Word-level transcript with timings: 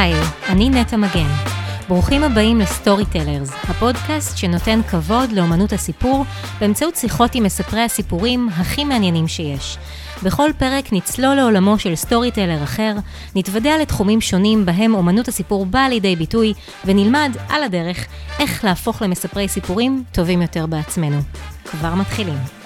היי, 0.00 0.14
אני 0.48 0.70
נטע 0.70 0.96
מגן. 0.96 1.28
ברוכים 1.88 2.22
הבאים 2.24 2.58
ל 2.58 3.04
Storytellers, 3.06 3.50
הפודקאסט 3.62 4.36
שנותן 4.36 4.80
כבוד 4.90 5.32
לאמנות 5.32 5.72
הסיפור 5.72 6.24
באמצעות 6.60 6.96
שיחות 6.96 7.34
עם 7.34 7.44
מספרי 7.44 7.80
הסיפורים 7.80 8.48
הכי 8.52 8.84
מעניינים 8.84 9.28
שיש. 9.28 9.78
בכל 10.22 10.50
פרק 10.58 10.92
נצלול 10.92 11.34
לעולמו 11.34 11.78
של 11.78 11.94
storyteller 11.94 12.62
אחר, 12.62 12.94
נתוודע 13.36 13.78
לתחומים 13.78 14.20
שונים 14.20 14.66
בהם 14.66 14.94
אמנות 14.94 15.28
הסיפור 15.28 15.66
באה 15.66 15.88
לידי 15.88 16.16
ביטוי, 16.16 16.54
ונלמד 16.84 17.36
על 17.48 17.62
הדרך 17.62 18.06
איך 18.38 18.64
להפוך 18.64 19.02
למספרי 19.02 19.48
סיפורים 19.48 20.04
טובים 20.12 20.42
יותר 20.42 20.66
בעצמנו. 20.66 21.18
כבר 21.64 21.94
מתחילים. 21.94 22.63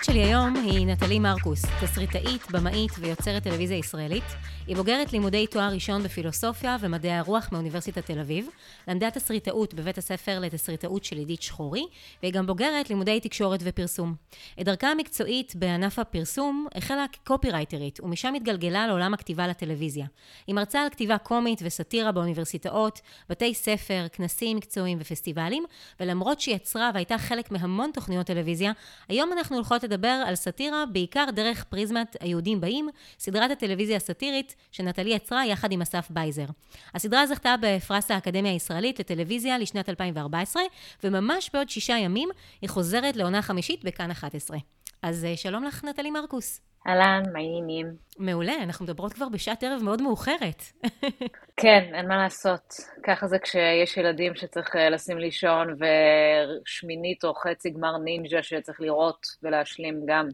האורחת 0.00 0.12
שלי 0.12 0.24
היום 0.24 0.54
היא 0.56 0.86
נטלי 0.86 1.18
מרקוס, 1.18 1.64
תסריטאית, 1.82 2.50
במאית 2.50 2.92
ויוצרת 2.98 3.42
טלוויזיה 3.42 3.76
ישראלית. 3.76 4.24
היא 4.66 4.76
בוגרת 4.76 5.12
לימודי 5.12 5.46
תואר 5.46 5.72
ראשון 5.72 6.02
בפילוסופיה 6.02 6.76
ומדעי 6.80 7.12
הרוח 7.12 7.48
מאוניברסיטת 7.52 8.06
תל 8.06 8.18
אביב, 8.20 8.48
למדה 8.88 9.10
תסריטאות 9.10 9.74
בבית 9.74 9.98
הספר 9.98 10.38
לתסריטאות 10.40 11.04
של 11.04 11.16
עידית 11.16 11.42
שחורי, 11.42 11.86
והיא 12.22 12.32
גם 12.32 12.46
בוגרת 12.46 12.90
לימודי 12.90 13.20
תקשורת 13.20 13.60
ופרסום. 13.62 14.14
את 14.60 14.64
דרכה 14.64 14.86
המקצועית 14.86 15.56
בענף 15.56 15.98
הפרסום 15.98 16.66
החלה 16.74 17.06
כקופירייטרית, 17.12 18.00
ומשם 18.00 18.34
התגלגלה 18.34 18.86
לעולם 18.86 19.14
הכתיבה 19.14 19.46
לטלוויזיה. 19.46 20.06
היא 20.46 20.54
מרצה 20.54 20.82
על 20.82 20.88
כתיבה 20.90 21.18
קומית 21.18 21.60
וסאטירה 21.64 22.12
באוניברסיטאות, 22.12 23.00
בתי 23.28 23.54
ספר, 23.54 24.06
כנסים 24.12 24.56
מקצועיים 24.56 24.98
ופסטיבלים, 25.00 25.64
ולמרות 26.00 26.40
שהיא 26.40 26.54
יצרה 26.54 26.90
והייתה 26.94 27.18
חלק 27.18 27.50
מהמון 27.50 27.90
תוכניות 27.94 28.26
טלוויזיה, 28.26 28.72
היום 29.08 29.32
אנחנו 29.32 29.56
הולכות 29.56 29.84
לדבר 29.90 30.22
על 30.26 30.34
סאטירה 30.34 30.86
בעיקר 30.86 31.24
דרך 31.34 31.64
פריזמת 31.64 32.16
היהודים 32.20 32.60
באים, 32.60 32.88
סדרת 33.18 33.50
הטלוויזיה 33.50 33.96
הסאטירית 33.96 34.54
שנטלי 34.72 35.10
יצרה 35.10 35.46
יחד 35.46 35.72
עם 35.72 35.82
אסף 35.82 36.06
בייזר. 36.10 36.46
הסדרה 36.94 37.26
זכתה 37.26 37.54
בפרס 37.60 38.10
האקדמיה 38.10 38.52
הישראלית 38.52 39.00
לטלוויזיה 39.00 39.58
לשנת 39.58 39.88
2014, 39.88 40.62
וממש 41.04 41.50
בעוד 41.54 41.68
שישה 41.68 41.98
ימים 41.98 42.28
היא 42.62 42.70
חוזרת 42.70 43.16
לעונה 43.16 43.42
חמישית 43.42 43.84
בכאן 43.84 44.10
11. 44.10 44.58
אז 45.02 45.24
אה, 45.24 45.36
שלום 45.36 45.64
לך, 45.64 45.84
נטלי 45.84 46.10
מרקוס. 46.10 46.69
אהלן, 46.86 47.22
מה 47.32 47.38
העניינים? 47.38 47.86
מעולה, 48.18 48.54
אנחנו 48.62 48.84
מדברות 48.84 49.12
כבר 49.12 49.28
בשעת 49.28 49.62
ערב 49.62 49.82
מאוד 49.82 50.02
מאוחרת. 50.02 50.62
כן, 51.62 51.94
אין 51.94 52.08
מה 52.08 52.16
לעשות. 52.16 52.74
ככה 53.02 53.26
זה 53.26 53.38
כשיש 53.38 53.96
ילדים 53.96 54.34
שצריך 54.34 54.76
אה, 54.76 54.90
לשים 54.90 55.18
לישון, 55.18 55.68
ושמינית 55.74 57.24
או 57.24 57.34
חצי 57.34 57.70
גמר 57.70 57.98
נינג'ה 57.98 58.42
שצריך 58.42 58.80
לראות 58.80 59.26
ולהשלים 59.42 60.00
גם. 60.06 60.28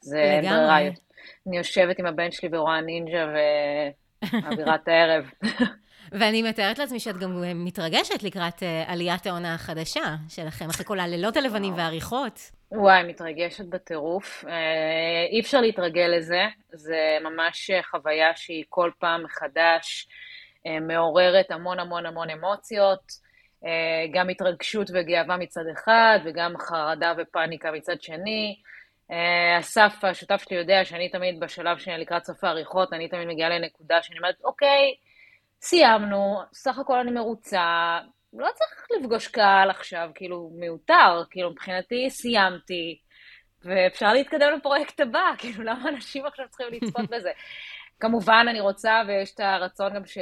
זה 0.00 0.18
אין 0.18 0.42
ברירה. 0.42 0.78
אני 1.46 1.56
יושבת 1.56 1.98
עם 1.98 2.06
הבן 2.06 2.30
שלי 2.30 2.48
ורואה 2.52 2.80
נינג'ה 2.80 3.26
ומעבירה 4.32 4.74
את 4.82 4.88
הערב. 4.88 5.30
ואני 6.12 6.42
מתארת 6.42 6.78
לעצמי 6.78 7.00
שאת 7.00 7.16
גם 7.16 7.42
מתרגשת 7.54 8.22
לקראת 8.22 8.62
אה, 8.62 8.84
עליית 8.86 9.26
העונה 9.26 9.54
החדשה 9.54 10.14
שלכם, 10.28 10.64
אחרי 10.70 10.86
כל 10.86 11.00
הלילות 11.00 11.36
הלבנים 11.36 11.74
והעריכות. 11.74 12.50
וואי, 12.72 13.02
מתרגשת 13.02 13.64
בטירוף. 13.64 14.44
אה, 14.48 14.52
אי 15.32 15.40
אפשר 15.40 15.60
להתרגל 15.60 16.06
לזה, 16.16 16.42
זה 16.72 17.18
ממש 17.22 17.70
חוויה 17.90 18.36
שהיא 18.36 18.64
כל 18.68 18.90
פעם 18.98 19.24
מחדש 19.24 20.08
אה, 20.66 20.80
מעוררת 20.80 21.50
המון 21.50 21.80
המון 21.80 22.06
המון 22.06 22.30
אמוציות. 22.30 23.28
גם 24.14 24.28
התרגשות 24.28 24.90
וגאווה 24.94 25.36
מצד 25.36 25.60
אחד, 25.72 26.18
וגם 26.24 26.52
חרדה 26.58 27.12
ופאניקה 27.18 27.70
מצד 27.72 28.02
שני. 28.02 28.56
אסף, 29.60 30.04
השותף 30.04 30.42
שלי, 30.48 30.56
יודע 30.56 30.84
שאני 30.84 31.08
תמיד 31.08 31.40
בשלב 31.40 31.78
שאני 31.78 31.98
לקראת 31.98 32.24
סוף 32.24 32.44
העריכות, 32.44 32.92
אני 32.92 33.08
תמיד 33.08 33.28
מגיעה 33.28 33.48
לנקודה 33.48 34.02
שאני 34.02 34.18
אומרת, 34.18 34.34
אוקיי, 34.44 34.94
סיימנו, 35.62 36.40
סך 36.52 36.78
הכל 36.78 36.98
אני 36.98 37.10
מרוצה, 37.10 37.98
לא 38.32 38.48
צריך 38.54 38.86
לפגוש 38.98 39.28
קהל 39.28 39.70
עכשיו, 39.70 40.10
כאילו, 40.14 40.50
מיותר, 40.58 41.24
כאילו, 41.30 41.50
מבחינתי 41.50 42.10
סיימתי, 42.10 42.98
ואפשר 43.64 44.12
להתקדם 44.12 44.52
לפרויקט 44.56 45.00
הבא, 45.00 45.30
כאילו, 45.38 45.64
למה 45.64 45.88
אנשים 45.88 46.26
עכשיו 46.26 46.46
צריכים 46.48 46.66
לצפות 46.70 47.10
בזה? 47.10 47.30
כמובן, 48.00 48.46
אני 48.50 48.60
רוצה, 48.60 49.02
ויש 49.08 49.34
את 49.34 49.40
הרצון 49.40 49.94
גם 49.94 50.06
ש... 50.06 50.18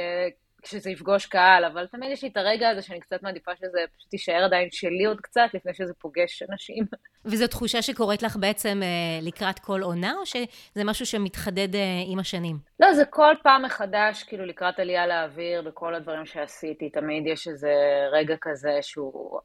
שזה 0.67 0.89
יפגוש 0.89 1.25
קהל, 1.25 1.65
אבל 1.65 1.87
תמיד 1.87 2.11
יש 2.11 2.23
לי 2.23 2.29
את 2.29 2.37
הרגע 2.37 2.69
הזה 2.69 2.81
שאני 2.81 2.99
קצת 2.99 3.23
מעדיפה 3.23 3.51
שזה 3.55 3.79
פשוט 3.97 4.13
יישאר 4.13 4.43
עדיין 4.45 4.67
שלי 4.71 5.05
עוד 5.05 5.21
קצת, 5.21 5.49
לפני 5.53 5.73
שזה 5.73 5.93
פוגש 5.93 6.43
אנשים. 6.51 6.83
וזו 7.31 7.47
תחושה 7.47 7.81
שקורית 7.81 8.23
לך 8.23 8.35
בעצם 8.35 8.79
אה, 8.83 9.19
לקראת 9.21 9.59
כל 9.59 9.81
עונה, 9.81 10.13
או 10.19 10.25
שזה 10.25 10.83
משהו 10.85 11.05
שמתחדד 11.05 11.75
אה, 11.75 11.81
עם 12.07 12.19
השנים? 12.19 12.57
לא, 12.79 12.93
זה 12.93 13.05
כל 13.05 13.33
פעם 13.43 13.65
מחדש, 13.65 14.23
כאילו 14.23 14.45
לקראת 14.45 14.79
עלייה 14.79 15.07
לאוויר, 15.07 15.61
בכל 15.61 15.95
הדברים 15.95 16.25
שעשיתי, 16.25 16.89
תמיד 16.89 17.27
יש 17.27 17.47
איזה 17.47 17.71
רגע 18.11 18.35
כזה 18.41 18.79
שהוא... 18.81 19.39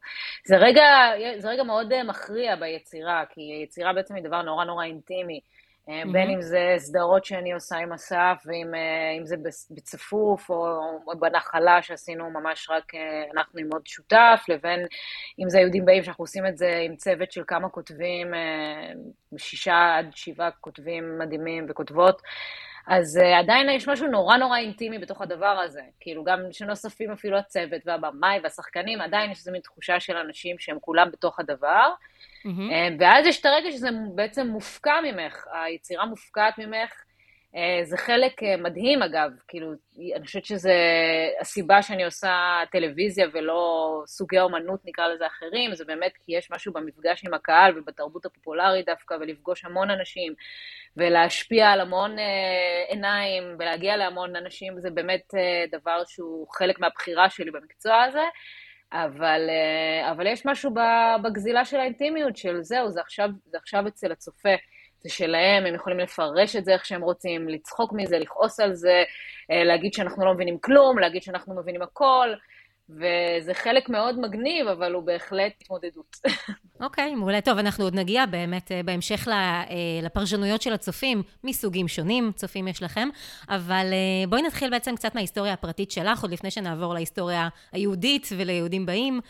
זה 0.46 0.56
רגע, 0.56 0.84
זה 1.38 1.48
רגע 1.48 1.62
מאוד 1.62 1.92
אה, 1.92 2.04
מכריע 2.04 2.56
ביצירה, 2.56 3.24
כי 3.30 3.40
יצירה 3.64 3.92
בעצם 3.92 4.14
היא 4.14 4.24
דבר 4.24 4.42
נורא 4.42 4.64
נורא 4.64 4.84
אינטימי. 4.84 5.40
Mm-hmm. 5.88 6.12
בין 6.12 6.30
אם 6.30 6.42
זה 6.42 6.74
סדרות 6.78 7.24
שאני 7.24 7.52
עושה 7.52 7.76
עם 7.76 7.92
אסף, 7.92 8.42
ואם 8.46 8.74
אה, 8.74 9.24
זה 9.26 9.36
בצפוף, 9.70 10.50
או, 10.50 10.66
או 11.06 11.18
בנחלה 11.18 11.82
שעשינו 11.82 12.30
ממש 12.30 12.70
רק 12.70 12.94
אה, 12.94 13.24
אנחנו 13.34 13.60
עם 13.60 13.68
עוד 13.72 13.86
שותף, 13.86 14.44
לבין 14.48 14.86
אם 15.42 15.48
זה 15.48 15.58
יהודים 15.58 15.84
באים, 15.84 16.02
שאנחנו 16.04 16.22
עושים 16.22 16.46
את 16.46 16.56
זה 16.56 16.80
עם 16.84 16.96
צוות 16.96 17.32
של 17.32 17.42
כמה 17.46 17.68
כותבים, 17.68 18.26
שישה 19.36 19.94
עד 19.98 20.06
שבעה 20.14 20.50
כותבים 20.50 21.18
מדהימים 21.18 21.66
וכותבות. 21.68 22.22
אז 22.86 23.20
uh, 23.22 23.38
עדיין 23.38 23.68
יש 23.68 23.88
משהו 23.88 24.06
נורא 24.06 24.36
נורא 24.36 24.58
אינטימי 24.58 24.98
בתוך 24.98 25.22
הדבר 25.22 25.46
הזה. 25.64 25.82
כאילו, 26.00 26.24
גם 26.24 26.38
שנוספים 26.52 27.10
אפילו 27.10 27.38
הצוות 27.38 27.82
והבמאי 27.86 28.38
והשחקנים, 28.42 29.00
עדיין 29.00 29.30
יש 29.30 29.38
איזו 29.38 29.52
מין 29.52 29.60
תחושה 29.60 30.00
של 30.00 30.16
אנשים 30.16 30.58
שהם 30.58 30.78
כולם 30.80 31.10
בתוך 31.12 31.40
הדבר. 31.40 31.92
Mm-hmm. 32.46 33.00
ואז 33.00 33.26
יש 33.26 33.40
את 33.40 33.46
הרגע 33.46 33.70
שזה 33.70 33.88
בעצם 34.14 34.46
מופקע 34.46 34.94
ממך, 35.04 35.44
היצירה 35.52 36.06
מופקעת 36.06 36.58
ממך. 36.58 36.92
Uh, 37.54 37.84
זה 37.84 37.96
חלק 37.96 38.42
uh, 38.42 38.46
מדהים, 38.62 39.02
אגב, 39.02 39.30
כאילו, 39.48 39.72
אני 40.16 40.26
חושבת 40.26 40.44
שזה 40.44 40.74
הסיבה 41.40 41.82
שאני 41.82 42.04
עושה 42.04 42.60
טלוויזיה 42.72 43.26
ולא 43.32 44.02
סוגי 44.06 44.40
אומנות, 44.40 44.80
נקרא 44.84 45.08
לזה 45.08 45.26
אחרים, 45.26 45.74
זה 45.74 45.84
באמת 45.84 46.12
כי 46.24 46.36
יש 46.36 46.50
משהו 46.50 46.72
במפגש 46.72 47.24
עם 47.26 47.34
הקהל 47.34 47.78
ובתרבות 47.78 48.26
הפופולרית 48.26 48.86
דווקא, 48.86 49.14
ולפגוש 49.20 49.64
המון 49.64 49.90
אנשים. 49.90 50.34
ולהשפיע 50.96 51.68
על 51.70 51.80
המון 51.80 52.18
אה, 52.18 52.84
עיניים 52.88 53.56
ולהגיע 53.58 53.96
להמון 53.96 54.36
אנשים, 54.36 54.80
זה 54.80 54.90
באמת 54.90 55.34
אה, 55.34 55.64
דבר 55.78 56.02
שהוא 56.06 56.46
חלק 56.48 56.80
מהבחירה 56.80 57.30
שלי 57.30 57.50
במקצוע 57.50 58.02
הזה. 58.02 58.24
אבל, 58.92 59.40
אה, 59.48 60.10
אבל 60.10 60.26
יש 60.26 60.46
משהו 60.46 60.74
בגזילה 61.24 61.64
של 61.64 61.76
האינטימיות 61.76 62.36
של 62.36 62.62
זהו, 62.62 62.90
זה 62.90 63.00
עכשיו, 63.00 63.28
זה 63.46 63.58
עכשיו 63.58 63.88
אצל 63.88 64.12
הצופה, 64.12 64.54
זה 65.02 65.10
שלהם, 65.10 65.66
הם 65.66 65.74
יכולים 65.74 65.98
לפרש 65.98 66.56
את 66.56 66.64
זה 66.64 66.72
איך 66.72 66.84
שהם 66.84 67.02
רוצים, 67.02 67.48
לצחוק 67.48 67.92
מזה, 67.92 68.18
לכעוס 68.18 68.60
על 68.60 68.74
זה, 68.74 69.02
להגיד 69.48 69.92
שאנחנו 69.92 70.24
לא 70.24 70.34
מבינים 70.34 70.58
כלום, 70.58 70.98
להגיד 70.98 71.22
שאנחנו 71.22 71.54
מבינים 71.54 71.82
הכל, 71.82 72.28
וזה 72.94 73.54
חלק 73.54 73.88
מאוד 73.88 74.18
מגניב, 74.18 74.66
אבל 74.66 74.92
הוא 74.92 75.02
בהחלט 75.02 75.52
התמודדות. 75.60 76.16
אוקיי, 76.82 77.12
okay, 77.12 77.16
מעולה. 77.16 77.40
טוב, 77.40 77.58
אנחנו 77.58 77.84
עוד 77.84 77.94
נגיע 77.94 78.26
באמת 78.26 78.72
אה, 78.72 78.82
בהמשך 78.82 79.28
אה, 79.28 79.64
לפרשנויות 80.02 80.62
של 80.62 80.72
הצופים 80.72 81.22
מסוגים 81.44 81.88
שונים, 81.88 82.32
צופים 82.34 82.68
יש 82.68 82.82
לכם, 82.82 83.08
אבל 83.48 83.86
אה, 83.92 84.26
בואי 84.28 84.42
נתחיל 84.42 84.70
בעצם 84.70 84.96
קצת 84.96 85.14
מההיסטוריה 85.14 85.52
הפרטית 85.52 85.90
שלך, 85.90 86.22
עוד 86.22 86.32
לפני 86.32 86.50
שנעבור 86.50 86.94
להיסטוריה 86.94 87.48
היהודית 87.72 88.28
וליהודים 88.36 88.86
באים. 88.86 89.20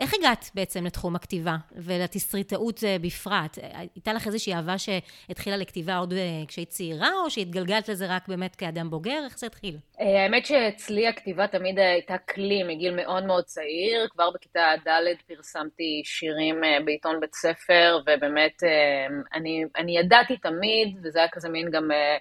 איך 0.00 0.14
הגעת 0.14 0.50
בעצם 0.54 0.86
לתחום 0.86 1.16
הכתיבה 1.16 1.56
ולתסריטאות 1.76 2.84
בפרט? 3.00 3.58
הייתה 3.74 4.12
לך 4.12 4.26
איזושהי 4.26 4.54
אהבה 4.54 4.74
שהתחילה 4.78 5.56
לכתיבה 5.56 5.96
עוד 5.96 6.14
כשהיית 6.48 6.68
צעירה, 6.68 7.10
או 7.24 7.30
שהתגלגלת 7.30 7.88
לזה 7.88 8.06
רק 8.16 8.28
באמת 8.28 8.56
כאדם 8.56 8.90
בוגר? 8.90 9.24
איך 9.24 9.38
זה 9.38 9.46
התחיל? 9.46 9.76
האמת 9.98 10.46
שאצלי 10.46 11.08
הכתיבה 11.08 11.46
תמיד 11.46 11.78
הייתה 11.78 12.18
כלי 12.18 12.61
מגיל 12.64 12.94
מאוד 12.94 13.24
מאוד 13.24 13.44
צעיר. 13.44 14.08
כבר 14.10 14.30
בכיתה 14.30 14.74
ד' 14.88 15.16
פרסמתי 15.26 16.02
שירים 16.04 16.64
אה, 16.64 16.78
בעיתון 16.84 17.20
בית 17.20 17.34
ספר, 17.34 17.98
ובאמת 18.06 18.62
אה, 18.64 19.06
אני, 19.34 19.64
אני 19.76 19.98
ידעתי 19.98 20.36
תמיד, 20.36 20.98
וזה 21.02 21.18
היה 21.18 21.28
כזה 21.28 21.48
מין 21.48 21.70
גם 21.70 21.90
אה, 21.90 22.16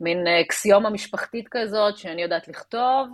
מין 0.00 0.26
אקסיומה 0.26 0.90
משפחתית 0.90 1.48
כזאת, 1.50 1.96
שאני 1.96 2.22
יודעת 2.22 2.48
לכתוב, 2.48 3.08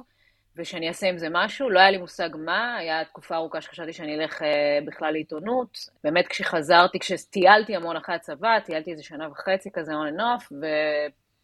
ושאני 0.57 0.89
אעשה 0.89 1.09
עם 1.09 1.19
זה 1.19 1.29
משהו. 1.31 1.71
לא 1.71 1.81
היה 1.81 1.91
לי 1.91 1.99
מושג 1.99 2.29
מה, 2.39 2.77
היה 2.77 3.05
תקופה 3.05 3.37
ארוכה 3.37 3.61
שחשבתי 3.61 3.93
שאני 3.93 4.15
אלך 4.15 4.43
בכלל 4.87 5.13
לעיתונות. 5.13 5.79
באמת 6.05 6.29
כשחזרתי, 6.29 6.99
כשטיילתי 6.99 7.77
המון 7.77 7.97
אחרי 7.97 8.15
הצבא, 8.15 8.59
טיילתי 8.59 8.91
איזה 8.91 9.03
שנה 9.03 9.29
וחצי 9.31 9.71
כזה 9.73 9.93
on 9.93 10.17
and 10.17 10.21
off. 10.21 10.55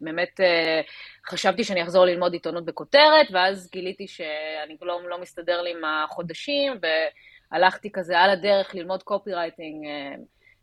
באמת 0.02 0.40
אה, 0.40 0.80
חשבתי 1.26 1.64
שאני 1.64 1.82
אחזור 1.82 2.04
ללמוד 2.04 2.32
עיתונות 2.32 2.64
בכותרת, 2.64 3.26
ואז 3.32 3.70
גיליתי 3.72 4.08
שאני 4.08 4.76
לא, 4.82 5.00
לא 5.08 5.20
מסתדר 5.20 5.62
לי 5.62 5.70
עם 5.70 5.84
החודשים, 5.84 6.72
הלכתי 7.52 7.92
כזה 7.92 8.18
על 8.18 8.30
הדרך 8.30 8.74
ללמוד 8.74 9.02
קופי 9.02 9.34
רייטינג 9.34 9.86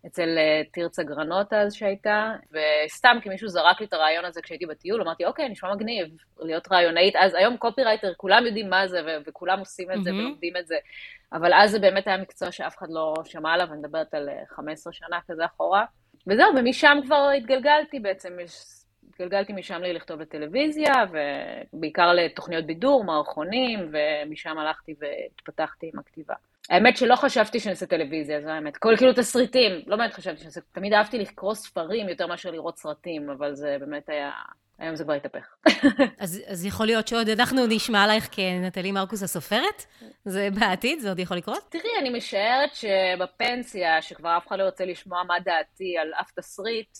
אצל 0.07 0.37
תרצה 0.73 1.03
גרנות 1.03 1.53
אז 1.53 1.73
שהייתה, 1.73 2.33
וסתם 2.51 3.17
כי 3.23 3.29
מישהו 3.29 3.47
זרק 3.47 3.79
לי 3.79 3.85
את 3.85 3.93
הרעיון 3.93 4.25
הזה 4.25 4.41
כשהייתי 4.41 4.65
בטיול, 4.65 5.01
אמרתי, 5.01 5.25
אוקיי, 5.25 5.49
נשמע 5.49 5.75
מגניב 5.75 6.07
להיות 6.39 6.71
רעיונאית. 6.71 7.15
אז 7.15 7.33
היום 7.33 7.57
קופי 7.57 7.83
רייטר, 7.83 8.13
כולם 8.17 8.45
יודעים 8.45 8.69
מה 8.69 8.87
זה, 8.87 9.01
וכולם 9.25 9.59
עושים 9.59 9.91
את 9.91 10.03
זה 10.03 10.09
mm-hmm. 10.09 10.13
ולומדים 10.13 10.57
את 10.57 10.67
זה, 10.67 10.75
אבל 11.33 11.53
אז 11.53 11.71
זה 11.71 11.79
באמת 11.79 12.07
היה 12.07 12.17
מקצוע 12.17 12.51
שאף 12.51 12.77
אחד 12.77 12.87
לא 12.89 13.13
שמע 13.25 13.53
עליו, 13.53 13.67
אני 13.71 13.79
מדברת 13.79 14.13
על 14.13 14.29
15 14.47 14.93
שנה 14.93 15.19
כזה 15.27 15.45
אחורה. 15.45 15.85
וזהו, 16.27 16.55
ומשם 16.57 16.97
כבר 17.05 17.29
התגלגלתי 17.37 17.99
בעצם, 17.99 18.37
התגלגלתי 19.19 19.53
משם 19.53 19.81
לי 19.81 19.93
לכתוב 19.93 20.21
לטלוויזיה, 20.21 20.93
ובעיקר 21.73 22.13
לתוכניות 22.13 22.65
בידור, 22.65 23.03
מערכונים, 23.03 23.91
ומשם 23.91 24.57
הלכתי 24.57 24.95
והתפתחתי 24.99 25.89
עם 25.93 25.99
הכתיבה. 25.99 26.33
האמת 26.69 26.97
שלא 26.97 27.15
חשבתי 27.15 27.59
שאני 27.59 27.71
אעשה 27.71 27.85
טלוויזיה, 27.85 28.41
זו 28.41 28.49
האמת. 28.49 28.77
כל 28.77 28.93
כאילו 28.97 29.13
תסריטים, 29.13 29.71
לא 29.87 29.95
באמת 29.95 30.13
חשבתי 30.13 30.37
שאני 30.37 30.47
אעשה, 30.47 30.61
תמיד 30.71 30.93
אהבתי 30.93 31.17
לקרוא 31.17 31.53
ספרים 31.53 32.09
יותר 32.09 32.27
מאשר 32.27 32.51
לראות 32.51 32.77
סרטים, 32.77 33.29
אבל 33.29 33.55
זה 33.55 33.77
באמת 33.79 34.09
היה, 34.09 34.31
היום 34.79 34.95
זה 34.95 35.03
כבר 35.03 35.13
התהפך. 35.13 35.55
אז, 36.19 36.41
אז 36.47 36.65
יכול 36.65 36.85
להיות 36.85 37.07
שעוד 37.07 37.29
אנחנו 37.29 37.67
נשמע 37.67 38.03
עלייך 38.03 38.27
כנטלי 38.31 38.91
מרקוס 38.91 39.23
הסופרת? 39.23 39.85
זה 40.25 40.49
בעתיד? 40.59 40.99
זה 40.99 41.09
עוד 41.09 41.19
יכול 41.19 41.37
לקרות? 41.37 41.63
תראי, 41.69 41.99
אני 41.99 42.09
משערת 42.09 42.69
שבפנסיה, 42.75 44.01
שכבר 44.01 44.37
אף 44.37 44.47
אחד 44.47 44.59
לא 44.59 44.63
רוצה 44.63 44.85
לשמוע 44.85 45.23
מה 45.23 45.35
דעתי 45.39 45.97
על 45.97 46.11
אף 46.21 46.31
תסריט, 46.31 46.97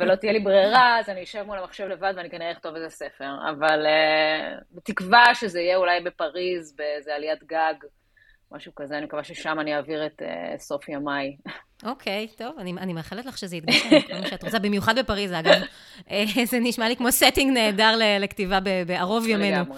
ולא 0.00 0.14
תהיה 0.14 0.32
לי 0.32 0.40
ברירה, 0.40 0.98
אז 0.98 1.08
אני 1.08 1.22
אשב 1.22 1.42
מול 1.42 1.58
המחשב 1.58 1.84
לבד 1.84 2.12
ואני 2.16 2.30
כנראה 2.30 2.52
אכתוב 2.52 2.74
איזה 2.74 2.88
ספר. 2.88 3.30
אבל 3.50 3.86
uh, 3.86 4.64
בתקווה 4.72 5.34
שזה 5.34 5.60
יהיה 5.60 5.76
אולי 5.76 6.00
בפריז, 6.00 6.76
באיזה 6.76 7.14
עליית 7.14 7.44
גג. 7.44 7.74
משהו 8.52 8.72
כזה, 8.76 8.98
אני 8.98 9.04
מקווה 9.04 9.24
ששם 9.24 9.60
אני 9.60 9.76
אעביר 9.76 10.06
את 10.06 10.22
uh, 10.22 10.60
סוף 10.60 10.88
ימיי. 10.88 11.36
אוקיי, 11.84 12.28
okay, 12.30 12.38
טוב, 12.38 12.58
אני, 12.58 12.72
אני 12.72 12.92
מאחלת 12.92 13.26
לך 13.26 13.38
שזה 13.38 13.56
יתגשם, 13.56 14.00
כמו 14.08 14.26
שאת 14.26 14.44
רוצה, 14.44 14.58
במיוחד 14.58 14.98
בפריז, 14.98 15.32
אגב. 15.32 15.60
אה, 16.10 16.24
זה 16.44 16.58
נשמע 16.60 16.88
לי 16.88 16.96
כמו 16.96 17.08
setting 17.08 17.44
נהדר 17.44 17.94
לכתיבה 18.20 18.58
בערוב 18.86 19.26
ימינו. 19.26 19.74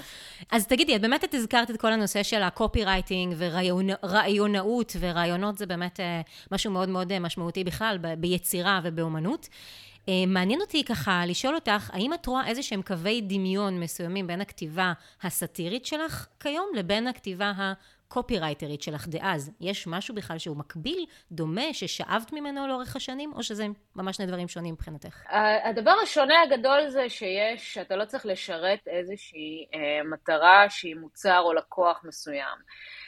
אז 0.51 0.67
תגידי, 0.67 0.97
את 0.97 1.01
באמת 1.01 1.25
את 1.25 1.35
הזכרת 1.35 1.71
את 1.71 1.81
כל 1.81 1.93
הנושא 1.93 2.23
של 2.23 2.43
הקופי 2.43 2.85
רייטינג 2.85 3.35
ורעיונאות, 3.39 4.97
ורעיונות 5.01 5.59
זה 5.59 5.67
באמת 5.67 6.01
אה, 6.01 6.21
משהו 6.53 6.73
מאוד 6.73 6.89
מאוד 6.89 7.19
משמעותי 7.19 7.65
בכלל, 7.65 7.99
ביצירה 8.19 8.81
ובאומנות. 8.85 9.49
מעניין 10.27 10.61
אותי 10.61 10.85
ככה 10.85 11.23
לשאול 11.27 11.55
אותך, 11.55 11.91
האם 11.93 12.15
את 12.15 12.27
רואה 12.27 12.47
איזה 12.47 12.63
שהם 12.63 12.83
קווי 12.83 13.21
דמיון 13.21 13.81
מסוימים 13.81 14.27
בין 14.27 14.41
הכתיבה 14.41 14.93
הסאטירית 15.23 15.87
שלך 15.87 16.27
כיום 16.41 16.67
לבין 16.75 17.07
הכתיבה 17.07 17.53
הקופירייטרית 18.11 18.83
שלך 18.83 19.09
דאז, 19.09 19.51
יש 19.61 19.87
משהו 19.87 20.15
בכלל 20.15 20.39
שהוא 20.39 20.57
מקביל, 20.57 21.07
דומה, 21.33 21.73
ששאבת 21.73 22.33
ממנו 22.33 22.67
לאורך 22.67 22.97
השנים, 22.97 23.33
או 23.33 23.43
שזה 23.43 23.67
ממש 23.97 24.17
שני 24.17 24.27
דברים 24.27 24.49
שונים 24.49 24.75
מבחינתך? 24.75 25.23
הדבר 25.65 25.95
השונה 26.03 26.35
הגדול 26.43 26.89
זה 26.89 27.09
שיש, 27.09 27.75
שאתה 27.75 27.97
לא 27.97 28.05
צריך 28.05 28.27
לשרת 28.27 28.89
איזושהי 28.89 29.67
אה, 29.75 30.05
מטרה 30.05 30.67
שהיא 30.69 30.97
מוצר 30.97 31.41
או 31.41 31.53
לקוח 31.53 32.01
מסוים. 32.05 32.59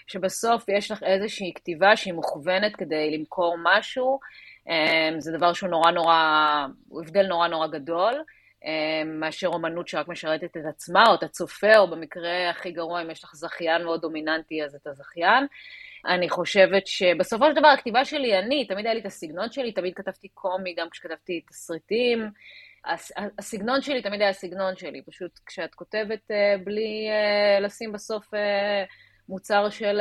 שבסוף 0.07 0.69
יש 0.69 0.91
לך 0.91 1.03
איזושהי 1.03 1.53
כתיבה 1.55 1.97
שהיא 1.97 2.15
מוכוונת 2.15 2.77
כדי 2.77 3.19
למכור 3.19 3.57
משהו, 3.63 4.21
אה, 4.69 5.11
זה 5.19 5.33
דבר 5.33 5.53
שהוא 5.53 5.71
נורא 5.71 5.91
נורא, 5.91 6.17
הוא 6.89 7.03
הבדל 7.03 7.27
נורא 7.27 7.49
נורא 7.49 7.67
גדול. 7.67 8.15
אמ, 8.65 9.21
מאשר 9.21 9.47
אומנות 9.47 9.89
שרק 9.89 10.09
משרתת 10.09 10.57
את 10.57 10.65
עצמה 10.69 11.05
או 11.09 11.15
את 11.15 11.23
הצופה, 11.23 11.79
או 11.79 11.91
במקרה 11.91 12.51
הכי 12.51 12.71
גרוע, 12.71 13.03
אם 13.03 13.11
יש 13.11 13.25
לך 13.25 13.31
זכיין 13.35 13.85
מאוד 13.85 14.01
דומיננטי, 14.01 14.65
אז 14.65 14.75
את 14.75 14.87
הזכיין. 14.87 15.47
אני 16.07 16.29
חושבת 16.29 16.87
שבסופו 16.87 17.45
של 17.49 17.57
דבר 17.57 17.69
הכתיבה 17.69 18.05
שלי, 18.05 18.39
אני, 18.39 18.67
תמיד 18.67 18.87
היה 18.87 18.95
לי 18.95 19.01
את 19.01 19.07
הסגנון 19.07 19.53
שלי, 19.53 19.73
תמיד 19.73 19.95
כתבתי 19.95 20.29
קומי, 20.29 20.75
גם 20.75 20.91
כשכתבתי 20.91 21.41
תסריטים. 21.41 22.31
הסגנון 23.39 23.83
שלי 23.83 24.03
תמיד 24.03 24.21
היה 24.21 24.31
הסגנון 24.31 24.77
שלי, 24.77 25.03
פשוט 25.03 25.41
כשאת 25.47 25.75
כותבת 25.75 26.31
אה, 26.31 26.55
בלי 26.65 27.09
אה, 27.11 27.61
לשים 27.61 27.93
בסוף 27.93 28.35
אה, 28.35 28.85
מוצר 29.29 29.71
של 29.71 30.01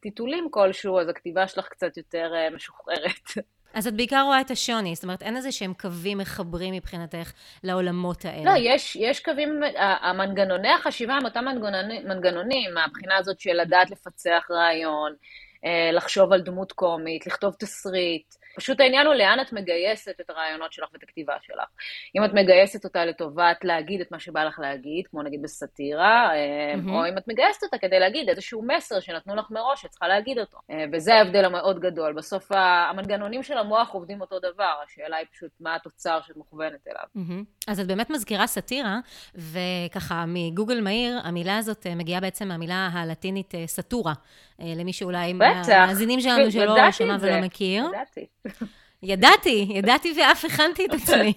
טיטולים 0.00 0.48
כלשהו, 0.50 1.00
אז 1.00 1.08
הכתיבה 1.08 1.48
שלך 1.48 1.68
קצת 1.68 1.96
יותר 1.96 2.32
משוחררת. 2.54 3.28
אז 3.74 3.86
את 3.86 3.94
בעיקר 3.94 4.22
רואה 4.26 4.40
את 4.40 4.50
השוני, 4.50 4.94
זאת 4.94 5.04
אומרת, 5.04 5.22
אין 5.22 5.36
איזה 5.36 5.52
שהם 5.52 5.72
קווים 5.74 6.18
מחברים 6.18 6.74
מבחינתך 6.74 7.32
לעולמות 7.64 8.24
האלה. 8.24 8.44
לא, 8.44 8.58
יש, 8.58 8.96
יש 8.96 9.20
קווים, 9.20 9.60
המנגנוני 9.76 10.68
החשיבה 10.68 11.14
הם 11.14 11.24
אותם 11.24 11.44
מנגנונים, 11.44 12.08
מנגנונים, 12.08 12.74
מהבחינה 12.74 13.16
הזאת 13.16 13.40
של 13.40 13.52
לדעת 13.52 13.90
לפצח 13.90 14.46
רעיון, 14.50 15.12
אה, 15.64 15.90
לחשוב 15.92 16.32
על 16.32 16.40
דמות 16.40 16.72
קומית, 16.72 17.26
לכתוב 17.26 17.54
תסריט. 17.58 18.34
פשוט 18.56 18.80
העניין 18.80 19.06
הוא 19.06 19.14
לאן 19.14 19.38
את 19.40 19.52
מגייסת 19.52 20.20
את 20.20 20.30
הרעיונות 20.30 20.72
שלך 20.72 20.88
ואת 20.92 21.02
הכתיבה 21.02 21.34
שלך. 21.42 21.68
אם 22.16 22.24
את 22.24 22.30
מגייסת 22.34 22.84
אותה 22.84 23.04
לטובת 23.04 23.64
להגיד 23.64 24.00
את 24.00 24.12
מה 24.12 24.18
שבא 24.18 24.44
לך 24.44 24.58
להגיד, 24.58 25.06
כמו 25.06 25.22
נגיד 25.22 25.42
בסאטירה, 25.42 26.30
mm-hmm. 26.30 26.88
או 26.88 27.08
אם 27.08 27.18
את 27.18 27.28
מגייסת 27.28 27.62
אותה 27.62 27.78
כדי 27.78 28.00
להגיד 28.00 28.28
איזשהו 28.28 28.62
מסר 28.66 29.00
שנתנו 29.00 29.36
לך 29.36 29.50
מראש, 29.50 29.82
שאת 29.82 29.90
צריכה 29.90 30.08
להגיד 30.08 30.38
אותו. 30.38 30.58
אה, 30.70 30.84
וזה 30.92 31.14
ההבדל 31.14 31.44
המאוד 31.44 31.80
גדול. 31.80 32.12
בסוף 32.12 32.52
המנגנונים 32.52 33.42
של 33.42 33.58
המוח 33.58 33.90
עובדים 33.90 34.20
אותו 34.20 34.38
דבר, 34.38 34.74
השאלה 34.86 35.16
היא 35.16 35.26
פשוט 35.32 35.50
מה 35.60 35.74
התוצר 35.74 36.20
שאת 36.26 36.36
מכוונת 36.36 36.88
אליו. 36.88 37.04
Mm-hmm. 37.16 37.70
אז 37.70 37.80
את 37.80 37.86
באמת 37.86 38.10
מזכירה 38.10 38.46
סאטירה, 38.46 38.98
וככה 39.34 40.24
מגוגל 40.26 40.80
מהיר, 40.80 41.18
המילה 41.24 41.58
הזאת 41.58 41.86
אה, 41.86 41.94
מגיעה 41.94 42.20
בעצם 42.20 42.48
מהמילה 42.48 42.88
הלטינית 42.92 43.54
סטורה. 43.66 44.12
למי 44.58 44.92
שאולי 44.92 45.32
מהמאזינים 45.32 46.20
שלנו 46.20 46.50
שלא 46.50 46.90
שמע 46.90 47.16
ולא 47.20 47.40
מכיר. 47.40 47.84
ידעתי. 47.88 48.26
ידעתי, 49.02 49.66
ידעתי 49.70 50.14
ואף 50.18 50.44
הכנתי 50.44 50.86
את 50.86 50.94
עצמי. 50.94 51.32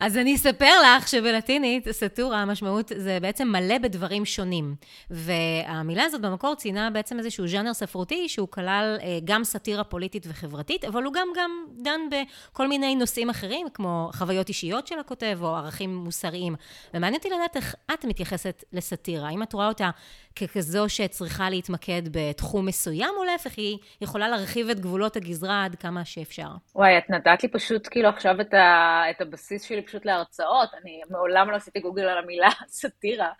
אז 0.00 0.16
אני 0.16 0.34
אספר 0.34 0.72
לך 0.84 1.08
שבלטינית, 1.08 1.90
סטורה, 1.90 2.42
המשמעות 2.42 2.92
זה 2.96 3.18
בעצם 3.22 3.48
מלא 3.48 3.78
בדברים 3.78 4.24
שונים. 4.24 4.74
והמילה 5.10 6.04
הזאת 6.04 6.20
במקור 6.20 6.54
ציינה 6.54 6.90
בעצם 6.90 7.18
איזשהו 7.18 7.48
ז'אנר 7.48 7.72
ספרותי 7.74 8.28
שהוא 8.28 8.48
כלל 8.48 8.96
אה, 9.02 9.18
גם 9.24 9.44
סאטירה 9.44 9.84
פוליטית 9.84 10.26
וחברתית, 10.28 10.84
אבל 10.84 11.02
הוא 11.02 11.12
גם, 11.12 11.28
גם 11.36 11.50
דן 11.76 12.00
בכל 12.10 12.68
מיני 12.68 12.94
נושאים 12.94 13.30
אחרים, 13.30 13.66
כמו 13.74 14.10
חוויות 14.14 14.48
אישיות 14.48 14.86
של 14.86 14.98
הכותב 14.98 15.38
או 15.42 15.56
ערכים 15.56 15.96
מוסריים. 15.96 16.54
ומעניין 16.94 17.14
אותי 17.14 17.28
לדעת 17.30 17.56
איך 17.56 17.74
את 17.94 18.04
מתייחסת 18.04 18.64
לסאטירה. 18.72 19.28
האם 19.28 19.42
את 19.42 19.52
רואה 19.52 19.68
אותה 19.68 19.90
ככזו 20.36 20.88
שצריכה 20.88 21.50
להתמקד 21.50 22.02
בתחום 22.10 22.66
מסוים, 22.66 23.10
או 23.18 23.24
להפך, 23.24 23.52
היא 23.56 23.78
יכולה 24.00 24.28
להרחיב 24.28 24.68
את 24.68 24.80
גבולות 24.80 25.16
הגזרה 25.16 25.64
עד 25.64 25.74
כמה 25.74 26.01
שאפשר? 26.04 26.48
וואי, 26.74 26.98
את 26.98 27.10
נתת 27.10 27.42
לי 27.42 27.48
פשוט 27.48 27.88
כאילו 27.90 28.08
עכשיו 28.08 28.40
את, 28.40 28.54
ה... 28.54 29.02
את 29.10 29.20
הבסיס 29.20 29.62
שלי 29.62 29.82
פשוט 29.82 30.04
להרצאות. 30.04 30.68
אני 30.82 31.00
מעולם 31.10 31.50
לא 31.50 31.56
עשיתי 31.56 31.80
גוגל 31.80 32.02
על 32.02 32.18
המילה 32.18 32.48
סאטירה, 32.68 33.30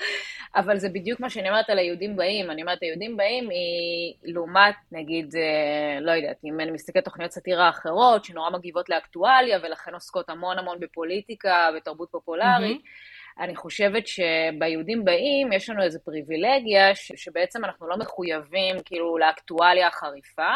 אבל 0.57 0.78
זה 0.78 0.88
בדיוק 0.88 1.21
מה 1.21 1.31
שאני 1.31 1.49
אומרת 1.49 1.71
על 1.71 1.78
היהודים 1.78 2.16
באים. 2.16 2.50
אני 2.50 2.62
אומרת, 2.62 2.78
היהודים 2.83 3.16
באים 3.16 3.50
היא 3.50 4.14
לעומת, 4.23 4.75
נגיד, 4.92 5.35
אה, 5.37 6.00
לא 6.00 6.12
יודעת, 6.12 6.37
אם 6.45 6.61
אני 6.61 6.71
מסתכלת 6.71 7.04
תוכניות 7.04 7.33
סאטירה 7.33 7.69
אחרות, 7.69 8.25
שנורא 8.25 8.50
מגיבות 8.50 8.88
לאקטואליה, 8.88 9.59
ולכן 9.62 9.95
עוסקות 9.95 10.31
המון 10.31 10.59
המון 10.59 10.81
בפוליטיקה 10.81 11.69
ותרבות 11.76 12.09
פופולרית. 12.11 12.81
Mm-hmm. 12.81 13.23
אני 13.38 13.57
חושבת 13.57 14.07
שביהודים 14.07 15.04
באים, 15.04 15.52
יש 15.52 15.71
לנו 15.71 15.83
איזו 15.83 15.99
פריבילגיה, 16.04 16.95
ש, 16.95 17.12
שבעצם 17.16 17.64
אנחנו 17.64 17.88
לא 17.88 17.97
מחויבים 17.97 18.76
כאילו 18.85 19.19
לאקטואליה 19.19 19.87
החריפה, 19.87 20.54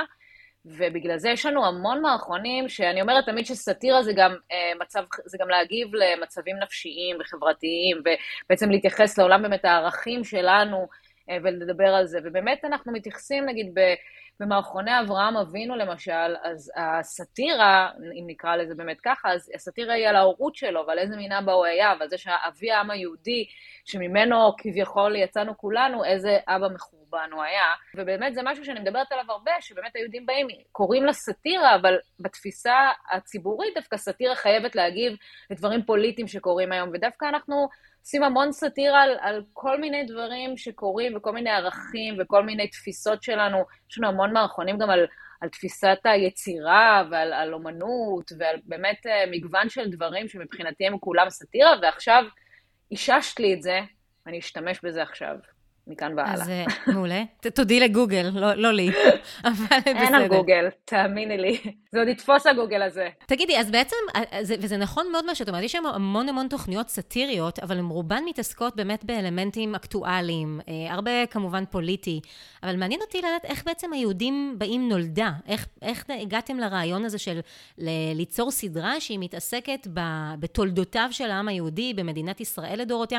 ובגלל 0.66 1.18
זה 1.18 1.28
יש 1.28 1.46
לנו 1.46 1.66
המון 1.66 2.02
מערכונים, 2.02 2.68
שאני 2.68 3.02
אומרת 3.02 3.24
תמיד 3.26 3.46
שסאטירה 3.46 4.02
זה 4.02 4.12
גם 4.16 4.36
אה, 4.52 4.72
מצב, 4.80 5.04
זה 5.24 5.38
גם 5.40 5.48
להגיב 5.48 5.88
למצבים 5.94 6.56
נפשיים 6.62 7.16
וחברתיים, 7.20 7.96
ובעצם 8.00 8.70
להתייחס 8.70 9.18
לעולם 9.18 9.42
באמת 9.42 9.64
הערכים 9.64 10.24
שלנו, 10.24 10.86
אה, 11.30 11.36
ולדבר 11.42 11.88
על 11.88 12.06
זה. 12.06 12.18
ובאמת 12.24 12.64
אנחנו 12.64 12.92
מתייחסים, 12.92 13.44
נגיד, 13.46 13.66
ב... 13.74 13.80
במערכוני 14.40 15.00
אברהם 15.00 15.36
אבינו 15.36 15.76
למשל, 15.76 16.34
אז 16.42 16.72
הסאטירה, 16.76 17.90
אם 18.20 18.24
נקרא 18.26 18.56
לזה 18.56 18.74
באמת 18.74 19.00
ככה, 19.00 19.32
אז 19.32 19.50
הסאטירה 19.54 19.94
היא 19.94 20.08
על 20.08 20.16
ההורות 20.16 20.56
שלו 20.56 20.84
ועל 20.86 20.98
איזה 20.98 21.16
מין 21.16 21.32
אבא 21.32 21.52
הוא 21.52 21.64
היה, 21.64 21.94
ועל 21.98 22.08
זה 22.08 22.18
שאבי 22.18 22.70
העם 22.70 22.90
היהודי, 22.90 23.46
שממנו 23.84 24.52
כביכול 24.58 25.16
יצאנו 25.16 25.56
כולנו, 25.56 26.04
איזה 26.04 26.38
אבא 26.48 26.68
מחורבן 26.74 27.28
הוא 27.32 27.42
היה. 27.42 27.66
ובאמת 27.96 28.34
זה 28.34 28.40
משהו 28.44 28.64
שאני 28.64 28.80
מדברת 28.80 29.12
עליו 29.12 29.24
הרבה, 29.28 29.52
שבאמת 29.60 29.96
היהודים 29.96 30.26
באים, 30.26 30.46
קוראים 30.72 31.04
לה 31.04 31.12
סאטירה, 31.12 31.74
אבל 31.74 31.98
בתפיסה 32.20 32.90
הציבורית 33.12 33.74
דווקא 33.74 33.96
סאטירה 33.96 34.34
חייבת 34.34 34.76
להגיב 34.76 35.12
לדברים 35.50 35.82
פוליטיים 35.82 36.28
שקורים 36.28 36.72
היום, 36.72 36.90
ודווקא 36.92 37.24
אנחנו... 37.24 37.68
עושים 38.06 38.22
המון 38.22 38.52
סאטירה 38.52 39.02
על, 39.02 39.16
על 39.20 39.42
כל 39.52 39.80
מיני 39.80 40.04
דברים 40.04 40.56
שקורים 40.56 41.16
וכל 41.16 41.32
מיני 41.32 41.50
ערכים 41.50 42.16
וכל 42.18 42.42
מיני 42.42 42.68
תפיסות 42.68 43.22
שלנו. 43.22 43.64
יש 43.90 43.98
לנו 43.98 44.08
המון 44.08 44.32
מערכונים 44.32 44.78
גם 44.78 44.90
על, 44.90 45.06
על 45.40 45.48
תפיסת 45.48 45.98
היצירה 46.04 47.04
ועל 47.10 47.32
על 47.32 47.54
אומנות 47.54 48.32
ועל 48.38 48.56
באמת 48.64 49.06
אה, 49.06 49.24
מגוון 49.30 49.68
של 49.68 49.90
דברים 49.90 50.28
שמבחינתי 50.28 50.86
הם 50.86 50.98
כולם 50.98 51.30
סאטירה, 51.30 51.70
ועכשיו 51.82 52.24
איששת 52.90 53.40
לי 53.40 53.54
את 53.54 53.62
זה, 53.62 53.80
ואני 54.26 54.38
אשתמש 54.38 54.80
בזה 54.82 55.02
עכשיו. 55.02 55.36
מכאן 55.86 56.12
והלאה. 56.16 56.32
אז 56.32 56.48
אה, 56.48 56.64
מעולה. 56.86 57.22
תודי 57.54 57.80
לגוגל, 57.80 58.30
לא, 58.34 58.54
לא 58.54 58.72
לי, 58.72 58.88
אבל 59.44 59.54
בסדר. 59.80 59.96
אין 59.96 60.14
על 60.14 60.28
גוגל, 60.28 60.68
תאמיני 60.84 61.38
לי. 61.38 61.58
זה 61.92 61.98
עוד 61.98 62.08
יתפוס 62.08 62.46
הגוגל 62.46 62.82
הזה. 62.82 63.08
תגידי, 63.26 63.58
אז 63.58 63.70
בעצם, 63.70 63.96
אה, 64.16 64.22
וזה 64.60 64.76
נכון 64.76 65.06
מאוד 65.12 65.26
מה 65.26 65.34
שאת 65.34 65.48
אומרת, 65.48 65.62
יש 65.62 65.72
שם 65.72 65.86
המון 65.86 66.28
המון 66.28 66.48
תוכניות 66.48 66.88
סאטיריות, 66.88 67.58
אבל 67.58 67.78
הן 67.78 67.84
רובן 67.84 68.22
מתעסקות 68.26 68.76
באמת 68.76 69.04
באלמנטים 69.04 69.74
אקטואליים, 69.74 70.60
הרבה 70.90 71.26
כמובן 71.26 71.64
פוליטי, 71.70 72.20
אבל 72.62 72.76
מעניין 72.76 73.00
אותי 73.00 73.18
לדעת 73.18 73.44
איך 73.44 73.64
בעצם 73.64 73.92
היהודים 73.92 74.54
באים 74.58 74.88
נולדה, 74.88 75.30
איך, 75.48 75.66
איך 75.82 76.04
הגעתם 76.22 76.58
לרעיון 76.58 77.04
הזה 77.04 77.18
של 77.18 77.40
ליצור 78.14 78.50
סדרה 78.50 79.00
שהיא 79.00 79.18
מתעסקת 79.18 79.86
בתולדותיו 80.38 81.08
של 81.10 81.30
העם 81.30 81.48
היהודי 81.48 81.94
במדינת 81.94 82.40
ישראל 82.40 82.80
לדורותיה, 82.80 83.18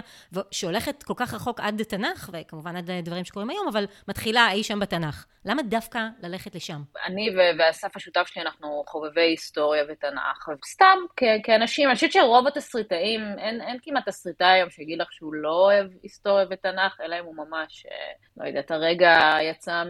שהולכת 0.51 1.03
כל 1.03 1.13
כך 1.15 1.33
רחוק 1.33 1.59
עד 1.59 1.83
תנ"ך, 1.83 2.29
וכמובן 2.33 2.57
עד 2.66 2.92
דברים 2.92 3.26
שקורים 3.26 3.50
היום, 3.50 3.68
אבל 3.68 3.86
מתחילה 4.08 4.52
אי 4.52 4.64
שם 4.64 4.80
בתנ"ך. 4.80 5.26
למה 5.46 5.62
דווקא 5.64 6.00
ללכת 6.24 6.56
לשם? 6.56 6.82
אני 7.06 7.30
ואסף 7.60 7.96
השותף 7.96 8.28
שלי, 8.28 8.42
אנחנו 8.42 8.84
חובבי 8.88 9.22
היסטוריה 9.22 9.84
ותנ"ך, 9.90 10.50
סתם 10.66 10.98
כאנשים, 11.44 11.88
אני 11.90 11.96
חושבת 11.96 12.12
שרוב 12.12 12.48
התסריטאים, 12.48 13.22
אין, 13.38 13.62
אין 13.62 13.78
כמעט 13.82 14.10
תסריטאי 14.10 14.48
היום 14.48 14.70
שיגיד 14.70 15.00
לך 15.02 15.12
שהוא 15.12 15.34
לא 15.34 15.50
אוהב 15.50 15.88
היסטוריה 16.04 16.46
ותנ"ך, 16.50 17.02
אלא 17.02 17.20
אם 17.20 17.26
הוא 17.26 17.36
ממש, 17.36 17.86
אה, 17.86 18.14
לא 18.38 18.48
יודעת, 18.48 18.72
הרגע 18.72 19.38
יצא 19.42 19.84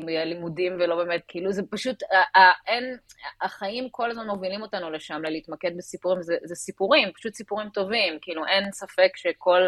מלימודים 0.00 0.76
ולא 0.80 0.96
באמת, 0.96 1.22
כאילו 1.28 1.52
זה 1.52 1.62
פשוט, 1.70 2.02
אין, 2.66 2.96
החיים 3.40 3.88
כל 3.90 4.10
הזמן 4.10 4.26
מובילים 4.26 4.62
אותנו 4.62 4.90
לשם, 4.90 5.22
ללהתמקד 5.24 5.76
בסיפורים, 5.76 6.22
זה, 6.22 6.36
זה 6.44 6.54
סיפורים, 6.54 7.12
פשוט 7.12 7.34
סיפורים 7.34 7.68
טובים, 7.68 8.18
כאילו 8.22 8.46
אין 8.46 8.72
ספק 8.72 9.16
שכל 9.16 9.62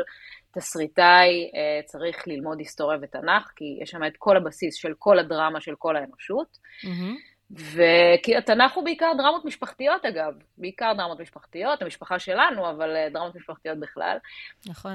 תסריטאי 0.54 1.50
אה, 1.54 1.82
צריך 1.84 2.28
ללמוד 2.28 2.58
היסטוריה 2.58 2.98
ותנ"ך, 3.02 3.50
כי 3.56 3.78
יש 3.82 3.90
שם 3.90 4.04
את 4.04 4.12
כל 4.18 4.36
הבסיס 4.36 4.74
של 4.74 4.92
כל 4.98 5.18
הדרמה 5.18 5.60
של 5.60 5.74
כל 5.78 5.96
האנושות. 5.96 6.58
Mm-hmm. 6.84 7.30
וכי 7.52 8.36
התנ"ך 8.36 8.74
הוא 8.74 8.84
בעיקר 8.84 9.12
דרמות 9.18 9.44
משפחתיות 9.44 10.04
אגב, 10.04 10.32
בעיקר 10.58 10.92
דרמות 10.96 11.20
משפחתיות, 11.20 11.82
המשפחה 11.82 12.18
שלנו, 12.18 12.70
אבל 12.70 12.96
אה, 12.96 13.08
דרמות 13.12 13.36
משפחתיות 13.36 13.78
בכלל. 13.80 14.16
נכון. 14.68 14.94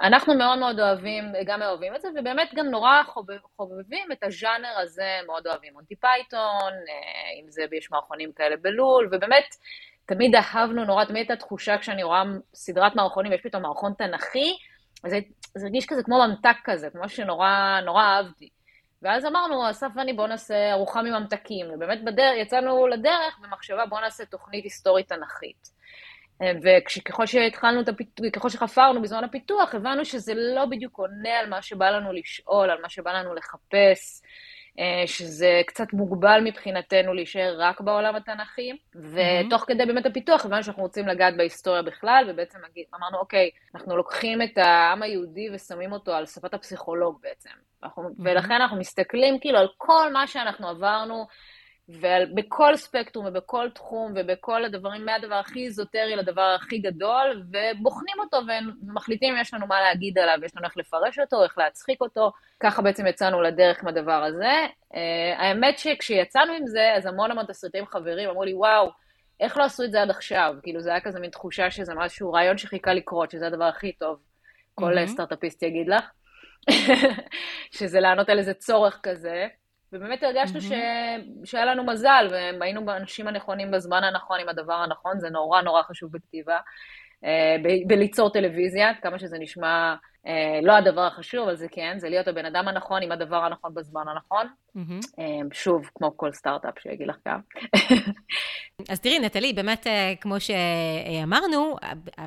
ואנחנו 0.00 0.34
מאוד 0.34 0.58
מאוד 0.58 0.80
אוהבים, 0.80 1.24
גם 1.46 1.62
אוהבים 1.62 1.94
את 1.94 2.00
זה, 2.00 2.08
ובאמת 2.16 2.54
גם 2.54 2.66
נורא 2.66 3.02
חובבים 3.56 4.12
את 4.12 4.24
הז'אנר 4.24 4.78
הזה, 4.82 5.18
מאוד 5.26 5.46
אוהבים 5.46 5.72
מונטי 5.72 5.96
פייתון, 5.96 6.72
אה, 6.72 7.42
אם 7.42 7.50
זה 7.50 7.62
יש 7.72 7.90
מערכונים 7.90 8.32
כאלה 8.32 8.56
בלול, 8.56 9.08
ובאמת, 9.12 9.54
תמיד 10.08 10.34
אהבנו 10.34 10.84
נורא, 10.84 11.04
תמיד 11.04 11.16
הייתה 11.16 11.36
תחושה 11.36 11.78
כשאני 11.78 12.02
רואה 12.02 12.22
סדרת 12.54 12.96
מערכונים, 12.96 13.32
יש 13.32 13.40
פתאום 13.42 13.62
מערכון 13.62 13.92
תנכי, 13.98 14.56
זה, 15.06 15.18
זה 15.54 15.66
הרגיש 15.66 15.86
כזה 15.86 16.02
כמו 16.02 16.18
ממתק 16.28 16.56
כזה, 16.64 16.88
כמו 16.90 17.08
שנורא 17.08 17.80
אהבתי. 17.98 18.48
ואז 19.02 19.26
אמרנו, 19.26 19.70
אסף 19.70 19.86
ואני, 19.96 20.12
בואו 20.12 20.26
נעשה 20.26 20.72
ארוחה 20.72 21.02
מממתקים. 21.02 21.66
ובאמת 21.74 22.04
בדרך, 22.04 22.36
יצאנו 22.36 22.86
לדרך 22.86 23.38
במחשבה, 23.42 23.86
בואו 23.86 24.00
נעשה 24.00 24.24
תוכנית 24.24 24.64
היסטורית 24.64 25.08
תנכית. 25.08 25.78
וככל 26.62 27.26
שהתחלנו 27.26 27.80
את 27.80 27.88
הפיתוח, 27.88 28.26
ככל 28.32 28.48
שחפרנו 28.48 29.02
בזמן 29.02 29.24
הפיתוח, 29.24 29.74
הבנו 29.74 30.04
שזה 30.04 30.32
לא 30.34 30.66
בדיוק 30.66 30.98
עונה 30.98 31.38
על 31.38 31.48
מה 31.48 31.62
שבא 31.62 31.90
לנו 31.90 32.12
לשאול, 32.12 32.70
על 32.70 32.78
מה 32.82 32.88
שבא 32.88 33.12
לנו 33.12 33.34
לחפש. 33.34 34.22
אה, 34.78 35.06
שזה 35.06 35.60
קצת 35.66 35.92
מוגבל 35.92 36.40
מבחינתנו 36.44 37.14
להישאר 37.14 37.56
רק 37.58 37.80
בעולם 37.80 38.16
התנ"כי, 38.16 38.70
ותוך 38.94 39.64
כדי 39.66 39.86
באמת 39.86 40.06
הפיתוח 40.06 40.44
הבנו 40.44 40.62
שאנחנו 40.62 40.82
רוצים 40.82 41.08
לגעת 41.08 41.36
בהיסטוריה 41.36 41.82
בכלל, 41.82 42.24
ובעצם 42.28 42.58
אמרנו, 42.98 43.18
אוקיי, 43.18 43.50
אנחנו 43.74 43.96
לוקחים 43.96 44.42
את 44.42 44.58
העם 44.58 45.02
היהודי 45.02 45.48
ושמים 45.54 45.92
אותו 45.92 46.12
על 46.12 46.26
שפת 46.26 46.54
הפסיכולוג 46.54 47.18
בעצם. 47.22 47.50
ולכן 48.18 48.54
אנחנו 48.54 48.76
מסתכלים 48.76 49.38
כאילו 49.40 49.58
על 49.58 49.68
כל 49.76 50.12
מה 50.12 50.26
שאנחנו 50.26 50.68
עברנו, 50.68 51.26
ובכל 51.88 52.76
ספקטרום 52.76 53.26
ובכל 53.26 53.70
תחום 53.70 54.12
ובכל 54.16 54.64
הדברים, 54.64 55.04
מהדבר 55.04 55.34
הכי 55.34 55.64
איזוטרי 55.64 56.16
לדבר 56.16 56.56
הכי 56.60 56.78
גדול, 56.78 57.42
ובוחנים 57.46 58.14
אותו 58.18 58.38
ומחליטים 58.82 59.34
אם 59.34 59.40
יש 59.40 59.54
לנו 59.54 59.66
מה 59.66 59.80
להגיד 59.80 60.18
עליו, 60.18 60.38
יש 60.44 60.56
לנו 60.56 60.66
איך 60.66 60.76
לפרש 60.76 61.18
אותו, 61.18 61.42
איך 61.44 61.58
להצחיק 61.58 62.00
אותו. 62.00 62.32
ככה 62.60 62.82
בעצם 62.82 63.06
יצאנו 63.06 63.42
לדרך 63.42 63.82
עם 63.82 63.88
הדבר 63.88 64.24
הזה. 64.24 64.66
Uh, 64.92 64.96
האמת 65.38 65.78
שכשיצאנו 65.78 66.52
עם 66.52 66.66
זה, 66.66 66.92
אז 66.96 67.06
המון 67.06 67.30
המון 67.30 67.44
תסריטים 67.46 67.86
חברים 67.86 68.28
אמרו 68.28 68.44
לי, 68.44 68.54
וואו, 68.54 68.90
איך 69.40 69.56
לא 69.56 69.64
עשו 69.64 69.84
את 69.84 69.90
זה 69.90 70.02
עד 70.02 70.10
עכשיו? 70.10 70.54
כאילו 70.62 70.80
זה 70.80 70.90
היה 70.90 71.00
כזה 71.00 71.20
מין 71.20 71.30
תחושה 71.30 71.70
שזה 71.70 71.94
משהו, 71.94 72.32
רעיון 72.32 72.58
שחיכה 72.58 72.94
לקרות, 72.94 73.30
שזה 73.30 73.46
הדבר 73.46 73.64
הכי 73.64 73.92
טוב. 73.92 74.18
כל 74.74 74.98
mm-hmm. 74.98 75.06
סטארט-אפיסט 75.06 75.62
יגיד 75.62 75.88
לך. 75.88 76.10
שזה 77.78 78.00
לענות 78.00 78.28
על 78.28 78.38
איזה 78.38 78.54
צורך 78.54 79.00
כזה. 79.02 79.46
ובאמת 79.92 80.22
הרגשנו 80.22 80.58
mm-hmm. 80.58 81.42
ש... 81.44 81.50
שהיה 81.50 81.64
לנו 81.64 81.84
מזל, 81.84 82.28
והיינו 82.60 82.84
באנשים 82.84 83.28
הנכונים 83.28 83.70
בזמן 83.70 84.04
הנכון 84.04 84.40
עם 84.40 84.48
הדבר 84.48 84.74
הנכון, 84.74 85.20
זה 85.20 85.30
נורא 85.30 85.62
נורא 85.62 85.82
חשוב 85.82 86.12
בכתיבה. 86.12 86.58
אה, 87.24 87.56
ב- 87.62 87.88
בליצור 87.88 88.30
טלוויזיה, 88.30 88.94
כמה 89.02 89.18
שזה 89.18 89.38
נשמע 89.38 89.94
לא 90.62 90.72
הדבר 90.72 91.00
החשוב, 91.00 91.48
אבל 91.48 91.56
זה 91.56 91.66
כן, 91.70 91.98
זה 91.98 92.08
להיות 92.08 92.28
הבן 92.28 92.44
אדם 92.44 92.68
הנכון 92.68 93.02
עם 93.02 93.12
הדבר 93.12 93.36
הנכון 93.44 93.74
בזמן 93.74 94.04
הנכון. 94.08 94.46
Mm-hmm. 94.76 95.20
שוב, 95.52 95.90
כמו 95.94 96.16
כל 96.16 96.32
סטארט-אפ 96.32 96.74
שיגיד 96.78 97.06
לך 97.06 97.16
גם. 97.28 97.40
אז 98.92 99.00
תראי, 99.00 99.18
נטלי, 99.18 99.52
באמת, 99.52 99.86
אה, 99.86 100.14
כמו 100.20 100.34
שאמרנו, 100.40 101.76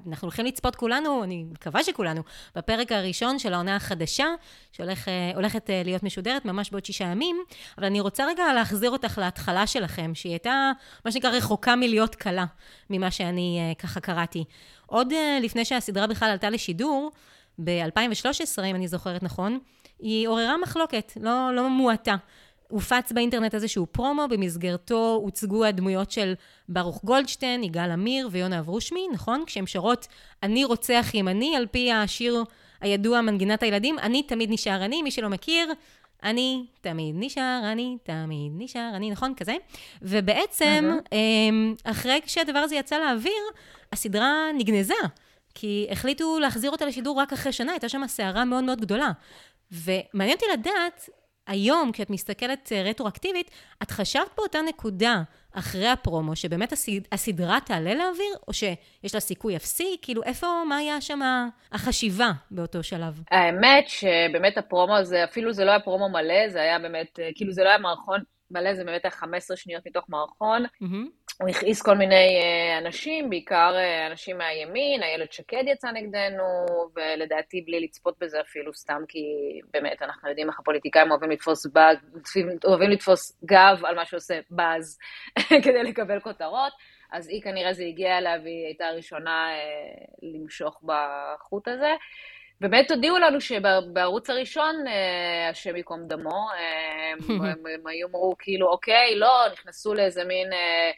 אנחנו 0.08 0.26
הולכים 0.26 0.46
לצפות 0.46 0.76
כולנו, 0.76 1.24
אני 1.24 1.44
מקווה 1.44 1.84
שכולנו, 1.84 2.22
בפרק 2.56 2.92
הראשון 2.92 3.40
של 3.40 3.54
העונה 3.54 3.76
החדשה, 3.76 4.28
שהולכת 4.72 5.70
להיות 5.86 6.04
משודרת 6.04 6.46
ממש 6.46 6.72
בעוד 6.72 6.86
שישה 6.86 7.04
ימים, 7.06 7.44
אבל 7.78 7.86
אני 7.86 8.00
רוצה 8.00 8.26
רגע 8.28 8.54
להחזיר 8.54 8.92
אותך 8.92 9.18
להתחלה 9.18 9.68
שלכם, 9.68 10.16
שהיא 10.16 10.32
הייתה, 10.32 10.72
מה 11.06 11.12
שנקרא, 11.12 11.30
רחוקה 11.30 11.76
מלהיות 11.76 12.16
קלה, 12.16 12.46
ממה 12.90 13.12
שאני 13.12 13.76
ככה 13.80 14.00
קראתי. 14.00 14.44
עוד 14.86 15.14
לפני 15.42 15.66
שהסדרה 15.66 16.08
בכלל 16.08 16.30
עלתה 16.30 16.50
לשידור, 16.50 17.12
ב-2013, 17.64 18.64
אם 18.66 18.76
אני 18.76 18.88
זוכרת 18.88 19.24
נכון, 19.24 19.60
היא 20.00 20.28
עוררה 20.28 20.58
מחלוקת, 20.58 21.14
לא, 21.22 21.56
לא 21.56 21.70
מועטה. 21.70 22.16
הופץ 22.70 23.12
באינטרנט 23.12 23.56
איזשהו 23.56 23.86
פרומו, 23.92 24.28
במסגרתו 24.30 25.20
הוצגו 25.24 25.66
הדמויות 25.66 26.12
של 26.12 26.34
ברוך 26.70 27.04
גולדשטיין, 27.04 27.64
יגאל 27.64 27.92
עמיר 27.92 28.30
ויונה 28.32 28.60
אברושמי, 28.60 29.08
נכון? 29.14 29.44
כשהן 29.48 29.66
שרות 29.66 30.08
"אני 30.44 30.66
רוצח 30.66 31.12
ימני", 31.14 31.56
על 31.56 31.66
פי 31.72 31.92
השיר 31.92 32.44
הידוע, 32.82 33.22
מנגינת 33.22 33.64
הילדים, 33.64 34.00
"אני 34.00 34.24
תמיד 34.24 34.50
נשאר 34.52 34.86
אני", 34.86 35.02
מי 35.02 35.12
שלא 35.12 35.30
מכיר, 35.30 35.74
אני 36.24 36.66
תמיד 36.82 37.16
נשאר, 37.18 37.62
אני 37.72 37.98
תמיד 38.04 38.52
נשאר, 38.56 38.92
אני, 38.96 39.12
נכון? 39.12 39.34
כזה. 39.36 39.56
ובעצם, 40.02 40.98
mm-hmm. 41.00 41.82
אחרי 41.84 42.20
שהדבר 42.26 42.60
הזה 42.60 42.76
יצא 42.76 42.98
לאוויר, 43.00 43.44
הסדרה 43.92 44.34
נגנזה. 44.58 44.94
כי 45.56 45.88
החליטו 45.92 46.40
להחזיר 46.40 46.72
אותה 46.72 46.86
לשידור 46.86 47.20
רק 47.20 47.34
אחרי 47.34 47.52
שנה, 47.52 47.72
הייתה 47.72 47.90
שם 47.90 48.02
סערה 48.08 48.46
מאוד 48.46 48.64
מאוד 48.64 48.82
גדולה. 48.82 49.12
ומעניין 49.72 50.38
אותי 50.38 50.46
לדעת, 50.54 51.10
היום, 51.48 51.92
כשאת 51.92 52.10
מסתכלת 52.10 52.72
אה, 52.72 52.84
רטרואקטיבית, 52.84 53.52
את 53.84 53.92
חשבת 53.92 54.36
באותה 54.38 54.62
נקודה, 54.62 55.22
אחרי 55.54 55.88
הפרומו, 55.88 56.36
שבאמת 56.36 56.72
הסד... 56.72 56.92
הסדרה 57.12 57.58
תעלה 57.66 57.94
לאוויר, 57.94 58.36
או 58.48 58.54
שיש 58.54 59.14
לה 59.14 59.20
סיכוי 59.20 59.56
אפסי? 59.56 59.98
כאילו, 60.02 60.24
איפה, 60.24 60.48
מה 60.70 60.78
היה 60.78 61.02
שם 61.02 61.20
החשיבה 61.72 62.32
באותו 62.52 62.84
שלב? 62.84 63.22
האמת 63.32 63.88
שבאמת 63.88 64.58
הפרומו 64.58 64.98
הזה, 64.98 65.24
אפילו 65.24 65.54
זה 65.54 65.66
לא 65.66 65.72
היה 65.72 65.80
פרומו 65.80 66.10
מלא, 66.10 66.50
זה 66.50 66.62
היה 66.62 66.80
באמת, 66.80 67.20
אה, 67.20 67.30
כאילו 67.36 67.52
זה 67.52 67.64
לא 67.64 67.70
היה 67.70 67.78
מערכון 67.78 68.22
מלא, 68.52 68.76
זה 68.76 68.84
באמת 68.84 69.06
היה 69.06 69.12
15 69.12 69.58
שניות 69.58 69.86
מתוך 69.88 70.06
מערכון. 70.10 70.66
Mm-hmm. 70.66 71.21
הוא 71.42 71.50
הכעיס 71.50 71.82
כל 71.82 71.96
מיני 71.96 72.40
uh, 72.40 72.86
אנשים, 72.86 73.30
בעיקר 73.30 73.74
uh, 73.76 74.12
אנשים 74.12 74.38
מהימין, 74.38 75.04
איילת 75.04 75.34
שקד 75.34 75.64
יצאה 75.68 75.92
נגדנו, 75.92 76.44
ולדעתי 76.96 77.62
בלי 77.62 77.80
לצפות 77.80 78.16
בזה 78.20 78.42
אפילו, 78.42 78.74
סתם 78.74 79.02
כי 79.08 79.20
באמת, 79.74 80.02
אנחנו 80.02 80.30
יודעים 80.30 80.50
איך 80.50 80.60
הפוליטיקאים 80.60 81.12
אוהבים 81.12 81.32
לתפוס, 81.32 81.66
בג, 81.66 81.96
אוהבים 82.66 82.90
לתפוס 82.90 83.40
גב 83.46 83.86
על 83.86 83.96
מה 83.96 84.06
שעושה 84.06 84.40
באז 84.50 85.00
כדי 85.64 85.84
לקבל 85.84 86.20
כותרות. 86.20 86.74
אז 87.12 87.28
היא 87.28 87.42
כנראה 87.42 87.74
זה 87.74 87.84
הגיע 87.84 88.18
אליה 88.18 88.40
והיא 88.44 88.66
הייתה 88.66 88.86
הראשונה 88.86 89.48
uh, 89.50 90.20
למשוך 90.22 90.84
בחוט 90.84 91.68
הזה. 91.68 91.94
באמת 92.62 92.92
הודיעו 92.92 93.18
לנו 93.18 93.42
שבערוץ 93.42 94.30
הראשון, 94.30 94.88
אה, 94.88 95.50
השם 95.50 95.76
ייקום 95.76 96.08
דמו, 96.08 96.48
אה, 96.54 97.12
הם, 97.52 97.66
הם 97.74 97.88
היו 97.88 98.08
אמרו 98.08 98.36
כאילו, 98.40 98.68
אוקיי, 98.68 99.16
לא, 99.16 99.46
נכנסו 99.54 99.94
לאיזה 99.94 100.24
מין 100.24 100.54
אה, 100.54 100.92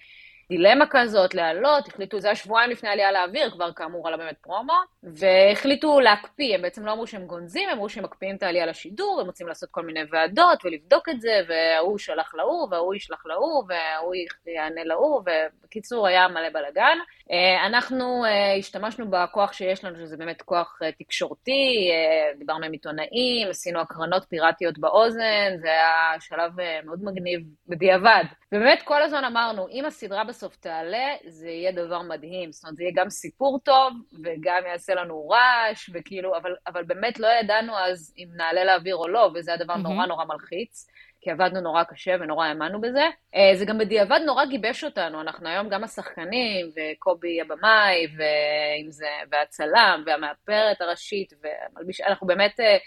דילמה 0.54 0.86
כזאת, 0.90 1.34
להעלות, 1.34 1.88
החליטו, 1.88 2.20
זה 2.20 2.28
היה 2.28 2.36
שבועיים 2.36 2.72
לפני 2.72 2.90
עלייה 2.90 3.12
לאוויר, 3.12 3.52
כבר 3.52 3.74
כאמור 3.74 4.08
עלה 4.08 4.18
באמת 4.18 4.38
פרומו, 4.42 4.74
והחליטו 5.04 6.00
להקפיא, 6.00 6.56
הם 6.56 6.62
בעצם 6.62 6.86
לא 6.86 6.92
אמרו 6.92 7.08
שהם 7.08 7.26
גונזים, 7.26 7.70
הם 7.70 7.76
אמרו 7.76 7.90
שהם 7.90 8.04
מקפיאים 8.04 8.36
את 8.36 8.44
העלייה 8.44 8.66
לשידור, 8.66 9.18
הם 9.22 9.26
רוצים 9.26 9.48
לעשות 9.48 9.70
כל 9.72 9.86
מיני 9.86 10.00
ועדות 10.12 10.66
ולבדוק 10.66 11.10
את 11.10 11.22
זה, 11.22 11.42
וההוא 11.48 11.98
שלח 11.98 12.36
להוא, 12.36 12.68
וההוא 12.72 12.96
ישלח 12.96 13.26
להוא, 13.26 13.64
וההוא 13.68 14.14
יענה 14.56 14.84
להוא, 14.84 15.22
ובקיצור 15.22 16.08
היה 16.08 16.28
מלא 16.28 16.50
בלאגן. 16.50 16.98
אה, 17.32 17.66
אנחנו 17.66 18.26
אה, 18.26 18.56
השתמשנו 18.56 19.06
בכוח 19.10 19.54
שיש 19.54 19.84
לנו, 19.84 19.98
שזה 19.98 20.18
באמת 20.18 20.42
כוח 20.42 20.80
אה, 20.84 20.92
תקשורתי, 20.92 21.92
דיברנו 22.38 22.66
עם 22.66 22.72
עיתונאים, 22.72 23.50
עשינו 23.50 23.80
הקרנות 23.80 24.26
פיראטיות 24.30 24.78
באוזן, 24.78 25.58
זה 25.62 25.68
היה 25.68 26.20
שלב 26.20 26.52
מאוד 26.86 27.04
מגניב 27.04 27.42
בדיעבד. 27.68 28.24
ובאמת 28.52 28.82
כל 28.82 29.02
הזמן 29.02 29.24
אמרנו, 29.24 29.68
אם 29.70 29.86
הסדרה 29.86 30.24
בסוף 30.24 30.56
תעלה, 30.56 31.16
זה 31.26 31.50
יהיה 31.50 31.72
דבר 31.72 32.02
מדהים. 32.02 32.52
זאת 32.52 32.64
אומרת, 32.64 32.78
זה 32.78 32.84
יהיה 32.84 32.94
גם 32.96 33.10
סיפור 33.10 33.60
טוב, 33.60 33.94
וגם 34.24 34.62
יעשה 34.68 34.93
לנו 34.96 35.30
רעש, 35.30 35.90
וכאילו, 35.94 36.38
אבל, 36.38 36.56
אבל 36.68 36.84
באמת 36.84 37.20
לא 37.20 37.28
ידענו 37.28 37.78
אז 37.78 38.14
אם 38.18 38.28
נעלה 38.38 38.64
לאוויר 38.64 38.96
או 38.96 39.08
לא, 39.08 39.32
וזה 39.36 39.54
הדבר 39.54 39.74
mm-hmm. 39.74 39.78
נורא 39.78 40.06
נורא 40.06 40.26
מלחיץ. 40.26 40.88
כי 41.24 41.32
עבדנו 41.32 41.62
נורא 41.62 41.84
קשה 41.84 42.16
ונורא 42.20 42.46
האמנו 42.46 42.82
בזה. 42.82 43.04
אה, 43.36 43.56
זה 43.56 43.66
גם 43.66 43.78
בדיעבד 43.78 44.20
נורא 44.26 44.46
גיבש 44.46 44.84
אותנו, 44.84 45.22
אנחנו 45.22 45.50
היום 45.50 45.70
גם 45.70 45.84
השחקנים, 45.84 46.72
וקובי 46.76 47.42
הבמאי, 47.42 48.08
ואם 48.18 48.92
זה, 48.92 49.08
והצלם, 49.32 50.04
והמאפרת 50.06 50.82
הראשית, 50.82 51.34
ומלביש, 51.44 52.02
אנחנו 52.02 52.28
באמת 52.28 52.60
אה, 52.60 52.78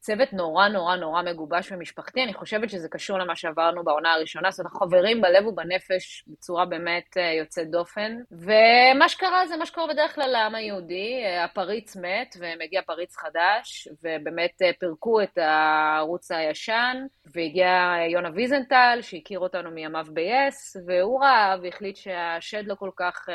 צוות 0.00 0.32
נורא 0.32 0.68
נורא 0.68 0.96
נורא 0.96 1.22
מגובש 1.22 1.72
ומשפחתי, 1.72 2.22
אני 2.22 2.34
חושבת 2.34 2.70
שזה 2.70 2.88
קשור 2.88 3.18
למה 3.18 3.36
שעברנו 3.36 3.84
בעונה 3.84 4.12
הראשונה, 4.12 4.50
זאת 4.50 4.60
אומרת, 4.60 4.72
חברים 4.72 5.20
בלב 5.20 5.46
ובנפש 5.46 6.24
בצורה 6.26 6.64
באמת 6.64 7.16
אה, 7.16 7.32
יוצאת 7.32 7.70
דופן. 7.70 8.16
ומה 8.30 9.08
שקרה 9.08 9.46
זה 9.46 9.56
מה 9.56 9.66
שקורה 9.66 9.92
בדרך 9.92 10.14
כלל 10.14 10.30
לעם 10.30 10.54
היהודי, 10.54 11.22
אה, 11.24 11.44
הפריץ 11.44 11.96
מת 11.96 12.36
ומגיע 12.38 12.82
פריץ 12.82 13.16
חדש, 13.16 13.88
ובאמת 14.02 14.62
אה, 14.62 14.70
פירקו 14.78 15.22
את 15.22 15.38
הערוץ 15.38 16.30
הישן, 16.30 16.96
והגיע 17.34 17.94
יונה 18.12 18.28
ויזנטל, 18.34 18.98
שהכיר 19.02 19.38
אותנו 19.38 19.70
מימיו 19.70 20.06
ב-yes, 20.14 20.80
והוא 20.86 21.20
ראה 21.20 21.56
והחליט 21.62 21.96
שהשד 21.96 22.62
לא 22.66 22.74
כל 22.74 22.90
כך... 22.96 23.28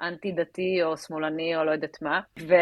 אנטי-דתי 0.00 0.82
או 0.82 0.96
שמאלני 0.96 1.56
או 1.56 1.64
לא 1.64 1.70
יודעת 1.70 2.02
מה. 2.02 2.20
ו... 2.38 2.54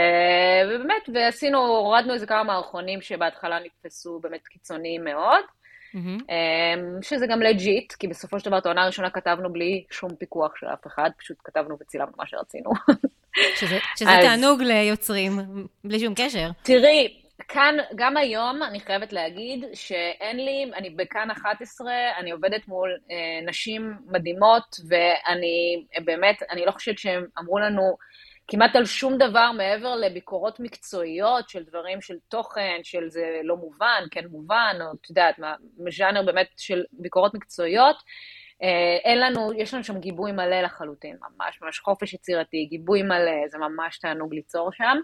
ובאמת, 0.67 1.09
ועשינו, 1.15 1.59
הורדנו 1.59 2.15
איזה 2.15 2.27
כמה 2.27 2.43
מערכונים 2.43 3.03
שבהתחלה 3.03 3.59
נתפסו 3.65 4.19
באמת 4.23 4.47
קיצוניים 4.49 5.05
מאוד. 5.05 5.45
Mm-hmm. 5.95 6.33
שזה 7.03 7.27
גם 7.27 7.43
לג'יט, 7.43 7.93
כי 7.93 8.09
בסופו 8.09 8.41
של 8.41 8.47
דבר 8.47 8.59
את 8.59 8.67
העונה 8.67 8.83
הראשונה 8.83 9.11
כתבנו 9.11 9.53
בלי 9.53 9.85
שום 9.91 10.17
פיקוח 10.17 10.57
של 10.57 10.67
אף 10.67 10.87
אחד, 10.87 11.11
פשוט 11.19 11.37
כתבנו 11.45 11.77
וצילמנו 11.81 12.13
מה 12.19 12.27
שרצינו. 12.27 12.71
שזה, 13.57 13.79
שזה 13.97 14.11
אז... 14.11 14.25
תענוג 14.25 14.63
ליוצרים, 14.63 15.33
בלי 15.85 16.01
שום 16.01 16.15
קשר. 16.17 16.51
תראי, 16.63 17.24
כאן, 17.49 17.77
גם 17.95 18.17
היום, 18.17 18.63
אני 18.63 18.81
חייבת 18.81 19.13
להגיד 19.13 19.65
שאין 19.75 20.37
לי, 20.37 20.71
אני 20.75 20.91
בכאן 20.91 21.31
11, 21.31 21.93
אני 22.19 22.31
עובדת 22.31 22.69
מול 22.69 22.99
אה, 23.11 23.47
נשים 23.47 23.97
מדהימות, 24.07 24.77
ואני 24.89 25.85
באמת, 26.05 26.43
אני 26.51 26.67
לא 26.67 26.71
חושבת 26.71 26.99
שהם 26.99 27.27
אמרו 27.39 27.59
לנו 27.59 27.97
כמעט 28.49 28.77
על 28.77 28.87
שום 28.87 29.19
דבר 29.19 29.53
מעבר 29.53 29.97
לביקורות 29.97 30.61
מקצועיות 30.61 31.49
של 31.49 31.65
דברים 31.65 32.01
של 32.01 32.15
תוכן, 32.29 32.81
של 32.83 33.11
זה 33.11 33.41
לא 33.45 33.57
מובן, 33.57 34.05
כן 34.11 34.27
מובן, 34.31 34.77
או 34.81 34.87
את 34.93 35.11
יודעת, 35.11 35.37
ז'אנר 35.91 36.23
באמת 36.23 36.49
של 36.57 36.85
ביקורות 36.93 37.35
מקצועיות. 37.35 37.97
אה, 37.97 38.03
אין 39.05 39.21
לנו, 39.21 39.53
יש 39.53 39.75
לנו 39.75 39.85
שם 39.85 39.99
גיבוי 40.01 40.33
מלא 40.33 40.61
לחלוטין, 40.61 41.17
ממש 41.21 41.63
ממש 41.63 41.79
חופש 41.79 42.15
יצירתי, 42.15 42.65
גיבוי 42.65 43.03
מלא, 43.03 43.49
זה 43.49 43.59
ממש 43.59 43.99
תענוג 43.99 44.35
ליצור 44.35 44.73
שם. 44.73 44.97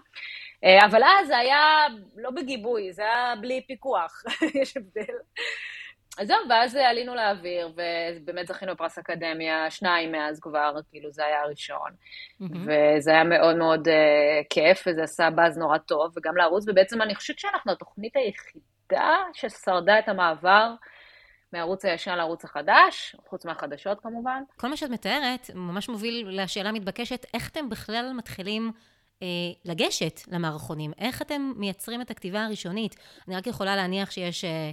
אה, 0.63 0.85
אבל 0.85 1.01
אז 1.03 1.27
זה 1.27 1.37
היה 1.37 1.87
לא 2.17 2.31
בגיבוי, 2.31 2.93
זה 2.93 3.01
היה 3.01 3.33
בלי 3.41 3.61
פיקוח, 3.67 4.23
יש 4.61 4.77
הבדל. 4.77 5.13
אז 6.17 6.27
זהו, 6.27 6.37
ואז 6.49 6.75
עלינו 6.75 7.15
לאוויר, 7.15 7.73
ובאמת 7.75 8.47
זכינו 8.47 8.73
בפרס 8.73 8.97
אקדמיה, 8.97 9.69
שניים 9.69 10.11
מאז 10.11 10.39
כבר, 10.39 10.73
כאילו 10.89 11.11
זה 11.11 11.25
היה 11.25 11.41
הראשון. 11.41 11.91
Mm-hmm. 12.41 12.57
וזה 12.65 13.11
היה 13.11 13.23
מאוד 13.23 13.57
מאוד 13.57 13.87
uh, 13.87 13.91
כיף, 14.49 14.83
וזה 14.87 15.03
עשה 15.03 15.29
באז 15.29 15.57
נורא 15.57 15.77
טוב, 15.77 16.11
וגם 16.17 16.37
לערוץ, 16.37 16.65
ובעצם 16.67 17.01
אני 17.01 17.15
חושבת 17.15 17.39
שאנחנו 17.39 17.71
התוכנית 17.71 18.15
היחידה 18.15 19.17
ששרדה 19.33 19.99
את 19.99 20.09
המעבר 20.09 20.73
מערוץ 21.53 21.85
הישן 21.85 22.15
לערוץ 22.15 22.45
החדש, 22.45 23.15
חוץ 23.29 23.45
מהחדשות 23.45 23.99
כמובן. 23.99 24.43
כל 24.57 24.67
מה 24.67 24.77
שאת 24.77 24.89
מתארת 24.89 25.51
ממש 25.55 25.89
מוביל 25.89 26.41
לשאלה 26.41 26.69
המתבקשת, 26.69 27.25
איך 27.33 27.49
אתם 27.49 27.69
בכלל 27.69 28.13
מתחילים 28.13 28.71
אה, 29.21 29.27
לגשת 29.65 30.21
למערכונים? 30.27 30.91
איך 30.97 31.21
אתם 31.21 31.51
מייצרים 31.55 32.01
את 32.01 32.11
הכתיבה 32.11 32.45
הראשונית? 32.45 32.95
אני 33.27 33.35
רק 33.35 33.47
יכולה 33.47 33.75
להניח 33.75 34.11
שיש 34.11 34.45
אה, 34.45 34.71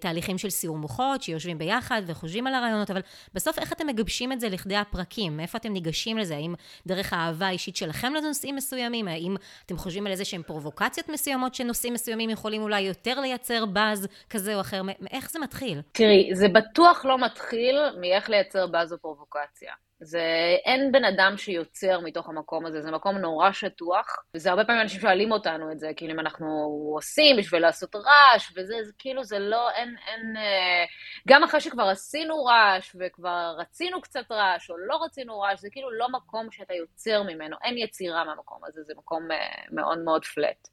תהליכים 0.00 0.38
של 0.38 0.50
סיור 0.50 0.78
מוחות, 0.78 1.22
שיושבים 1.22 1.58
ביחד 1.58 2.02
וחושבים 2.06 2.46
על 2.46 2.54
הרעיונות, 2.54 2.90
אבל 2.90 3.00
בסוף 3.34 3.58
איך 3.58 3.72
אתם 3.72 3.86
מגבשים 3.86 4.32
את 4.32 4.40
זה 4.40 4.48
לכדי 4.48 4.76
הפרקים? 4.76 5.36
מאיפה 5.36 5.58
אתם 5.58 5.72
ניגשים 5.72 6.18
לזה? 6.18 6.34
האם 6.36 6.54
דרך 6.86 7.12
האהבה 7.12 7.46
האישית 7.46 7.76
שלכם 7.76 8.14
לנושאים 8.14 8.56
מסוימים? 8.56 9.08
האם 9.08 9.36
אתם 9.66 9.76
חושבים 9.76 10.06
על 10.06 10.12
איזה 10.12 10.24
שהם 10.24 10.42
פרובוקציות 10.42 11.08
מסוימות 11.08 11.54
שנושאים 11.54 11.92
מסוימים 11.94 12.30
יכולים 12.30 12.62
אולי 12.62 12.80
יותר 12.80 13.20
לייצר 13.20 13.66
באז 13.66 14.08
כזה 14.30 14.54
או 14.54 14.60
אחר? 14.60 14.82
איך 15.10 15.30
זה 15.30 15.38
מתחיל? 15.38 15.80
תראי, 15.92 16.30
זה 16.32 16.48
בטוח 16.48 17.04
לא 17.04 17.18
מתחיל 17.18 17.76
מאיך 18.00 18.30
לייצר 18.30 18.66
באז 18.66 18.92
או 18.92 18.98
פרובוקציה. 18.98 19.72
זה, 20.00 20.20
אין 20.64 20.92
בן 20.92 21.04
אדם 21.04 21.36
שיוצר 21.36 22.00
מתוך 22.00 22.28
המקום 22.28 22.66
הזה, 22.66 22.82
זה 22.82 22.90
מקום 22.90 23.18
נורא 23.18 23.52
שטוח, 23.52 24.06
וזה 24.34 24.50
הרבה 24.50 24.64
פעמים 24.64 24.82
אנשים 24.82 25.00
שואלים 25.00 25.32
אותנו 25.32 25.72
את 25.72 25.78
זה, 25.78 25.90
כאילו 25.96 26.12
אם 26.12 26.20
אנחנו 26.20 26.46
עושים 26.94 27.36
בשביל 27.36 27.62
לעשות 27.62 27.96
רעש, 27.96 28.52
וזה, 28.56 28.74
זה 28.84 28.92
כאילו 28.98 29.24
זה 29.24 29.38
לא, 29.38 29.68
אין, 29.76 29.96
אין, 30.06 30.36
אה, 30.36 30.84
גם 31.28 31.44
אחרי 31.44 31.60
שכבר 31.60 31.82
עשינו 31.82 32.44
רעש, 32.44 32.96
וכבר 33.00 33.54
רצינו 33.58 34.00
קצת 34.00 34.32
רעש, 34.32 34.70
או 34.70 34.78
לא 34.78 35.04
רצינו 35.04 35.40
רעש, 35.40 35.60
זה 35.60 35.68
כאילו 35.70 35.90
לא 35.90 36.08
מקום 36.08 36.50
שאתה 36.50 36.74
יוצר 36.74 37.22
ממנו, 37.22 37.56
אין 37.64 37.78
יצירה 37.78 38.24
מהמקום 38.24 38.58
הזה, 38.64 38.82
זה 38.82 38.92
מקום 38.96 39.30
אה, 39.30 39.36
מאוד 39.70 39.98
מאוד 39.98 40.24
פלט. 40.24 40.68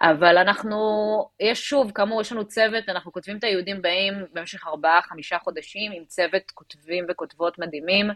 אבל 0.00 0.38
אנחנו, 0.38 0.78
יש 1.40 1.68
שוב, 1.68 1.92
כאמור, 1.94 2.20
יש 2.20 2.32
לנו 2.32 2.48
צוות, 2.48 2.88
אנחנו 2.88 3.12
כותבים 3.12 3.38
את 3.38 3.44
היהודים 3.44 3.82
באים 3.82 4.14
במשך 4.32 4.66
ארבעה, 4.66 5.02
חמישה 5.02 5.38
חודשים, 5.38 5.92
עם 5.92 6.04
צוות 6.04 6.50
כותבים 6.50 7.06
וכותבות 7.08 7.58
מדהימים. 7.58 8.06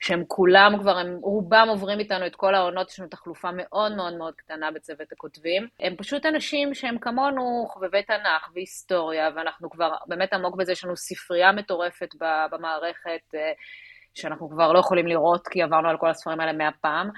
שהם 0.00 0.24
כולם 0.28 0.72
כבר, 0.80 0.98
הם 0.98 1.18
רובם 1.22 1.66
עוברים 1.68 1.98
איתנו 1.98 2.26
את 2.26 2.36
כל 2.36 2.54
העונות, 2.54 2.90
יש 2.90 3.00
לנו 3.00 3.08
תחלופה 3.08 3.50
מאוד 3.56 3.96
מאוד 3.96 4.14
מאוד 4.14 4.34
קטנה 4.34 4.70
בצוות 4.70 5.12
הכותבים. 5.12 5.68
הם 5.80 5.96
פשוט 5.96 6.26
אנשים 6.26 6.74
שהם 6.74 6.98
כמונו 6.98 7.66
חובבי 7.68 8.02
תנ"ך 8.02 8.50
והיסטוריה, 8.54 9.30
ואנחנו 9.36 9.70
כבר 9.70 9.94
באמת 10.06 10.32
עמוק 10.32 10.56
בזה, 10.56 10.72
יש 10.72 10.84
לנו 10.84 10.96
ספרייה 10.96 11.52
מטורפת 11.52 12.08
במערכת. 12.50 13.34
אה, 13.34 13.52
שאנחנו 14.16 14.50
כבר 14.50 14.72
לא 14.72 14.78
יכולים 14.78 15.06
לראות, 15.06 15.48
כי 15.48 15.62
עברנו 15.62 15.88
על 15.88 15.96
כל 15.98 16.10
הספרים 16.10 16.40
האלה 16.40 16.52
מאה 16.52 16.70
פעם. 16.80 17.10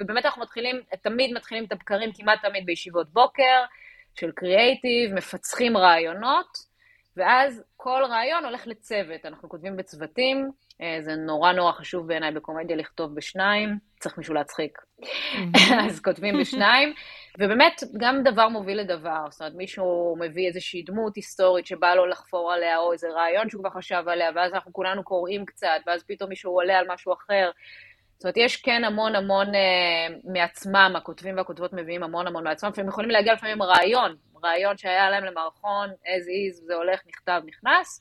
ובאמת 0.00 0.24
אנחנו 0.24 0.42
מתחילים, 0.42 0.80
תמיד 1.02 1.32
מתחילים 1.36 1.64
את 1.64 1.72
הבקרים 1.72 2.10
כמעט 2.12 2.38
תמיד 2.42 2.66
בישיבות 2.66 3.12
בוקר 3.12 3.64
של 4.14 4.30
קריאייטיב, 4.32 5.14
מפצחים 5.14 5.76
רעיונות, 5.76 6.73
ואז 7.16 7.62
כל 7.76 8.02
רעיון 8.08 8.44
הולך 8.44 8.66
לצוות. 8.66 9.26
אנחנו 9.26 9.48
כותבים 9.48 9.76
בצוותים, 9.76 10.50
אה, 10.80 10.96
זה 11.00 11.14
נורא 11.16 11.52
נורא 11.52 11.72
חשוב 11.72 12.08
בעיניי 12.08 12.32
בקומדיה 12.32 12.76
לכתוב 12.76 13.14
בשניים, 13.14 13.78
צריך 14.00 14.18
מישהו 14.18 14.34
להצחיק. 14.34 14.78
אז 15.86 16.00
כותבים 16.00 16.38
בשניים, 16.40 16.94
ובאמת, 17.38 17.82
גם 17.96 18.22
דבר 18.22 18.48
מוביל 18.48 18.80
לדבר. 18.80 19.26
זאת 19.30 19.40
אומרת, 19.40 19.54
מישהו 19.54 20.16
מביא 20.20 20.46
איזושהי 20.48 20.82
דמות 20.82 21.16
היסטורית 21.16 21.66
שבא 21.66 21.94
לו 21.94 22.06
לחפור 22.06 22.52
עליה, 22.52 22.78
או 22.78 22.92
איזה 22.92 23.08
רעיון 23.08 23.50
שהוא 23.50 23.60
כבר 23.60 23.70
חשב 23.70 24.04
עליה, 24.06 24.30
ואז 24.34 24.54
אנחנו 24.54 24.72
כולנו 24.72 25.04
קוראים 25.04 25.44
קצת, 25.44 25.80
ואז 25.86 26.04
פתאום 26.06 26.30
מישהו 26.30 26.52
עולה 26.52 26.78
על 26.78 26.86
משהו 26.88 27.12
אחר. 27.12 27.50
זאת 28.24 28.36
אומרת, 28.36 28.46
יש 28.46 28.56
כן 28.56 28.84
המון 28.84 29.14
המון 29.16 29.54
אה, 29.54 30.32
מעצמם, 30.32 30.92
הכותבים 30.96 31.36
והכותבות 31.36 31.72
מביאים 31.72 32.02
המון 32.02 32.26
המון 32.26 32.44
מעצמם, 32.44 32.70
והם 32.76 32.88
יכולים 32.88 33.10
להגיע 33.10 33.34
לפעמים 33.34 33.62
רעיון, 33.62 34.16
רעיון 34.44 34.76
שהיה 34.76 35.10
להם 35.10 35.24
למערכון, 35.24 35.88
as 35.90 36.22
is, 36.22 36.66
זה 36.66 36.74
הולך, 36.74 37.00
נכתב, 37.08 37.42
נכנס. 37.46 38.00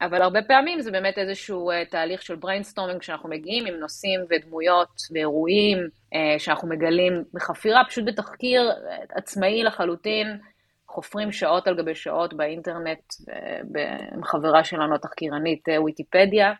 אבל 0.00 0.22
הרבה 0.22 0.42
פעמים 0.42 0.80
זה 0.80 0.90
באמת 0.90 1.18
איזשהו 1.18 1.70
אה, 1.70 1.90
תהליך 1.90 2.22
של 2.22 2.34
brainstorming 2.34 3.02
שאנחנו 3.02 3.28
מגיעים 3.28 3.66
עם 3.66 3.74
נושאים 3.74 4.20
ודמויות 4.30 5.00
ואירועים 5.12 5.78
אה, 5.78 6.16
שאנחנו 6.38 6.68
מגלים 6.68 7.24
בחפירה, 7.34 7.82
פשוט 7.88 8.04
בתחקיר 8.06 8.70
אה, 8.70 9.18
עצמאי 9.18 9.62
לחלוטין, 9.62 10.38
חופרים 10.88 11.32
שעות 11.32 11.68
על 11.68 11.76
גבי 11.76 11.94
שעות 11.94 12.34
באינטרנט, 12.34 13.12
אה, 13.12 14.14
עם 14.14 14.24
חברה 14.24 14.64
שלנו, 14.64 14.94
התחקירנית 14.94 15.68
אה, 15.68 15.82
ויקיפדיה. 15.82 16.52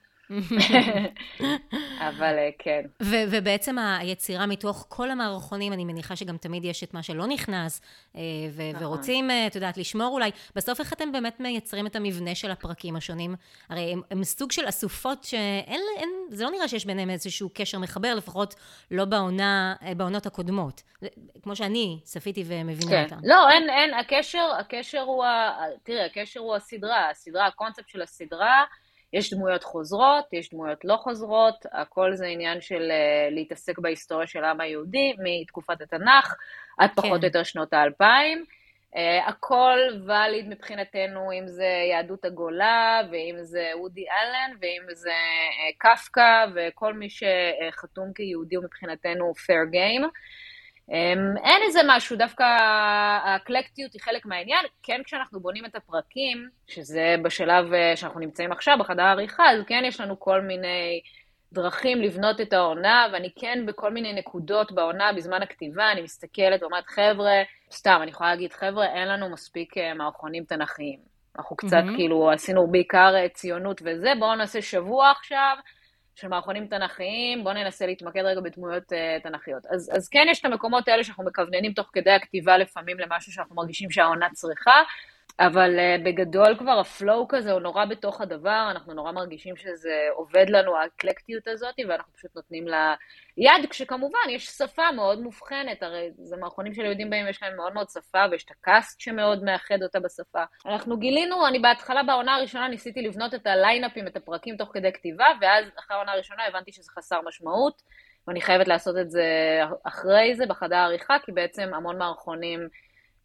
אבל 2.09 2.39
אה, 2.39 2.51
כן. 2.59 2.83
ו- 3.03 3.25
ובעצם 3.31 3.79
היצירה 3.79 4.47
מתוך 4.47 4.87
כל 4.89 5.11
המערכונים, 5.11 5.73
אני 5.73 5.85
מניחה 5.85 6.17
שגם 6.17 6.37
תמיד 6.37 6.65
יש 6.65 6.85
את 6.85 6.95
מה 6.95 7.03
שלא 7.03 7.27
נכנס, 7.27 7.81
אה, 8.17 8.21
ו- 8.53 8.73
נכון. 8.73 8.87
ורוצים, 8.87 9.31
אה, 9.31 9.47
את 9.47 9.55
יודעת, 9.55 9.77
לשמור 9.77 10.09
אולי. 10.15 10.31
בסוף 10.57 10.81
איך 10.81 10.93
אתם 10.93 11.13
באמת 11.13 11.41
מייצרים 11.41 11.87
את 11.87 11.97
המבנה 11.97 12.35
של 12.35 12.51
הפרקים 12.51 12.97
השונים? 12.97 13.35
הרי 13.69 13.93
הם, 13.93 14.01
הם 14.11 14.25
סוג 14.25 14.53
של 14.53 14.69
אסופות 14.69 15.25
שאין, 15.25 15.81
אין, 15.97 16.11
זה 16.29 16.45
לא 16.45 16.51
נראה 16.51 16.69
שיש 16.69 16.85
ביניהם 16.85 17.11
איזשהו 17.11 17.51
קשר 17.55 17.79
מחבר, 17.79 18.15
לפחות 18.15 18.55
לא 18.91 19.05
בעונה, 19.05 19.75
בעונות 19.97 20.27
הקודמות. 20.27 20.83
כמו 21.43 21.57
שאני 21.57 22.01
צפיתי 22.03 22.45
ומבינה 22.47 22.91
כן. 22.91 23.03
אותה. 23.05 23.17
לא, 23.23 23.51
אין, 23.51 23.71
אין, 23.71 23.95
הקשר, 23.95 24.49
הקשר 24.59 25.01
הוא, 25.01 25.25
ה... 25.25 25.53
תראי, 25.83 26.01
הקשר 26.05 26.41
הוא 26.41 26.55
הסדרה, 26.55 27.11
הסדרה, 27.11 27.47
הקונספט 27.47 27.89
של 27.89 28.03
הסדרה, 28.03 28.65
יש 29.15 29.35
דמויות 29.35 29.65
חוזרות, 29.65 30.33
יש 30.33 30.51
דמויות 30.51 30.85
לא 30.85 30.97
חוזרות, 30.97 31.67
הכל 31.73 32.15
זה 32.15 32.27
עניין 32.27 32.61
של 32.61 32.91
uh, 32.91 33.35
להתעסק 33.35 33.79
בהיסטוריה 33.79 34.27
של 34.27 34.45
העם 34.45 34.61
היהודי, 34.61 35.13
מתקופת 35.19 35.81
התנ"ך 35.81 36.35
עד 36.79 36.91
כן. 36.91 37.03
פחות 37.03 37.21
או 37.21 37.27
יותר 37.27 37.43
שנות 37.43 37.73
האלפיים. 37.73 38.45
Uh, 38.93 39.29
הכל 39.29 39.79
ואליד 40.07 40.49
מבחינתנו, 40.49 41.33
אם 41.33 41.49
זה 41.49 41.69
יהדות 41.91 42.25
הגולה, 42.25 43.01
ואם 43.11 43.37
זה 43.43 43.71
וודי 43.77 44.05
אלן, 44.09 44.57
ואם 44.61 44.83
זה 44.95 45.11
uh, 45.11 45.75
קפקא, 45.79 46.47
וכל 46.55 46.95
מי 46.95 47.09
שחתום 47.11 48.13
כיהודי 48.13 48.57
הוא 48.57 48.65
מבחינתנו 48.65 49.33
fair 49.33 49.73
game. 49.75 50.09
אמ, 50.91 51.37
אין 51.45 51.63
איזה 51.67 51.81
משהו, 51.87 52.17
דווקא 52.17 52.43
האקלקטיות 53.25 53.93
היא 53.93 54.03
חלק 54.03 54.27
מהעניין. 54.27 54.65
כן, 54.83 55.01
כשאנחנו 55.05 55.41
בונים 55.41 55.65
את 55.65 55.75
הפרקים, 55.75 56.49
שזה 56.69 57.15
בשלב 57.23 57.73
אה, 57.73 57.97
שאנחנו 57.97 58.21
נמצאים 58.21 58.53
עכשיו, 58.53 58.77
בחדר 58.81 59.03
העריכה, 59.03 59.51
אז 59.51 59.61
כן 59.67 59.83
יש 59.87 60.01
לנו 60.01 60.21
כל 60.21 60.41
מיני 60.41 61.01
דרכים 61.53 62.03
לבנות 62.03 62.41
את 62.41 62.53
העונה, 62.53 63.07
ואני 63.13 63.31
כן 63.39 63.67
בכל 63.67 63.91
מיני 63.91 64.13
נקודות 64.13 64.73
בעונה, 64.73 65.13
בזמן 65.13 65.43
הכתיבה, 65.43 65.93
אני 65.93 66.03
מסתכלת 66.03 66.63
ואומרת, 66.63 66.87
חבר'ה, 66.87 67.43
סתם, 67.73 67.99
אני 68.03 68.11
יכולה 68.11 68.31
להגיד, 68.31 68.53
חבר'ה, 68.53 68.87
אין 68.87 69.09
לנו 69.09 69.31
מספיק 69.31 69.79
אה, 69.79 69.95
מערכונים 69.95 70.45
תנכיים. 70.45 70.99
אנחנו 71.39 71.57
קצת 71.57 71.73
mm-hmm. 71.73 71.97
כאילו 71.97 72.31
עשינו 72.31 72.71
בעיקר 72.71 73.15
אה, 73.17 73.29
ציונות 73.29 73.81
וזה, 73.85 74.13
בואו 74.19 74.35
נעשה 74.35 74.63
שבוע 74.63 75.11
עכשיו. 75.11 75.57
של 76.15 76.29
מערכונים 76.29 76.67
תנכיים, 76.67 77.45
בואו 77.45 77.55
ננסה 77.55 77.87
להתמקד 77.87 78.21
רגע 78.25 78.41
בדמויות 78.41 78.93
uh, 78.93 79.23
תנכיות. 79.23 79.67
אז, 79.67 79.91
אז 79.97 80.09
כן 80.09 80.27
יש 80.31 80.41
את 80.41 80.45
המקומות 80.45 80.89
האלה 80.89 81.05
שאנחנו 81.05 81.25
מכווננים 81.25 81.73
תוך 81.73 81.91
כדי 81.93 82.11
הכתיבה 82.11 82.59
לפעמים 82.59 82.99
למשהו 82.99 83.33
שאנחנו 83.33 83.55
מרגישים 83.57 83.91
שהעונה 83.91 84.29
צריכה, 84.33 84.83
אבל 85.41 85.79
uh, 85.79 86.05
בגדול 86.05 86.57
כבר 86.59 86.79
הפלואו 86.81 87.29
כזה 87.29 87.53
הוא 87.53 87.61
נורא 87.61 87.85
בתוך 87.85 88.21
הדבר, 88.21 88.69
אנחנו 88.71 88.95
נורא 88.95 89.13
מרגישים 89.13 89.57
שזה 89.57 90.07
עובד 90.13 90.47
לנו, 90.49 90.77
האקלקטיות 90.77 91.49
הזאת, 91.49 91.75
ואנחנו 91.89 92.13
פשוט 92.13 92.37
נותנים 92.37 92.69
לה 92.69 92.95
יד, 93.37 93.71
כשכמובן 93.71 94.19
יש 94.31 94.47
שפה 94.47 94.93
מאוד 94.97 95.21
מובחנת, 95.21 95.83
הרי 95.83 96.11
זה 96.17 96.37
מערכונים 96.37 96.75
של 96.75 96.85
יהודים 96.85 97.11
באים, 97.11 97.29
יש 97.29 97.43
להם 97.43 97.57
מאוד 97.57 97.75
מאוד 97.75 97.91
שפה, 97.91 98.19
ויש 98.31 98.45
את 98.45 98.51
הקאסט 98.51 99.01
שמאוד 99.01 99.45
מאחד 99.45 99.83
אותה 99.83 100.01
בשפה. 100.01 100.43
אנחנו 100.67 100.97
גילינו, 100.97 101.47
אני 101.47 101.59
בהתחלה 101.59 102.03
בעונה 102.03 102.35
הראשונה 102.35 102.69
ניסיתי 102.69 103.03
לבנות 103.03 103.35
את 103.35 103.47
הליינאפים, 103.47 104.07
את 104.07 104.17
הפרקים 104.17 104.57
תוך 104.57 104.71
כדי 104.73 104.93
כתיבה, 104.93 105.27
ואז 105.41 105.65
אחרי 105.79 105.97
העונה 105.97 106.13
הראשונה 106.13 106.47
הבנתי 106.47 106.73
שזה 106.73 106.91
חסר 106.91 107.21
משמעות, 107.21 107.83
ואני 108.29 108.41
חייבת 108.41 108.69
לעשות 108.69 108.97
את 109.01 109.11
זה 109.11 109.25
אחרי 109.85 110.35
זה, 110.35 110.47
בחדר 110.47 110.77
העריכה, 110.77 111.17
כי 111.25 111.33
בעצם 111.33 111.75
המון 111.75 111.99
מערכונים 111.99 112.69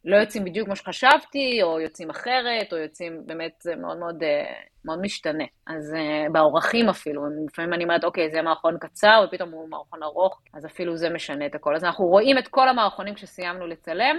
לא 0.04 0.16
יוצאים 0.16 0.44
בדיוק 0.44 0.66
כמו 0.66 0.76
שחשבתי, 0.76 1.62
או 1.62 1.80
יוצאים 1.80 2.10
אחרת, 2.10 2.72
או 2.72 2.78
יוצאים, 2.78 3.22
באמת, 3.26 3.52
זה 3.60 3.76
מאוד 3.76 3.98
מאוד, 3.98 4.22
אה, 4.22 4.52
מאוד 4.84 4.98
משתנה. 5.00 5.44
אז 5.66 5.94
uh, 5.94 6.32
באורחים 6.32 6.88
אפילו, 6.88 7.22
לפעמים 7.48 7.72
אני 7.72 7.84
אומרת, 7.84 8.04
אוקיי, 8.04 8.30
זה 8.30 8.42
מערכון 8.42 8.78
קצר, 8.80 9.24
ופתאום 9.28 9.50
הוא 9.50 9.68
מערכון 9.68 10.02
ארוך, 10.02 10.40
אז 10.54 10.66
אפילו 10.66 10.96
זה 10.96 11.10
משנה 11.10 11.46
את 11.46 11.54
הכל. 11.54 11.76
אז 11.76 11.84
אנחנו 11.84 12.04
רואים 12.04 12.38
את 12.38 12.48
כל 12.48 12.68
המערכונים 12.68 13.14
כשסיימנו 13.14 13.66
לצלם, 13.66 14.16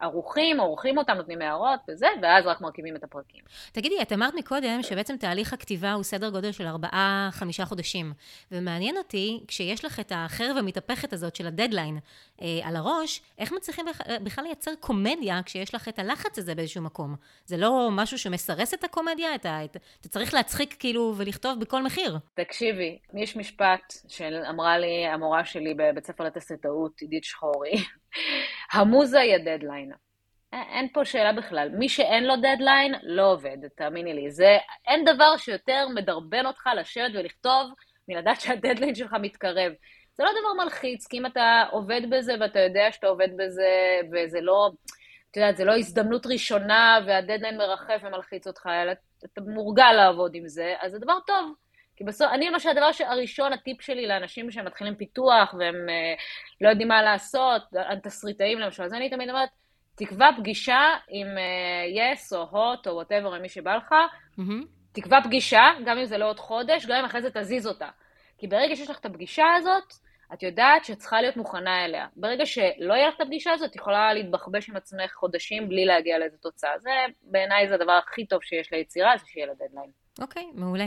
ערוכים, 0.00 0.60
עורכים 0.60 0.98
אותם, 0.98 1.12
נותנים 1.12 1.42
הערות 1.42 1.80
וזה, 1.88 2.06
ואז 2.22 2.46
רק 2.46 2.60
מרכיבים 2.60 2.96
את 2.96 3.04
הפרקים. 3.04 3.40
תגידי, 3.72 4.02
את 4.02 4.12
אמרת 4.12 4.34
מקודם 4.34 4.82
שבעצם 4.82 5.16
תהליך 5.16 5.52
הכתיבה 5.52 5.92
הוא 5.92 6.02
סדר 6.02 6.30
גודל 6.30 6.52
של 6.52 6.66
ארבעה, 6.66 7.28
חמישה 7.32 7.64
חודשים. 7.64 8.12
ומעניין 8.52 8.96
אותי, 8.96 9.44
כשיש 9.48 9.84
לך 9.84 10.00
את 10.00 10.12
החרב 10.14 10.56
המתהפכת 10.56 11.12
הזאת 11.12 11.36
של 11.36 11.46
הדדליין 11.46 11.98
אה, 12.42 12.46
על 12.62 12.76
הראש, 12.76 13.22
איך 13.38 13.52
מצליחים 13.52 13.86
בכלל 14.22 14.44
לייצר 14.44 14.70
קומדיה 14.80 15.40
כשיש 15.42 15.74
לך 15.74 15.88
את 15.88 15.98
הלחץ 15.98 16.38
הזה 16.38 16.54
באיזשהו 16.54 16.82
מקום? 16.82 17.16
זה 17.46 17.56
לא 17.56 17.88
משהו 17.92 18.18
שמסרס 18.18 18.74
את 18.74 18.84
הקומדיה? 18.84 19.34
אתה, 19.34 19.64
את, 19.64 19.76
אתה 20.00 20.08
צריך 20.08 20.34
להצחיק 20.34 20.76
כאילו 20.78 21.14
ולכתוב 21.16 21.60
בכל 21.60 21.82
מחיר. 21.82 22.18
תקשיבי, 22.34 22.98
יש 23.14 23.36
משפט 23.36 23.94
שאמרה 24.08 24.78
לי 24.78 25.06
המורה 25.06 25.44
שלי 25.44 25.74
בבית 25.74 26.06
ספר 26.06 26.24
לתסריטאות, 26.24 27.00
עידית 27.00 27.24
שחורי. 27.24 27.72
המוזה 28.72 29.20
היא 29.20 29.34
הדדליין. 29.34 29.92
אין 30.52 30.88
פה 30.92 31.04
שאלה 31.04 31.32
בכלל. 31.32 31.68
מי 31.68 31.88
שאין 31.88 32.24
לו 32.24 32.34
דדליין, 32.36 32.94
לא 33.02 33.32
עובד, 33.32 33.56
תאמיני 33.76 34.14
לי. 34.14 34.30
זה, 34.30 34.58
אין 34.86 35.04
דבר 35.04 35.36
שיותר 35.36 35.88
מדרבן 35.94 36.46
אותך 36.46 36.68
לשבת 36.76 37.10
ולכתוב 37.14 37.72
מלדעת 38.08 38.40
שהדדליין 38.40 38.94
שלך 38.94 39.12
מתקרב. 39.20 39.72
זה 40.14 40.24
לא 40.24 40.30
דבר 40.30 40.64
מלחיץ, 40.64 41.06
כי 41.06 41.18
אם 41.18 41.26
אתה 41.26 41.64
עובד 41.70 42.00
בזה 42.10 42.34
ואתה 42.40 42.60
יודע 42.60 42.92
שאתה 42.92 43.06
עובד 43.06 43.28
בזה, 43.36 44.00
וזה 44.12 44.40
לא, 44.40 44.70
את 45.30 45.36
יודעת, 45.36 45.56
זה 45.56 45.64
לא 45.64 45.76
הזדמנות 45.76 46.26
ראשונה 46.26 46.98
והדדליין 47.06 47.56
מרחף 47.56 48.00
ומלחיץ 48.02 48.46
אותך, 48.46 48.66
אלא 48.66 48.92
אתה 49.24 49.40
מורגל 49.40 49.92
לעבוד 49.92 50.34
עם 50.34 50.48
זה, 50.48 50.74
אז 50.80 50.92
זה 50.92 50.98
דבר 50.98 51.18
טוב. 51.26 51.54
כי 52.00 52.04
בסוף, 52.04 52.28
אני 52.32 52.50
למשל, 52.50 52.68
הדבר 52.68 52.90
הראשון, 53.06 53.52
הטיפ 53.52 53.82
שלי 53.82 54.06
לאנשים 54.06 54.50
שמתחילים 54.50 54.94
פיתוח 54.94 55.54
והם 55.58 55.74
אה, 55.88 56.14
לא 56.60 56.68
יודעים 56.68 56.88
מה 56.88 57.02
לעשות, 57.02 57.62
תסריטאים 58.02 58.58
למשל, 58.58 58.82
אז 58.82 58.94
אני 58.94 59.10
תמיד 59.10 59.28
אומרת, 59.28 59.48
תקבע 59.96 60.30
פגישה 60.38 60.80
עם 61.08 61.26
יס 61.96 62.32
אה, 62.32 62.36
או 62.36 62.42
הוט 62.50 62.86
או 62.86 62.92
whatever, 62.92 63.34
עם 63.34 63.42
מי 63.42 63.48
שבא 63.48 63.76
לך, 63.76 63.92
mm-hmm. 63.92 64.66
תקבע 64.92 65.20
פגישה, 65.24 65.62
גם 65.86 65.98
אם 65.98 66.04
זה 66.04 66.18
לא 66.18 66.28
עוד 66.28 66.38
חודש, 66.38 66.86
גם 66.86 66.96
אם 66.96 67.04
אחרי 67.04 67.22
זה 67.22 67.30
תזיז 67.30 67.66
אותה. 67.66 67.88
כי 68.38 68.46
ברגע 68.46 68.76
שיש 68.76 68.90
לך 68.90 68.98
את 68.98 69.06
הפגישה 69.06 69.46
הזאת, 69.56 69.92
את 70.32 70.42
יודעת 70.42 70.84
שאת 70.84 70.98
צריכה 70.98 71.20
להיות 71.20 71.36
מוכנה 71.36 71.84
אליה. 71.84 72.06
ברגע 72.16 72.46
שלא 72.46 72.94
יהיה 72.94 73.08
לך 73.08 73.14
את 73.16 73.20
הפגישה 73.20 73.52
הזאת, 73.52 73.70
את 73.70 73.76
יכולה 73.76 74.14
להתבחבש 74.14 74.68
עם 74.68 74.76
עצמך 74.76 75.12
חודשים 75.12 75.68
בלי 75.68 75.84
להגיע 75.84 76.18
לאיזו 76.18 76.36
תוצאה. 76.36 76.78
זה, 76.78 76.90
בעיניי, 77.22 77.68
זה 77.68 77.74
הדבר 77.74 77.92
הכי 77.92 78.26
טוב 78.26 78.42
שיש 78.42 78.72
ליצירה, 78.72 79.16
זה 79.16 79.26
שיהיה 79.26 79.46
לה 79.46 79.52
דדליין. 79.54 79.90
אוקיי, 80.18 80.42
okay, 80.42 80.60
מעולה. 80.60 80.86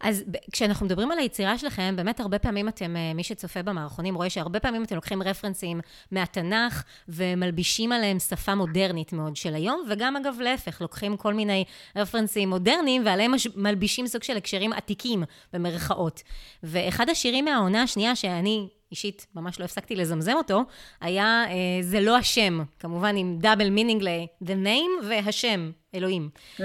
אז 0.00 0.24
כשאנחנו 0.52 0.86
מדברים 0.86 1.10
על 1.12 1.18
היצירה 1.18 1.58
שלכם, 1.58 1.94
באמת 1.96 2.20
הרבה 2.20 2.38
פעמים 2.38 2.68
אתם, 2.68 2.96
אה, 2.96 3.14
מי 3.14 3.24
שצופה 3.24 3.62
במערכונים, 3.62 4.14
רואה 4.14 4.30
שהרבה 4.30 4.60
פעמים 4.60 4.84
אתם 4.84 4.94
לוקחים 4.94 5.22
רפרנסים 5.22 5.80
מהתנ"ך 6.10 6.84
ומלבישים 7.08 7.92
עליהם 7.92 8.18
שפה 8.18 8.54
מודרנית 8.54 9.12
מאוד 9.12 9.36
של 9.36 9.54
היום, 9.54 9.84
וגם 9.88 10.16
אגב 10.16 10.40
להפך, 10.40 10.80
לוקחים 10.80 11.16
כל 11.16 11.34
מיני 11.34 11.64
רפרנסים 11.96 12.48
מודרניים 12.48 13.02
ועליהם 13.06 13.32
מלבישים 13.56 14.06
סוג 14.06 14.22
של 14.22 14.36
הקשרים 14.36 14.72
עתיקים, 14.72 15.24
במרכאות. 15.52 16.22
ואחד 16.62 17.08
השירים 17.08 17.44
מהעונה 17.44 17.82
השנייה 17.82 18.16
שאני 18.16 18.68
אישית 18.90 19.26
ממש 19.34 19.60
לא 19.60 19.64
הפסקתי 19.64 19.96
לזמזם 19.96 20.32
אותו, 20.36 20.64
היה 21.00 21.44
אה, 21.48 21.82
זה 21.82 22.00
לא 22.00 22.16
השם, 22.16 22.62
כמובן 22.78 23.16
עם 23.16 23.38
double 23.40 23.70
meaning 23.70 24.02
ל-the 24.02 24.66
name 24.66 25.04
והשם, 25.08 25.70
אלוהים. 25.94 26.28
Mm-hmm. 26.34 26.62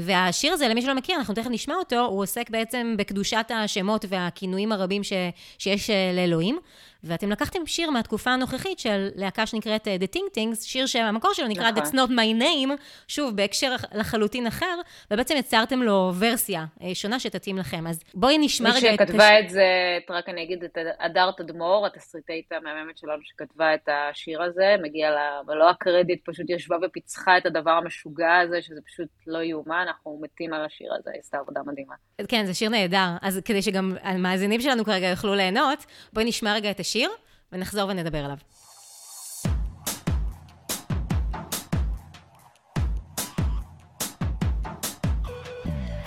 והשיר 0.00 0.52
הזה, 0.52 0.68
למי 0.68 0.82
שלא 0.82 0.94
מכיר, 0.94 1.16
אנחנו 1.16 1.34
תכף 1.34 1.50
נשמע 1.50 1.74
אותו, 1.74 2.00
הוא 2.00 2.22
עוסק 2.22 2.50
בעצם 2.50 2.94
בקדושת 2.98 3.50
השמות 3.54 4.04
והכינויים 4.08 4.72
הרבים 4.72 5.04
ש, 5.04 5.12
שיש 5.58 5.90
אה, 5.90 6.12
לאלוהים. 6.14 6.58
ואתם 7.04 7.30
לקחתם 7.30 7.66
שיר 7.66 7.90
מהתקופה 7.90 8.30
הנוכחית 8.30 8.78
של 8.78 9.08
להקה 9.14 9.46
שנקראת 9.46 9.86
אה, 9.86 9.90
The 10.02 10.16
Ting 10.16 10.38
Tings, 10.38 10.60
שיר 10.60 10.86
שהמקור 10.86 11.32
שלו 11.32 11.46
נקרא 11.46 11.70
נכון. 11.70 11.82
That's 11.82 11.94
Not 11.94 12.10
My 12.10 12.42
Name, 12.42 12.82
שוב, 13.08 13.36
בהקשר 13.36 13.74
לחלוטין 13.94 14.46
אחר, 14.46 14.80
ובעצם 15.10 15.34
יצרתם 15.38 15.82
לו 15.82 16.12
ורסיה 16.18 16.64
אה, 16.78 16.84
שונה 16.94 17.20
שתתאים 17.20 17.58
לכם. 17.58 17.86
אז 17.86 18.00
בואי 18.14 18.38
נשמע 18.38 18.70
רגע 18.70 18.94
את... 18.94 19.00
מי 19.00 19.06
שכתבה 19.06 19.40
את 19.40 19.50
זה, 19.50 19.64
רק 20.10 20.28
אני 20.28 20.42
אגיד, 20.42 20.64
את 20.64 20.78
הדר 21.00 21.30
תדמור, 21.30 21.86
התסריטאית 21.86 22.52
המהממת 22.52 22.98
שלנו 22.98 23.22
שכתבה 23.22 23.74
את 23.74 23.88
השיר 23.88 24.42
הזה, 24.42 24.74
מגיע 24.82 25.10
לה, 25.10 25.40
ולא 25.46 25.70
הקרדיט, 25.70 26.20
פשוט 26.24 26.46
ישבה 26.50 26.76
ופיצחה 26.82 27.38
את 27.38 27.46
הדבר 27.46 27.70
המשוגע 27.70 28.38
הזה, 28.38 28.62
שזה 28.62 28.80
פשוט 28.86 29.08
לא 29.26 29.42
יאומן, 29.42 29.84
אנחנו 29.86 30.20
מתים 30.22 30.52
על 30.52 30.64
השיר 30.64 30.94
הזה, 30.98 31.10
עשתה 31.18 31.38
עבודה 31.38 31.60
מדהימה. 31.66 31.94
כן, 32.28 32.46
זה 32.46 32.54
שיר 32.54 32.68
נהדר. 32.68 33.08
אז 33.22 33.40
כדי 33.44 33.62
שגם 33.62 33.92
המאזינים 34.02 34.60
שלנו 34.60 34.84
כרגע 34.84 35.06
יוכלו 35.06 35.34
ליהנות, 35.34 35.86
בואי 36.12 36.24
נשמע 36.24 36.54
רגע 36.54 36.70
את 36.70 36.80
השיר. 36.80 36.91
השיר, 36.92 37.10
ונחזור 37.52 37.88
ונדבר 37.88 38.18
עליו. 38.18 38.36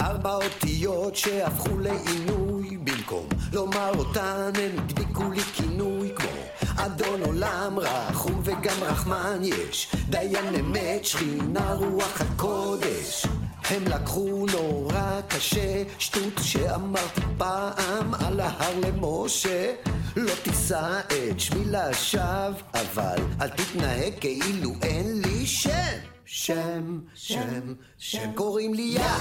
ארבע 0.02 0.34
אותיות 0.34 1.15
שהפכו 1.15 1.80
לעינוי 1.80 2.78
במקום 2.78 3.30
לומר 3.54 3.91
אותן 3.98 4.52
הם 4.56 4.80
הדביקו 4.80 5.32
לי 5.32 5.41
כינוי 5.41 6.12
כמו 6.15 6.30
אדון 6.78 7.21
עולם 7.21 7.80
רחום 7.80 8.41
וגם 8.43 8.78
רחמן 8.82 9.39
יש 9.41 9.95
דיין 10.10 10.56
אמת 10.56 11.06
שכינה 11.06 11.74
רוח 11.74 12.21
הקודש 12.21 13.26
הם 13.69 13.84
לקחו 13.88 14.45
נורא 14.54 15.21
קשה, 15.28 15.84
שטות 16.00 16.34
שאמרתי 16.41 17.21
פעם 17.38 18.13
על 18.13 18.39
ההר 18.39 18.80
למשה. 18.80 19.74
לא 20.15 20.34
תישא 20.43 20.99
את 21.08 21.39
שמי 21.39 21.65
לשווא, 21.65 22.60
אבל 22.73 23.17
אל 23.41 23.47
תתנהג 23.47 24.13
כאילו 24.19 24.71
אין 24.82 25.21
לי 25.21 25.45
שם. 25.45 25.97
שם, 26.28 26.99
שם, 27.15 27.73
שם, 27.97 28.32
קוראים 28.36 28.73
לי 28.73 28.82
יה, 28.82 29.17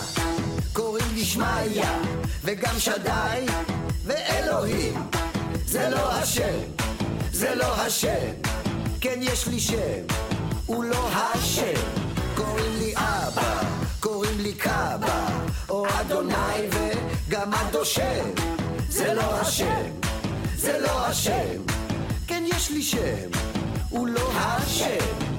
קוראים 0.72 1.06
לי 1.14 1.24
שמעיה, 1.24 1.98
וגם 2.44 2.74
שדי, 2.78 3.46
ואלוהים. 4.04 4.94
זה 5.66 5.88
לא 5.90 6.12
השם, 6.12 6.58
זה 7.32 7.54
לא 7.54 7.74
השם, 7.74 8.32
כן 9.00 9.18
יש 9.22 9.48
לי 9.48 9.60
שם, 9.60 10.06
הוא 10.66 10.84
לא 10.84 11.08
השם. 11.08 11.80
קוראים 12.34 12.72
לי 12.78 12.94
אבא, 12.96 13.62
קוראים 14.00 14.40
לי 14.40 14.54
קאבה, 14.54 15.26
או 15.68 15.86
אדוני 16.00 16.68
וגם 16.70 17.54
הדושם. 17.54 18.30
זה 18.88 19.14
לא 19.14 19.40
השם, 19.40 20.03
זה 20.64 20.78
לא 20.78 21.06
השם, 21.06 21.62
כן 22.26 22.44
יש 22.46 22.70
לי 22.70 22.82
שם, 22.82 23.30
הוא 23.88 24.08
לא 24.08 24.30
השם. 24.32 25.34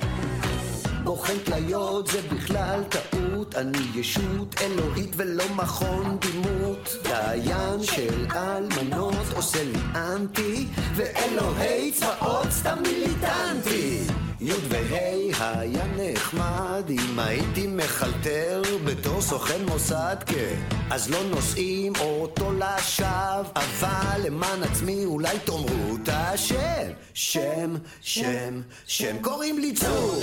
בוחן 1.04 1.34
כליות 1.46 2.08
זה 2.08 2.22
בכלל 2.32 2.84
טעות, 2.90 3.56
אני 3.56 3.78
ישות 3.96 4.56
אלוהית 4.62 5.10
ולא 5.16 5.44
מכון 5.56 6.18
דימות. 6.20 6.96
דיין 7.04 7.84
של 7.84 8.26
אלמנות 8.36 9.26
עושה 9.36 9.64
לי 9.64 9.80
אנטי, 9.96 10.68
ואלוהי 10.96 11.92
צבאות 11.92 12.48
סתם 12.52 12.78
מיליטנטי. 12.82 14.25
י' 14.42 14.52
וה' 14.70 15.60
היה 15.60 15.84
נחמד 15.98 16.84
אם 16.90 17.20
הייתי 17.20 17.68
מחלטר 17.68 18.62
בתור 18.86 19.22
סוכן 19.22 19.66
מוסד 19.66 20.16
כן. 20.26 20.56
אז 20.92 21.10
לא 21.10 21.24
נושאים 21.24 21.94
אותו 22.00 22.54
לשווא 22.54 23.44
אבל 23.56 24.22
למען 24.26 24.64
עצמי 24.64 25.06
אולי 25.06 25.40
תאמרו 25.40 25.96
את 26.04 26.10
השם. 26.12 26.92
שם, 27.14 27.76
שם, 28.02 28.62
שם 28.88 29.16
קוראים 29.22 29.60
לי 29.60 29.74
צור 29.74 30.22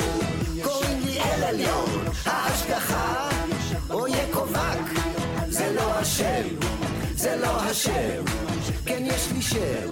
קוראים 0.63 1.01
לי 1.05 1.21
אל 1.21 1.45
עליון. 1.45 2.05
ההשגחה 2.25 3.29
או 3.91 4.07
יקובק 4.09 5.01
זה 5.49 5.73
לא 5.75 5.93
השם 5.95 6.49
זה 7.15 7.37
לא 7.37 7.61
השם. 7.63 8.25
כן 8.87 9.03
יש 9.07 9.33
לי 9.33 9.43
שם 9.43 9.89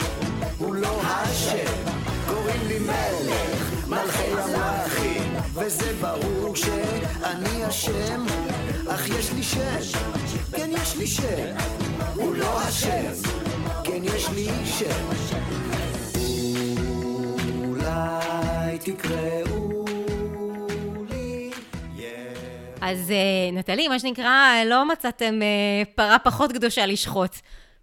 הוא 0.59 0.74
לא 0.74 1.00
השם 1.02 1.74
קוראים 2.28 2.61
לי 2.68 2.78
מלך 2.78 3.80
מלכי 3.90 4.31
המלכים, 4.31 5.35
וזה 5.55 5.92
ברור 6.00 6.57
שאני 6.57 7.68
אשם, 7.68 8.26
אך 8.88 9.09
יש 9.09 9.33
לי 9.33 9.42
שם, 9.42 9.98
כן 10.57 10.70
יש 10.72 10.96
לי 10.96 11.07
שם, 11.07 11.57
הוא 12.14 12.35
לא 12.35 12.61
השם, 12.61 13.12
כן 13.85 14.05
יש 14.05 14.29
לי 14.29 14.48
שם. 14.64 15.07
אולי 17.68 18.79
תקראו 18.79 19.85
אז 22.81 23.11
אה, 23.11 23.50
נטלי, 23.53 23.88
מה 23.88 23.98
שנקרא, 23.98 24.64
לא 24.66 24.88
מצאתם 24.88 25.42
אה, 25.42 25.83
פרה 25.94 26.18
פחות 26.18 26.53
קדושה 26.53 26.87
לשחוט. 26.87 27.37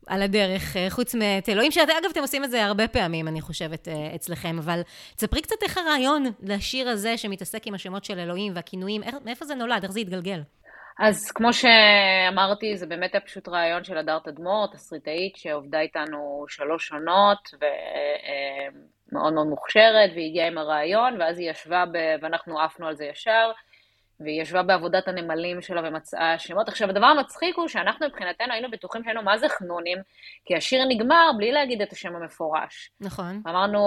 על 0.07 0.21
הדרך, 0.21 0.77
אה, 0.77 0.89
חוץ 0.89 1.15
מאת 1.15 1.49
אלוהים, 1.49 1.71
שאגב, 1.71 2.09
אתם 2.11 2.21
עושים 2.21 2.43
את 2.43 2.51
זה 2.51 2.65
הרבה 2.65 2.87
פעמים, 2.87 3.27
אני 3.27 3.41
חושבת, 3.41 3.87
אה, 3.87 4.15
אצלכם, 4.15 4.57
אבל 4.59 4.81
תספרי 5.15 5.41
קצת 5.41 5.63
איך 5.63 5.77
הרעיון 5.77 6.23
לשיר 6.43 6.89
הזה 6.89 7.17
שמתעסק 7.17 7.67
עם 7.67 7.73
השמות 7.73 8.05
של 8.05 8.19
אלוהים 8.19 8.53
והכינויים, 8.55 9.03
איך, 9.03 9.15
מאיפה 9.25 9.45
זה 9.45 9.55
נולד, 9.55 9.83
איך 9.83 9.91
זה 9.91 9.99
התגלגל? 9.99 10.41
אז 10.99 11.31
כמו 11.31 11.53
שאמרתי, 11.53 12.77
זה 12.77 12.85
באמת 12.85 13.13
היה 13.13 13.21
פשוט 13.21 13.47
רעיון 13.47 13.83
של 13.83 13.97
הדר 13.97 14.19
תדמור, 14.19 14.67
תסריטאית 14.73 15.35
שעובדה 15.35 15.79
איתנו 15.79 16.45
שלוש 16.47 16.91
עונות, 16.91 17.49
ומאוד 17.53 19.33
אה, 19.33 19.37
מאוד 19.37 19.47
מוכשרת, 19.47 20.09
והיא 20.13 20.29
הגיעה 20.29 20.47
עם 20.47 20.57
הרעיון, 20.57 21.21
ואז 21.21 21.39
היא 21.39 21.51
ישבה, 21.51 21.83
ב... 21.91 21.97
ואנחנו 22.21 22.61
עפנו 22.61 22.87
על 22.87 22.95
זה 22.95 23.05
ישר. 23.05 23.51
והיא 24.19 24.41
ישבה 24.41 24.63
בעבודת 24.63 25.07
הנמלים 25.07 25.61
שלה 25.61 25.81
ומצאה 25.83 26.39
שמות. 26.39 26.67
עכשיו, 26.67 26.89
הדבר 26.89 27.05
המצחיק 27.05 27.57
הוא 27.57 27.67
שאנחנו 27.67 28.07
מבחינתנו 28.07 28.53
היינו 28.53 28.71
בטוחים 28.71 29.03
שהיינו 29.03 29.21
מה 29.21 29.37
זה 29.37 29.49
חנונים, 29.49 29.97
כי 30.45 30.55
השיר 30.55 30.85
נגמר 30.87 31.31
בלי 31.37 31.51
להגיד 31.51 31.81
את 31.81 31.91
השם 31.91 32.15
המפורש. 32.15 32.91
נכון. 32.99 33.41
ואמרנו, 33.45 33.79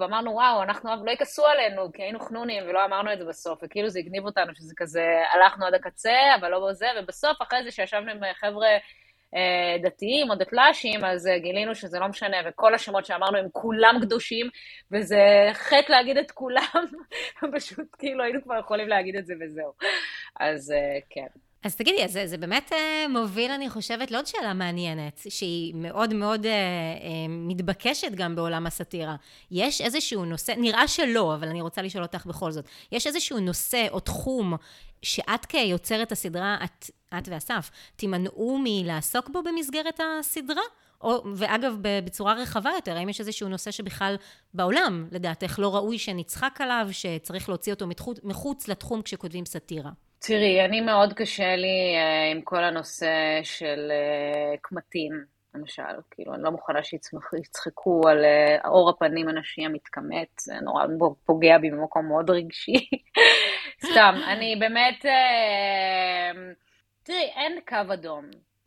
ואמרנו, 0.00 0.30
וואו, 0.30 0.62
אנחנו 0.62 0.90
לא 1.04 1.10
יכעסו 1.10 1.46
עלינו, 1.46 1.92
כי 1.92 2.02
היינו 2.02 2.20
חנונים 2.20 2.64
ולא 2.68 2.84
אמרנו 2.84 3.12
את 3.12 3.18
זה 3.18 3.24
בסוף, 3.24 3.58
וכאילו 3.62 3.88
זה 3.88 3.98
הגניב 3.98 4.24
אותנו, 4.24 4.54
שזה 4.54 4.74
כזה, 4.76 5.22
הלכנו 5.34 5.66
עד 5.66 5.74
הקצה, 5.74 6.34
אבל 6.40 6.50
לא 6.50 6.68
בזה, 6.68 6.86
ובסוף, 6.98 7.42
אחרי 7.42 7.64
זה 7.64 7.70
שישבנו 7.70 8.10
עם 8.10 8.20
חבר'ה... 8.34 8.68
אה, 9.36 9.76
דתיים 9.82 10.30
או 10.30 10.34
דתל"שים, 10.34 11.04
אז 11.04 11.26
אה, 11.26 11.38
גילינו 11.38 11.74
שזה 11.74 11.98
לא 11.98 12.08
משנה, 12.08 12.36
וכל 12.46 12.74
השמות 12.74 13.06
שאמרנו 13.06 13.38
הם 13.38 13.48
כולם 13.52 13.98
קדושים, 14.02 14.46
וזה 14.92 15.50
חטא 15.52 15.92
להגיד 15.92 16.16
את 16.16 16.30
כולם, 16.30 16.84
פשוט 17.56 17.86
כאילו 17.98 18.24
היינו 18.24 18.42
כבר 18.42 18.58
יכולים 18.58 18.88
להגיד 18.88 19.16
את 19.16 19.26
זה 19.26 19.34
וזהו. 19.40 19.72
אז 20.40 20.72
אה, 20.72 20.98
כן. 21.10 21.45
אז 21.64 21.76
תגידי, 21.76 22.08
זה, 22.08 22.26
זה 22.26 22.38
באמת 22.38 22.72
uh, 22.72 23.08
מוביל, 23.08 23.50
אני 23.50 23.70
חושבת, 23.70 24.10
לעוד 24.10 24.26
שאלה 24.26 24.54
מעניינת, 24.54 25.20
שהיא 25.28 25.74
מאוד 25.74 26.14
מאוד 26.14 26.42
uh, 26.42 26.46
uh, 26.46 26.48
מתבקשת 27.28 28.10
גם 28.14 28.36
בעולם 28.36 28.66
הסאטירה. 28.66 29.16
יש 29.50 29.80
איזשהו 29.80 30.24
נושא, 30.24 30.52
נראה 30.56 30.88
שלא, 30.88 31.34
אבל 31.34 31.48
אני 31.48 31.60
רוצה 31.60 31.82
לשאול 31.82 32.04
אותך 32.04 32.26
בכל 32.26 32.52
זאת, 32.52 32.64
יש 32.92 33.06
איזשהו 33.06 33.40
נושא 33.40 33.86
או 33.90 34.00
תחום 34.00 34.54
שאת 35.02 35.46
כיוצרת 35.46 36.12
הסדרה, 36.12 36.56
את, 36.64 36.90
את 37.18 37.28
ואסף, 37.28 37.70
תימנעו 37.96 38.58
מלעסוק 38.64 39.30
בו 39.30 39.42
במסגרת 39.42 40.00
הסדרה? 40.00 40.62
או, 41.00 41.24
ואגב, 41.34 41.76
בצורה 42.04 42.34
רחבה 42.34 42.70
יותר, 42.76 42.96
האם 42.96 43.08
יש 43.08 43.20
איזשהו 43.20 43.48
נושא 43.48 43.70
שבכלל 43.70 44.16
בעולם, 44.54 45.08
לדעתך, 45.12 45.58
לא 45.58 45.74
ראוי 45.74 45.98
שנצחק 45.98 46.58
עליו, 46.60 46.88
שצריך 46.92 47.48
להוציא 47.48 47.72
אותו 47.72 47.86
מחוץ, 47.86 48.18
מחוץ 48.22 48.68
לתחום 48.68 49.02
כשכותבים 49.02 49.46
סאטירה? 49.46 49.90
תראי, 50.18 50.64
אני 50.64 50.80
מאוד 50.80 51.12
קשה 51.12 51.56
לי 51.56 51.94
uh, 51.96 52.36
עם 52.36 52.42
כל 52.42 52.64
הנושא 52.64 53.40
של 53.42 53.92
uh, 53.92 54.58
קמטים, 54.62 55.24
למשל. 55.54 55.82
כאילו, 56.10 56.34
אני 56.34 56.42
לא 56.42 56.50
מוכנה 56.50 56.82
שיצחקו 56.82 58.08
על 58.08 58.24
uh, 58.24 58.68
אור 58.68 58.90
הפנים 58.90 59.28
הנשי 59.28 59.64
המתכמת, 59.64 60.28
זה 60.40 60.54
נורא 60.62 60.86
פוגע 61.24 61.58
בי 61.58 61.70
במקום 61.70 62.08
מאוד 62.08 62.30
רגשי. 62.30 62.88
סתם, 63.90 64.14
אני 64.26 64.56
באמת... 64.60 65.04
Uh, 65.04 66.38
תראי, 67.02 67.30
אין 67.36 67.60
קו 67.68 67.92
אדום. 67.92 68.24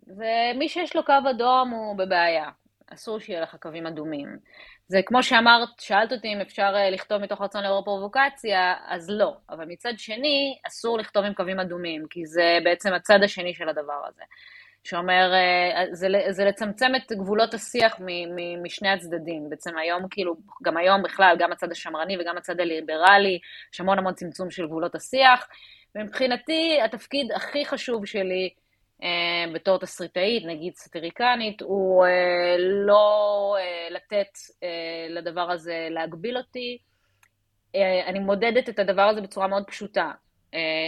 ומי 0.08 0.70
שיש 0.70 0.96
לו 0.96 1.06
קו 1.06 1.14
אדום 1.30 1.70
הוא 1.70 1.98
בבעיה. 1.98 2.50
אסור 2.94 3.20
שיהיה 3.20 3.42
לך 3.42 3.56
קווים 3.56 3.88
אדומים. 3.88 4.38
זה 4.90 5.02
כמו 5.06 5.24
שאמרת, 5.24 5.70
שאלת 5.80 6.12
אותי 6.12 6.34
אם 6.34 6.42
אפשר 6.42 6.72
אה, 6.76 6.90
לכתוב 6.90 7.22
מתוך 7.22 7.42
רצון 7.42 7.64
לעורר 7.64 7.82
פרובוקציה, 7.82 8.74
אז 8.88 9.10
לא. 9.10 9.34
אבל 9.50 9.66
מצד 9.66 9.94
שני, 9.98 10.58
אסור 10.68 10.98
לכתוב 10.98 11.26
עם 11.26 11.34
קווים 11.34 11.60
אדומים, 11.60 12.06
כי 12.10 12.26
זה 12.26 12.58
בעצם 12.64 12.94
הצד 12.94 13.20
השני 13.24 13.54
של 13.54 13.70
הדבר 13.70 14.02
הזה. 14.08 14.22
שאומר, 14.84 15.34
אה, 15.34 15.86
זה, 15.92 16.08
זה 16.30 16.46
לצמצם 16.46 16.92
את 16.96 17.12
גבולות 17.12 17.54
השיח 17.54 18.00
מ, 18.00 18.06
מ, 18.06 18.64
משני 18.64 18.90
הצדדים. 18.90 19.50
בעצם 19.50 19.78
היום, 19.78 20.08
כאילו, 20.10 20.36
גם 20.64 20.78
היום 20.78 21.04
בכלל, 21.04 21.36
גם 21.40 21.52
הצד 21.52 21.72
השמרני 21.72 22.18
וגם 22.22 22.38
הצד 22.38 22.60
הליברלי, 22.60 23.40
יש 23.74 23.80
המון 23.80 23.98
המון 24.00 24.14
צמצום 24.14 24.52
של 24.52 24.66
גבולות 24.66 24.96
השיח. 24.96 25.48
ומבחינתי, 25.96 26.80
התפקיד 26.86 27.32
הכי 27.32 27.66
חשוב 27.66 28.06
שלי, 28.06 28.50
בתור 29.54 29.80
תסריטאית, 29.80 30.46
נגיד 30.46 30.76
סטיריקנית, 30.76 31.62
הוא 31.62 32.06
אה, 32.06 32.56
לא 32.58 33.56
אה, 33.60 33.88
לתת 33.92 34.38
לדבר 35.10 35.52
הזה 35.52 35.88
להגביל 35.90 36.38
אותי. 36.38 36.78
אני 38.08 38.20
מודדת 38.20 38.70
את 38.70 38.80
הדבר 38.80 39.02
הזה 39.02 39.22
בצורה 39.22 39.48
מאוד 39.48 39.64
פשוטה. 39.68 40.12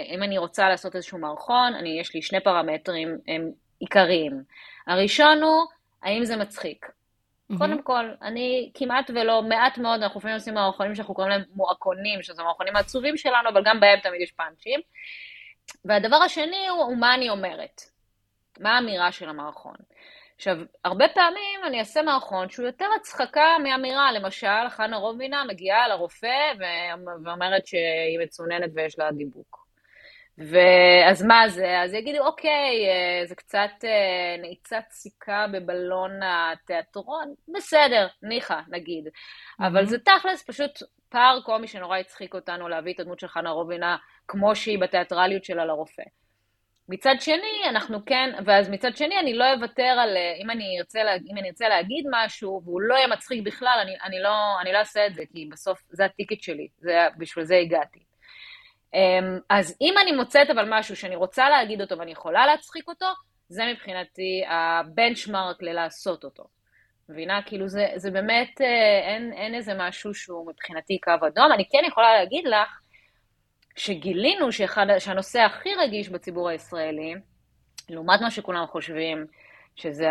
אם 0.09 0.23
אני 0.23 0.37
רוצה 0.37 0.69
לעשות 0.69 0.95
איזשהו 0.95 1.17
מערכון, 1.17 1.73
אני, 1.73 1.99
יש 1.99 2.15
לי 2.15 2.21
שני 2.21 2.39
פרמטרים 2.39 3.17
הם 3.27 3.51
עיקריים. 3.79 4.43
הראשון 4.87 5.43
הוא, 5.43 5.65
האם 6.03 6.25
זה 6.25 6.37
מצחיק? 6.37 6.85
Mm-hmm. 6.85 7.57
קודם 7.57 7.81
כל, 7.81 8.05
אני 8.21 8.71
כמעט 8.73 9.09
ולא, 9.09 9.41
מעט 9.41 9.77
מאוד, 9.77 10.03
אנחנו 10.03 10.19
לפעמים 10.19 10.35
עושים 10.35 10.53
מערכונים 10.53 10.95
שאנחנו 10.95 11.13
קוראים 11.13 11.31
להם 11.31 11.43
מועקונים, 11.55 12.23
שזה 12.23 12.43
מערכונים 12.43 12.75
העצובים 12.75 13.17
שלנו, 13.17 13.49
אבל 13.49 13.63
גם 13.65 13.79
בהם 13.79 13.99
תמיד 13.99 14.21
יש 14.21 14.31
פאנצ'ים. 14.31 14.79
והדבר 15.85 16.15
השני 16.15 16.67
הוא, 16.67 16.83
הוא 16.83 16.97
מה 16.97 17.15
אני 17.15 17.29
אומרת. 17.29 17.81
מה 18.61 18.75
האמירה 18.75 19.11
של 19.11 19.29
המערכון. 19.29 19.75
עכשיו, 20.35 20.57
הרבה 20.85 21.05
פעמים 21.13 21.59
אני 21.67 21.79
אעשה 21.79 22.01
מערכון 22.01 22.49
שהוא 22.49 22.65
יותר 22.65 22.85
הצחקה 22.95 23.57
מאמירה. 23.63 24.11
למשל, 24.11 24.69
חנה 24.69 24.97
רובינה 24.97 25.43
מגיעה 25.43 25.87
לרופא 25.87 26.53
ואומרת 27.25 27.67
שהיא 27.67 28.19
מצוננת 28.23 28.69
ויש 28.75 28.99
לה 28.99 29.11
דיבוק. 29.11 29.61
ואז 30.37 31.23
מה 31.23 31.49
זה? 31.49 31.81
אז 31.81 31.93
יגידו, 31.93 32.25
אוקיי, 32.25 32.89
אה, 32.89 33.25
זה 33.25 33.35
קצת 33.35 33.69
אה, 33.83 34.41
נעיצת 34.41 34.83
סיכה 34.91 35.45
בבלון 35.53 36.11
התיאטרון, 36.23 37.33
בסדר, 37.55 38.07
ניחא, 38.23 38.59
נגיד. 38.69 39.07
Mm-hmm. 39.07 39.67
אבל 39.67 39.85
זה 39.85 39.97
תכלס 39.99 40.43
פשוט 40.43 40.71
פער 41.09 41.41
קומי 41.41 41.67
שנורא 41.67 41.97
הצחיק 41.97 42.33
אותנו 42.33 42.67
להביא 42.67 42.93
את 42.93 42.99
הדמות 42.99 43.19
של 43.19 43.27
חנה 43.27 43.49
רובינה 43.49 43.97
כמו 44.27 44.55
שהיא 44.55 44.79
בתיאטרליות 44.79 45.43
שלה 45.43 45.65
לרופא. 45.65 46.03
מצד 46.91 47.15
שני, 47.19 47.69
אנחנו 47.69 48.05
כן, 48.05 48.29
ואז 48.45 48.69
מצד 48.69 48.97
שני 48.97 49.19
אני 49.19 49.33
לא 49.33 49.53
אוותר 49.53 49.83
על, 49.83 50.17
אם 50.43 50.49
אני 50.49 50.79
ארצה, 50.79 51.03
לה, 51.03 51.15
אם 51.15 51.37
אני 51.37 51.49
ארצה 51.49 51.69
להגיד 51.69 52.05
משהו 52.11 52.61
והוא 52.65 52.81
לא 52.81 52.95
יהיה 52.95 53.07
מצחיק 53.07 53.43
בכלל, 53.45 53.79
אני, 53.81 53.95
אני, 54.03 54.19
לא, 54.19 54.61
אני 54.61 54.73
לא 54.73 54.77
אעשה 54.77 55.07
את 55.07 55.15
זה, 55.15 55.23
כי 55.33 55.49
בסוף 55.51 55.81
זה 55.89 56.05
הטיקט 56.05 56.41
שלי, 56.41 56.67
זה, 56.77 57.07
בשביל 57.17 57.45
זה 57.45 57.55
הגעתי. 57.55 57.99
אמ, 58.93 59.39
אז 59.49 59.77
אם 59.81 59.93
אני 60.01 60.11
מוצאת 60.11 60.49
אבל 60.49 60.65
משהו 60.69 60.95
שאני 60.95 61.15
רוצה 61.15 61.49
להגיד 61.49 61.81
אותו 61.81 61.97
ואני 61.97 62.11
יכולה 62.11 62.45
להצחיק 62.45 62.87
אותו, 62.87 63.05
זה 63.49 63.63
מבחינתי 63.73 64.43
הבנצ'מרק 64.47 65.61
ללעשות 65.61 66.23
אותו. 66.23 66.43
מבינה? 67.09 67.41
כאילו 67.45 67.67
זה, 67.67 67.87
זה 67.95 68.11
באמת, 68.11 68.61
אה, 68.61 68.99
אין, 69.09 69.33
אין 69.33 69.55
איזה 69.55 69.73
משהו 69.77 70.13
שהוא 70.13 70.49
מבחינתי 70.49 70.99
קו 70.99 71.11
אדום. 71.27 71.51
אני 71.53 71.65
כן 71.71 71.83
יכולה 71.87 72.13
להגיד 72.13 72.45
לך 72.45 72.80
שגילינו 73.75 74.51
שאחד, 74.51 74.85
שהנושא 74.99 75.39
הכי 75.39 75.69
רגיש 75.75 76.09
בציבור 76.09 76.49
הישראלי, 76.49 77.15
לעומת 77.89 78.21
מה 78.21 78.31
שכולם 78.31 78.65
חושבים, 78.67 79.25
שזה 79.75 80.09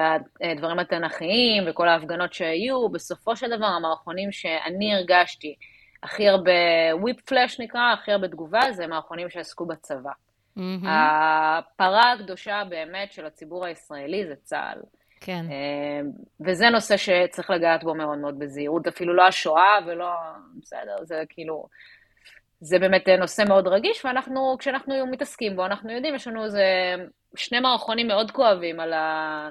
הדברים 0.53 0.79
התנ"כיים 0.79 1.65
וכל 1.67 1.89
ההפגנות 1.89 2.33
שהיו, 2.33 2.89
בסופו 2.89 3.37
של 3.37 3.57
דבר 3.57 3.67
המערכונים 3.67 4.33
שאני 4.33 4.95
הרגשתי 4.95 5.55
הכי 6.03 6.29
הרבה 6.29 6.53
וויפ 6.93 7.21
פלאש 7.21 7.61
נקרא, 7.61 7.93
הכי 7.93 8.13
הרבה 8.13 8.29
תגובה, 8.29 8.73
זה 8.73 8.87
מערכונים 8.87 9.31
שעסקו 9.31 9.67
בצבא. 9.67 10.11
Mm-hmm. 10.59 10.87
הפרה 10.87 12.13
הקדושה 12.13 12.63
באמת 12.69 13.13
של 13.13 13.27
הציבור 13.27 13.65
הישראלי 13.67 14.27
זה 14.27 14.35
צה"ל. 14.45 14.81
כן. 15.21 15.45
אה, 15.51 16.01
וזה 16.47 16.71
נושא 16.71 16.97
שצריך 16.97 17.51
לגעת 17.51 17.85
בו 17.85 17.95
מאוד 17.95 18.19
מאוד 18.19 18.39
בזהירות, 18.39 18.87
אפילו 18.87 19.15
לא 19.15 19.27
השואה 19.27 19.79
ולא, 19.87 20.11
בסדר, 20.63 20.97
זה 21.05 21.23
כאילו, 21.29 21.67
זה 22.61 22.79
באמת 22.79 23.09
נושא 23.09 23.43
מאוד 23.49 23.67
רגיש, 23.67 24.05
ואנחנו, 24.05 24.57
כשאנחנו 24.59 25.07
מתעסקים 25.07 25.57
בו, 25.57 25.67
אנחנו 25.67 25.93
יודעים, 25.93 26.15
יש 26.15 26.27
לנו 26.27 26.45
איזה 26.45 26.65
שני 27.37 27.61
מערכונים 27.61 28.09
מאוד 28.09 28.31
כואבים 28.31 28.81
על 28.81 28.93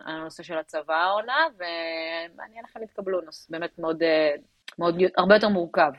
הנושא 0.05 0.43
של 0.43 0.57
הצבא 0.57 0.93
העונה, 0.93 1.45
ומעניין 1.55 2.65
איך 2.65 2.75
הם 2.75 2.83
יתקבלו, 2.83 3.21
נושא 3.21 3.47
באמת 3.49 3.79
מאוד, 3.79 4.03
אה, 4.03 4.31
מאוד, 4.79 4.95
הרבה 5.17 5.35
יותר 5.35 5.49
מורכב. 5.49 5.91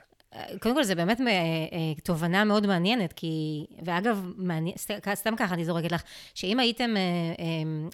קודם 0.61 0.75
כל, 0.75 0.85
זה 0.85 0.95
באמת 0.95 1.21
אה, 1.21 1.27
אה, 1.27 2.01
תובנה 2.05 2.45
מאוד 2.45 2.67
מעניינת, 2.67 3.13
כי, 3.13 3.67
ואגב, 3.85 4.25
מעניין, 4.37 4.77
סתם 5.15 5.37
ככה 5.37 5.55
אני 5.55 5.65
זורקת 5.65 5.93
לך, 5.93 6.03
שאם 6.35 6.61
הייתם 6.61 6.97
אה, 6.97 7.45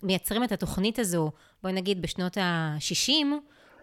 מייצרים 0.03 0.45
את 0.45 0.53
התוכנית 0.53 0.99
הזו, 0.99 1.31
בואי 1.63 1.73
נגיד 1.73 2.03
בשנות 2.03 2.39
ה-60, 2.39 3.27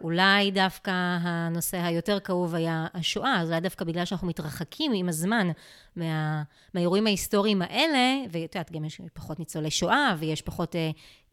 אולי 0.04 0.52
דווקא 0.52 0.92
הנושא 1.22 1.78
היותר 1.78 2.20
כאוב 2.20 2.56
היה 2.56 2.88
השואה, 2.94 3.42
אז 3.42 3.50
אולי 3.50 3.62
דווקא 3.62 3.86
בגלל 3.86 4.06
שאנחנו 4.06 4.28
מתרחקים 4.28 4.92
עם 4.96 5.10
הזמן 5.10 5.48
מה, 5.96 6.44
מהאירועים 6.74 7.08
ההיסטוריים 7.08 7.62
האלה, 7.62 8.24
ואת 8.32 8.56
יודעת, 8.56 8.72
גם 8.72 8.86
יש 8.86 9.02
פחות 9.14 9.40
ניצולי 9.40 9.72
שואה, 9.72 10.16
ויש 10.20 10.42
פחות 10.42 10.76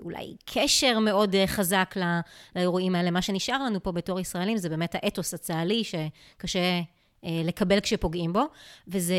אולי 0.01 0.37
קשר 0.45 0.99
מאוד 0.99 1.35
חזק 1.47 1.95
לאירועים 2.57 2.95
האלה. 2.95 3.11
מה 3.11 3.23
שנשאר 3.23 3.65
לנו 3.65 3.83
פה 3.83 3.93
בתור 3.93 4.21
ישראלים 4.21 4.57
זה 4.57 4.69
באמת 4.69 4.95
האתוס 4.95 5.35
הצה"לי, 5.35 5.83
שקשה... 5.85 6.81
אה, 7.25 7.43
לקבל 7.45 7.81
כשפוגעים 7.81 8.33
בו, 8.33 8.45
וזה 8.89 9.15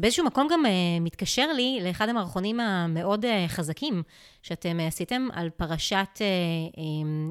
באיזשהו 0.00 0.24
מקום 0.24 0.48
גם 0.52 0.66
אה, 0.66 0.70
מתקשר 1.00 1.52
לי 1.52 1.80
לאחד 1.82 2.08
המערכונים 2.08 2.60
המאוד 2.60 3.24
אה, 3.24 3.44
חזקים 3.48 4.02
שאתם 4.42 4.80
עשיתם 4.80 5.28
על 5.32 5.50
פרשת 5.50 6.20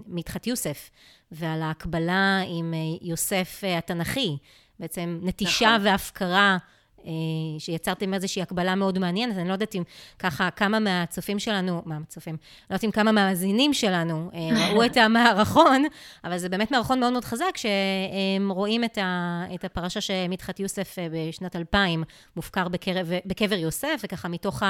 מדחת 0.08 0.48
יוסף, 0.48 0.90
ועל 1.32 1.62
ההקבלה 1.62 2.42
עם 2.48 2.74
יוסף 3.02 3.62
התנ"כי, 3.78 4.38
בעצם 4.80 5.20
נטישה 5.24 5.76
נכון. 5.76 5.88
והפקרה. 5.88 6.58
אה, 7.06 7.12
שיצרתם 7.60 8.14
איזושהי 8.14 8.42
הקבלה 8.42 8.76
מאוד 8.76 9.00
מעניינת. 9.00 9.38
אני 9.38 9.48
לא 9.48 9.54
יודעת 9.54 9.76
אם 9.76 9.84
ככה, 10.20 10.50
כמה 10.52 10.80
מהצופים 10.80 11.40
שלנו, 11.40 11.82
מה 11.86 11.98
הצופים? 12.04 12.38
לא 12.70 12.76
יודעת 12.76 12.84
אם 12.84 12.92
כמה 12.92 13.12
מהמאזינים 13.12 13.74
שלנו 13.74 14.30
אה, 14.34 14.40
ראו 14.72 14.86
את 14.86 14.98
המערכון, 14.98 15.86
אבל 16.24 16.38
זה 16.38 16.50
באמת 16.50 16.72
מערכון 16.72 17.00
מאוד 17.00 17.12
מאוד 17.12 17.26
חזק, 17.26 17.58
שהם 17.58 18.52
רואים 18.52 18.84
את, 18.84 18.98
ה, 18.98 19.44
את 19.56 19.66
הפרשה 19.66 20.02
שמדחת 20.02 20.60
יוסף 20.60 21.00
אה, 21.00 21.08
בשנת 21.12 21.56
2000 21.56 22.04
מופקר 22.36 22.68
בקרב, 22.68 23.12
בקבר 23.26 23.56
יוסף, 23.56 24.02
וככה 24.04 24.28
מתוך 24.28 24.64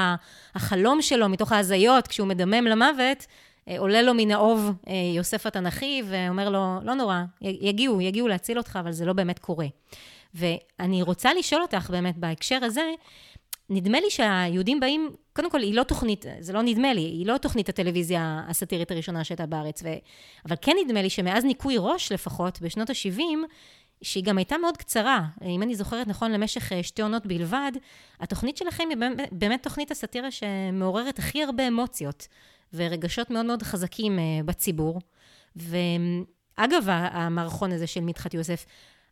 החלום 0.54 1.02
שלו, 1.02 1.28
מתוך 1.28 1.52
ההזיות, 1.52 2.08
כשהוא 2.08 2.28
מדמם 2.28 2.66
למוות, 2.66 3.26
עולה 3.78 4.02
לו 4.02 4.14
מן 4.14 4.30
האוב 4.30 4.72
יוסף 5.14 5.46
התנ"כי, 5.46 6.02
ואומר 6.06 6.48
לו, 6.48 6.78
לא 6.82 6.94
נורא, 6.94 7.22
יגיעו, 7.40 8.00
יגיעו 8.00 8.28
להציל 8.28 8.58
אותך, 8.58 8.78
אבל 8.82 8.92
זה 8.92 9.04
לא 9.04 9.12
באמת 9.12 9.38
קורה. 9.38 9.66
ואני 10.34 11.02
רוצה 11.02 11.34
לשאול 11.34 11.62
אותך 11.62 11.90
באמת 11.90 12.18
בהקשר 12.18 12.64
הזה, 12.64 12.92
נדמה 13.70 14.00
לי 14.00 14.10
שהיהודים 14.10 14.80
באים, 14.80 15.10
קודם 15.32 15.50
כל, 15.50 15.60
היא 15.60 15.74
לא 15.74 15.82
תוכנית, 15.82 16.26
זה 16.40 16.52
לא 16.52 16.62
נדמה 16.62 16.92
לי, 16.92 17.00
היא 17.00 17.26
לא 17.26 17.38
תוכנית 17.38 17.68
הטלוויזיה 17.68 18.42
הסאטירית 18.48 18.90
הראשונה 18.90 19.24
שהייתה 19.24 19.46
בארץ, 19.46 19.82
ו... 19.82 19.88
אבל 20.46 20.56
כן 20.60 20.76
נדמה 20.84 21.02
לי 21.02 21.10
שמאז 21.10 21.44
ניקוי 21.44 21.76
ראש 21.78 22.12
לפחות, 22.12 22.60
בשנות 22.60 22.90
ה-70, 22.90 23.20
שהיא 24.02 24.24
גם 24.24 24.38
הייתה 24.38 24.58
מאוד 24.58 24.76
קצרה, 24.76 25.24
אם 25.42 25.62
אני 25.62 25.74
זוכרת 25.74 26.06
נכון, 26.06 26.32
למשך 26.32 26.72
אה, 26.72 26.82
שתי 26.82 27.02
עונות 27.02 27.26
בלבד, 27.26 27.72
התוכנית 28.20 28.56
שלכם 28.56 28.84
היא 28.90 28.96
באמת 29.32 29.62
תוכנית 29.62 29.90
הסאטירה 29.90 30.30
שמעוררת 30.30 31.18
הכי 31.18 31.42
הרבה 31.42 31.68
אמוציות 31.68 32.28
ורגשות 32.74 33.30
מאוד 33.30 33.46
מאוד 33.46 33.62
חזקים 33.62 34.18
אה, 34.18 34.24
בציבור. 34.44 35.00
ואגב, 35.56 36.84
המערכון 36.88 37.72
הזה 37.72 37.86
של 37.86 38.00
מדחת 38.00 38.34
יוסף, 38.34 38.66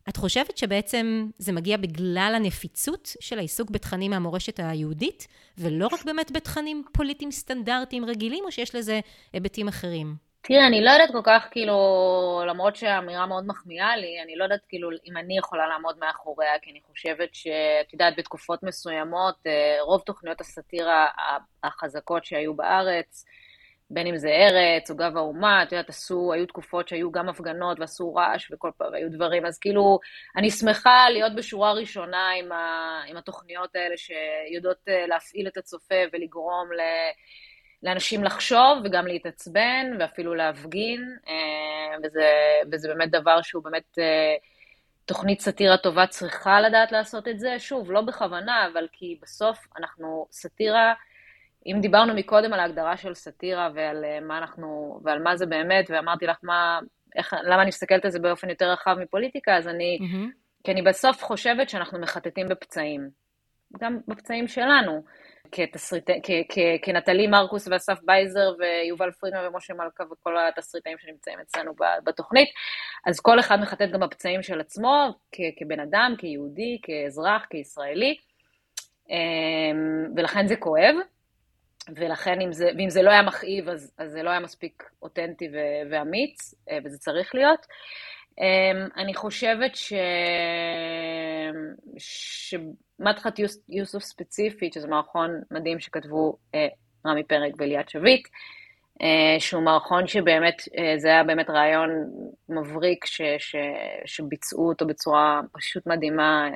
את 0.09 0.17
חושבת 0.17 0.57
שבעצם 0.57 1.27
זה 1.37 1.51
מגיע 1.51 1.77
בגלל 1.77 2.33
הנפיצות 2.35 3.09
של 3.19 3.37
העיסוק 3.37 3.69
בתכנים 3.69 4.11
מהמורשת 4.11 4.59
היהודית, 4.59 5.27
ולא 5.57 5.87
רק 5.87 6.03
באמת 6.05 6.31
בתכנים 6.31 6.83
פוליטיים 6.93 7.31
סטנדרטיים 7.31 8.05
רגילים, 8.05 8.43
או 8.45 8.51
שיש 8.51 8.75
לזה 8.75 8.99
היבטים 9.33 9.67
אחרים? 9.67 10.29
תראה, 10.41 10.67
אני 10.67 10.83
לא 10.83 10.91
יודעת 10.91 11.11
כל 11.11 11.21
כך, 11.23 11.47
כאילו, 11.51 11.75
למרות 12.47 12.75
שהאמירה 12.75 13.25
מאוד 13.25 13.47
מחמיאה 13.47 13.97
לי, 13.97 14.21
אני 14.23 14.35
לא 14.35 14.43
יודעת, 14.43 14.65
כאילו, 14.69 14.89
אם 15.05 15.17
אני 15.17 15.37
יכולה 15.37 15.67
לעמוד 15.67 15.99
מאחוריה, 15.99 16.59
כי 16.61 16.71
אני 16.71 16.79
חושבת 16.87 17.35
שאת 17.35 17.93
יודעת, 17.93 18.13
בתקופות 18.17 18.63
מסוימות, 18.63 19.35
אה, 19.47 19.77
רוב 19.81 20.01
תוכניות 20.01 20.41
הסאטירה 20.41 21.07
החזקות 21.63 22.25
שהיו 22.25 22.53
בארץ, 22.53 23.25
בין 23.89 24.07
אם 24.07 24.17
זה 24.17 24.29
ארץ 24.29 24.91
או 24.91 24.95
גב 24.95 25.17
האומה, 25.17 25.63
את 25.63 25.71
יודעת, 25.71 25.89
עשו, 25.89 26.33
היו 26.33 26.45
תקופות 26.45 26.87
שהיו 26.87 27.11
גם 27.11 27.29
הפגנות 27.29 27.79
ועשו 27.79 28.15
רעש 28.15 28.51
וכל 28.51 28.71
פעם, 28.77 28.93
היו 28.93 29.11
דברים, 29.11 29.45
אז 29.45 29.59
כאילו, 29.59 29.99
אני 30.35 30.51
שמחה 30.51 31.09
להיות 31.09 31.35
בשורה 31.35 31.73
ראשונה 31.73 32.29
עם, 32.39 32.51
ה, 32.51 33.01
עם 33.07 33.17
התוכניות 33.17 33.75
האלה 33.75 33.95
שיודעות 33.97 34.77
אה, 34.87 35.07
להפעיל 35.07 35.47
את 35.47 35.57
הצופה 35.57 35.95
ולגרום 36.13 36.73
ל... 36.73 36.81
לאנשים 37.83 38.23
לחשוב 38.23 38.77
וגם 38.83 39.07
להתעצבן 39.07 39.91
ואפילו 39.99 40.35
להפגין, 40.35 41.17
אה, 41.27 41.97
וזה, 42.03 42.29
וזה 42.71 42.87
באמת 42.87 43.11
דבר 43.11 43.41
שהוא 43.41 43.63
באמת 43.63 43.99
אה, 43.99 44.35
תוכנית 45.05 45.41
סאטירה 45.41 45.77
טובה 45.77 46.07
צריכה 46.07 46.61
לדעת 46.61 46.91
לעשות 46.91 47.27
את 47.27 47.39
זה. 47.39 47.59
שוב, 47.59 47.91
לא 47.91 48.01
בכוונה, 48.01 48.67
אבל 48.73 48.87
כי 48.91 49.19
בסוף 49.21 49.67
אנחנו 49.77 50.27
סאטירה 50.31 50.93
אם 51.65 51.77
דיברנו 51.81 52.13
מקודם 52.13 52.53
על 52.53 52.59
ההגדרה 52.59 52.97
של 52.97 53.13
סאטירה 53.13 53.69
ועל 53.75 54.05
אה, 54.05 54.19
מה 54.19 54.37
אנחנו, 54.37 54.99
ועל 55.03 55.23
מה 55.23 55.37
זה 55.37 55.45
באמת, 55.45 55.85
ואמרתי 55.89 56.25
לך 56.25 56.37
מה, 56.43 56.79
איך, 57.15 57.33
למה 57.43 57.61
אני 57.61 57.67
מסתכלת 57.67 58.05
על 58.05 58.11
זה 58.11 58.19
באופן 58.19 58.49
יותר 58.49 58.71
רחב 58.71 58.95
מפוליטיקה, 58.99 59.57
אז 59.57 59.67
אני, 59.67 59.99
mm-hmm. 60.01 60.31
כי 60.63 60.71
אני 60.71 60.81
בסוף 60.81 61.23
חושבת 61.23 61.69
שאנחנו 61.69 61.99
מחטטים 61.99 62.47
בפצעים, 62.47 63.09
גם 63.81 63.99
בפצעים 64.07 64.47
שלנו, 64.47 65.03
כתסריט, 65.51 66.09
כ, 66.23 66.31
כ, 66.49 66.57
כנטלי 66.81 67.27
מרקוס 67.27 67.67
ואסף 67.67 67.99
בייזר 68.03 68.53
ויובל 68.59 69.11
פרידמן 69.11 69.47
ומשה 69.47 69.73
מלכה 69.73 70.03
וכל 70.11 70.35
התסריטאים 70.37 70.97
שנמצאים 70.97 71.39
אצלנו 71.39 71.71
בתוכנית, 72.03 72.49
אז 73.05 73.19
כל 73.19 73.39
אחד 73.39 73.59
מחטט 73.59 73.89
גם 73.89 73.99
בפצעים 73.99 74.43
של 74.43 74.59
עצמו, 74.59 75.13
כ, 75.31 75.37
כבן 75.57 75.79
אדם, 75.79 76.15
כיהודי, 76.17 76.77
כאזרח, 76.83 77.45
כישראלי, 77.49 78.17
אמ, 79.09 80.05
ולכן 80.15 80.47
זה 80.47 80.55
כואב. 80.55 80.95
ולכן, 81.95 82.41
אם 82.41 82.53
זה, 82.53 82.69
ואם 82.77 82.89
זה 82.89 83.01
לא 83.01 83.09
היה 83.09 83.21
מכאיב, 83.21 83.69
אז, 83.69 83.93
אז 83.97 84.11
זה 84.11 84.23
לא 84.23 84.29
היה 84.29 84.39
מספיק 84.39 84.83
אותנטי 85.01 85.47
ו, 85.53 85.57
ואמיץ, 85.91 86.53
אה, 86.69 86.77
וזה 86.83 86.97
צריך 86.97 87.35
להיות. 87.35 87.65
אמ, 88.39 88.87
אני 88.97 89.13
חושבת 89.13 89.75
ש... 89.75 89.93
שמדחת 91.97 93.39
יוס... 93.39 93.63
יוסוף 93.69 94.03
ספציפית, 94.03 94.73
שזה 94.73 94.87
מערכון 94.87 95.41
מדהים 95.51 95.79
שכתבו 95.79 96.37
אה, 96.55 96.67
רמי 97.05 97.23
פרק 97.23 97.53
וליאת 97.57 97.89
שביט, 97.89 98.27
אה, 99.01 99.39
שהוא 99.39 99.63
מערכון 99.63 100.07
שבאמת, 100.07 100.61
זה 100.97 101.07
היה 101.07 101.23
באמת 101.23 101.49
רעיון 101.49 101.89
מבריק 102.49 103.05
ש... 103.05 103.21
ש... 103.37 103.55
שביצעו 104.05 104.69
אותו 104.69 104.87
בצורה 104.87 105.41
פשוט 105.51 105.87
מדהימה, 105.87 106.49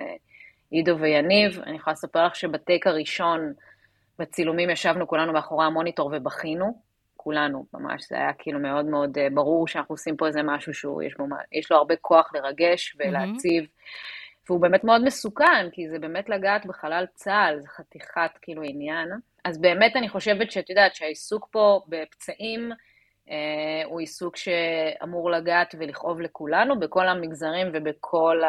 עידו 0.72 1.00
ויניב. 1.00 1.60
אני 1.60 1.76
יכולה 1.76 1.94
לספר 1.94 2.26
לך 2.26 2.36
שבטייק 2.36 2.88
הראשון, 2.88 3.54
בצילומים 4.20 4.70
ישבנו 4.70 5.08
כולנו 5.08 5.34
מאחורי 5.34 5.66
המוניטור 5.66 6.12
ובכינו, 6.14 6.82
כולנו, 7.18 7.66
ממש, 7.74 8.04
זה 8.10 8.16
היה 8.16 8.34
כאילו 8.34 8.60
מאוד 8.60 8.86
מאוד 8.86 9.18
אה, 9.18 9.28
ברור 9.34 9.68
שאנחנו 9.68 9.94
עושים 9.94 10.18
פה 10.18 10.28
איזה 10.28 10.44
משהו 10.44 10.74
שהוא, 10.74 11.04
יש, 11.04 11.14
בו, 11.18 11.26
יש 11.52 11.72
לו 11.72 11.78
הרבה 11.78 11.96
כוח 11.96 12.32
לרגש 12.36 12.96
ולהציב, 13.00 13.64
mm-hmm. 13.64 14.46
והוא 14.50 14.62
באמת 14.62 14.84
מאוד 14.84 15.04
מסוכן, 15.04 15.70
כי 15.72 15.90
זה 15.90 16.00
באמת 16.00 16.30
לגעת 16.30 16.66
בחלל 16.66 17.06
צה"ל, 17.14 17.60
זה 17.60 17.68
חתיכת 17.68 18.32
כאילו 18.42 18.62
עניין. 18.66 19.10
אז 19.46 19.62
באמת 19.62 19.96
אני 19.96 20.10
חושבת 20.10 20.52
שאת 20.52 20.70
יודעת 20.70 20.96
שהעיסוק 20.96 21.48
פה 21.52 21.82
בפצעים 21.88 22.72
הוא 23.86 24.00
עיסוק 24.00 24.38
שאמור 24.38 25.32
לגעת 25.32 25.76
ולכאוב 25.80 26.22
לכולנו, 26.22 26.80
בכל 26.80 27.08
המגזרים 27.08 27.68
ובכל 27.74 28.42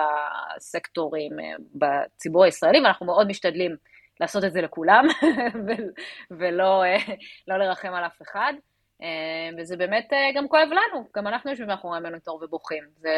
הסקטורים 0.57 1.33
בציבור 1.75 2.45
הישראלי, 2.45 2.81
ואנחנו 2.81 3.07
מאוד 3.07 3.27
משתדלים 3.27 3.77
לעשות 4.21 4.45
את 4.45 4.53
זה 4.53 4.63
לכולם, 4.63 5.07
ולא 6.39 6.85
לא 7.49 7.57
לרחם 7.57 7.95
על 7.95 8.07
אף 8.07 8.23
אחד. 8.23 8.53
וזה 9.59 9.77
באמת 9.77 10.13
גם 10.35 10.49
כואב 10.49 10.69
לנו, 10.69 11.09
גם 11.17 11.27
אנחנו 11.27 11.51
יושבים 11.51 11.69
מאחורי 11.69 11.99
המוניטור 11.99 12.41
ובוכים. 12.45 12.85
זה, 12.97 13.11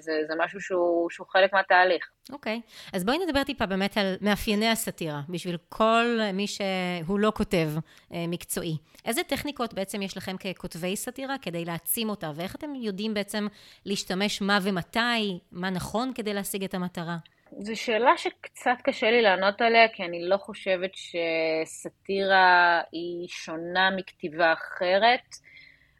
זה, 0.00 0.12
זה 0.28 0.34
משהו 0.38 0.60
שהוא, 0.60 1.10
שהוא 1.10 1.26
חלק 1.26 1.52
מהתהליך. 1.52 2.04
אוקיי, 2.32 2.60
okay. 2.64 2.90
אז 2.96 3.04
בואי 3.04 3.18
נדבר 3.26 3.44
טיפה 3.44 3.66
באמת 3.66 3.98
על 3.98 4.14
מאפייני 4.20 4.68
הסאטירה, 4.68 5.20
בשביל 5.28 5.56
כל 5.68 6.18
מי 6.32 6.46
שהוא 6.46 7.18
לא 7.18 7.32
כותב 7.34 7.68
מקצועי. 8.10 8.76
איזה 9.04 9.22
טכניקות 9.22 9.74
בעצם 9.74 10.02
יש 10.02 10.16
לכם 10.16 10.36
ככותבי 10.36 10.96
סאטירה 10.96 11.38
כדי 11.42 11.64
להעצים 11.64 12.08
אותה, 12.08 12.30
ואיך 12.34 12.54
אתם 12.56 12.74
יודעים 12.74 13.14
בעצם 13.14 13.46
להשתמש 13.84 14.42
מה 14.42 14.58
ומתי, 14.62 15.38
מה 15.52 15.70
נכון 15.70 16.12
כדי 16.14 16.34
להשיג 16.34 16.64
את 16.64 16.74
המטרה? 16.74 17.16
זו 17.58 17.76
שאלה 17.76 18.16
שקצת 18.16 18.76
קשה 18.84 19.10
לי 19.10 19.22
לענות 19.22 19.60
עליה, 19.60 19.88
כי 19.88 20.04
אני 20.04 20.28
לא 20.28 20.36
חושבת 20.36 20.90
שסאטירה 20.94 22.80
היא 22.92 23.28
שונה 23.28 23.90
מכתיבה 23.96 24.52
אחרת. 24.52 25.28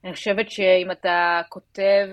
אני 0.05 0.15
חושבת 0.15 0.51
שאם 0.51 0.91
אתה 0.91 1.41
כותב, 1.49 2.09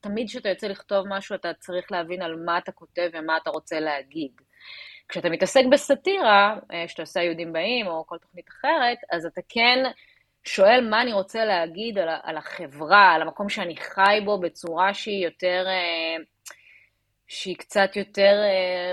תמיד 0.00 0.28
כשאתה 0.28 0.48
יוצא 0.48 0.66
לכתוב 0.66 1.06
משהו, 1.08 1.34
אתה 1.34 1.52
צריך 1.54 1.92
להבין 1.92 2.22
על 2.22 2.36
מה 2.44 2.58
אתה 2.58 2.72
כותב 2.72 3.10
ומה 3.12 3.36
אתה 3.36 3.50
רוצה 3.50 3.80
להגיד. 3.80 4.32
כשאתה 5.08 5.28
מתעסק 5.28 5.62
בסאטירה, 5.70 6.56
שאתה 6.86 7.02
עושה 7.02 7.22
יהודים 7.22 7.52
באים 7.52 7.86
או 7.86 8.06
כל 8.06 8.18
תוכנית 8.18 8.48
אחרת, 8.48 8.98
אז 9.12 9.26
אתה 9.26 9.40
כן 9.48 9.78
שואל 10.44 10.88
מה 10.90 11.02
אני 11.02 11.12
רוצה 11.12 11.44
להגיד 11.44 11.98
על, 11.98 12.08
על 12.22 12.36
החברה, 12.36 13.12
על 13.12 13.22
המקום 13.22 13.48
שאני 13.48 13.76
חי 13.76 14.20
בו, 14.24 14.40
בצורה 14.40 14.94
שהיא 14.94 15.24
יותר... 15.24 15.66
שהיא 17.28 17.56
קצת 17.56 17.96
יותר, 17.96 18.42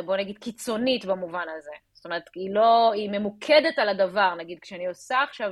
בוא 0.06 0.18
נגיד, 0.18 0.38
קיצונית 0.38 1.06
במובן 1.06 1.46
הזה. 1.58 1.72
זאת 1.94 2.06
אומרת, 2.06 2.24
היא 2.36 2.54
לא, 2.54 2.92
היא 2.94 3.10
ממוקדת 3.10 3.80
על 3.80 3.90
הדבר. 3.90 4.36
נגיד, 4.36 4.60
כשאני 4.62 4.88
עושה 4.88 5.24
עכשיו, 5.24 5.52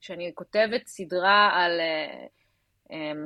כשאני 0.00 0.32
כותבת 0.34 0.86
סדרה 0.86 1.50
על, 1.54 1.80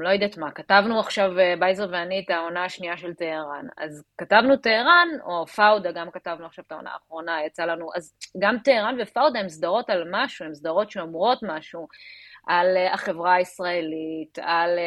לא 0.01 0.09
יודעת 0.09 0.39
מה, 0.39 0.51
כתבנו 0.51 1.01
עכשיו, 1.01 1.31
בייזר 1.59 1.87
ואני, 1.93 2.23
את 2.25 2.31
העונה 2.31 2.65
השנייה 2.65 2.97
של 2.97 3.15
טהרן. 3.15 3.67
אז 3.77 4.05
כתבנו 4.19 4.57
טהרן, 4.57 5.09
או 5.25 5.47
פאודה, 5.47 5.93
גם 5.93 6.11
כתבנו 6.11 6.47
עכשיו 6.47 6.65
את 6.67 6.73
העונה 6.73 6.91
האחרונה, 6.93 7.45
יצא 7.47 7.65
לנו, 7.65 7.89
אז 7.97 8.15
גם 8.39 8.57
טהרן 8.65 8.97
ופאודה 9.01 9.41
הן 9.41 9.49
סדרות 9.49 9.91
על 9.91 10.09
משהו, 10.11 10.47
הן 10.47 10.55
סדרות 10.55 10.91
שאומרות 10.91 11.39
משהו. 11.43 11.89
על 12.47 12.77
החברה 12.93 13.35
הישראלית, 13.35 14.39
על, 14.43 14.79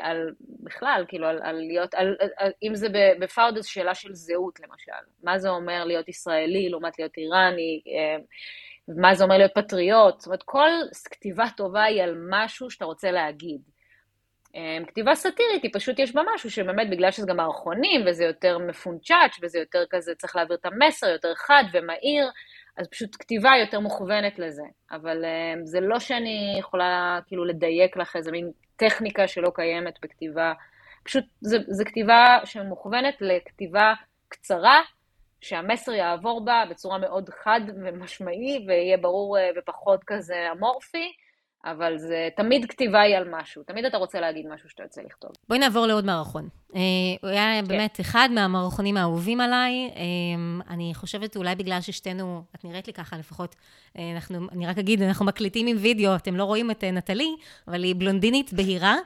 על 0.00 0.30
בכלל, 0.62 1.04
כאילו, 1.08 1.26
על, 1.26 1.40
על 1.42 1.56
להיות, 1.56 1.94
על, 1.94 2.16
על, 2.36 2.52
אם 2.62 2.74
זה 2.74 2.88
בפאודה, 3.20 3.60
זו 3.60 3.70
שאלה 3.70 3.94
של 3.94 4.14
זהות, 4.14 4.60
למשל. 4.60 5.10
מה 5.22 5.38
זה 5.38 5.48
אומר 5.48 5.84
להיות 5.84 6.08
ישראלי 6.08 6.68
לעומת 6.68 6.98
להיות 6.98 7.16
איראני, 7.16 7.82
מה 8.88 9.14
זה 9.14 9.24
אומר 9.24 9.38
להיות 9.38 9.54
פטריוט, 9.54 10.20
זאת 10.20 10.26
אומרת, 10.26 10.42
כל 10.42 10.70
כתיבה 11.04 11.46
טובה 11.56 11.82
היא 11.82 12.02
על 12.02 12.14
משהו 12.30 12.70
שאתה 12.70 12.84
רוצה 12.84 13.10
להגיד. 13.10 13.60
כתיבה 14.86 15.14
סאטירית, 15.14 15.62
היא 15.62 15.70
פשוט 15.74 15.98
יש 15.98 16.14
בה 16.14 16.22
משהו 16.34 16.50
שבאמת, 16.50 16.90
בגלל 16.90 17.10
שזה 17.10 17.26
גם 17.26 17.36
מערכונים, 17.36 18.04
וזה 18.06 18.24
יותר 18.24 18.58
מפונצ'אץ', 18.58 19.38
וזה 19.42 19.58
יותר 19.58 19.84
כזה, 19.90 20.14
צריך 20.14 20.36
להעביר 20.36 20.56
את 20.56 20.66
המסר, 20.66 21.06
יותר 21.08 21.34
חד 21.34 21.64
ומהיר, 21.72 22.30
אז 22.76 22.88
פשוט 22.88 23.16
כתיבה 23.18 23.50
יותר 23.60 23.80
מוכוונת 23.80 24.38
לזה. 24.38 24.62
אבל 24.90 25.24
um, 25.24 25.64
זה 25.64 25.80
לא 25.80 25.98
שאני 25.98 26.56
יכולה 26.58 27.20
כאילו 27.26 27.44
לדייק 27.44 27.96
לך 27.96 28.16
איזה 28.16 28.30
מין 28.30 28.50
טכניקה 28.76 29.28
שלא 29.28 29.50
קיימת 29.54 29.98
בכתיבה. 30.02 30.52
פשוט 31.04 31.24
זה 31.68 31.84
כתיבה 31.84 32.38
שמוכוונת 32.44 33.14
לכתיבה 33.20 33.94
קצרה, 34.28 34.80
שהמסר 35.40 35.92
יעבור 35.92 36.44
בה 36.44 36.64
בצורה 36.70 36.98
מאוד 36.98 37.28
חד 37.28 37.60
ומשמעי, 37.84 38.64
ויהיה 38.68 38.96
ברור 38.96 39.38
uh, 39.38 39.40
ופחות 39.58 40.00
כזה 40.06 40.46
אמורפי. 40.52 41.12
אבל 41.64 41.98
זה 41.98 42.28
תמיד 42.36 42.70
כתיבה 42.70 43.00
היא 43.00 43.16
על 43.16 43.28
משהו, 43.30 43.62
תמיד 43.62 43.84
אתה 43.84 43.96
רוצה 43.96 44.20
להגיד 44.20 44.46
משהו 44.54 44.68
שאתה 44.68 44.82
יוצא 44.82 45.00
לכתוב. 45.00 45.30
בואי 45.48 45.58
נעבור 45.58 45.86
לעוד 45.86 46.04
מערכון. 46.04 46.48
הוא 46.68 47.30
היה 47.30 47.62
באמת 47.62 48.00
אחד 48.00 48.28
מהמערכונים 48.34 48.96
האהובים 48.96 49.40
עליי. 49.40 49.90
אני 50.68 50.92
חושבת 50.94 51.36
אולי 51.36 51.54
בגלל 51.54 51.80
ששתינו, 51.80 52.42
את 52.54 52.64
נראית 52.64 52.86
לי 52.86 52.92
ככה 52.92 53.18
לפחות, 53.18 53.56
אנחנו, 53.96 54.38
אני 54.52 54.66
רק 54.66 54.78
אגיד, 54.78 55.02
אנחנו 55.02 55.24
מקליטים 55.26 55.66
עם 55.66 55.76
וידאו, 55.80 56.16
אתם 56.16 56.36
לא 56.36 56.44
רואים 56.44 56.70
את 56.70 56.84
נטלי, 56.84 57.36
אבל 57.68 57.82
היא 57.82 57.94
בלונדינית 57.98 58.52
בהירה, 58.52 58.96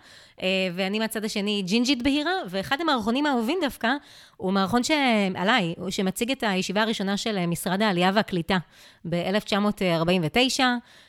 ואני 0.75 0.99
מהצד 0.99 1.25
השני 1.25 1.63
ג'ינג'ית 1.67 2.03
בהירה, 2.03 2.33
ואחד 2.49 2.81
המערכונים 2.81 3.27
האהובים 3.27 3.59
דווקא, 3.63 3.89
הוא 4.37 4.53
מערכון 4.53 4.83
שעליי, 4.83 5.75
שמציג 5.91 6.31
את 6.31 6.45
הישיבה 6.47 6.83
הראשונה 6.83 7.17
של 7.17 7.47
משרד 7.47 7.83
העלייה 7.83 8.11
והקליטה 8.15 8.59
ב-1949. 9.09 10.61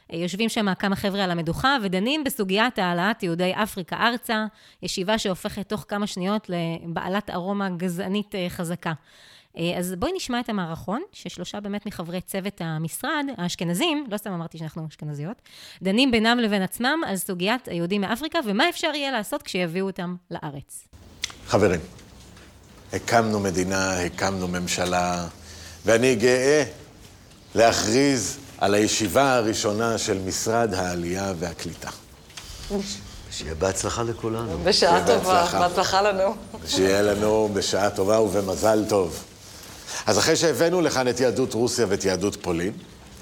יושבים 0.10 0.50
שם 0.50 0.74
כמה 0.74 0.96
חבר'ה 0.96 1.24
על 1.24 1.32
המדוכה 1.32 1.78
ודנים 1.84 2.24
בסוגיית 2.24 2.80
העלאת 2.80 3.24
יהודי 3.24 3.52
אפריקה 3.56 3.98
ארצה, 3.98 4.46
ישיבה 4.84 5.18
שהופכת 5.18 5.70
תוך 5.70 5.86
כמה 5.88 6.08
שניות 6.08 6.50
לבעלת 6.50 7.30
ארומה 7.30 7.70
גזענית 7.70 8.36
חזקה. 8.50 8.94
אז 9.78 9.94
בואי 10.00 10.12
נשמע 10.16 10.40
את 10.40 10.50
המערכון, 10.50 11.02
ששלושה 11.12 11.60
באמת 11.60 11.86
מחברי 11.86 12.22
צוות 12.22 12.54
המשרד, 12.60 13.26
האשכנזים, 13.38 14.08
לא 14.12 14.18
סתם 14.18 14.32
אמרתי 14.32 14.58
שאנחנו 14.58 14.88
אשכנזיות, 14.90 15.42
דנים 15.82 16.12
בינם 16.12 16.40
לבין 16.40 16.62
עצמם 16.62 17.02
על 17.08 17.18
סוגיית 17.18 17.68
היהודים 17.68 18.02
מאפריקה, 18.02 18.40
ומה 18.46 18.70
אפשר 18.70 18.92
יהיה 18.96 19.12
לעשות 19.12 19.44
כשיביאו 19.44 19.86
אותם 19.88 20.16
לארץ. 20.32 20.88
חברים, 21.48 21.80
הקמנו 22.94 23.40
מדינה, 23.40 24.00
הקמנו 24.00 24.48
ממשלה, 24.48 25.28
ואני 25.86 26.16
גאה 26.16 26.64
להכריז 27.56 28.38
על 28.58 28.74
הישיבה 28.74 29.36
הראשונה 29.36 29.98
של 29.98 30.20
משרד 30.26 30.74
העלייה 30.74 31.34
והקליטה. 31.40 31.90
שיהיה 33.32 33.56
בהצלחה 33.56 34.04
לכולנו. 34.04 34.58
בשעה 34.64 35.06
טובה, 35.08 35.48
בהצלחה 35.52 36.02
לנו. 36.02 36.36
שיהיה 36.68 37.02
לנו 37.02 37.50
בשעה 37.54 37.90
טובה 37.90 38.22
ובמזל 38.22 38.86
טוב. 38.90 39.24
אז 40.06 40.18
אחרי 40.18 40.36
שהבאנו 40.36 40.82
לכאן 40.82 41.08
את 41.08 41.20
יהדות 41.20 41.54
רוסיה 41.54 41.86
ואת 41.90 42.06
יהדות 42.06 42.38
פולין, 42.42 42.72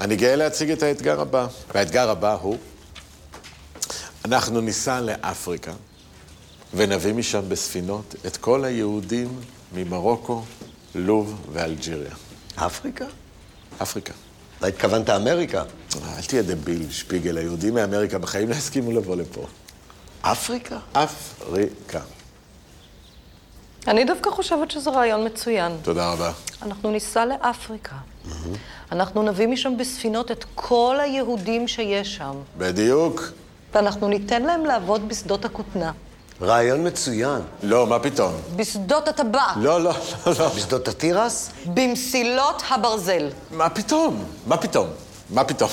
אני 0.02 0.16
גאה 0.16 0.36
להציג 0.36 0.72
את 0.72 0.84
האתגר 0.84 1.22
הבא. 1.22 1.48
והאתגר 1.74 2.10
הבא 2.10 2.34
הוא, 2.34 2.58
אנחנו 4.26 4.62
ניסע 4.62 5.02
לאפריקה 5.02 5.74
ונביא 6.74 7.14
משם 7.14 7.42
בספינות 7.50 8.16
את 8.28 8.38
כל 8.38 8.66
היהודים 8.66 9.40
ממרוקו, 9.74 10.44
לוב 10.96 11.42
ואלג'יריה. 11.54 12.16
אפריקה? 12.56 13.06
אפריקה. 13.82 14.14
לא 14.62 14.68
התכוונת 14.68 15.10
אמריקה? 15.10 15.64
אל 16.18 16.22
תהיה 16.28 16.42
דביל, 16.42 16.92
שפיגל. 16.92 17.38
היהודים 17.38 17.74
מאמריקה 17.74 18.18
בחיים 18.18 18.50
לא 18.50 18.56
הסכימו 18.56 18.92
לבוא 18.92 19.16
לפה. 19.16 19.48
אפריקה? 20.22 20.78
אפריקה. 20.94 22.00
אני 23.88 24.04
דווקא 24.04 24.30
חושבת 24.30 24.72
שזה 24.72 24.90
רעיון 24.90 25.26
מצוין. 25.26 25.78
תודה 25.82 26.12
רבה. 26.12 26.32
אנחנו 26.62 26.92
ניסע 26.92 27.26
לאפריקה. 27.26 27.96
אנחנו 28.92 29.24
נביא 29.24 29.48
משם 29.48 29.78
בספינות 29.78 30.32
את 30.32 30.46
כל 30.56 30.98
היהודים 31.02 31.68
שיש 31.68 32.16
שם. 32.16 32.34
בדיוק. 32.58 33.32
ואנחנו 33.74 34.08
ניתן 34.08 34.42
להם 34.42 34.66
לעבוד 34.66 35.08
בשדות 35.08 35.46
הכותנה. 35.46 35.92
רעיון 36.42 36.88
מצוין. 36.88 37.42
לא, 37.64 37.88
מה 37.88 38.00
פתאום? 38.00 38.34
בשדות 38.56 39.08
הטבק. 39.08 39.40
לא, 39.56 39.82
לא, 39.84 39.92
לא, 40.26 40.34
לא. 40.40 40.50
בשדות 40.50 40.88
התירס? 40.88 41.50
במסילות 41.66 42.64
הברזל. 42.70 43.30
מה 43.52 43.70
פתאום? 43.70 44.24
מה 44.48 44.58
פתאום? 44.58 44.88
מה 45.30 45.44
פתאום? 45.44 45.70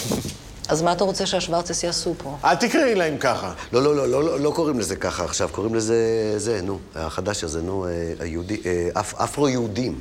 אז 0.70 0.82
מה 0.82 0.92
אתה 0.92 1.04
רוצה 1.04 1.26
שהשוורצס 1.26 1.84
יעשו 1.84 2.14
פה? 2.18 2.36
אל 2.44 2.54
תקראי 2.54 2.94
להם 2.94 3.18
ככה. 3.18 3.52
לא, 3.72 3.82
לא, 3.82 3.96
לא, 3.96 4.08
לא, 4.08 4.40
לא 4.40 4.50
קוראים 4.50 4.78
לזה 4.78 4.96
ככה 4.96 5.24
עכשיו, 5.24 5.48
קוראים 5.52 5.74
לזה, 5.74 5.96
זה, 6.36 6.60
נו, 6.62 6.78
החדש 6.94 7.44
הזה, 7.44 7.62
נו, 7.62 7.86
היהודי, 8.20 8.60
אפ, 8.92 9.14
אפרו-יהודים. 9.14 9.98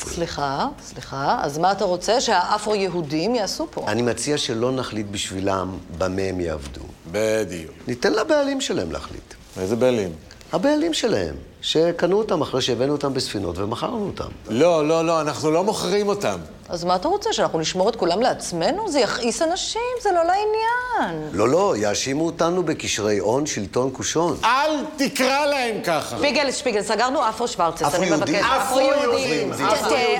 סליחה, 0.00 0.66
סליחה, 0.84 1.38
אז 1.42 1.58
מה 1.58 1.72
אתה 1.72 1.84
רוצה 1.84 2.20
שהאפרו-יהודים 2.20 3.34
יעשו 3.34 3.66
פה? 3.70 3.84
אני 3.88 4.02
מציע 4.02 4.38
שלא 4.38 4.72
נחליט 4.72 5.06
בשבילם 5.10 5.78
במה 5.98 6.22
הם 6.22 6.40
יעבדו. 6.40 6.82
בדיוק. 7.12 7.72
ניתן 7.88 8.12
לבעלים 8.12 8.60
שלהם 8.60 8.92
להחליט. 8.92 9.34
איזה 9.60 9.76
בעלים? 9.76 10.12
הבעלים 10.52 10.94
שלהם, 10.94 11.34
שקנו 11.62 12.18
אותם 12.18 12.42
אחרי 12.42 12.62
שהבאנו 12.62 12.92
אותם 12.92 13.14
בספינות 13.14 13.58
ומכרנו 13.58 14.06
אותם. 14.06 14.28
לא, 14.48 14.88
לא, 14.88 15.04
לא, 15.04 15.20
אנחנו 15.20 15.50
לא 15.50 15.64
מוכרים 15.64 16.08
אותם. 16.08 16.38
אז 16.68 16.84
מה 16.84 16.96
אתה 16.96 17.08
רוצה, 17.08 17.32
שאנחנו 17.32 17.58
נשמור 17.60 17.88
את 17.88 17.96
כולם 17.96 18.20
לעצמנו? 18.20 18.88
זה 18.88 19.00
יכעיס 19.00 19.42
אנשים, 19.42 19.80
זה 20.02 20.10
לא 20.12 20.20
לעניין. 20.22 21.28
לא, 21.32 21.48
לא, 21.48 21.74
יאשימו 21.76 22.26
אותנו 22.26 22.62
בקשרי 22.62 23.18
הון, 23.18 23.46
שלטון 23.46 23.90
קושון. 23.90 24.36
אל 24.44 24.70
תקרא 24.96 25.46
להם 25.46 25.80
ככה. 25.84 26.16
שפיגל, 26.18 26.50
שפיגל, 26.52 26.82
סגרנו 26.82 27.28
אפרו 27.28 27.48
שוורצס, 27.48 27.94
אני? 27.94 28.10
מבקשת. 28.10 28.34
ת- 28.34 28.44
אפרו-יהודים. 28.44 29.52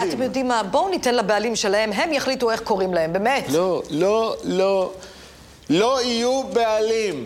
אתם 0.08 0.22
יודעים 0.22 0.48
מה, 0.48 0.62
בואו 0.62 0.88
ניתן 0.88 1.14
לבעלים 1.14 1.56
שלהם, 1.56 1.92
הם 1.92 2.12
יחליטו 2.12 2.50
איך 2.50 2.60
קוראים 2.60 2.94
להם, 2.94 3.12
באמת. 3.12 3.44
לא, 3.48 3.82
לא, 3.90 4.36
לא. 4.44 4.90
לא 5.70 6.02
יהיו 6.02 6.42
בעלים. 6.52 7.24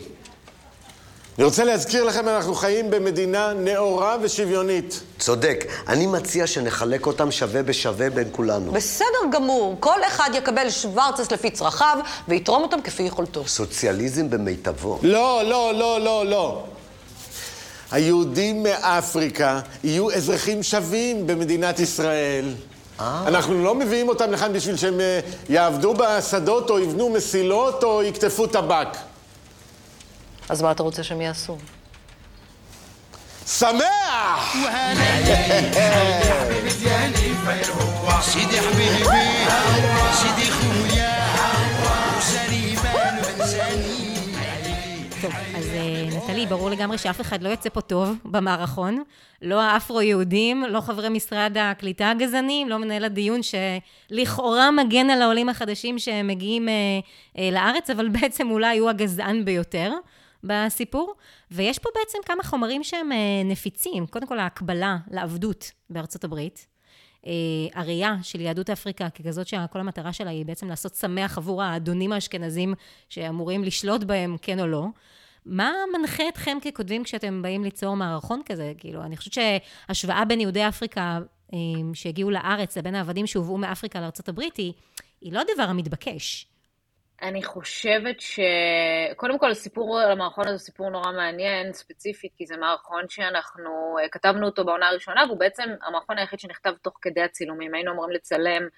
אני 1.38 1.44
רוצה 1.44 1.64
להזכיר 1.64 2.04
לכם, 2.04 2.28
אנחנו 2.28 2.54
חיים 2.54 2.90
במדינה 2.90 3.52
נאורה 3.52 4.16
ושוויונית. 4.22 5.00
צודק. 5.18 5.64
אני 5.88 6.06
מציע 6.06 6.46
שנחלק 6.46 7.06
אותם 7.06 7.30
שווה 7.30 7.62
בשווה 7.62 8.10
בין 8.10 8.28
כולנו. 8.32 8.72
בסדר 8.72 9.06
גמור, 9.32 9.76
כל 9.80 9.98
אחד 10.06 10.30
יקבל 10.34 10.70
שוורצס 10.70 11.32
לפי 11.32 11.50
צרכיו, 11.50 11.98
ויתרום 12.28 12.62
אותם 12.62 12.80
כפי 12.82 13.02
יכולתו. 13.02 13.46
סוציאליזם 13.46 14.30
במיטבו. 14.30 14.98
לא, 15.02 15.42
לא, 15.44 15.74
לא, 15.74 16.00
לא, 16.00 16.26
לא. 16.26 16.64
היהודים 17.90 18.62
מאפריקה 18.62 19.60
יהיו 19.84 20.10
אזרחים 20.10 20.62
שווים 20.62 21.26
במדינת 21.26 21.80
ישראל. 21.80 22.54
אנחנו 23.00 23.64
לא 23.64 23.74
מביאים 23.74 24.08
אותם 24.08 24.32
לכאן 24.32 24.52
בשביל 24.52 24.76
שהם 24.76 25.00
אה, 25.00 25.20
יעבדו 25.48 25.94
בשדות 25.94 26.70
או 26.70 26.78
יבנו 26.78 27.08
מסילות 27.10 27.84
או 27.84 28.02
יקטפו 28.02 28.46
טבק. 28.46 28.88
אז 30.49 30.61
מה 30.61 30.71
אתה 30.71 30.83
רוצה 30.83 31.03
שהם 31.03 31.21
יעשו? 31.21 31.57
שמח! 33.47 34.55
سيدي 38.21 38.61
حبيبي 38.61 39.03
بيه 39.03 39.49
سيدي 40.11 40.51
خويا 40.51 41.13
وساني 42.17 42.75
بان 42.83 43.15
وانساني 43.23 44.11
טוב, 45.21 45.31
אז 45.57 45.65
אה, 45.73 46.17
נטלי, 46.17 46.45
ברור 46.45 46.69
לגמרי 46.69 46.97
שאף 46.97 47.21
אחד 47.21 47.43
לא 47.43 47.49
יוצא 47.49 47.69
פה 47.69 47.81
טוב 47.81 48.17
במערכון. 48.25 49.03
לא 49.41 49.61
האפרו-יהודים, 49.61 50.63
לא 50.69 50.81
חברי 50.81 51.09
משרד 51.09 51.57
הקליטה 51.59 52.09
הגזענים, 52.09 52.69
לא 52.69 52.77
מנהל 52.77 53.03
הדיון 53.03 53.39
שלכאורה 53.43 54.71
מגן 54.71 55.09
על 55.09 55.21
העולים 55.21 55.49
החדשים 55.49 55.99
שמגיעים 55.99 56.69
אה, 56.69 56.73
אה, 57.37 57.49
לארץ, 57.51 57.89
אבל 57.89 58.09
בעצם 58.09 58.51
אולי 58.51 58.77
הוא 58.77 58.89
הגזען 58.89 59.45
ביותר 59.45 59.91
בסיפור. 60.46 61.14
ויש 61.50 61.78
פה 61.78 61.88
בעצם 61.94 62.18
כמה 62.24 62.42
חומרים 62.42 62.84
שהם 62.84 63.12
אה, 63.12 63.42
נפיצים. 63.44 64.06
קודם 64.06 64.26
כל, 64.26 64.38
ההקבלה 64.38 64.96
לעבדות 65.10 65.72
בארצות 65.90 66.24
הברית. 66.24 66.66
אה, 67.26 67.32
הראייה 67.74 68.16
של 68.22 68.40
יהדות 68.40 68.70
אפריקה 68.70 69.10
ככזאת 69.10 69.46
שכל 69.46 69.80
המטרה 69.80 70.12
שלה 70.12 70.30
היא 70.30 70.46
בעצם 70.46 70.68
לעשות 70.68 70.94
שמח 70.94 71.38
עבור 71.38 71.62
האדונים 71.62 72.12
האשכנזים 72.12 72.74
שאמורים 73.08 73.64
לשלוט 73.64 74.04
בהם, 74.04 74.36
כן 74.42 74.60
או 74.60 74.66
לא. 74.66 74.86
מה 75.46 75.72
מנחה 75.98 76.28
אתכם 76.28 76.58
ככותבים 76.64 77.04
כשאתם 77.04 77.42
באים 77.42 77.64
ליצור 77.64 77.96
מערכון 77.96 78.42
כזה? 78.46 78.72
כאילו, 78.78 79.02
אני 79.02 79.16
חושבת 79.16 79.32
שהשוואה 79.88 80.24
בין 80.24 80.40
יהודי 80.40 80.68
אפריקה 80.68 81.18
אה, 81.52 81.58
שהגיעו 81.94 82.30
לארץ 82.30 82.78
לבין 82.78 82.94
העבדים 82.94 83.26
שהובאו 83.26 83.58
מאפריקה 83.58 84.00
לארה"ב 84.00 84.40
היא, 84.56 84.72
היא 85.20 85.32
לא 85.32 85.40
הדבר 85.40 85.62
המתבקש. 85.62 86.46
אני 87.22 87.42
חושבת 87.42 88.20
ש... 88.20 88.40
קודם 89.16 89.38
כל, 89.38 89.50
הסיפור 89.50 90.00
על 90.00 90.10
המערכון 90.10 90.44
הזה 90.44 90.52
הוא 90.52 90.58
סיפור 90.58 90.90
נורא 90.90 91.12
מעניין, 91.12 91.72
ספציפית, 91.72 92.32
כי 92.36 92.46
זה 92.46 92.56
מערכון 92.56 93.04
שאנחנו 93.08 93.96
אה, 94.02 94.08
כתבנו 94.08 94.46
אותו 94.46 94.64
בעונה 94.64 94.88
הראשונה, 94.88 95.24
והוא 95.26 95.38
בעצם 95.38 95.64
המערכון 95.82 96.18
היחיד 96.18 96.40
שנכתב 96.40 96.72
תוך 96.82 96.94
כדי 97.02 97.20
הצילומים. 97.22 97.74
היינו 97.74 97.92
אמורים 97.92 98.10
לצלם 98.10 98.68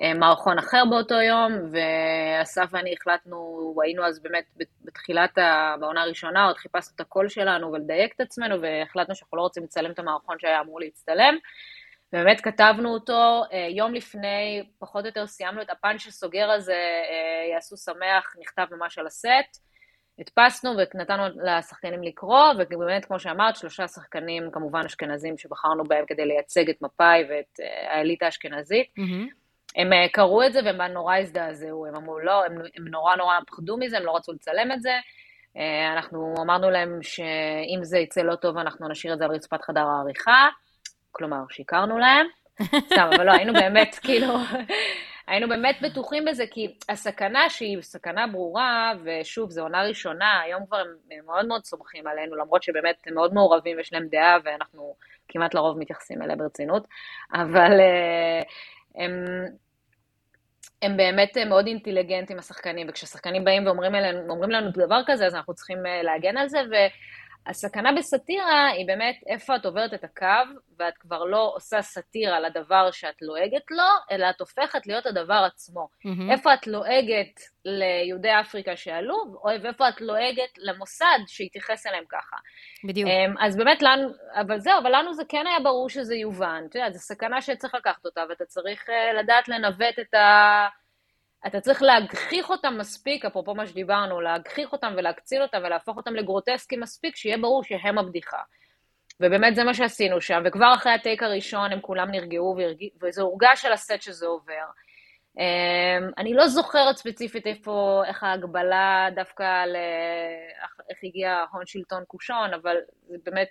אה, 0.00 0.14
מערכון 0.14 0.58
אחר 0.58 0.82
באותו 0.90 1.14
יום, 1.14 1.52
ואסף 1.72 2.66
ואני 2.70 2.94
החלטנו, 3.00 3.74
היינו 3.84 4.06
אז 4.06 4.22
באמת 4.22 4.44
בתחילת, 4.84 5.38
ה... 5.38 5.74
בעונה 5.80 6.02
הראשונה, 6.02 6.46
עוד 6.46 6.56
חיפשנו 6.56 6.92
את 6.94 7.00
הקול 7.00 7.28
שלנו 7.28 7.72
ולדייק 7.72 8.12
את 8.16 8.20
עצמנו, 8.20 8.62
והחלטנו 8.62 9.14
שאנחנו 9.14 9.38
לא 9.38 9.42
רוצים 9.42 9.64
לצלם 9.64 9.90
את 9.90 9.98
המערכון 9.98 10.38
שהיה 10.38 10.60
אמור 10.60 10.80
להצטלם. 10.80 11.38
ובאמת 12.14 12.40
כתבנו 12.40 12.94
אותו, 12.94 13.42
אה, 13.52 13.66
יום 13.70 13.94
לפני, 13.94 14.62
פחות 14.78 15.02
או 15.02 15.08
יותר 15.08 15.26
סיימנו 15.26 15.62
את 15.62 15.70
הפאנץ' 15.70 16.06
הסוגר 16.06 16.50
הזה, 16.50 16.72
אה, 16.72 17.52
יעשו 17.54 17.76
שמח, 17.76 18.34
נכתב 18.40 18.66
ממש 18.70 18.98
על 18.98 19.06
הסט. 19.06 19.64
הדפסנו 20.18 20.70
ונתנו 20.70 21.22
לשחקנים 21.44 22.02
לקרוא, 22.02 22.44
ובאמת, 22.58 23.04
כמו 23.04 23.20
שאמרת, 23.20 23.56
שלושה 23.56 23.88
שחקנים, 23.88 24.50
כמובן 24.52 24.82
אשכנזים, 24.86 25.38
שבחרנו 25.38 25.84
בהם 25.84 26.04
כדי 26.06 26.26
לייצג 26.26 26.70
את 26.70 26.82
מפא"י 26.82 27.24
ואת 27.28 27.60
אה, 27.60 27.94
האליטה 27.96 28.26
האשכנזית. 28.26 28.86
הם 29.76 29.90
קראו 30.12 30.46
את 30.46 30.52
זה 30.52 30.60
והם 30.64 30.80
נורא 30.80 31.16
הזדעזעו, 31.16 31.86
הם 31.86 31.96
אמרו 31.96 32.18
לא, 32.18 32.44
הם, 32.44 32.52
הם 32.76 32.88
נורא 32.88 33.16
נורא 33.16 33.38
פחדו 33.46 33.76
מזה, 33.76 33.98
הם 33.98 34.04
לא 34.04 34.16
רצו 34.16 34.32
לצלם 34.32 34.72
את 34.72 34.82
זה. 34.82 34.92
אנחנו 35.92 36.34
אמרנו 36.42 36.70
להם 36.70 36.98
שאם 37.02 37.78
זה 37.82 37.98
יצא 37.98 38.20
לא 38.20 38.34
טוב, 38.34 38.58
אנחנו 38.58 38.88
נשאיר 38.88 39.12
את 39.12 39.18
זה 39.18 39.24
על 39.24 39.30
רצפת 39.30 39.62
חדר 39.62 39.86
העריכה. 39.86 40.48
כלומר, 41.16 41.42
שיקרנו 41.50 41.98
להם, 41.98 42.26
סתם, 42.86 43.10
אבל 43.16 43.26
לא, 43.26 43.32
היינו 43.32 43.52
באמת, 43.52 43.98
כאילו, 44.04 44.34
היינו 45.26 45.48
באמת 45.48 45.76
בטוחים 45.82 46.24
בזה, 46.24 46.44
כי 46.50 46.74
הסכנה 46.88 47.50
שהיא 47.50 47.82
סכנה 47.82 48.26
ברורה, 48.26 48.92
ושוב, 49.04 49.50
זו 49.50 49.62
עונה 49.62 49.82
ראשונה, 49.82 50.40
היום 50.40 50.66
כבר 50.66 50.76
הם 51.10 51.26
מאוד 51.26 51.46
מאוד 51.46 51.64
סומכים 51.64 52.06
עלינו, 52.06 52.36
למרות 52.36 52.62
שבאמת 52.62 52.96
הם 53.06 53.14
מאוד 53.14 53.34
מעורבים 53.34 53.76
ויש 53.76 53.92
להם 53.92 54.08
דעה, 54.10 54.38
ואנחנו 54.44 54.94
כמעט 55.28 55.54
לרוב 55.54 55.78
מתייחסים 55.78 56.22
אליה 56.22 56.36
ברצינות, 56.36 56.86
אבל 57.32 57.80
הם, 58.94 59.24
הם 60.82 60.96
באמת 60.96 61.36
מאוד 61.46 61.66
אינטליגנטים, 61.66 62.38
השחקנים, 62.38 62.86
וכששחקנים 62.88 63.44
באים 63.44 63.66
ואומרים 63.66 63.94
אלינו, 63.94 64.46
לנו 64.48 64.70
דבר 64.70 65.00
כזה, 65.06 65.26
אז 65.26 65.34
אנחנו 65.34 65.54
צריכים 65.54 65.78
להגן 66.02 66.36
על 66.36 66.48
זה, 66.48 66.60
ו... 66.70 66.74
הסכנה 67.46 67.92
בסאטירה 67.92 68.66
היא 68.66 68.86
באמת 68.86 69.16
איפה 69.26 69.56
את 69.56 69.64
עוברת 69.64 69.94
את 69.94 70.04
הקו, 70.04 70.54
ואת 70.78 70.98
כבר 70.98 71.24
לא 71.24 71.52
עושה 71.54 71.82
סאטירה 71.82 72.40
לדבר 72.40 72.90
שאת 72.90 73.22
לועגת 73.22 73.70
לו, 73.70 74.16
אלא 74.16 74.30
את 74.30 74.40
הופכת 74.40 74.86
להיות 74.86 75.06
הדבר 75.06 75.42
עצמו. 75.46 75.88
Mm-hmm. 76.06 76.32
איפה 76.32 76.54
את 76.54 76.66
לועגת 76.66 77.40
ליהודי 77.64 78.40
אפריקה 78.40 78.76
שעלו, 78.76 79.16
ואיפה 79.62 79.88
את 79.88 80.00
לועגת 80.00 80.58
למוסד 80.58 81.18
שהתייחס 81.26 81.86
אליהם 81.86 82.04
ככה. 82.08 82.36
בדיוק. 82.88 83.10
אז 83.40 83.56
באמת 83.56 83.82
לנו, 83.82 84.08
אבל 84.40 84.58
זהו, 84.58 84.78
אבל 84.82 84.94
לנו 84.94 85.14
זה 85.14 85.22
כן 85.28 85.46
היה 85.46 85.60
ברור 85.60 85.88
שזה 85.88 86.14
יובן. 86.14 86.62
אתה 86.68 86.78
יודע, 86.78 86.90
זו 86.90 86.98
סכנה 86.98 87.42
שצריך 87.42 87.74
לקחת 87.74 88.04
אותה, 88.04 88.22
ואתה 88.28 88.44
צריך 88.44 88.88
לדעת 89.20 89.48
לנווט 89.48 89.98
את 90.00 90.14
ה... 90.14 90.83
אתה 91.46 91.60
צריך 91.60 91.82
להגחיך 91.82 92.50
אותם 92.50 92.74
מספיק, 92.78 93.24
אפרופו 93.24 93.54
מה 93.54 93.66
שדיברנו, 93.66 94.20
להגחיך 94.20 94.72
אותם 94.72 94.92
ולהקציל 94.96 95.42
אותם 95.42 95.58
ולהפוך 95.64 95.96
אותם 95.96 96.14
לגרוטסקי 96.14 96.76
מספיק, 96.76 97.16
שיהיה 97.16 97.38
ברור 97.38 97.64
שהם 97.64 97.98
הבדיחה. 97.98 98.38
ובאמת 99.20 99.54
זה 99.54 99.64
מה 99.64 99.74
שעשינו 99.74 100.20
שם, 100.20 100.42
וכבר 100.44 100.74
אחרי 100.74 100.92
הטייק 100.92 101.22
הראשון 101.22 101.72
הם 101.72 101.80
כולם 101.80 102.10
נרגעו, 102.10 102.56
וזה 103.02 103.22
הורגש 103.22 103.64
על 103.64 103.72
הסט 103.72 104.00
שזה 104.02 104.26
עובר. 104.26 104.64
אני 106.18 106.34
לא 106.34 106.48
זוכרת 106.48 106.96
ספציפית 106.96 107.46
איפה, 107.46 108.02
איך 108.06 108.22
ההקבלה 108.22 109.08
דווקא 109.14 109.42
על 109.62 109.76
איך 110.90 110.98
הגיע 111.04 111.44
הון 111.52 111.66
שלטון 111.66 112.04
קושון, 112.06 112.54
אבל 112.54 112.76
זה 113.08 113.16
באמת 113.24 113.48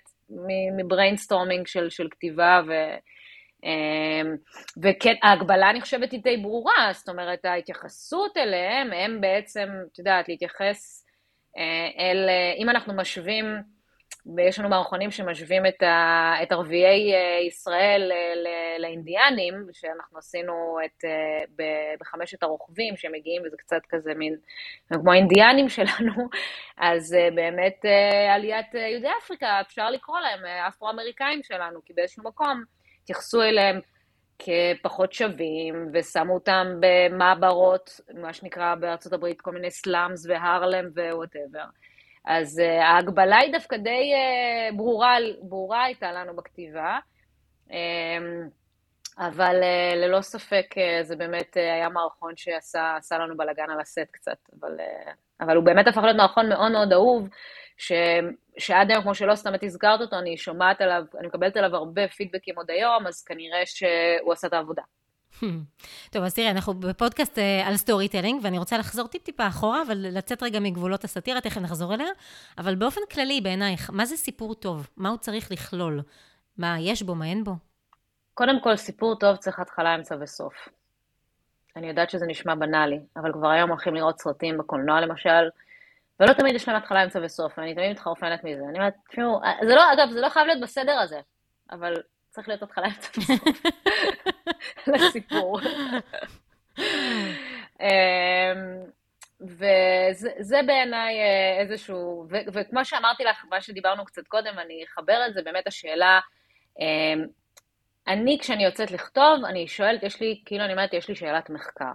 מ 0.76 0.82
brainstorming 0.82 1.66
של, 1.66 1.90
של 1.90 2.08
כתיבה 2.10 2.60
ו... 2.68 2.72
וכן, 4.82 5.14
ההקבלה 5.22 5.70
אני 5.70 5.80
חושבת 5.80 6.12
היא 6.12 6.22
די 6.22 6.36
ברורה, 6.36 6.90
זאת 6.92 7.08
אומרת, 7.08 7.44
ההתייחסות 7.44 8.36
אליהם, 8.36 8.92
הם 8.92 9.20
בעצם, 9.20 9.68
את 9.92 9.98
יודעת, 9.98 10.28
להתייחס 10.28 11.06
אל, 11.98 12.28
אם 12.58 12.70
אנחנו 12.70 12.94
משווים, 12.94 13.44
ויש 14.36 14.58
לנו 14.58 14.68
מערכונים 14.68 15.10
שמשווים 15.10 15.66
את, 15.66 15.82
ה, 15.82 16.32
את 16.42 16.52
ערביי 16.52 17.12
ישראל 17.46 18.12
לאינדיאנים, 18.78 19.54
שאנחנו 19.72 20.18
עשינו 20.18 20.78
את, 20.84 21.04
בחמשת 22.00 22.42
הרוכבים 22.42 22.96
שמגיעים, 22.96 23.42
וזה 23.46 23.56
קצת 23.56 23.80
כזה 23.88 24.14
מין, 24.14 24.36
כמו 24.92 25.12
האינדיאנים 25.12 25.68
שלנו, 25.68 26.28
אז 26.78 27.16
באמת 27.34 27.84
עליית 28.34 28.74
יהודי 28.74 29.08
אפריקה, 29.18 29.60
אפשר 29.60 29.90
לקרוא 29.90 30.20
להם 30.20 30.44
אפרו-אמריקאים 30.68 31.42
שלנו, 31.42 31.80
כי 31.84 31.92
באיזשהו 31.92 32.24
מקום, 32.24 32.64
התייחסו 33.04 33.42
אליהם 33.42 33.80
כפחות 34.38 35.12
שווים, 35.12 35.90
ושמו 35.92 36.34
אותם 36.34 36.66
במעברות, 36.80 38.00
מה 38.14 38.32
שנקרא 38.32 38.74
בארצות 38.74 39.12
הברית, 39.12 39.40
כל 39.40 39.52
מיני 39.52 39.70
slums 39.70 40.26
והרלם 40.26 40.84
ו 40.96 41.03
whatever. 41.03 41.64
אז 42.24 42.58
אה, 42.58 42.82
ההקבלה 42.82 43.36
היא 43.36 43.52
דווקא 43.52 43.76
די 43.76 44.12
אה, 44.14 44.76
ברורה, 44.76 45.16
ברורה 45.42 45.84
הייתה 45.84 46.12
לנו 46.12 46.36
בכתיבה, 46.36 46.98
אמ, 47.68 47.72
אבל 49.18 49.60
אה, 49.62 49.96
ללא 49.96 50.20
ספק 50.20 50.66
אה, 50.72 51.04
זה 51.04 51.16
באמת 51.16 51.56
אה, 51.56 51.60
היה 51.60 51.88
מערכון 51.88 52.32
שעשה 52.36 53.18
לנו 53.18 53.36
בלאגן 53.36 53.70
על 53.70 53.80
הסט 53.80 54.10
קצת, 54.10 54.38
אבל, 54.60 54.76
אה, 54.76 55.10
אבל 55.40 55.56
הוא 55.56 55.64
באמת 55.64 55.86
הפך 55.86 56.02
להיות 56.02 56.16
מערכון 56.16 56.48
מאוד 56.48 56.72
מאוד 56.72 56.92
אהוב, 56.92 57.28
שעד 58.58 58.90
היום, 58.90 59.02
כמו 59.02 59.14
שלא 59.14 59.34
סתם 59.34 59.54
את 59.54 59.62
הזכרת 59.62 60.00
אותו, 60.00 60.18
אני 60.18 60.36
שומעת 60.36 60.80
עליו, 60.80 61.04
אני 61.18 61.26
מקבלת 61.26 61.56
עליו 61.56 61.76
הרבה 61.76 62.08
פידבקים 62.08 62.56
עוד 62.56 62.70
היום, 62.70 63.06
אז 63.06 63.22
כנראה 63.22 63.66
שהוא 63.66 64.32
עשה 64.32 64.46
את 64.46 64.52
העבודה. 64.52 64.82
טוב, 66.10 66.22
אז 66.24 66.34
תראה, 66.34 66.50
אנחנו 66.50 66.74
בפודקאסט 66.74 67.38
אה, 67.38 67.68
על 67.68 67.76
storytelling, 67.76 68.40
ואני 68.44 68.58
רוצה 68.58 68.78
לחזור 68.78 69.08
טיפ-טיפה 69.08 69.46
אחורה, 69.46 69.82
אבל 69.82 69.96
לצאת 69.98 70.42
רגע 70.42 70.60
מגבולות 70.60 71.04
הסאטירה, 71.04 71.40
תכף 71.40 71.60
נחזור 71.60 71.94
אליה. 71.94 72.08
אבל 72.58 72.74
באופן 72.74 73.00
כללי, 73.12 73.40
בעינייך, 73.40 73.90
מה 73.92 74.04
זה 74.04 74.16
סיפור 74.16 74.54
טוב? 74.54 74.88
מה 74.96 75.08
הוא 75.08 75.18
צריך 75.18 75.52
לכלול? 75.52 76.02
מה 76.58 76.76
יש 76.80 77.02
בו, 77.02 77.14
מה 77.14 77.26
אין 77.26 77.44
בו? 77.44 77.52
קודם 78.34 78.60
כל, 78.60 78.76
סיפור 78.76 79.18
טוב 79.18 79.36
צריך 79.36 79.58
התחלה, 79.58 79.94
אמצע 79.94 80.16
וסוף. 80.20 80.54
אני 81.76 81.88
יודעת 81.88 82.10
שזה 82.10 82.26
נשמע 82.26 82.54
בנאלי, 82.54 83.00
אבל 83.16 83.32
כבר 83.32 83.48
היום 83.48 83.70
הולכים 83.70 83.94
לראות 83.94 84.18
סרטים 84.18 84.58
בקולנוע 84.58 85.00
למשל, 85.00 85.48
ולא 86.20 86.32
תמיד 86.32 86.54
יש 86.54 86.68
להם 86.68 86.76
התחלה, 86.76 87.04
אמצע 87.04 87.20
וסוף, 87.24 87.58
ואני 87.58 87.74
תמיד 87.74 87.90
מתחרפנת 87.90 88.44
מזה. 88.44 88.62
אני 88.68 88.78
אומרת, 88.78 88.94
תשמעו, 89.08 89.40
זה 89.62 89.74
לא, 89.74 89.92
אגב, 89.92 90.10
זה 90.10 90.20
לא 90.20 90.28
חייב 90.28 90.46
להיות 90.46 90.60
בסדר 90.60 90.98
הזה, 90.98 91.20
אבל 91.70 91.94
צריך 92.30 92.48
להיות 92.48 92.62
התחלה, 92.62 92.86
אמצע 92.86 93.08
וסוף 93.20 93.36
לסיפור. 94.86 95.60
אמ, 97.80 98.84
וזה 99.40 100.60
בעיניי 100.66 101.20
אה, 101.20 101.60
איזשהו, 101.60 102.26
ו, 102.30 102.36
וכמו 102.52 102.84
שאמרתי 102.84 103.24
לך, 103.24 103.44
מה 103.50 103.60
שדיברנו 103.60 104.04
קצת 104.04 104.26
קודם, 104.28 104.58
אני 104.58 104.84
אחבר 104.84 105.22
את 105.28 105.34
זה, 105.34 105.42
באמת 105.42 105.66
השאלה, 105.66 106.20
אמ, 106.80 107.24
אני 108.08 108.38
כשאני 108.40 108.64
יוצאת 108.64 108.90
לכתוב, 108.90 109.44
אני 109.44 109.68
שואלת, 109.68 110.02
יש 110.02 110.20
לי, 110.20 110.42
כאילו 110.46 110.64
אני 110.64 110.72
אומרת, 110.72 110.94
יש 110.94 111.08
לי 111.08 111.14
שאלת 111.14 111.50
מחקר, 111.50 111.94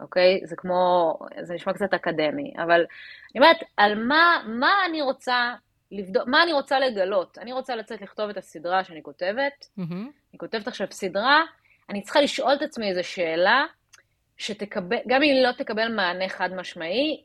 אוקיי? 0.00 0.40
זה 0.44 0.56
כמו, 0.56 1.18
זה 1.40 1.54
נשמע 1.54 1.72
קצת 1.72 1.94
אקדמי, 1.94 2.52
אבל 2.56 2.80
אני 3.34 3.44
אומרת, 3.44 3.56
על 3.76 4.04
מה, 4.04 4.42
מה 4.46 4.72
אני 4.88 5.02
רוצה 5.02 5.54
לבדוק, 5.92 6.22
מה 6.26 6.42
אני 6.42 6.52
רוצה 6.52 6.78
לגלות? 6.78 7.38
אני 7.38 7.52
רוצה 7.52 7.76
לצאת 7.76 8.02
לכתוב 8.02 8.30
את 8.30 8.36
הסדרה 8.36 8.84
שאני 8.84 9.02
כותבת, 9.02 9.66
mm-hmm. 9.78 9.92
אני 9.92 10.38
כותבת 10.38 10.68
עכשיו 10.68 10.86
סדרה, 10.90 11.42
אני 11.90 12.02
צריכה 12.02 12.20
לשאול 12.20 12.54
את 12.54 12.62
עצמי 12.62 12.88
איזו 12.88 13.04
שאלה, 13.04 13.66
שתקבל, 14.36 14.96
גם 15.06 15.22
אם 15.22 15.34
היא 15.34 15.46
לא 15.46 15.52
תקבל 15.52 15.88
מענה 15.88 16.28
חד 16.28 16.54
משמעי, 16.54 17.22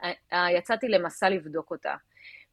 יצאתי 0.58 0.88
למסע 0.88 1.30
לבדוק 1.30 1.72
אותה. 1.72 1.96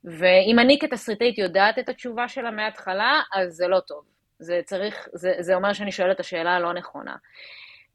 ואם 0.05 0.59
אני 0.59 0.79
כתסריטאית 0.79 1.39
יודעת 1.39 1.79
את 1.79 1.89
התשובה 1.89 2.29
שלה 2.29 2.51
מההתחלה, 2.51 3.21
אז 3.33 3.53
זה 3.53 3.69
לא 3.69 3.81
טוב. 3.81 4.05
זה 4.39 4.61
צריך, 4.65 5.09
זה, 5.13 5.33
זה 5.39 5.55
אומר 5.55 5.73
שאני 5.73 5.93
שואלת 5.93 6.15
את 6.15 6.21
השאלה 6.21 6.57
הלא 6.57 6.73
נכונה. 6.73 7.17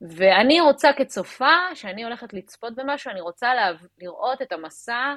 ואני 0.10 0.62
רוצה 0.62 0.94
כצופה, 0.94 1.56
שאני 1.74 2.04
הולכת 2.04 2.34
לצפות 2.34 2.76
במשהו, 2.76 3.12
אני 3.12 3.22
רוצה 3.22 3.54
לה, 3.54 3.72
לראות 4.02 4.42
את 4.42 4.52
המסע 4.52 5.14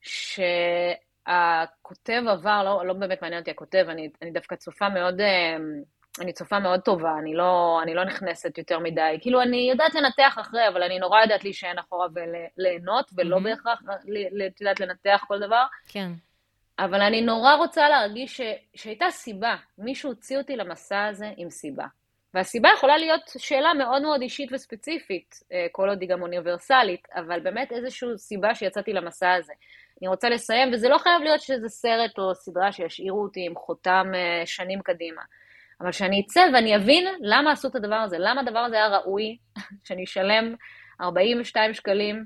שהכותב 0.00 2.22
עבר, 2.28 2.62
לא, 2.64 2.86
לא 2.86 2.94
באמת 2.94 3.22
מעניין 3.22 3.40
אותי 3.40 3.50
הכותב, 3.50 3.86
אני, 3.88 4.10
אני 4.22 4.30
דווקא 4.30 4.56
צופה 4.56 4.88
מאוד, 4.88 5.20
אה, 5.20 5.56
אני 6.20 6.32
צופה 6.32 6.58
מאוד 6.58 6.80
טובה, 6.80 7.18
אני 7.18 7.34
לא, 7.34 7.80
אני 7.82 7.94
לא 7.94 8.04
נכנסת 8.04 8.58
יותר 8.58 8.78
מדי. 8.78 9.18
כאילו, 9.20 9.42
אני 9.42 9.68
יודעת 9.70 9.94
לנתח 9.94 10.36
אחרי, 10.40 10.68
אבל 10.68 10.82
אני 10.82 10.98
נורא 10.98 11.20
יודעת 11.20 11.44
להישען 11.44 11.78
אחורה 11.78 12.06
וליהנות, 12.14 13.10
ולא 13.16 13.36
mm-hmm. 13.36 13.40
בהכרח, 13.40 13.82
את 14.46 14.60
יודעת, 14.60 14.80
לנתח 14.80 15.24
כל 15.28 15.38
דבר. 15.38 15.64
כן. 15.88 16.12
אבל 16.78 17.00
אני 17.00 17.20
נורא 17.20 17.54
רוצה 17.54 17.88
להרגיש 17.88 18.36
ש... 18.36 18.40
שהייתה 18.74 19.10
סיבה. 19.10 19.56
מישהו 19.78 20.10
הוציא 20.10 20.38
אותי 20.38 20.56
למסע 20.56 21.04
הזה 21.04 21.32
עם 21.36 21.50
סיבה. 21.50 21.86
והסיבה 22.34 22.68
יכולה 22.76 22.98
להיות 22.98 23.20
שאלה 23.38 23.74
מאוד 23.74 24.02
מאוד 24.02 24.22
אישית 24.22 24.52
וספציפית, 24.52 25.34
אה, 25.52 25.66
כל 25.72 25.88
עוד 25.88 26.00
היא 26.00 26.08
גם 26.08 26.22
אוניברסלית, 26.22 27.08
אבל 27.14 27.40
באמת 27.40 27.72
איזושהי 27.72 28.08
סיבה 28.16 28.54
שיצאתי 28.54 28.92
למסע 28.92 29.32
הזה. 29.32 29.52
אני 30.00 30.08
רוצה 30.08 30.28
לסיים, 30.28 30.68
וזה 30.72 30.88
לא 30.88 30.98
חייב 30.98 31.22
להיות 31.22 31.40
שזה 31.40 31.68
סרט 31.68 32.18
או 32.18 32.34
סדרה 32.34 32.72
שישאירו 32.72 33.22
אותי 33.22 33.46
עם 33.46 33.54
חותם 33.54 34.06
אה, 34.14 34.46
שנים 34.46 34.80
קדימה. 34.82 35.22
אבל 35.80 35.92
שאני 35.92 36.22
אצא 36.26 36.40
ואני 36.54 36.76
אבין 36.76 37.04
למה 37.20 37.52
עשו 37.52 37.68
את 37.68 37.74
הדבר 37.74 37.94
הזה, 37.96 38.16
למה 38.18 38.40
הדבר 38.40 38.58
הזה 38.58 38.76
היה 38.76 38.88
ראוי, 38.88 39.36
שאני 39.86 40.04
אשלם 40.04 40.54
42 41.00 41.74
שקלים, 41.74 42.24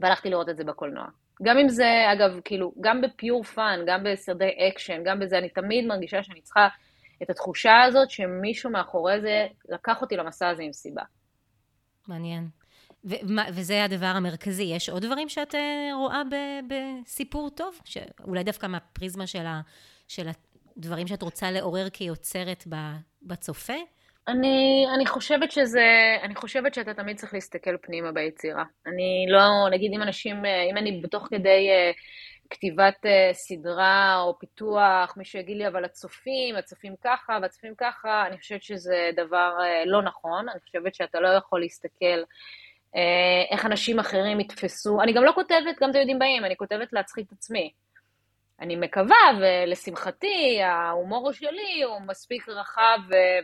והלכתי 0.00 0.30
לראות 0.30 0.48
את 0.48 0.56
זה 0.56 0.64
בקולנוע. 0.64 1.06
גם 1.42 1.58
אם 1.58 1.68
זה, 1.68 2.12
אגב, 2.12 2.40
כאילו, 2.44 2.72
גם 2.80 3.00
ב 3.00 3.08
pure 3.08 3.42
fun, 3.44 3.80
גם 3.86 4.04
בסרטי 4.04 4.50
אקשן, 4.68 5.02
גם 5.04 5.18
בזה, 5.20 5.38
אני 5.38 5.48
תמיד 5.48 5.86
מרגישה 5.86 6.22
שאני 6.22 6.40
צריכה 6.40 6.68
את 7.22 7.30
התחושה 7.30 7.82
הזאת 7.82 8.10
שמישהו 8.10 8.70
מאחורי 8.70 9.20
זה 9.20 9.46
לקח 9.68 10.02
אותי 10.02 10.16
למסע 10.16 10.48
הזה 10.48 10.62
עם 10.62 10.72
סיבה. 10.72 11.02
מעניין. 12.08 12.48
ו- 13.04 13.14
וזה 13.52 13.84
הדבר 13.84 14.06
המרכזי. 14.06 14.62
יש 14.62 14.88
עוד 14.88 15.02
דברים 15.02 15.28
שאת 15.28 15.54
אה, 15.54 15.90
רואה 15.94 16.22
ב- 16.30 16.74
בסיפור 16.74 17.50
טוב? 17.50 17.80
שאולי 17.84 18.44
דווקא 18.44 18.66
מהפריזמה 18.66 19.26
של, 19.26 19.46
ה- 19.46 19.60
של 20.08 20.28
הדברים 20.76 21.06
שאת 21.06 21.22
רוצה 21.22 21.50
לעורר 21.50 21.90
כיוצרת 21.90 22.64
בצופה? 23.22 23.74
אני, 24.28 24.86
אני 24.94 25.06
חושבת 25.06 25.52
שזה, 25.52 26.16
אני 26.22 26.34
חושבת 26.34 26.74
שאתה 26.74 26.94
תמיד 26.94 27.16
צריך 27.16 27.34
להסתכל 27.34 27.76
פנימה 27.82 28.12
ביצירה. 28.12 28.64
אני 28.86 29.26
לא, 29.28 29.70
נגיד 29.70 29.92
אם 29.94 30.02
אנשים, 30.02 30.36
אם 30.70 30.76
אני 30.76 31.00
בתוך 31.02 31.26
כדי 31.30 31.68
אה, 31.70 31.90
כתיבת 32.50 33.06
אה, 33.06 33.30
סדרה 33.32 34.20
או 34.22 34.38
פיתוח, 34.38 35.16
מישהו 35.16 35.38
יגיד 35.38 35.56
לי, 35.56 35.68
אבל 35.68 35.84
הצופים, 35.84 36.56
הצופים 36.56 36.94
ככה 37.04 37.38
והצופים 37.42 37.74
ככה, 37.78 38.26
אני 38.26 38.38
חושבת 38.38 38.62
שזה 38.62 39.10
דבר 39.16 39.52
אה, 39.60 39.84
לא 39.86 40.02
נכון. 40.02 40.48
אני 40.48 40.60
חושבת 40.60 40.94
שאתה 40.94 41.20
לא 41.20 41.28
יכול 41.28 41.60
להסתכל 41.60 42.22
איך 43.50 43.66
אנשים 43.66 43.98
אחרים 43.98 44.40
יתפסו. 44.40 45.02
אני 45.02 45.12
גם 45.12 45.24
לא 45.24 45.32
כותבת, 45.34 45.80
גם 45.80 45.90
את 45.90 45.94
היהודים 45.94 46.18
באים, 46.18 46.44
אני 46.44 46.56
כותבת 46.56 46.92
להצחיק 46.92 47.26
את 47.26 47.32
עצמי. 47.32 47.72
אני 48.60 48.76
מקווה, 48.76 49.16
ולשמחתי, 49.40 50.62
ההומור 50.62 51.32
שלי 51.32 51.82
הוא 51.82 52.00
מספיק 52.06 52.48
רחב 52.48 52.98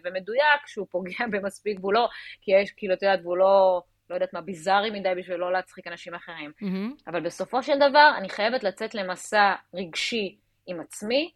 ומדויק, 0.05 0.67
שהוא 0.67 0.87
פוגע 0.91 1.27
במספיק, 1.33 1.79
והוא 1.81 1.93
לא, 1.93 2.09
כי 2.41 2.53
יש, 2.53 2.71
כאילו, 2.77 2.95
את 2.95 3.03
יודעת, 3.03 3.21
והוא 3.23 3.37
לא, 3.37 3.83
לא 4.13 4.17
יודעת 4.17 4.33
מה, 4.33 4.41
ביזארי 4.41 4.91
מדי 4.91 5.09
בשביל 5.17 5.37
לא 5.37 5.53
להצחיק 5.53 5.87
אנשים 5.87 6.15
אחרים. 6.15 6.51
Mm-hmm. 6.51 7.03
אבל 7.07 7.21
בסופו 7.21 7.63
של 7.63 7.77
דבר, 7.77 8.13
אני 8.19 8.29
חייבת 8.29 8.65
לצאת 8.65 8.95
למסע 8.95 9.55
רגשי 9.75 10.37
עם 10.67 10.81
עצמי, 10.81 11.31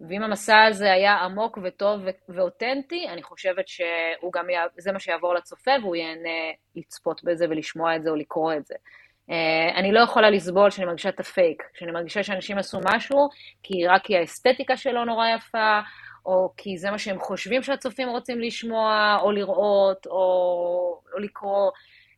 ואם 0.00 0.22
המסע 0.22 0.64
הזה 0.64 0.92
היה 0.92 1.14
עמוק 1.14 1.58
וטוב 1.62 2.00
ואותנטי, 2.28 3.08
אני 3.08 3.22
חושבת 3.22 3.68
שהוא 3.68 4.32
גם, 4.32 4.46
זה 4.78 4.92
מה 4.92 4.98
שיעבור 4.98 5.34
לצופה, 5.34 5.70
והוא 5.82 5.96
ייהנה 5.96 6.52
לצפות 6.76 7.24
בזה 7.24 7.46
ולשמוע 7.50 7.96
את 7.96 8.02
זה 8.02 8.10
או 8.10 8.16
לקרוא 8.16 8.52
את 8.52 8.66
זה. 8.66 8.74
Uh, 8.74 9.78
אני 9.78 9.92
לא 9.92 10.00
יכולה 10.00 10.30
לסבול 10.30 10.70
שאני 10.70 10.86
מרגישה 10.86 11.08
את 11.08 11.20
הפייק, 11.20 11.62
שאני 11.74 11.90
מרגישה 11.90 12.22
שאנשים 12.22 12.58
עשו 12.58 12.78
משהו, 12.94 13.28
כי 13.62 13.86
רק 13.86 14.04
כי 14.04 14.16
האסתטיקה 14.16 14.76
שלו 14.76 15.04
נורא 15.04 15.28
יפה, 15.28 15.80
או 16.28 16.52
כי 16.56 16.78
זה 16.78 16.90
מה 16.90 16.98
שהם 16.98 17.18
חושבים 17.18 17.62
שהצופים 17.62 18.08
רוצים 18.08 18.40
לשמוע, 18.40 19.18
או 19.22 19.32
לראות, 19.32 20.06
או, 20.06 20.12
או 21.12 21.18
לקרוא. 21.18 21.70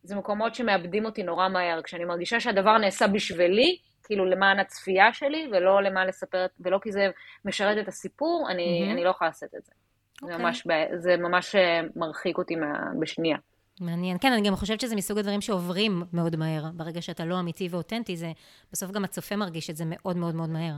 זה 0.03 0.15
מקומות 0.15 0.55
שמאבדים 0.55 1.05
אותי 1.05 1.23
נורא 1.23 1.49
מהר. 1.49 1.81
כשאני 1.81 2.05
מרגישה 2.05 2.39
שהדבר 2.39 2.77
נעשה 2.77 3.07
בשבילי, 3.07 3.77
כאילו 4.03 4.25
למען 4.25 4.59
הצפייה 4.59 5.13
שלי, 5.13 5.47
ולא 5.51 5.83
למען 5.83 6.07
לספר, 6.07 6.45
ולא 6.59 6.79
כי 6.83 6.91
זה 6.91 7.07
משרת 7.45 7.77
את 7.83 7.87
הסיפור, 7.87 8.47
אני, 8.49 8.63
mm-hmm. 8.63 8.93
אני 8.93 9.03
לא 9.03 9.09
יכולה 9.09 9.29
לעשות 9.29 9.49
את 9.57 9.65
זה. 9.65 9.71
Okay. 9.71 10.25
זה, 10.25 10.33
אוקיי. 10.33 10.45
ממש, 10.45 10.67
זה 10.95 11.17
ממש 11.17 11.55
אה, 11.55 11.81
מרחיק 11.95 12.37
אותי 12.37 12.55
מה, 12.55 12.73
בשנייה. 12.99 13.37
מעניין. 13.81 14.17
כן, 14.17 14.33
אני 14.33 14.47
גם 14.47 14.55
חושבת 14.55 14.81
שזה 14.81 14.95
מסוג 14.95 15.17
הדברים 15.17 15.41
שעוברים 15.41 16.03
מאוד 16.13 16.35
מהר. 16.35 16.63
ברגע 16.73 17.01
שאתה 17.01 17.25
לא 17.25 17.39
אמיתי 17.39 17.67
ואותנטי, 17.71 18.15
זה, 18.17 18.31
בסוף 18.71 18.91
גם 18.91 19.03
הצופה 19.03 19.35
מרגיש 19.35 19.69
את 19.69 19.75
זה 19.75 19.83
מאוד 19.87 20.17
מאוד 20.17 20.35
מאוד 20.35 20.49
מהר. 20.49 20.75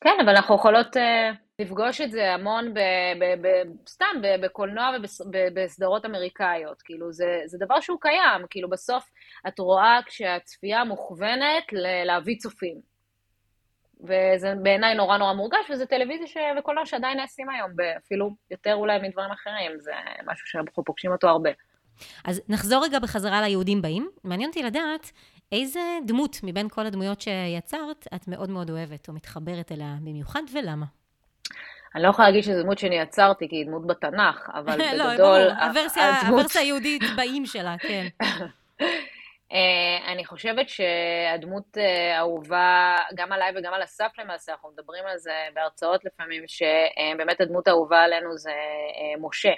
כן, 0.00 0.16
אבל 0.24 0.36
אנחנו 0.36 0.54
יכולות 0.54 0.96
uh, 0.96 1.00
לפגוש 1.58 2.00
את 2.00 2.10
זה 2.10 2.32
המון 2.34 2.74
ב, 2.74 2.78
ב, 3.20 3.46
ב, 3.46 3.48
סתם 3.88 4.16
בקולנוע 4.42 4.90
ובסדרות 5.32 6.04
אמריקאיות. 6.04 6.82
כאילו, 6.82 7.12
זה, 7.12 7.42
זה 7.46 7.58
דבר 7.58 7.80
שהוא 7.80 7.98
קיים. 8.00 8.46
כאילו, 8.50 8.70
בסוף 8.70 9.10
את 9.48 9.58
רואה 9.58 10.00
כשהצפייה 10.06 10.84
מוכוונת 10.84 11.64
להביא 12.04 12.36
צופים. 12.38 12.80
וזה 14.00 14.54
בעיניי 14.62 14.94
נורא 14.94 15.18
נורא 15.18 15.32
מורגש, 15.32 15.70
וזה 15.70 15.86
טלוויזיה 15.86 16.26
ש... 16.26 16.36
וקולנוע 16.58 16.86
שעדיין 16.86 17.18
נעשים 17.18 17.50
היום, 17.50 17.70
אפילו 17.98 18.30
יותר 18.50 18.74
אולי 18.74 18.98
מדברים 18.98 19.30
אחרים. 19.30 19.80
זה 19.80 19.92
משהו 20.26 20.46
שאנחנו 20.46 20.84
פוגשים 20.84 21.12
אותו 21.12 21.28
הרבה. 21.28 21.50
אז 22.24 22.42
נחזור 22.48 22.84
רגע 22.84 22.98
בחזרה 22.98 23.42
ליהודים 23.42 23.82
באים. 23.82 24.10
מעניין 24.24 24.48
אותי 24.48 24.62
לדעת 24.62 25.12
איזה 25.52 25.80
דמות 26.06 26.36
מבין 26.42 26.68
כל 26.68 26.86
הדמויות 26.86 27.20
שיצרת 27.20 28.06
את 28.14 28.28
מאוד 28.28 28.50
מאוד 28.50 28.70
אוהבת 28.70 29.08
או 29.08 29.12
מתחברת 29.12 29.72
אליה 29.72 29.96
במיוחד, 30.00 30.42
ולמה? 30.52 30.86
אני 31.94 32.02
לא 32.02 32.08
יכולה 32.08 32.28
להגיד 32.28 32.44
שזו 32.44 32.62
דמות 32.62 32.78
שאני 32.78 32.98
יצרתי, 32.98 33.48
כי 33.48 33.56
היא 33.56 33.66
דמות 33.66 33.86
בתנ"ך, 33.86 34.50
אבל 34.58 34.78
לא, 34.78 35.12
בגדול... 35.12 35.38
לא, 35.38 35.48
ברור, 35.48 35.62
הוורסיה, 35.62 36.20
הדמות... 36.20 36.38
הוורסיה 36.38 36.62
היהודית 36.62 37.02
באים 37.16 37.46
שלה, 37.46 37.76
כן. 37.78 38.06
Uh, 39.50 40.08
אני 40.12 40.24
חושבת 40.24 40.68
שהדמות 40.68 41.76
uh, 41.76 41.80
אהובה, 42.18 42.96
גם 43.14 43.32
עליי 43.32 43.52
וגם 43.56 43.74
על 43.74 43.84
אסף 43.84 44.10
למעשה, 44.18 44.52
אנחנו 44.52 44.70
מדברים 44.70 45.04
על 45.06 45.18
זה 45.18 45.32
בהרצאות 45.54 46.04
לפעמים, 46.04 46.44
שבאמת 46.46 47.40
הדמות 47.40 47.68
האהובה 47.68 48.02
עלינו 48.02 48.38
זה 48.38 48.50
uh, 48.50 49.20
משה. 49.20 49.52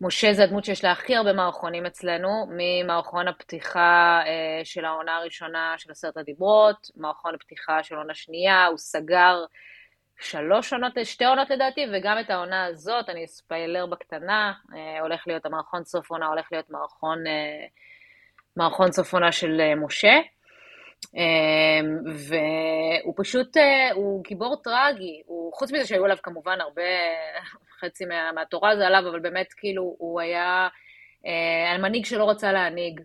משה 0.00 0.32
זה 0.32 0.44
הדמות 0.44 0.64
שיש 0.64 0.84
לה 0.84 0.92
הכי 0.92 1.16
הרבה 1.16 1.32
מערכונים 1.32 1.86
אצלנו, 1.86 2.46
ממערכון 2.50 3.28
הפתיחה 3.28 4.20
אה, 4.26 4.64
של 4.64 4.84
העונה 4.84 5.16
הראשונה 5.16 5.74
של 5.78 5.90
עשרת 5.90 6.16
הדיברות, 6.16 6.90
מערכון 6.96 7.34
הפתיחה 7.34 7.82
של 7.82 7.96
עונה 7.96 8.14
שנייה, 8.14 8.66
הוא 8.66 8.78
סגר 8.78 9.44
שלוש 10.20 10.72
עונות, 10.72 10.92
שתי 11.04 11.24
עונות 11.24 11.50
לדעתי, 11.50 11.86
וגם 11.92 12.16
את 12.20 12.30
העונה 12.30 12.64
הזאת, 12.64 13.08
אני 13.08 13.24
אספיילר 13.24 13.86
בקטנה, 13.86 14.52
אה, 14.74 15.00
הולך 15.00 15.24
להיות 15.26 15.46
המערכון 15.46 15.84
סוף 15.84 16.10
עונה, 16.10 16.26
הולך 16.26 16.48
להיות 16.52 16.70
מערכון, 16.70 17.26
אה, 17.26 17.66
מערכון 18.56 18.92
סוף 18.92 19.14
עונה 19.14 19.32
של 19.32 19.60
אה, 19.60 19.74
משה. 19.74 20.18
והוא 22.04 23.14
פשוט, 23.16 23.56
הוא 23.94 24.24
גיבור 24.24 24.56
טרגי, 24.64 25.22
הוא, 25.26 25.52
חוץ 25.52 25.72
מזה 25.72 25.86
שהיו 25.86 26.04
עליו 26.04 26.16
כמובן 26.22 26.60
הרבה, 26.60 26.82
חצי 27.80 28.04
מה, 28.04 28.32
מהתורה 28.32 28.76
זה 28.76 28.86
עליו, 28.86 29.10
אבל 29.10 29.20
באמת 29.20 29.52
כאילו 29.56 29.96
הוא 29.98 30.20
היה 30.20 30.68
על 31.72 31.82
מנהיג 31.82 32.04
שלא 32.04 32.30
רצה 32.30 32.52
להנהיג. 32.52 33.00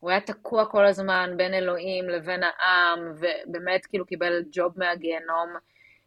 הוא 0.00 0.10
היה 0.10 0.20
תקוע 0.20 0.66
כל 0.66 0.86
הזמן 0.86 1.30
בין 1.36 1.54
אלוהים 1.54 2.08
לבין 2.08 2.40
העם, 2.42 3.12
ובאמת 3.16 3.86
כאילו 3.86 4.06
קיבל 4.06 4.42
ג'וב 4.52 4.72
מהגיהנום. 4.76 5.48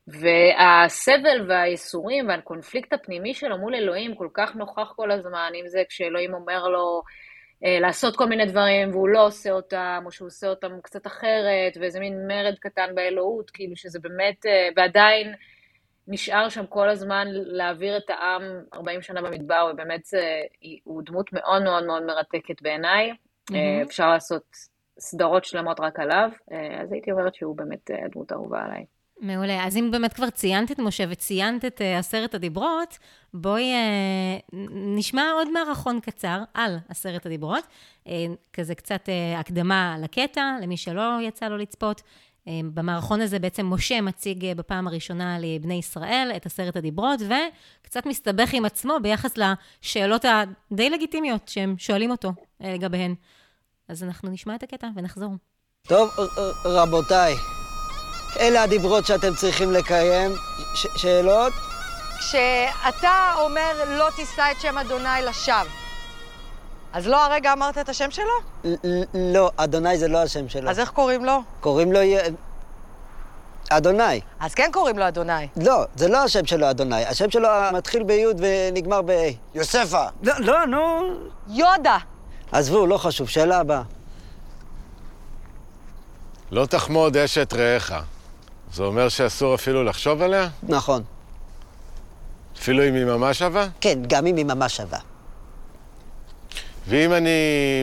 והסבל 0.07 1.45
והייסורים 1.49 2.27
והקונפליקט 2.27 2.93
הפנימי 2.93 3.33
שלו 3.33 3.57
מול 3.57 3.75
אלוהים 3.75 4.15
כל 4.15 4.27
כך 4.33 4.55
נוכח 4.55 4.93
כל 4.95 5.11
הזמן, 5.11 5.51
אם 5.55 5.67
זה 5.67 5.83
כשאלוהים 5.89 6.33
אומר 6.33 6.67
לו 6.67 7.01
אה, 7.65 7.79
לעשות 7.79 8.15
כל 8.15 8.25
מיני 8.25 8.45
דברים 8.45 8.91
והוא 8.91 9.09
לא 9.09 9.25
עושה 9.25 9.51
אותם, 9.51 10.03
או 10.05 10.11
שהוא 10.11 10.27
עושה 10.27 10.47
אותם 10.47 10.71
קצת 10.83 11.07
אחרת, 11.07 11.77
ואיזה 11.79 11.99
מין 11.99 12.27
מרד 12.27 12.55
קטן 12.59 12.95
באלוהות, 12.95 13.49
כאילו 13.49 13.75
שזה 13.75 13.99
באמת, 13.99 14.45
אה, 14.45 14.69
ועדיין 14.75 15.33
נשאר 16.07 16.49
שם 16.49 16.65
כל 16.65 16.89
הזמן 16.89 17.27
להעביר 17.31 17.97
את 17.97 18.09
העם 18.09 18.41
40 18.73 19.01
שנה 19.01 19.21
במדבר, 19.21 19.69
ובאמת 19.73 20.05
זה, 20.05 20.41
הוא 20.83 21.01
דמות 21.05 21.33
מאוד 21.33 21.63
מאוד 21.63 21.85
מאוד 21.85 22.03
מרתקת 22.03 22.61
בעיניי. 22.61 23.11
Mm-hmm. 23.11 23.83
אפשר 23.87 24.09
לעשות 24.09 24.43
סדרות 24.99 25.45
שלמות 25.45 25.79
רק 25.79 25.99
עליו, 25.99 26.29
אה, 26.51 26.81
אז 26.81 26.91
הייתי 26.91 27.11
אומרת 27.11 27.35
שהוא 27.35 27.57
באמת 27.57 27.89
הדמות 28.05 28.31
האהובה 28.31 28.59
עליי. 28.61 28.85
מעולה. 29.21 29.65
אז 29.65 29.77
אם 29.77 29.91
באמת 29.91 30.13
כבר 30.13 30.29
ציינת 30.29 30.71
את 30.71 30.79
משה 30.79 31.03
וציינת 31.09 31.65
את 31.65 31.81
uh, 31.81 31.99
עשרת 31.99 32.35
הדיברות, 32.35 32.97
בואי 33.33 33.73
uh, 33.73 34.55
נשמע 34.71 35.31
עוד 35.35 35.51
מערכון 35.51 35.99
קצר 35.99 36.39
על 36.53 36.77
עשרת 36.89 37.25
הדיברות. 37.25 37.63
Uh, 38.05 38.09
כזה 38.53 38.75
קצת 38.75 39.09
הקדמה 39.37 39.95
לקטע, 40.01 40.55
למי 40.61 40.77
שלא 40.77 41.21
יצא 41.21 41.47
לו 41.47 41.57
לצפות. 41.57 42.01
במערכון 42.73 43.21
הזה 43.21 43.39
בעצם 43.39 43.65
משה 43.65 44.01
מציג 44.01 44.53
בפעם 44.57 44.87
הראשונה 44.87 45.39
לבני 45.39 45.73
ישראל 45.73 46.31
את 46.35 46.45
עשרת 46.45 46.75
הדיברות, 46.75 47.19
וקצת 47.21 48.05
מסתבך 48.05 48.53
עם 48.53 48.65
עצמו 48.65 48.97
ביחס 49.01 49.33
לשאלות 49.37 50.25
הדי 50.25 50.89
לגיטימיות 50.89 51.47
שהם 51.47 51.75
שואלים 51.77 52.11
אותו 52.11 52.31
לגביהן. 52.59 53.15
אז 53.87 54.03
אנחנו 54.03 54.29
נשמע 54.29 54.55
את 54.55 54.63
הקטע 54.63 54.87
ונחזור. 54.95 55.33
טוב, 55.87 56.09
רבותיי. 56.65 57.56
אלה 58.39 58.63
הדיברות 58.63 59.05
שאתם 59.05 59.35
צריכים 59.35 59.71
לקיים. 59.71 60.35
ש- 60.73 60.87
שאלות? 60.95 61.53
כשאתה 62.19 63.33
אומר 63.37 63.71
לא 63.87 64.09
תישא 64.15 64.43
את 64.51 64.61
שם 64.61 64.77
אדוני 64.77 65.21
לשווא, 65.25 65.55
אז 66.93 67.07
לא 67.07 67.25
הרגע 67.25 67.53
אמרת 67.53 67.77
את 67.77 67.89
השם 67.89 68.11
שלו? 68.11 68.25
לא, 69.13 69.51
אדוני 69.57 69.97
זה 69.97 70.07
לא 70.07 70.21
השם 70.21 70.49
שלו. 70.49 70.69
אז 70.69 70.79
איך 70.79 70.89
קוראים 70.89 71.25
לו? 71.25 71.41
קוראים 71.59 71.93
לו... 71.93 71.99
אדוני. 73.69 74.21
אז 74.39 74.53
כן 74.53 74.69
קוראים 74.73 74.99
לו 74.99 75.07
אדוני. 75.07 75.47
לא, 75.57 75.83
זה 75.95 76.07
לא 76.07 76.23
השם 76.23 76.45
שלו 76.45 76.69
אדוני. 76.69 77.05
השם 77.05 77.29
שלו 77.29 77.49
מתחיל 77.73 78.03
בי' 78.03 78.25
ונגמר 78.37 79.01
ב-A. 79.01 79.33
יוספה. 79.55 80.05
לא, 80.23 80.33
לא, 80.39 80.65
נו. 80.65 80.99
יודה. 81.47 81.97
עזבו, 82.51 82.87
לא 82.87 82.97
חשוב. 82.97 83.29
שאלה 83.29 83.59
הבאה. 83.59 83.81
לא 86.51 86.65
תחמוד 86.65 87.17
אשת 87.17 87.53
רעך. 87.53 87.93
זה 88.73 88.83
אומר 88.83 89.09
שאסור 89.09 89.55
אפילו 89.55 89.83
לחשוב 89.83 90.21
עליה? 90.21 90.47
נכון. 90.63 91.03
אפילו 92.59 92.87
אם 92.87 92.93
היא 92.93 93.05
ממש 93.05 93.39
שווה? 93.39 93.67
כן, 93.81 93.99
גם 94.07 94.27
אם 94.27 94.35
היא 94.35 94.45
ממש 94.45 94.77
שווה. 94.77 94.99
ואם 96.87 97.13
אני 97.13 97.29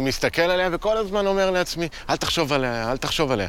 מסתכל 0.03 0.43
עליה 0.43 0.69
וכל 0.73 0.97
הזמן 0.97 1.27
אומר 1.27 1.51
לעצמי, 1.51 1.89
אל 2.11 2.17
תחשוב 2.17 2.53
עליה, 2.53 2.91
אל 2.91 2.97
תחשוב 2.97 3.33
עליה. 3.33 3.49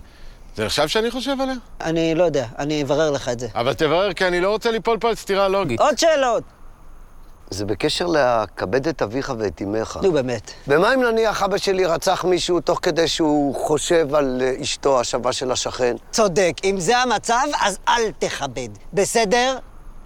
זה 0.55 0.65
נחשב 0.65 0.88
שאני 0.88 1.11
חושב 1.11 1.36
עליה? 1.41 1.55
אני 1.81 2.15
לא 2.15 2.23
יודע, 2.23 2.45
אני 2.59 2.83
אברר 2.83 3.11
לך 3.11 3.29
את 3.29 3.39
זה. 3.39 3.47
אבל 3.55 3.73
תברר, 3.73 4.13
כי 4.13 4.27
אני 4.27 4.41
לא 4.41 4.49
רוצה 4.49 4.71
ליפול 4.71 4.97
פה 4.99 5.09
על 5.09 5.15
סתירה 5.15 5.47
לוגית. 5.47 5.79
עוד 5.79 5.97
שאלות! 5.97 6.43
זה 7.49 7.65
בקשר 7.65 8.07
לכבד 8.07 8.87
את 8.87 9.01
אביך 9.01 9.33
ואת 9.37 9.61
אמך. 9.61 9.99
נו, 10.03 10.11
באמת. 10.11 10.51
ומה 10.67 10.93
אם 10.93 11.03
נניח 11.03 11.43
אבא 11.43 11.57
שלי 11.57 11.85
רצח 11.85 12.25
מישהו 12.25 12.59
תוך 12.59 12.79
כדי 12.81 13.07
שהוא 13.07 13.55
חושב 13.55 14.15
על 14.15 14.41
אה, 14.45 14.53
אשתו 14.61 14.99
השווה 14.99 15.33
של 15.33 15.51
השכן? 15.51 15.95
צודק. 16.11 16.53
אם 16.63 16.79
זה 16.79 16.97
המצב, 16.97 17.47
אז 17.61 17.77
אל 17.87 18.11
תכבד. 18.19 18.69
בסדר? 18.93 19.57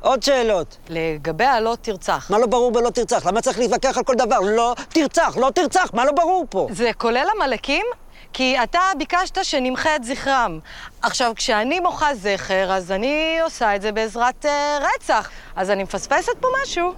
עוד 0.01 0.23
שאלות. 0.23 0.77
לגבי 0.89 1.45
הלא 1.45 1.77
תרצח. 1.81 2.31
מה 2.31 2.39
לא 2.39 2.47
ברור 2.47 2.71
בלא 2.71 2.89
תרצח? 2.89 3.25
למה 3.25 3.41
צריך 3.41 3.59
להתווכח 3.59 3.97
על 3.97 4.03
כל 4.03 4.15
דבר? 4.15 4.39
לא 4.39 4.75
תרצח, 4.89 5.37
לא 5.37 5.51
תרצח, 5.55 5.89
מה 5.93 6.05
לא 6.05 6.11
ברור 6.11 6.45
פה? 6.49 6.67
זה 6.71 6.91
כולל 6.97 7.27
עמלקים? 7.35 7.85
כי 8.33 8.63
אתה 8.63 8.79
ביקשת 8.97 9.45
שנמחה 9.45 9.95
את 9.95 10.03
זכרם. 10.03 10.59
עכשיו, 11.01 11.31
כשאני 11.35 11.79
מוחה 11.79 12.15
זכר, 12.15 12.71
אז 12.73 12.91
אני 12.91 13.37
עושה 13.43 13.75
את 13.75 13.81
זה 13.81 13.91
בעזרת 13.91 14.45
uh, 14.45 14.83
רצח. 14.95 15.29
אז 15.55 15.69
אני 15.69 15.83
מפספסת 15.83 16.31
פה 16.39 16.47
משהו. 16.63 16.93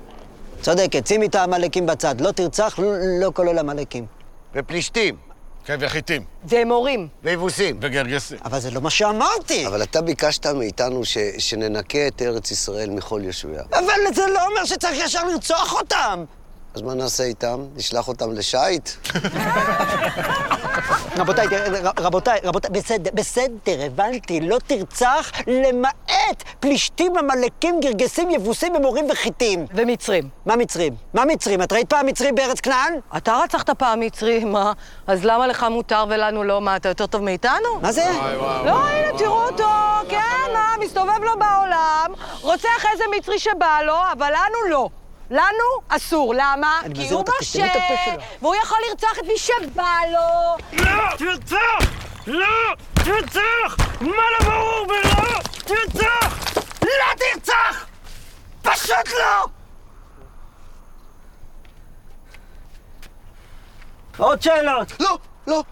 צודקת, 0.61 1.07
שימי 1.07 1.25
את 1.25 1.35
העמלקים 1.35 1.85
בצד. 1.85 2.21
לא 2.21 2.31
תרצח, 2.31 2.79
לא, 2.79 2.93
לא 3.21 3.31
כולל 3.35 3.59
עמלקים. 3.59 4.05
ופלישתים. 4.55 5.15
כן, 5.65 5.77
וחיטים. 5.79 6.23
ומורים. 6.49 7.07
ויבוסים. 7.23 7.79
וגרגסים. 7.81 8.37
אבל 8.45 8.59
זה 8.59 8.71
לא 8.71 8.81
מה 8.81 8.89
שאמרתי. 8.89 9.67
אבל 9.67 9.83
אתה 9.83 10.01
ביקשת 10.01 10.45
מאיתנו 10.47 11.05
ש... 11.05 11.17
שננקה 11.37 12.07
את 12.07 12.21
ארץ 12.21 12.51
ישראל 12.51 12.89
מכל 12.89 13.21
ישועיה. 13.23 13.63
אבל 13.73 14.13
זה 14.15 14.27
לא 14.27 14.47
אומר 14.47 14.65
שצריך 14.65 15.05
ישר 15.05 15.23
לרצוח 15.23 15.73
אותם! 15.73 16.23
אז 16.75 16.81
מה 16.81 16.93
נעשה 16.93 17.23
איתם? 17.23 17.65
נשלח 17.75 18.07
אותם 18.07 18.31
לשייט? 18.31 18.89
רבותיי, 21.17 21.47
רבותיי, 21.99 22.39
רבותיי, 22.43 22.69
בסדר, 22.71 23.11
בסדר, 23.13 23.85
הבנתי, 23.85 24.41
לא 24.41 24.57
תרצח 24.67 25.31
למעט 25.47 26.43
פלישתים, 26.59 27.17
עמלקים, 27.17 27.79
גרגסים, 27.79 28.31
יבוסים, 28.31 28.75
ומורים 28.75 29.07
וחיטים. 29.11 29.65
ומצרים. 29.73 30.29
מה 30.45 30.55
מצרים? 30.55 30.95
מה 31.13 31.25
מצרים? 31.25 31.61
את 31.61 31.71
ראית 31.71 31.89
פעם 31.89 32.05
מצרים 32.05 32.35
בארץ 32.35 32.59
כנען? 32.59 32.93
אתה 33.17 33.39
רצחת 33.43 33.69
פעם 33.69 33.99
מצרי, 33.99 34.43
מה? 34.43 34.73
אז 35.07 35.25
למה 35.25 35.47
לך 35.47 35.65
מותר 35.71 36.05
ולנו 36.09 36.43
לא? 36.43 36.61
מה, 36.61 36.75
אתה 36.75 36.89
יותר 36.89 37.07
טוב 37.07 37.21
מאיתנו? 37.21 37.79
מה 37.81 37.91
זה? 37.91 38.05
לא, 38.65 38.87
הנה, 38.87 39.17
תראו 39.17 39.43
אותו, 39.43 39.69
כן, 40.09 40.53
מה, 40.53 40.85
מסתובב 40.85 41.23
לו 41.23 41.31
בעולם, 41.39 42.11
רוצח 42.41 42.85
איזה 42.91 43.03
מצרי 43.17 43.39
שבא 43.39 43.79
לו, 43.85 43.95
אבל 44.13 44.27
לנו 44.31 44.69
לא. 44.69 44.89
לנו 45.31 45.81
אסור, 45.87 46.33
למה? 46.33 46.81
כי 46.93 47.09
הוא 47.09 47.25
משה. 47.39 47.73
והוא 48.41 48.55
יכול 48.55 48.77
לרצוח 48.89 49.19
את 49.19 49.25
מי 49.27 49.37
שבא 49.37 49.97
לו. 50.11 50.57
לא 50.85 51.17
תרצח! 51.17 51.91
לא 52.27 52.73
תרצח! 52.93 53.77
מה 54.01 54.23
לא 54.39 54.45
ברור 54.49 54.87
בלא 54.87 55.39
תרצח! 55.57 56.55
לא 56.81 57.15
תרצח! 57.17 57.85
פשוט 58.61 59.13
לא! 59.19 59.45
עוד 64.17 64.41
שאלות. 64.41 64.91
לא, 64.99 65.17
לא. 65.47 65.63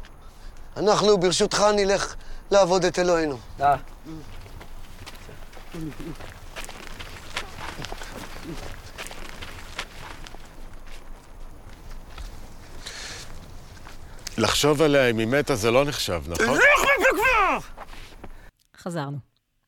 אנחנו, 0.78 1.18
ברשותך, 1.18 1.64
נלך 1.76 2.16
לעבוד 2.52 2.86
את 2.86 3.00
אלוהינו. 3.00 3.38
אה. 3.62 3.76
לחשוב 14.40 14.82
עליה 14.82 15.10
אם 15.10 15.18
היא 15.18 15.28
מתה 15.28 15.56
זה 15.56 15.72
לא 15.72 15.86
נחשב, 15.86 16.22
נכון? 16.28 16.58
לך 16.58 16.82
מפה 17.00 17.18
כבר! 17.18 17.58
חזרנו. 18.78 19.18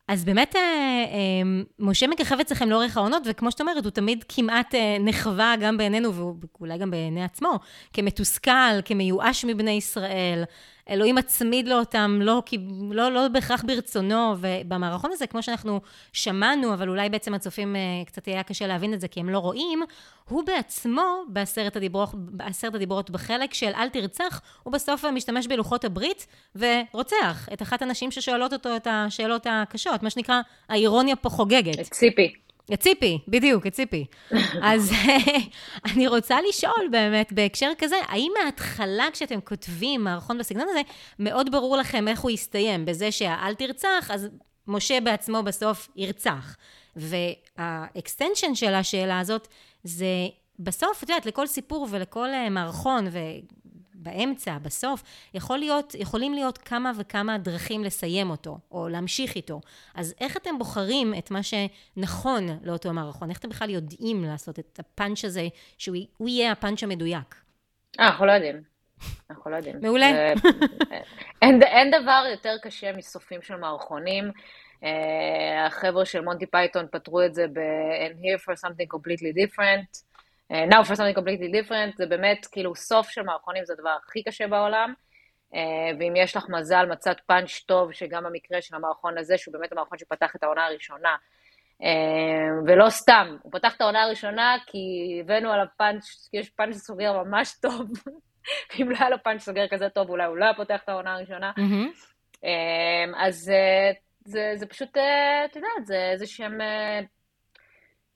אז 0.07 0.25
באמת, 0.25 0.55
אה, 0.55 0.61
אה, 0.61 1.61
משה 1.79 2.07
מככב 2.07 2.39
אצלכם 2.39 2.69
לאורך 2.69 2.97
העונות, 2.97 3.23
וכמו 3.25 3.51
שאת 3.51 3.61
אומרת, 3.61 3.83
הוא 3.83 3.91
תמיד 3.91 4.25
כמעט 4.29 4.75
אה, 4.75 4.97
נחווה 4.99 5.53
גם 5.61 5.77
בעינינו, 5.77 6.35
ואולי 6.59 6.77
גם 6.77 6.91
בעיני 6.91 7.23
עצמו, 7.23 7.59
כמתוסכל, 7.93 8.81
כמיואש 8.85 9.45
מבני 9.45 9.71
ישראל. 9.71 10.43
אלוהים 10.91 11.15
מצמיד 11.15 11.67
לו 11.67 11.79
אותם, 11.79 12.19
לא, 12.21 12.43
לא, 12.91 13.11
לא 13.11 13.27
בהכרח 13.27 13.63
ברצונו, 13.67 14.35
ובמערכון 14.39 15.11
הזה, 15.13 15.27
כמו 15.27 15.43
שאנחנו 15.43 15.81
שמענו, 16.13 16.73
אבל 16.73 16.89
אולי 16.89 17.09
בעצם 17.09 17.33
הצופים 17.33 17.75
קצת 18.05 18.25
היה 18.25 18.43
קשה 18.43 18.67
להבין 18.67 18.93
את 18.93 19.01
זה, 19.01 19.07
כי 19.07 19.19
הם 19.19 19.29
לא 19.29 19.39
רואים, 19.39 19.83
הוא 20.29 20.43
בעצמו, 20.43 21.23
בעשרת 21.27 21.75
הדיברות, 21.75 22.09
בעשרת 22.13 22.75
הדיברות 22.75 23.09
בחלק 23.09 23.53
של 23.53 23.71
אל 23.75 23.89
תרצח, 23.89 24.41
הוא 24.63 24.73
בסוף 24.73 25.05
משתמש 25.05 25.47
בלוחות 25.47 25.85
הברית 25.85 26.27
ורוצח 26.55 27.49
את 27.53 27.61
אחת 27.61 27.81
הנשים 27.81 28.11
ששואלות 28.11 28.53
אותו 28.53 28.75
את 28.75 28.87
השאלות 28.89 29.47
הקשות, 29.49 30.03
מה 30.03 30.09
שנקרא, 30.09 30.41
האירוניה 30.69 31.15
פה 31.15 31.29
חוגגת. 31.29 31.79
את 31.79 31.85
ציפי. 31.85 32.33
את 32.73 32.79
ציפי, 32.79 33.19
בדיוק, 33.27 33.67
את 33.67 33.73
ציפי. 33.73 34.05
אז 34.61 34.91
אני 35.93 36.07
רוצה 36.07 36.37
לשאול 36.49 36.87
באמת, 36.91 37.33
בהקשר 37.33 37.71
כזה, 37.77 37.95
האם 38.07 38.31
מההתחלה 38.41 39.07
כשאתם 39.13 39.41
כותבים 39.41 40.03
מערכון 40.03 40.37
בסגנון 40.37 40.67
הזה, 40.69 40.81
מאוד 41.19 41.51
ברור 41.51 41.77
לכם 41.77 42.07
איך 42.07 42.19
הוא 42.19 42.31
יסתיים, 42.31 42.85
בזה 42.85 43.11
שה"אל 43.11 43.53
תרצח", 43.53 44.11
אז 44.13 44.27
משה 44.67 44.99
בעצמו 45.01 45.43
בסוף 45.43 45.89
ירצח. 45.95 46.55
וה 46.95 47.24
extension 47.24 48.55
של 48.55 48.73
השאלה 48.73 49.19
הזאת, 49.19 49.47
זה 49.83 50.05
בסוף, 50.59 51.03
את 51.03 51.09
יודעת, 51.09 51.25
לכל 51.25 51.47
סיפור 51.47 51.87
ולכל 51.89 52.29
אה, 52.29 52.49
מערכון, 52.49 53.07
ובאמצע, 54.01 54.57
בסוף, 54.61 55.03
יכול 55.33 55.57
להיות, 55.57 55.95
יכולים 55.95 56.33
להיות 56.33 56.57
כמה 56.57 56.91
וכמה 56.97 57.37
דרכים 57.37 57.83
לסיים 57.83 58.29
אותו, 58.29 58.57
או 58.71 58.89
להמשיך 58.89 59.35
איתו. 59.35 59.61
אז 59.95 60.13
איך 60.21 60.37
אתם 60.37 60.57
בוחרים 60.59 61.13
את 61.17 61.31
מה 61.31 61.39
שנכון 61.43 62.47
לאותו 62.63 62.93
מערכון? 62.93 63.29
איך 63.29 63.39
אתם 63.39 63.49
בכלל 63.49 63.69
יודעים 63.69 64.23
לעשות 64.23 64.59
את 64.59 64.79
הפאנץ' 64.79 65.25
הזה, 65.25 65.47
שהוא 65.77 65.97
הוא 66.17 66.29
יהיה 66.29 66.51
הפאנץ' 66.51 66.83
המדויק? 66.83 67.35
אה, 67.99 68.07
אנחנו 68.07 68.25
לא 68.25 68.31
יודעים. 68.31 68.61
אנחנו 69.29 69.51
לא 69.51 69.55
יודעים. 69.55 69.75
מעולה. 69.81 70.33
אין, 71.41 71.63
אין 71.63 71.91
דבר 72.01 72.23
יותר 72.31 72.55
קשה 72.61 72.91
מסופים 72.97 73.41
של 73.41 73.55
מערכונים. 73.55 74.31
אה, 74.83 75.65
החבר'ה 75.65 76.05
של 76.05 76.21
מונטי 76.21 76.45
פייתון 76.45 76.85
פתרו 76.91 77.21
את 77.21 77.33
זה 77.33 77.45
ב- 77.53 77.59
And 78.07 78.15
here 78.23 78.43
for 78.45 78.55
something 78.55 78.87
completely 78.95 79.33
different. 79.45 80.10
אה, 80.51 80.65
Now 80.65 80.83
for 80.83 80.95
something 80.95 81.17
completely 81.17 81.51
different. 81.51 81.97
זה 81.97 82.05
באמת, 82.05 82.47
כאילו, 82.51 82.75
סוף 82.75 83.09
של 83.09 83.21
מערכונים 83.21 83.65
זה 83.65 83.73
הדבר 83.73 83.97
הכי 84.03 84.23
קשה 84.23 84.47
בעולם. 84.47 84.93
אה, 85.55 85.97
ואם 85.99 86.13
יש 86.15 86.37
לך 86.37 86.45
מזל, 86.49 86.85
מצאת 86.85 87.19
פאנץ' 87.19 87.63
טוב, 87.65 87.91
שגם 87.91 88.23
במקרה 88.23 88.61
של 88.61 88.75
המערכון 88.75 89.17
הזה, 89.17 89.37
שהוא 89.37 89.53
באמת 89.53 89.71
המערכון 89.71 89.97
שפתח 89.97 90.35
את 90.35 90.43
העונה 90.43 90.65
הראשונה, 90.65 91.15
אה, 91.83 92.63
ולא 92.67 92.89
סתם, 92.89 93.37
הוא 93.41 93.51
פתח 93.51 93.75
את 93.75 93.81
העונה 93.81 94.03
הראשונה 94.03 94.55
כי 94.67 95.17
הבאנו 95.21 95.51
עליו 95.51 95.65
פאנץ', 95.77 96.03
כי 96.31 96.37
יש 96.37 96.49
פאנץ' 96.49 96.75
סוגר 96.75 97.23
ממש 97.23 97.53
טוב. 97.61 97.91
אם 98.81 98.91
לא 98.91 98.97
היה 98.99 99.09
לו 99.09 99.17
פאנץ' 99.23 99.41
סוגר 99.41 99.67
כזה 99.67 99.89
טוב, 99.89 100.09
אולי 100.09 100.25
הוא 100.25 100.37
לא 100.37 100.45
היה 100.45 100.53
פותח 100.53 100.83
את 100.83 100.89
העונה 100.89 101.13
הראשונה. 101.13 101.51
אמ, 102.43 103.15
אז 103.17 103.51
זה, 104.25 104.53
זה 104.55 104.65
פשוט, 104.65 104.89
את 105.45 105.55
יודעת, 105.55 105.85
זה 105.85 106.09
איזה 106.11 106.27
שהם... 106.27 106.57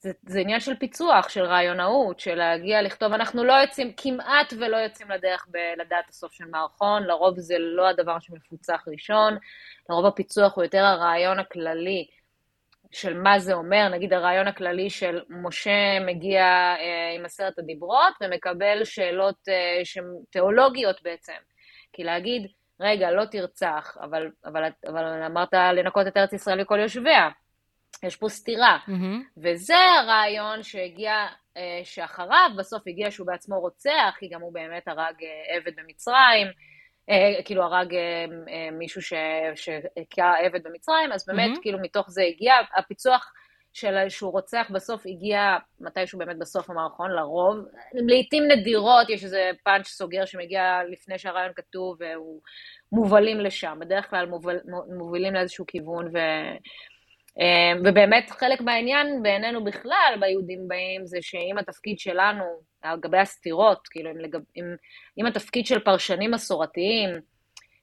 זה, 0.05 0.11
זה 0.25 0.39
עניין 0.39 0.59
של 0.59 0.75
פיצוח, 0.75 1.29
של 1.29 1.43
רעיונאות, 1.43 2.19
של 2.19 2.35
להגיע 2.35 2.81
לכתוב. 2.81 3.13
אנחנו 3.13 3.43
לא 3.43 3.53
יוצאים, 3.53 3.93
כמעט 3.97 4.53
ולא 4.59 4.77
יוצאים 4.77 5.11
לדרך 5.11 5.47
בלדעת 5.49 6.09
הסוף 6.09 6.33
של 6.33 6.45
מערכון, 6.45 7.03
לרוב 7.03 7.39
זה 7.39 7.55
לא 7.59 7.87
הדבר 7.87 8.19
שמפוצח 8.19 8.83
ראשון, 8.87 9.37
לרוב 9.89 10.05
הפיצוח 10.05 10.55
הוא 10.55 10.63
יותר 10.63 10.83
הרעיון 10.83 11.39
הכללי 11.39 12.07
של 12.91 13.17
מה 13.17 13.39
זה 13.39 13.53
אומר, 13.53 13.89
נגיד 13.89 14.13
הרעיון 14.13 14.47
הכללי 14.47 14.89
של 14.89 15.21
משה 15.29 15.99
מגיע 16.05 16.43
אה, 16.43 17.11
עם 17.15 17.25
עשרת 17.25 17.59
הדיברות 17.59 18.13
ומקבל 18.21 18.83
שאלות 18.83 19.49
אה, 19.49 19.85
שהן 19.85 20.05
תיאולוגיות 20.29 21.03
בעצם. 21.03 21.33
כי 21.93 22.03
להגיד, 22.03 22.47
רגע, 22.79 23.11
לא 23.11 23.25
תרצח, 23.25 23.97
אבל, 24.01 24.29
אבל, 24.45 24.63
אבל 24.87 25.23
אמרת 25.25 25.53
לנקות 25.53 26.07
את 26.07 26.17
ארץ 26.17 26.33
ישראל 26.33 26.61
מכל 26.61 26.79
יושביה. 26.79 27.29
יש 28.03 28.15
פה 28.15 28.29
סתירה. 28.29 28.77
מהמם. 28.87 29.23
וזה 29.37 29.77
הרעיון 29.99 30.63
שהגיע, 30.63 31.13
אה, 31.57 31.81
שאחריו 31.83 32.49
בסוף 32.57 32.83
הגיע 32.87 33.11
שהוא 33.11 33.27
בעצמו 33.27 33.59
רוצח, 33.59 34.15
כי 34.19 34.27
גם 34.27 34.41
הוא 34.41 34.53
באמת 34.53 34.87
הרג 34.87 35.15
אה, 35.23 35.55
עבד 35.55 35.71
במצרים, 35.75 36.47
אה, 37.09 37.43
כאילו 37.45 37.63
הרג 37.63 37.95
אה, 37.95 38.25
אה, 38.49 38.71
מישהו 38.71 39.01
שהכה 39.01 40.33
עבד 40.45 40.63
במצרים, 40.63 41.11
אז 41.11 41.25
באמת 41.27 41.49
מהמם. 41.49 41.61
כאילו 41.61 41.79
מתוך 41.81 42.09
זה 42.09 42.21
הגיע, 42.21 42.53
הפיצוח 42.77 43.33
של 43.73 44.09
שהוא 44.09 44.31
רוצח 44.31 44.67
בסוף 44.73 45.03
הגיע 45.05 45.57
מתישהו 45.79 46.19
באמת 46.19 46.39
בסוף 46.39 46.69
המערכון, 46.69 47.11
לרוב. 47.11 47.57
לעיתים 47.93 48.43
נדירות 48.43 49.09
יש 49.09 49.23
איזה 49.23 49.51
פאנץ' 49.63 49.87
סוגר 49.87 50.25
שמגיע 50.25 50.79
לפני 50.91 51.19
שהרעיון 51.19 51.51
כתוב 51.55 51.97
והוא 51.99 52.41
מובלים 52.91 53.39
לשם, 53.39 53.77
בדרך 53.81 54.09
כלל 54.09 54.25
מובל, 54.25 54.57
מובילים 54.97 55.33
לאיזשהו 55.33 55.65
כיוון 55.65 56.07
ו... 56.07 56.17
אמ, 57.39 57.81
ובאמת 57.85 58.29
חלק 58.29 58.61
מהעניין 58.61 59.23
בעינינו 59.23 59.63
בכלל, 59.63 60.17
ביהודים 60.19 60.67
באים, 60.67 61.05
זה 61.05 61.17
שאם 61.21 61.57
התפקיד 61.57 61.99
שלנו, 61.99 62.43
לגבי 62.93 63.17
הסתירות, 63.17 63.87
כאילו 63.87 64.11
אם, 64.11 64.17
אם, 64.57 64.75
אם 65.19 65.25
התפקיד 65.25 65.65
של 65.65 65.79
פרשנים 65.79 66.31
מסורתיים, 66.31 67.09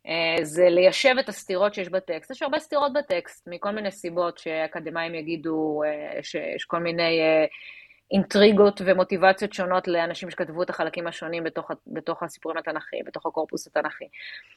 אה, 0.07 0.45
זה 0.45 0.69
ליישב 0.69 1.15
את 1.21 1.29
הסתירות 1.29 1.75
שיש 1.75 1.89
בטקסט. 1.89 2.31
יש 2.31 2.43
הרבה 2.43 2.59
סתירות 2.59 2.93
בטקסט, 2.93 3.49
מכל 3.51 3.71
מיני 3.71 3.91
סיבות 3.91 4.39
שאקדמאים 4.39 5.15
יגידו 5.15 5.83
אה, 5.87 6.23
שיש 6.23 6.65
כל 6.65 6.79
מיני 6.79 7.21
אה, 7.21 7.45
אינטריגות 8.13 8.81
ומוטיבציות 8.85 9.53
שונות 9.53 9.89
לאנשים 9.89 10.31
שכתבו 10.31 10.63
את 10.63 10.71
החלקים 10.71 11.07
השונים 11.07 11.45
בתוך, 11.45 11.71
בתוך 11.87 12.23
הסיפורים 12.23 12.59
התנ"כיים, 12.59 13.05
בתוך 13.05 13.27
הקורפוס 13.27 13.67
התנ"כי. 13.67 14.05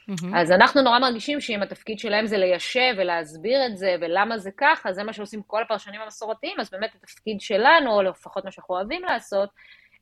מהמם. 0.07 0.35
אז 0.35 0.51
אנחנו 0.51 0.81
נורא 0.81 0.99
מרגישים 0.99 1.41
שאם 1.41 1.61
התפקיד 1.63 1.99
שלהם 1.99 2.27
זה 2.27 2.37
ליישב 2.37 2.93
ולהסביר 2.97 3.65
את 3.65 3.77
זה 3.77 3.95
ולמה 4.01 4.37
זה 4.37 4.49
ככה, 4.57 4.93
זה 4.93 5.03
מה 5.03 5.13
שעושים 5.13 5.41
כל 5.47 5.61
הפרשנים 5.61 6.01
המסורתיים, 6.01 6.59
אז 6.59 6.69
באמת 6.71 6.95
התפקיד 6.95 7.41
שלנו, 7.41 7.91
או 7.93 8.01
לפחות 8.01 8.45
מה 8.45 8.51
שאנחנו 8.51 8.75
אוהבים 8.75 9.03
לעשות, 9.03 9.49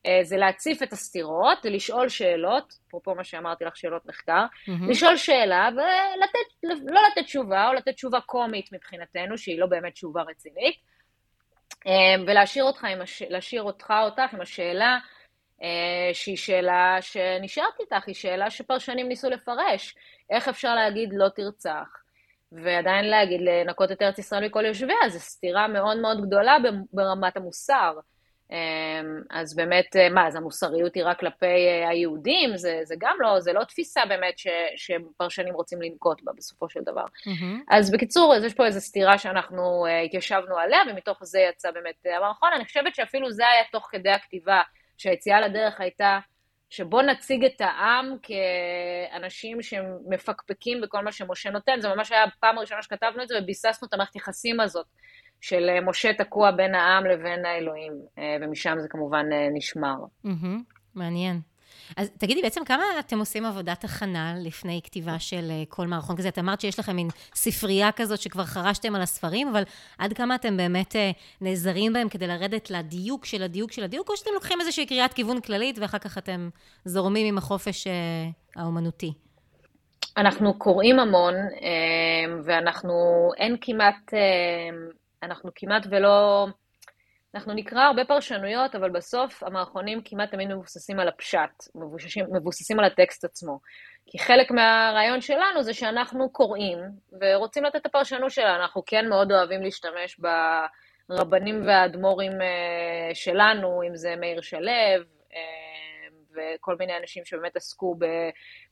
אה, 0.06 0.20
זה 0.24 0.38
להציף 0.38 0.84
את 0.84 0.94
הסתירות, 0.94 1.66
לשאול 1.66 2.10
שאלות, 2.10 2.74
אפרופו 2.88 3.16
מה 3.16 3.24
שאמרתי 3.24 3.66
לך, 3.66 3.78
שאלות 3.78 4.06
מחקר, 4.06 4.46
מהמם. 4.68 4.90
לשאול 4.90 5.18
שאלה 5.18 5.70
ולתת, 5.74 6.84
לא 6.92 7.02
לתת 7.12 7.26
תשובה, 7.26 7.68
או 7.68 7.74
לתת 7.74 7.94
תשובה 7.94 8.20
קומית 8.22 8.74
מבחינתנו, 8.74 9.38
שהיא 9.38 9.60
לא 9.60 9.66
באמת 9.66 9.94
תשובה 9.94 10.22
רצינית, 10.22 10.76
ולהשאיר 12.28 12.64
אותך, 12.64 12.88
הש... 13.02 13.22
להשאיר 13.30 13.64
אותך, 13.64 13.94
אותך 14.04 14.34
עם 14.34 14.42
השאלה, 14.42 14.98
אה, 15.64 16.14
שהיא 16.14 16.38
שאלה 16.38 16.98
שנשארת 17.02 17.80
איתך, 17.80 18.08
היא 18.08 18.16
שאלה 18.16 18.50
שפרשנים 18.50 19.08
ניסו 19.08 19.30
לפרש. 19.30 19.96
איך 20.30 20.48
אפשר 20.48 20.76
להגיד 20.76 21.10
לא 21.14 21.30
תרצח, 21.30 21.88
ועדיין 22.52 23.06
להגיד 23.06 23.42
לנקות 23.42 23.92
את 23.92 24.02
ארץ 24.02 24.20
ישראל 24.20 24.46
מכל 24.46 24.66
יושביה, 24.66 25.10
זו 25.10 25.20
סתירה 25.20 25.68
מאוד 25.68 25.98
מאוד 25.98 26.26
גדולה 26.28 26.58
ברמת 26.94 27.38
המוסר. 27.38 27.94
אה, 28.54 29.02
אז 29.30 29.56
באמת, 29.56 29.96
אה, 29.96 30.10
מה, 30.10 30.28
אז 30.28 30.36
המוסריות 30.36 30.96
היא 30.96 31.04
רק 31.06 31.20
כלפי 31.20 31.46
אה, 31.46 31.90
היהודים? 31.90 32.58
זה, 32.58 32.80
זה 32.84 32.96
גם 32.98 33.18
לא, 33.20 33.40
זה 33.40 33.54
לא 33.54 33.64
תפיסה 33.64 34.02
באמת 34.06 34.40
ש, 34.40 34.48
שפרשנים 34.76 35.54
רוצים 35.54 35.82
לנקוט 35.82 36.22
בה 36.24 36.32
בסופו 36.38 36.70
של 36.70 36.80
דבר. 36.86 37.06
מהמם. 37.26 37.64
אז 37.70 37.92
בקיצור, 37.92 38.36
אז 38.36 38.44
יש 38.44 38.54
פה 38.54 38.66
איזו 38.66 38.82
סתירה 38.82 39.18
שאנחנו 39.18 39.86
uh, 39.86 40.06
התיישבנו 40.06 40.58
עליה, 40.58 40.80
ומתוך 40.90 41.24
זה 41.24 41.40
יצא 41.40 41.72
באמת 41.72 42.06
אה, 42.06 42.18
המערכון. 42.18 42.50
אני 42.56 42.66
חושבת 42.66 42.96
שאפילו 42.96 43.32
זה 43.32 43.48
היה 43.48 43.64
תוך 43.72 43.88
כדי 43.92 44.10
הכתיבה, 44.10 44.62
שהיציאה 44.98 45.42
לדרך 45.42 45.82
הייתה 45.82 46.20
שבוא 46.70 47.02
נציג 47.02 47.46
את 47.46 47.62
העם 47.62 48.16
כאנשים 48.22 49.62
שמפקפקים 49.62 50.82
בכל 50.82 51.04
מה 51.04 51.12
שמשה 51.12 51.50
נותן. 51.50 51.82
זה 51.82 51.90
ממש 51.96 52.12
היה 52.12 52.24
הפעם 52.24 52.58
הראשונה 52.58 52.82
שכתבנו 52.82 53.24
את 53.24 53.28
זה, 53.28 53.36
וביססנו 53.44 53.88
את 53.88 53.94
המערכת 53.94 54.16
יחסים 54.16 54.60
הזאת 54.60 54.86
של 55.44 55.70
אה, 55.70 55.82
משה 55.82 56.14
תקוע 56.14 56.52
בין 56.52 56.76
העם 56.76 57.06
לבין 57.06 57.46
האלוהים, 57.46 57.94
אה, 58.18 58.38
ומשם 58.42 58.76
זה 58.80 58.88
כמובן 58.88 59.26
אה, 59.32 59.48
נשמר. 59.54 59.96
מעניין. 60.96 61.40
אז 61.98 62.10
תגידי, 62.18 62.42
בעצם 62.42 62.66
כמה 62.66 62.84
אתם 63.00 63.20
עושים 63.20 63.46
עבודת 63.46 63.84
הכנה 63.84 64.34
לפני 64.38 64.82
כתיבה 64.84 65.20
של 65.20 65.52
כל 65.70 65.88
מערכון 65.88 66.16
כזה? 66.16 66.28
את 66.28 66.40
אמרת 66.40 66.62
שיש 66.62 66.80
לכם 66.80 66.96
מין 66.96 67.08
ספרייה 67.36 67.92
כזאת 67.92 68.20
שכבר 68.20 68.44
חרשתם 68.44 68.96
על 68.96 69.02
הספרים, 69.02 69.48
אבל 69.48 69.64
עד 69.98 70.14
כמה 70.14 70.36
אתם 70.36 70.58
באמת 70.58 70.96
נעזרים 71.42 71.94
בהם 71.94 72.10
כדי 72.10 72.28
לרדת 72.28 72.72
לדיוק 72.72 73.26
של 73.26 73.44
הדיוק 73.44 73.72
של 73.72 73.84
הדיוק, 73.84 74.10
או 74.10 74.18
שאתם 74.18 74.32
לוקחים 74.34 74.62
איזושהי 74.62 74.86
קריאת 74.86 75.14
כיוון 75.14 75.42
כללית 75.42 75.80
ואחר 75.80 75.98
כך 75.98 76.18
אתם 76.18 76.50
זורמים 76.86 77.28
עם 77.28 77.38
החופש 77.38 77.88
האומנותי? 78.56 79.14
אנחנו 80.18 80.54
קוראים 80.54 81.00
המון, 81.00 81.34
ואנחנו, 82.46 82.94
אין 83.38 83.58
כמעט, 83.62 84.14
אנחנו 85.24 85.52
כמעט 85.56 85.86
ולא, 85.90 86.48
אנחנו 87.36 87.54
נקרא 87.54 87.82
הרבה 87.82 88.06
פרשנויות, 88.06 88.76
אבל 88.76 88.90
בסוף 88.90 89.44
המערכונים 89.44 90.02
כמעט 90.06 90.32
תמיד 90.32 90.50
מבוססים 90.50 91.00
על 91.00 91.08
הפשט, 91.08 91.68
מבוססים, 91.76 92.26
מבוססים 92.34 92.80
על 92.80 92.86
הטקסט 92.86 93.26
עצמו. 93.26 93.60
כי 94.06 94.20
חלק 94.20 94.52
מהרעיון 94.52 95.22
שלנו 95.22 95.64
זה 95.64 95.74
שאנחנו 95.74 96.30
קוראים 96.30 96.80
ורוצים 97.22 97.64
לתת 97.64 97.76
את 97.76 97.86
הפרשנות 97.86 98.32
שלנו. 98.32 98.62
אנחנו 98.62 98.84
כן 98.86 99.10
מאוד 99.10 99.32
אוהבים 99.32 99.62
להשתמש 99.62 100.20
ברבנים 101.10 101.68
והאדמו"רים 101.68 102.42
אה, 102.42 103.16
שלנו, 103.16 103.84
אם 103.88 103.96
זה 103.96 104.16
מאיר 104.16 104.42
שלו, 104.42 104.70
אה, 104.70 104.96
וכל 106.36 106.76
מיני 106.80 106.98
אנשים 106.98 107.26
שבאמת 107.26 107.56
עסקו 107.56 107.96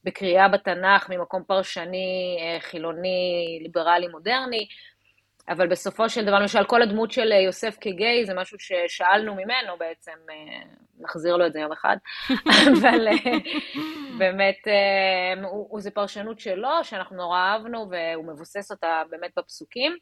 בקריאה 0.03 0.47
בתנ"ך 0.47 1.09
ממקום 1.09 1.43
פרשני, 1.43 2.37
אה, 2.39 2.59
חילוני, 2.59 3.59
ליברלי, 3.61 4.07
מודרני. 4.07 4.67
אבל 5.51 5.67
בסופו 5.67 6.09
של 6.09 6.25
דבר, 6.25 6.39
למשל, 6.39 6.63
כל 6.63 6.81
הדמות 6.81 7.11
של 7.11 7.31
אה, 7.31 7.37
יוסף 7.37 7.77
כגיי 7.81 8.25
זה 8.25 8.33
משהו 8.33 8.57
ששאלנו 8.59 9.35
ממנו 9.35 9.77
בעצם, 9.79 10.17
אה, 10.29 10.35
נחזיר 10.99 11.37
לו 11.37 11.45
את 11.45 11.53
זה 11.53 11.59
יום 11.59 11.71
אחד, 11.71 11.97
אבל 12.71 13.07
אה, 13.07 13.13
באמת, 14.17 14.67
הוא, 15.43 15.67
הוא, 15.69 15.81
זה 15.81 15.91
פרשנות 15.91 16.39
שלו, 16.39 16.83
שאנחנו 16.83 17.15
נורא 17.15 17.39
אהבנו, 17.39 17.89
והוא 17.89 18.25
מבוסס 18.25 18.71
אותה 18.71 19.01
באמת 19.09 19.31
בפסוקים. 19.37 19.97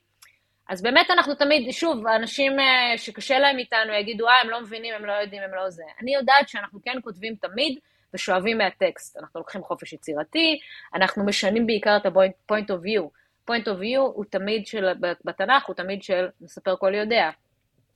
אז 0.70 0.82
באמת 0.82 1.12
אנחנו 1.12 1.36
תמיד, 1.36 1.72
שוב, 1.72 2.08
האנשים 2.08 2.60
אה, 2.60 2.98
שקשה 2.98 3.40
להם 3.40 3.58
איתנו 3.58 3.94
יגידו, 3.94 4.28
אה, 4.28 4.42
הם 4.42 4.50
לא 4.50 4.62
מבינים, 4.62 4.94
הם 4.96 5.06
לא 5.06 5.12
יודעים, 5.12 5.44
הם 5.44 5.54
לא 5.54 5.70
זה. 5.70 5.84
אני 6.02 6.14
יודעת 6.14 6.50
שאנחנו 6.50 6.80
כן 6.84 6.98
כותבים 7.04 7.36
תמיד 7.36 7.80
ושואבים 8.14 8.58
מהטקסט. 8.58 9.18
אנחנו 9.18 9.40
לוקחים 9.40 9.64
חופש 9.64 9.94
יצירתי, 9.94 10.60
אנחנו 10.94 11.26
משנים 11.26 11.68
בעיקר 11.68 11.98
את 11.98 12.06
ה-point 12.06 12.66
of 12.70 12.84
view. 12.86 13.19
Point 13.50 13.66
of 13.66 13.80
view 13.82 14.00
הוא 14.00 14.26
תמיד 14.30 14.68
של, 14.68 14.86
בתנ"ך 15.26 15.66
הוא 15.66 15.76
תמיד 15.76 16.04
של 16.04 16.28
מספר 16.42 16.76
כל 16.76 16.96
יודע. 16.96 17.30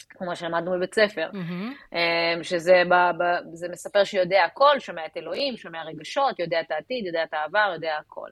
כמו 0.09 0.35
שלמדנו 0.35 0.71
בבית 0.71 0.95
ספר, 0.95 1.29
mm-hmm. 1.33 2.43
שזה 2.43 2.83
ב, 2.89 2.93
ב, 2.93 3.23
זה 3.53 3.67
מספר 3.69 4.03
שיודע 4.03 4.43
הכל, 4.43 4.79
שומע 4.79 5.05
את 5.05 5.17
אלוהים, 5.17 5.57
שומע 5.57 5.83
רגשות, 5.83 6.39
יודע 6.39 6.61
את 6.61 6.71
העתיד, 6.71 7.05
יודע 7.05 7.23
את 7.23 7.33
העבר, 7.33 7.71
יודע 7.73 7.97
הכל. 7.99 8.29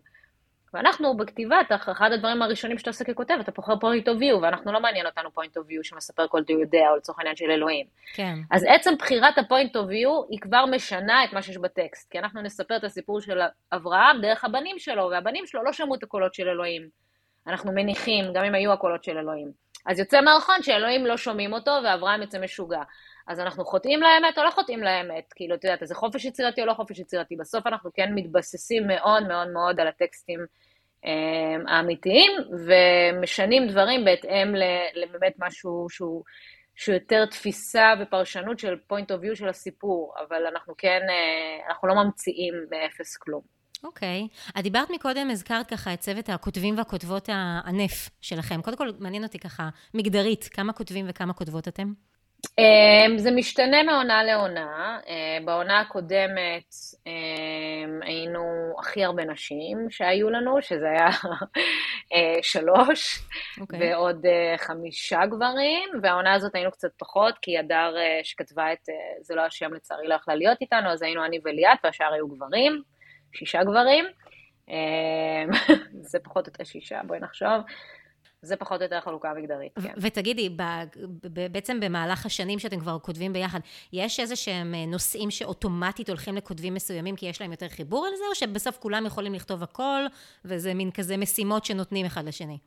ואנחנו 0.74 1.17
בכתיבה, 1.17 1.57
אחד 1.76 2.11
הדברים 2.11 2.41
הראשונים 2.41 2.78
שאתה 2.78 2.89
עושה 2.89 3.05
ככותב, 3.05 3.34
אתה 3.39 3.51
בוחר 3.51 3.74
point 3.74 4.05
of 4.05 4.22
view, 4.22 4.36
ואנחנו 4.41 4.72
לא 4.72 4.80
מעניין 4.80 5.05
אותנו 5.05 5.30
point 5.30 5.53
of 5.57 5.72
view 5.72 5.84
שמספר 5.84 6.28
כל 6.28 6.41
אתה 6.41 6.53
יודע, 6.53 6.89
או 6.91 6.95
לצורך 6.95 7.19
העניין 7.19 7.36
של 7.36 7.51
אלוהים. 7.51 7.86
כן. 8.13 8.36
אז 8.51 8.65
עצם 8.67 8.91
בחירת 8.99 9.38
ה-point 9.38 9.74
of 9.74 9.89
view, 9.89 10.28
היא 10.30 10.39
כבר 10.39 10.65
משנה 10.65 11.24
את 11.24 11.34
מה 11.34 11.41
שיש 11.41 11.57
בטקסט, 11.57 12.11
כי 12.11 12.19
אנחנו 12.19 12.41
נספר 12.41 12.78
את 12.78 12.84
הסיפור 12.84 13.22
של 13.22 13.39
אברהם 13.72 14.22
דרך 14.22 14.45
הבנים 14.45 14.80
שלו, 14.80 15.09
והבנים 15.11 15.45
שלו 15.45 15.63
לא 15.63 15.74
שמעו 15.74 15.95
את 15.95 16.03
הקולות 16.03 16.34
של 16.34 16.49
אלוהים. 16.49 17.01
אנחנו 17.47 17.71
מניחים, 17.71 18.33
גם 18.33 18.43
אם 18.43 18.55
היו 18.55 18.71
הקולות 18.73 19.03
של 19.03 19.17
אלוהים. 19.17 19.51
אז 19.85 19.99
יוצא 19.99 20.21
מערכון 20.21 20.55
שאלוהים 20.61 21.05
לא 21.05 21.17
שומעים 21.17 21.53
אותו, 21.53 21.71
ואברהם 21.83 22.21
יוצא 22.21 22.39
משוגע. 22.39 22.81
אז 23.27 23.39
אנחנו 23.39 23.65
חוטאים 23.65 23.99
לאמת 24.01 24.37
או 24.37 24.43
לא 24.43 24.51
חוטאים 24.51 24.79
לאמת? 24.79 25.33
כאילו, 25.35 25.55
את 25.55 25.63
יודעת, 25.63 25.79
זה 25.83 25.95
חופש 25.95 26.25
יצירתי 26.25 26.61
או 26.61 26.65
לא 26.65 26.73
חופש 26.73 26.99
יצירתי? 26.99 27.35
בסוף 27.35 27.67
אנחנו 27.67 27.89
כן 27.93 28.09
מתבססים 28.15 28.87
מאוד 28.87 29.27
מאוד 29.27 29.47
מאוד 29.47 29.79
על 29.79 29.87
הטקסטים 29.87 30.39
אה, 31.05 31.73
האמיתיים, 31.75 32.31
ומשנים 32.67 33.67
דברים 33.67 34.05
בהתאם 34.05 34.53
לבאמת 34.95 35.33
משהו 35.39 35.87
שהוא, 35.89 36.23
שהוא 36.75 36.93
יותר 36.93 37.25
תפיסה 37.25 37.93
ופרשנות 38.01 38.59
של 38.59 38.75
point 38.93 39.05
of 39.05 39.23
view 39.23 39.35
של 39.35 39.49
הסיפור, 39.49 40.13
אבל 40.27 40.45
אנחנו 40.45 40.73
כן, 40.77 41.01
אה, 41.09 41.67
אנחנו 41.69 41.87
לא 41.87 41.95
ממציאים 41.95 42.53
באפס 42.69 43.17
כלום. 43.17 43.61
אוקיי. 43.84 44.27
Okay. 44.32 44.59
את 44.59 44.63
דיברת 44.63 44.89
מקודם, 44.89 45.29
הזכרת 45.32 45.67
ככה 45.67 45.93
את 45.93 45.99
צוות 45.99 46.29
הכותבים 46.29 46.77
והכותבות 46.77 47.29
הענף 47.32 48.09
שלכם. 48.21 48.61
קודם 48.61 48.77
כל, 48.77 48.89
מעניין 48.99 49.23
אותי 49.23 49.39
ככה, 49.39 49.69
מגדרית, 49.93 50.49
כמה 50.53 50.73
כותבים 50.73 51.05
וכמה 51.09 51.34
כותבות 51.34 51.67
אתם? 51.67 51.93
Um, 52.47 53.17
זה 53.17 53.32
משתנה 53.32 53.84
מעונה 53.84 54.23
לעונה. 54.23 54.99
Uh, 55.03 55.45
בעונה 55.45 55.79
הקודמת 55.79 56.73
um, 56.93 58.05
היינו 58.05 58.41
הכי 58.79 59.03
הרבה 59.03 59.25
נשים 59.25 59.88
שהיו 59.89 60.29
לנו, 60.29 60.61
שזה 60.61 60.89
היה 60.89 61.09
uh, 61.09 62.43
שלוש, 62.51 63.17
okay. 63.17 63.61
אוקיי. 63.61 63.93
ועוד 63.93 64.25
uh, 64.25 64.57
חמישה 64.57 65.25
גברים, 65.25 65.89
והעונה 66.03 66.34
הזאת 66.34 66.55
היינו 66.55 66.71
קצת 66.71 66.91
פחות, 66.97 67.38
כי 67.41 67.57
הדר 67.57 67.95
שכתבה 68.23 68.73
את, 68.73 68.79
זה 69.21 69.36
לא 69.36 69.41
השם 69.41 69.73
לצערי 69.73 70.07
לא 70.07 70.15
יכלה 70.15 70.36
להיות 70.36 70.57
איתנו, 70.61 70.89
אז 70.89 71.01
היינו 71.01 71.25
אני 71.25 71.39
וליאת, 71.45 71.77
והשאר 71.84 72.13
היו 72.13 72.27
גברים, 72.27 72.82
שישה 73.34 73.63
גברים. 73.63 74.05
Um, 74.67 74.71
זה 76.11 76.19
פחות 76.19 76.47
או 76.47 76.51
יותר 76.51 76.63
שישה, 76.63 77.01
בואי 77.07 77.19
נחשוב. 77.19 77.61
זה 78.41 78.55
פחות 78.55 78.82
או 78.82 78.84
יותר 78.84 78.97
החלוקה 78.97 79.32
המגדרית, 79.32 79.71
כן. 79.84 79.93
ותגידי, 79.97 80.49
בעצם 81.51 81.79
במהלך 81.79 82.25
השנים 82.25 82.59
שאתם 82.59 82.79
כבר 82.79 82.99
כותבים 82.99 83.34
ביחד, 83.34 83.59
יש 83.93 84.19
איזה 84.19 84.36
שהם 84.36 84.73
אה, 84.75 84.86
נושאים 84.86 85.32
שאוטומטית 85.32 86.09
הולכים 86.09 86.36
לכותבים 86.36 86.73
מסוימים 86.73 87.15
כי 87.15 87.25
יש 87.25 87.41
להם 87.41 87.51
יותר 87.51 87.69
חיבור 87.69 88.05
על 88.05 88.15
זה, 88.15 88.23
או 88.29 88.36
שבסוף 88.36 88.77
כולם 88.77 89.05
יכולים 89.05 89.34
לכתוב 89.34 89.63
הכל, 89.63 90.01
וזה 90.45 90.73
מין 90.73 90.91
כזה 90.91 91.17
משימות 91.17 91.65
שנותנים 91.65 92.05
אחד 92.05 92.25
לשני? 92.25 92.57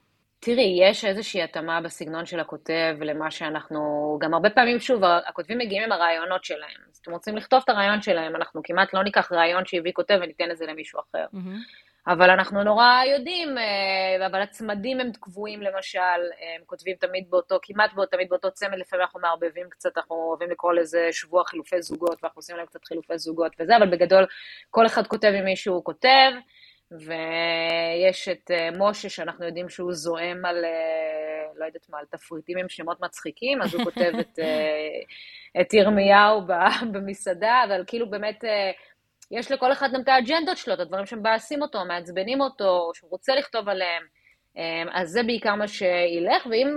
תראי, 0.41 0.79
יש 0.83 1.05
איזושהי 1.05 1.43
התאמה 1.43 1.81
בסגנון 1.81 2.27
של 2.27 2.41
הכותב 2.41 2.97
למה 3.01 3.31
שאנחנו, 3.31 3.81
גם 4.21 4.35
הרבה 4.35 4.51
פעמים, 4.51 4.81
שוב, 4.81 5.03
הכותבים 5.05 5.59
מגיעים 5.59 5.83
עם 5.83 5.93
הרעיונות 5.93 6.45
שלהם. 6.45 6.81
אז 6.91 6.99
אתם 7.03 7.11
רוצים 7.11 7.37
לכתוב 7.37 7.61
את 7.65 7.69
הרעיון 7.69 8.03
שלהם, 8.03 8.37
אנחנו 8.37 8.61
כמעט 8.65 8.95
לא 8.95 9.03
ניקח 9.03 9.33
רעיון 9.33 9.67
שהביא 9.67 9.93
כותב 9.93 10.19
וניתן 10.23 10.51
את 10.51 10.57
זה 10.57 10.67
למישהו 10.67 11.01
אחר. 11.01 11.27
Mm-hmm. 11.35 11.85
אבל 12.07 12.31
אנחנו 12.31 12.65
נורא 12.65 12.87
יודעים, 13.15 13.59
אה, 13.59 14.27
אבל 14.27 14.43
הצמדים 14.43 15.01
הם 15.01 15.11
קבועים 15.21 15.63
למשל, 15.63 15.99
הם 15.99 16.63
כותבים 16.67 16.97
תמיד 16.97 17.25
באותו, 17.31 17.59
כמעט 17.63 17.93
באותו, 17.95 18.11
תמיד 18.11 18.29
באותו 18.29 18.51
צמד, 18.51 18.79
לפעמים 18.79 19.03
אנחנו 19.03 19.21
מערבבים 19.21 19.67
קצת, 19.71 19.97
אנחנו 19.97 20.17
אוהבים 20.17 20.51
לקרוא 20.51 20.73
לזה 20.73 21.09
שבוע 21.13 21.45
חילופי 21.45 21.83
זוגות, 21.83 22.19
ואנחנו 22.23 22.39
עושים 22.39 22.57
להם 22.57 22.67
קצת 22.67 22.85
חילופי 22.85 23.19
זוגות 23.19 23.53
וזה, 23.61 23.77
אבל 23.77 23.91
בגדול 23.91 24.27
כל 24.71 24.87
אחד 24.87 25.07
כותב 25.07 25.33
עם 25.39 25.45
מי 25.45 25.57
שהוא 25.57 25.85
כותב, 25.85 26.31
ויש 26.91 28.29
את 28.29 28.51
אה, 28.51 28.69
משה, 28.79 29.09
שאנחנו 29.09 29.47
יודעים 29.47 29.69
שהוא 29.69 29.93
זועם 29.93 30.45
על, 30.45 30.65
אה, 30.65 31.45
לא 31.57 31.65
יודעת 31.65 31.89
מה, 31.89 31.99
על 31.99 32.05
תפריטים 32.11 32.59
עם 32.59 32.69
שמות 32.69 33.01
מצחיקים, 33.01 33.63
אז 33.63 33.75
הוא 33.75 33.85
כותב 33.91 34.13
את, 34.21 34.39
את 35.61 35.75
ירמיהו 35.75 36.41
במסעדה, 36.93 37.65
אבל 37.67 37.85
כאילו 37.87 38.11
באמת... 38.11 38.45
יש 39.31 39.53
לכל 39.53 39.73
אחד 39.73 39.89
גם 39.95 40.01
את 40.01 40.09
האג'נדות 40.09 40.57
שלו, 40.57 40.75
את 40.75 40.81
הדברים 40.81 41.07
שמבאסים 41.07 41.63
אותו, 41.63 41.85
מעצבנים 41.85 42.41
אותו, 42.41 42.91
שהוא 42.95 43.11
רוצה 43.11 43.35
לכתוב 43.35 43.69
עליהם. 43.69 44.03
אז 44.93 45.11
זה 45.11 45.23
בעיקר 45.23 45.55
מה 45.55 45.69
שילך, 45.69 46.47
ואם 46.51 46.69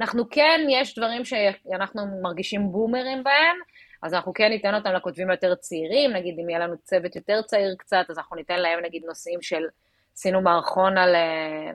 אנחנו 0.00 0.30
כן, 0.30 0.60
יש 0.70 0.98
דברים 0.98 1.24
שאנחנו 1.24 2.02
מרגישים 2.22 2.72
בומרים 2.72 3.24
בהם, 3.24 3.56
אז 4.06 4.14
אנחנו 4.14 4.34
כן 4.34 4.48
ניתן 4.48 4.74
אותם 4.74 4.92
לכותבים 4.92 5.30
היותר 5.30 5.54
צעירים, 5.54 6.12
נגיד 6.12 6.38
אם 6.38 6.48
יהיה 6.48 6.58
לנו 6.58 6.74
צוות 6.78 7.16
יותר 7.16 7.42
צעיר 7.42 7.74
קצת, 7.78 8.04
אז 8.08 8.18
אנחנו 8.18 8.36
ניתן 8.36 8.60
להם 8.60 8.84
נגיד 8.84 9.04
נושאים 9.04 9.42
של, 9.42 9.62
עשינו 10.14 10.40
מערכון 10.40 10.98
על, 10.98 11.14
אה, 11.14 11.70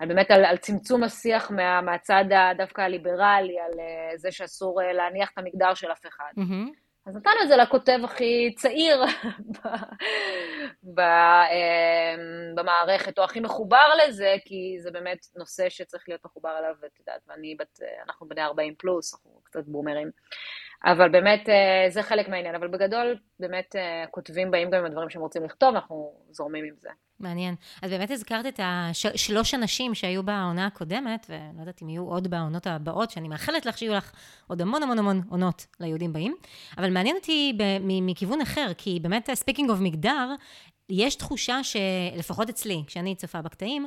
על 0.00 0.08
באמת 0.08 0.30
על, 0.30 0.44
על 0.44 0.56
צמצום 0.56 1.04
השיח 1.04 1.50
מה, 1.50 1.80
מהצד 1.80 2.24
דווקא 2.56 2.80
הליברלי, 2.80 3.60
על 3.60 3.80
אה, 3.80 4.16
זה 4.16 4.32
שאסור 4.32 4.82
אה, 4.82 4.92
להניח 4.92 5.30
את 5.30 5.38
המגדר 5.38 5.74
של 5.74 5.92
אף 5.92 6.06
אחד. 6.06 6.32
Mm-hmm. 6.36 6.72
אז 7.06 7.16
נתנו 7.16 7.32
את 7.42 7.48
זה 7.48 7.56
לכותב 7.56 7.98
הכי 8.04 8.54
צעיר 8.56 9.04
אמ, 10.84 10.94
במערכת, 12.54 13.18
או 13.18 13.24
הכי 13.24 13.40
מחובר 13.40 13.88
לזה, 14.02 14.34
כי 14.44 14.76
זה 14.80 14.90
באמת 14.90 15.26
נושא 15.36 15.68
שצריך 15.68 16.08
להיות 16.08 16.24
מחובר 16.24 16.58
אליו, 16.58 16.74
ואת 16.82 16.98
יודעת, 16.98 17.20
ואני 17.28 17.54
בת, 17.58 17.80
אנחנו 18.06 18.28
בני 18.28 18.42
40 18.42 18.74
פלוס, 18.78 19.14
אנחנו 19.14 19.40
קצת 19.44 19.64
בומרים. 19.66 20.10
אבל 20.84 21.08
באמת 21.08 21.48
אה, 21.48 21.90
זה 21.90 22.02
חלק 22.02 22.28
מהעניין, 22.28 22.54
אבל 22.54 22.68
בגדול 22.68 23.16
באמת 23.40 23.76
אה, 23.76 24.04
כותבים 24.10 24.50
באים 24.50 24.70
גם 24.70 24.78
עם 24.78 24.84
הדברים 24.84 25.10
שהם 25.10 25.22
רוצים 25.22 25.44
לכתוב, 25.44 25.74
אנחנו 25.74 26.12
זורמים 26.30 26.64
עם 26.64 26.74
זה. 26.78 26.88
מעניין. 27.20 27.54
אז 27.82 27.90
באמת 27.90 28.10
הזכרת 28.10 28.46
את 28.46 28.60
השלוש 28.62 29.54
אנשים 29.54 29.94
שהיו 29.94 30.22
בעונה 30.22 30.66
הקודמת, 30.66 31.26
ולא 31.28 31.60
יודעת 31.60 31.82
אם 31.82 31.88
יהיו 31.88 32.02
עוד 32.02 32.30
בעונות 32.30 32.66
הבאות, 32.66 33.10
שאני 33.10 33.28
מאחלת 33.28 33.66
לך 33.66 33.78
שיהיו 33.78 33.94
לך 33.94 34.12
עוד 34.46 34.60
המון 34.60 34.82
המון 34.82 34.98
המון 34.98 35.22
עונות 35.30 35.66
ליהודים 35.80 36.12
באים, 36.12 36.34
אבל 36.78 36.90
מעניין 36.90 37.16
אותי 37.16 37.58
מכיוון 37.82 38.40
אחר, 38.40 38.72
כי 38.78 38.98
באמת, 39.02 39.30
speaking 39.34 39.70
of 39.70 39.78
מגדר, 39.80 40.34
יש 40.90 41.14
תחושה 41.14 41.60
שלפחות 41.62 42.48
אצלי, 42.48 42.82
כשאני 42.86 43.14
צופה 43.14 43.42
בקטעים, 43.42 43.86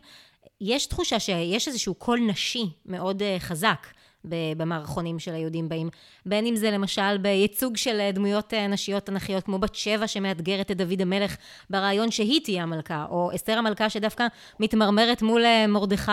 יש 0.61 0.85
תחושה 0.85 1.19
שיש 1.19 1.67
איזשהו 1.67 1.95
קול 1.95 2.19
נשי 2.19 2.65
מאוד 2.85 3.21
אה, 3.21 3.35
חזק. 3.39 3.87
במערכונים 4.25 5.19
של 5.19 5.33
היהודים 5.33 5.69
באים. 5.69 5.89
בין 6.25 6.45
אם 6.45 6.55
זה 6.55 6.71
למשל 6.71 7.17
בייצוג 7.17 7.77
של 7.77 7.99
אה, 7.99 8.11
דמויות 8.11 8.53
אה, 8.53 8.67
נשיות 8.67 9.05
תנכיות, 9.05 9.43
כמו 9.43 9.59
בת 9.59 9.75
שבע 9.75 10.07
שמאתגרת 10.07 10.71
את 10.71 10.77
דוד 10.77 11.01
המלך 11.01 11.35
ברעיון 11.69 12.11
שהיא 12.11 12.41
תהיה 12.43 12.63
המלכה, 12.63 13.05
או 13.09 13.31
אסתר 13.35 13.57
המלכה 13.57 13.89
שדווקא 13.89 14.27
מתמרמרת 14.59 15.21
מול 15.21 15.45
אה, 15.45 15.67
מרדכי 15.67 16.11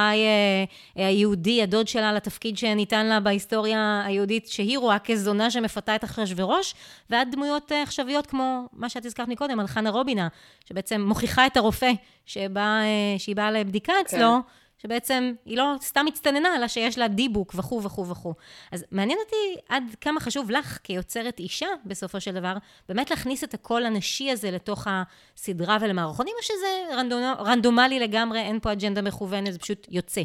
היהודי, 0.95 1.63
הדוד 1.63 1.89
שלה, 1.89 2.13
לתפקיד 2.13 2.59
שניתן 2.59 3.07
לה 3.07 3.21
בהיסטוריה 3.21 4.03
היהודית, 4.07 4.47
שהיא 4.47 4.79
רואה 4.79 4.99
כזונה 4.99 5.51
שמפתה 5.51 5.97
את 5.97 6.05
אחשוורוש, 6.05 6.75
ועד 7.11 7.29
דמויות 7.33 7.73
עכשוויות 7.73 8.27
כמו 8.27 8.69
מה 8.73 8.89
שאת 8.89 9.07
הזכרת 9.07 9.29
מקודם, 9.29 9.61
על 9.61 9.67
חנה 9.67 9.91
רובינה, 9.91 10.29
שבעצם 10.69 11.01
מוכיחה 11.01 11.47
את 11.47 11.57
הרופא 11.57 11.91
שבא, 12.27 12.81
שהיא 13.19 13.37
באה 13.37 13.51
לבדיקה 13.51 13.93
אצלו. 14.01 14.19
כן. 14.19 14.68
שבעצם 14.79 15.33
היא 15.45 15.59
לא 15.59 15.75
סתם 15.81 16.07
הצטננה, 16.09 16.57
אלא 16.57 16.69
שיש 16.69 16.99
לה 16.99 17.09
דיבוק 17.09 17.55
וכו' 17.55 17.83
וכו' 17.83 18.09
וכו'. 18.09 18.35
אז 18.73 18.85
מעניין 18.93 19.19
אותי 19.25 19.61
עד 19.69 19.83
כמה 20.01 20.21
חשוב 20.21 20.51
לך, 20.51 20.79
כיוצרת 20.85 21.39
אישה, 21.39 21.67
בסופו 21.85 22.21
של 22.21 22.35
דבר, 22.35 22.55
באמת 22.89 23.11
להכניס 23.11 23.45
את 23.45 23.55
הקול 23.55 23.87
הנשי 23.87 24.31
הזה 24.31 24.51
לתוך 24.51 24.87
הסדרה 24.91 25.79
ולמערכונים, 25.81 26.35
או 26.39 26.43
שזה 26.43 26.97
רנדומ, 26.97 27.23
רנדומלי 27.39 27.99
לגמרי, 27.99 28.41
אין 28.41 28.61
פה 28.61 28.73
אג'נדה 28.73 29.03
מכוונת, 29.03 29.53
זה 29.53 29.59
פשוט 29.59 29.87
יוצא. 29.91 30.23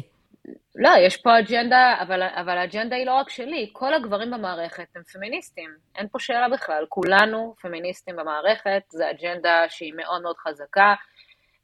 לא, 0.76 0.90
יש 1.06 1.16
פה 1.16 1.38
אג'נדה, 1.38 1.96
אבל, 2.00 2.22
אבל 2.22 2.58
האג'נדה 2.58 2.96
היא 2.96 3.06
לא 3.06 3.14
רק 3.14 3.30
שלי, 3.30 3.70
כל 3.72 3.94
הגברים 3.94 4.30
במערכת 4.30 4.86
הם 4.96 5.02
פמיניסטים, 5.02 5.70
אין 5.96 6.08
פה 6.12 6.18
שאלה 6.18 6.48
בכלל, 6.48 6.84
כולנו 6.88 7.54
פמיניסטים 7.60 8.16
במערכת, 8.16 8.82
זו 8.88 9.04
אג'נדה 9.10 9.64
שהיא 9.68 9.92
מאוד 9.96 10.22
מאוד 10.22 10.36
חזקה. 10.36 10.94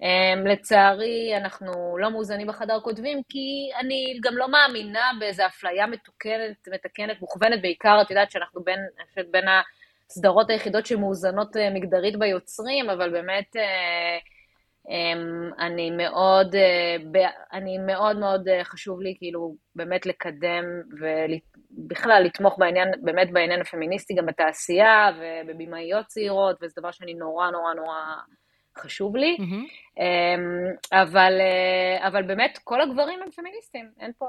Um, 0.01 0.49
לצערי, 0.49 1.37
אנחנו 1.37 1.99
לא 1.99 2.11
מאוזנים 2.11 2.47
בחדר 2.47 2.81
כותבים, 2.81 3.23
כי 3.29 3.71
אני 3.81 4.19
גם 4.23 4.37
לא 4.37 4.49
מאמינה 4.49 5.11
באיזו 5.21 5.47
אפליה 5.47 5.87
מתוקנת, 5.87 6.69
מתקנת, 6.75 7.21
מוכוונת, 7.21 7.63
בעיקר, 7.63 7.99
את 8.03 8.11
יודעת 8.11 8.31
שאנחנו 8.31 8.65
בין, 8.65 8.81
בין 9.31 9.45
הסדרות 10.09 10.51
היחידות 10.51 10.87
שמאוזנות 10.87 11.57
uh, 11.57 11.59
מגדרית 11.75 12.19
ביוצרים, 12.19 12.91
אבל 12.91 13.11
באמת, 13.11 13.57
uh, 13.57 13.61
אמ, 14.89 15.51
אני 15.59 15.91
מאוד, 15.91 16.55
אה, 16.55 17.31
אני 17.53 17.79
מאוד 17.79 18.19
מאוד 18.19 18.49
אה, 18.49 18.65
חשוב 18.65 19.01
לי 19.01 19.15
כאילו 19.19 19.55
באמת 19.75 20.07
לקדם 20.07 20.65
ובכלל 21.01 22.23
לתמוך 22.25 22.59
בעניין, 22.59 22.89
באמת 23.03 23.33
בעניין 23.33 23.61
הפמיניסטי 23.61 24.15
גם 24.15 24.27
בתעשייה 24.27 25.11
ובבימאיות 25.19 26.07
צעירות, 26.07 26.57
וזה 26.63 26.75
דבר 26.77 26.91
שאני 26.91 27.15
נורא 27.15 27.51
נורא 27.51 27.75
נורא 27.75 27.97
חשוב 28.79 29.17
לי. 29.17 29.37
אמ, 29.99 30.73
אבל, 30.93 31.33
אה, 31.41 32.09
אבל 32.09 32.23
באמת 32.23 32.59
כל 32.65 32.81
הגברים 32.81 33.23
הם 33.23 33.31
פמיניסטים, 33.31 33.91
אין 34.01 34.13
פה, 34.19 34.29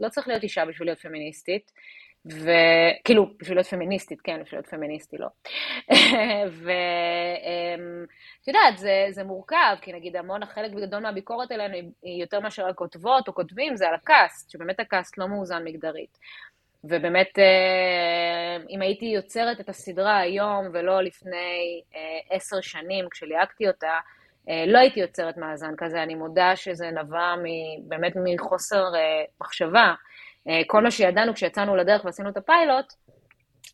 לא 0.00 0.08
צריך 0.08 0.28
להיות 0.28 0.42
אישה 0.42 0.64
בשביל 0.64 0.88
להיות 0.88 0.98
פמיניסטית. 0.98 1.70
וכאילו, 2.26 3.26
בשביל 3.38 3.56
להיות 3.56 3.66
פמיניסטית, 3.66 4.20
כן, 4.20 4.42
בשביל 4.42 4.58
להיות 4.58 4.70
פמיניסטי, 4.70 5.16
לא. 5.18 5.26
ואת 6.64 6.78
יודעת, 8.48 8.78
זה, 8.78 9.06
זה 9.10 9.24
מורכב, 9.24 9.76
כי 9.80 9.92
נגיד 9.92 10.16
המון, 10.16 10.46
חלק 10.46 10.70
גדול 10.70 11.00
מהביקורת 11.00 11.50
עלינו 11.50 11.74
היא 12.02 12.22
יותר 12.22 12.40
מאשר 12.40 12.66
על 12.66 12.72
כותבות 12.72 13.28
או 13.28 13.34
כותבים, 13.34 13.76
זה 13.76 13.88
על 13.88 13.94
הקאסט, 13.94 14.50
שבאמת 14.50 14.80
הקאסט 14.80 15.18
לא 15.18 15.28
מאוזן 15.28 15.64
מגדרית. 15.64 16.18
ובאמת, 16.88 17.38
אה, 17.38 18.56
אם 18.70 18.82
הייתי 18.82 19.06
יוצרת 19.06 19.60
את 19.60 19.68
הסדרה 19.68 20.18
היום 20.18 20.66
ולא 20.72 21.02
לפני 21.02 21.82
אה, 21.94 22.36
עשר 22.36 22.60
שנים, 22.60 23.08
כשליהקתי 23.10 23.68
אותה, 23.68 23.98
אה, 24.48 24.64
לא 24.66 24.78
הייתי 24.78 25.00
יוצרת 25.00 25.36
מאזן 25.36 25.74
כזה, 25.76 26.02
אני 26.02 26.14
מודה 26.14 26.56
שזה 26.56 26.90
נבע 26.90 27.34
באמת 27.88 28.12
מחוסר 28.24 28.84
מחשבה. 29.40 29.94
כל 30.66 30.82
מה 30.82 30.90
שידענו 30.90 31.34
כשיצאנו 31.34 31.76
לדרך 31.76 32.04
ועשינו 32.04 32.28
את 32.28 32.36
הפיילוט, 32.36 32.92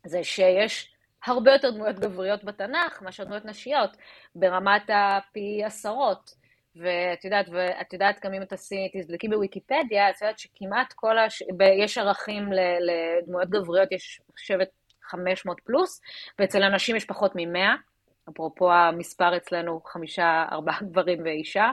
זה 0.07 0.25
שיש 0.25 0.95
הרבה 1.27 1.53
יותר 1.53 1.71
דמויות 1.71 1.99
גבריות 1.99 2.45
בתנ"ך 2.45 3.03
מאשר 3.03 3.25
דמויות 3.25 3.45
נשיות, 3.45 3.97
ברמת 4.35 4.91
הפי 4.95 5.65
עשרות. 5.65 6.40
ואת 6.77 7.25
יודעת, 7.25 7.47
ואת 7.53 7.93
יודעת 7.93 8.21
גם 8.25 8.35
אם 8.35 8.45
תעשי, 8.45 8.89
תבדקי 8.93 9.29
בוויקיפדיה, 9.29 10.11
את 10.11 10.23
יודעת 10.23 10.39
שכמעט 10.39 10.93
כל 10.93 11.19
הש... 11.19 11.43
ב... 11.57 11.63
יש 11.63 11.99
ערכים 11.99 12.53
ל... 12.53 12.59
לדמויות 12.81 13.51
גבריות, 13.51 13.93
יש 13.93 14.21
שבט 14.37 14.71
500 15.03 15.61
פלוס, 15.65 16.01
ואצל 16.39 16.63
אנשים 16.63 16.97
יש 16.97 17.05
פחות 17.05 17.37
מ-100, 17.37 17.91
אפרופו 18.31 18.73
המספר 18.73 19.37
אצלנו 19.37 19.81
חמישה, 19.87 20.45
ארבעה 20.53 20.79
גברים 20.91 21.23
ואישה. 21.25 21.71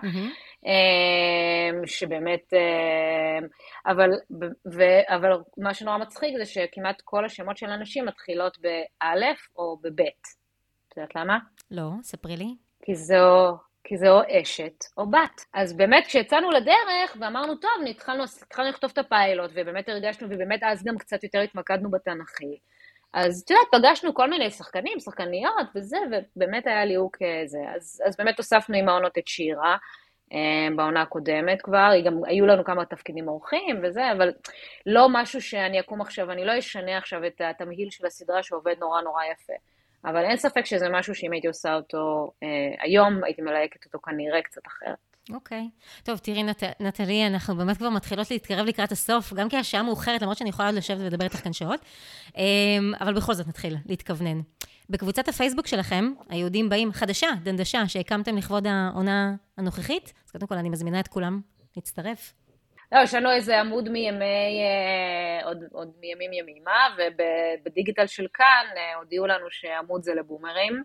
אמ, 0.65 1.85
שבאמת, 1.85 2.53
אמ, 2.53 3.47
אבל, 3.85 4.09
ו, 4.73 4.83
אבל 5.07 5.29
מה 5.57 5.73
שנורא 5.73 5.97
מצחיק 5.97 6.37
זה 6.37 6.45
שכמעט 6.45 7.01
כל 7.05 7.25
השמות 7.25 7.57
של 7.57 7.69
הנשים 7.69 8.05
מתחילות 8.05 8.57
באלף 8.59 9.47
או 9.57 9.77
בבית. 9.81 10.27
את 10.87 10.97
יודעת 10.97 11.15
למה? 11.15 11.37
לא, 11.71 11.89
ספרי 12.01 12.37
לי. 12.37 12.55
כי 12.83 12.95
זו, 12.95 13.57
כי 13.87 13.97
זה 13.97 14.09
או 14.09 14.21
אשת 14.41 14.83
או 14.97 15.09
בת. 15.09 15.45
אז 15.53 15.77
באמת 15.77 16.05
כשיצאנו 16.07 16.51
לדרך 16.51 17.17
ואמרנו, 17.19 17.55
טוב, 17.55 17.71
התחלנו, 17.89 18.23
התחלנו 18.41 18.69
לכתוב 18.69 18.91
את 18.93 18.97
הפיילוט, 18.97 19.51
ובאמת 19.53 19.89
הרגשנו, 19.89 20.27
ובאמת 20.31 20.59
אז 20.63 20.83
גם 20.83 20.97
קצת 20.97 21.23
יותר 21.23 21.39
התמקדנו 21.39 21.91
בתנ"כי. 21.91 22.59
אז 23.13 23.43
את 23.45 23.49
יודעת, 23.49 23.67
פגשנו 23.71 24.13
כל 24.13 24.29
מיני 24.29 24.51
שחקנים, 24.51 24.99
שחקניות 24.99 25.67
וזה, 25.75 25.97
ובאמת 26.11 26.67
היה 26.67 26.85
ליהוק 26.85 27.17
זה. 27.45 27.59
אז, 27.75 28.01
אז 28.05 28.17
באמת 28.17 28.37
הוספנו 28.37 28.77
עם 28.77 28.89
העונות 28.89 29.17
את 29.17 29.27
שירה. 29.27 29.77
אה, 30.33 30.75
בעונה 30.75 31.01
הקודמת 31.01 31.61
כבר, 31.61 31.89
היא 31.93 32.05
גם, 32.05 32.21
היו 32.25 32.45
לנו 32.45 32.63
כמה 32.63 32.85
תפקידים 32.85 33.27
אורחים 33.27 33.79
וזה, 33.83 34.11
אבל 34.11 34.33
לא 34.85 35.07
משהו 35.09 35.41
שאני 35.41 35.79
אקום 35.79 36.01
עכשיו, 36.01 36.31
אני 36.31 36.45
לא 36.45 36.59
אשנה 36.59 36.97
עכשיו 36.97 37.25
את 37.27 37.41
התמהיל 37.41 37.89
של 37.89 38.05
הסדרה 38.05 38.43
שעובד 38.43 38.75
נורא 38.79 39.01
נורא 39.01 39.23
יפה. 39.23 39.53
אבל 40.05 40.25
אין 40.25 40.37
ספק 40.37 40.65
שזה 40.65 40.89
משהו 40.89 41.15
שאם 41.15 41.31
הייתי 41.31 41.47
עושה 41.47 41.75
אותו 41.75 42.31
אה, 42.43 42.47
היום, 42.81 43.23
הייתי 43.23 43.41
מלהקת 43.41 43.85
אותו 43.85 43.99
כנראה 44.01 44.41
קצת 44.41 44.61
אחרת. 44.67 44.97
אוקיי. 45.33 45.69
טוב, 46.03 46.17
תראי, 46.17 46.43
נת... 46.43 46.63
נטלי, 46.79 47.27
אנחנו 47.27 47.55
באמת 47.55 47.77
כבר 47.77 47.89
מתחילות 47.89 48.31
להתקרב 48.31 48.65
לקראת 48.65 48.91
הסוף, 48.91 49.33
גם 49.33 49.49
כי 49.49 49.57
השעה 49.57 49.83
מאוחרת, 49.83 50.21
למרות 50.21 50.37
שאני 50.37 50.49
יכולה 50.49 50.67
עוד 50.67 50.77
לשבת 50.77 50.99
ולדבר 50.99 51.23
איתך 51.23 51.35
כאן 51.35 51.53
שעות. 51.53 51.79
אמ, 52.37 52.93
אבל 52.99 53.13
בכל 53.13 53.33
זאת 53.33 53.47
נתחיל 53.47 53.75
להתכוונן. 53.85 54.41
בקבוצת 54.89 55.27
הפייסבוק 55.27 55.67
שלכם, 55.67 56.13
היהודים 56.29 56.69
באים, 56.69 56.91
חדשה, 56.91 57.27
דנדשה, 57.43 57.87
שהקמתם 57.87 58.37
לכבוד 58.37 58.67
העונה 58.67 59.35
הנוכחית, 59.57 60.13
אז 60.25 60.31
קודם 60.31 60.47
כל 60.47 60.55
אני 60.55 60.69
מזמינה 60.69 60.99
את 60.99 61.07
כולם 61.07 61.41
להצטרף. 61.75 62.33
לא, 62.91 62.99
יש 62.99 63.13
לנו 63.13 63.31
איזה 63.31 63.59
עמוד 63.59 63.89
מימי, 63.89 64.59
אה, 64.61 65.45
עוד, 65.45 65.63
עוד 65.71 65.91
מימים 65.99 66.33
ימימה, 66.33 66.87
ובדיגיטל 66.97 68.07
של 68.07 68.27
כאן 68.33 68.65
אה, 68.77 68.95
הודיעו 68.95 69.27
לנו 69.27 69.45
שעמוד 69.49 70.03
זה 70.03 70.13
לבומרים. 70.13 70.83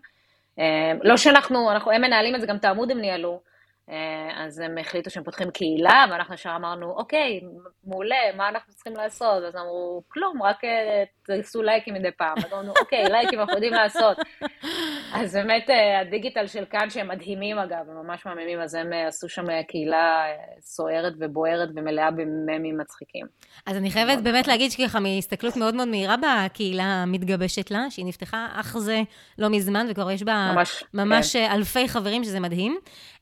אה, 0.59 0.91
לא 1.03 1.17
שאנחנו, 1.17 1.71
אנחנו, 1.71 1.91
הם 1.91 2.01
מנהלים 2.01 2.35
את 2.35 2.41
זה, 2.41 2.47
גם 2.47 2.55
את 2.55 2.65
העמוד 2.65 2.91
הם 2.91 2.99
ניהלו. 3.01 3.52
אה, 3.89 4.45
אז 4.45 4.59
הם 4.59 4.77
החליטו 4.77 5.09
שהם 5.09 5.23
פותחים 5.23 5.51
קהילה, 5.51 6.05
ואנחנו 6.11 6.33
ישר 6.33 6.53
אמרנו, 6.55 6.91
אוקיי, 6.91 7.41
מעולה, 7.83 8.15
מה 8.37 8.49
אנחנו 8.49 8.73
צריכים 8.73 8.93
לעשות? 8.93 9.43
אז 9.47 9.55
אמרו, 9.55 10.03
כלום, 10.07 10.43
רק 10.43 10.63
אה, 10.63 11.03
תעשו 11.25 11.61
לייקים 11.63 11.93
מדי 11.93 12.11
פעם. 12.17 12.37
אז 12.37 12.53
אמרנו, 12.53 12.73
אוקיי, 12.79 13.03
לייקים 13.03 13.39
אנחנו 13.39 13.53
יודעים 13.53 13.73
לעשות. 13.73 14.17
אז 15.19 15.33
באמת 15.35 15.69
אה, 15.69 15.99
הדיגיטל 15.99 16.47
של 16.47 16.65
כאן, 16.65 16.89
שהם 16.89 17.07
מדהימים 17.07 17.57
אגב, 17.57 17.89
הם 17.89 18.07
ממש 18.07 18.25
מהממים, 18.25 18.61
אז 18.61 18.75
הם 18.75 18.87
עשו 19.07 19.29
שם 19.29 19.61
קהילה 19.67 20.23
סוערת 20.61 21.13
ובוערת 21.19 21.69
ומלאה 21.75 22.11
בממים 22.11 22.77
מצחיקים. 22.77 23.25
אז 23.65 23.77
אני 23.77 23.91
חייבת 23.91 24.23
באמת 24.23 24.47
להגיד 24.47 24.71
שככה, 24.71 24.99
מהסתכלות 24.99 25.57
מאוד 25.57 25.75
מאוד 25.75 25.87
מהירה 25.87 26.15
בקהילה 26.17 26.83
המתגבשת 26.83 27.71
לה, 27.71 27.85
שהיא 27.89 28.05
נפתחה 28.05 28.47
אך 28.53 28.77
זה 28.77 29.01
לא 29.37 29.49
מזמן, 29.49 29.85
וכבר 29.89 30.11
יש 30.11 30.23
בה 30.23 30.51
ממש, 30.55 30.83
ממש 30.93 31.35
אה, 31.35 31.53
אלפי 31.53 31.87
חברים, 31.87 32.23
שזה 32.23 32.39
מדהים. 32.39 32.77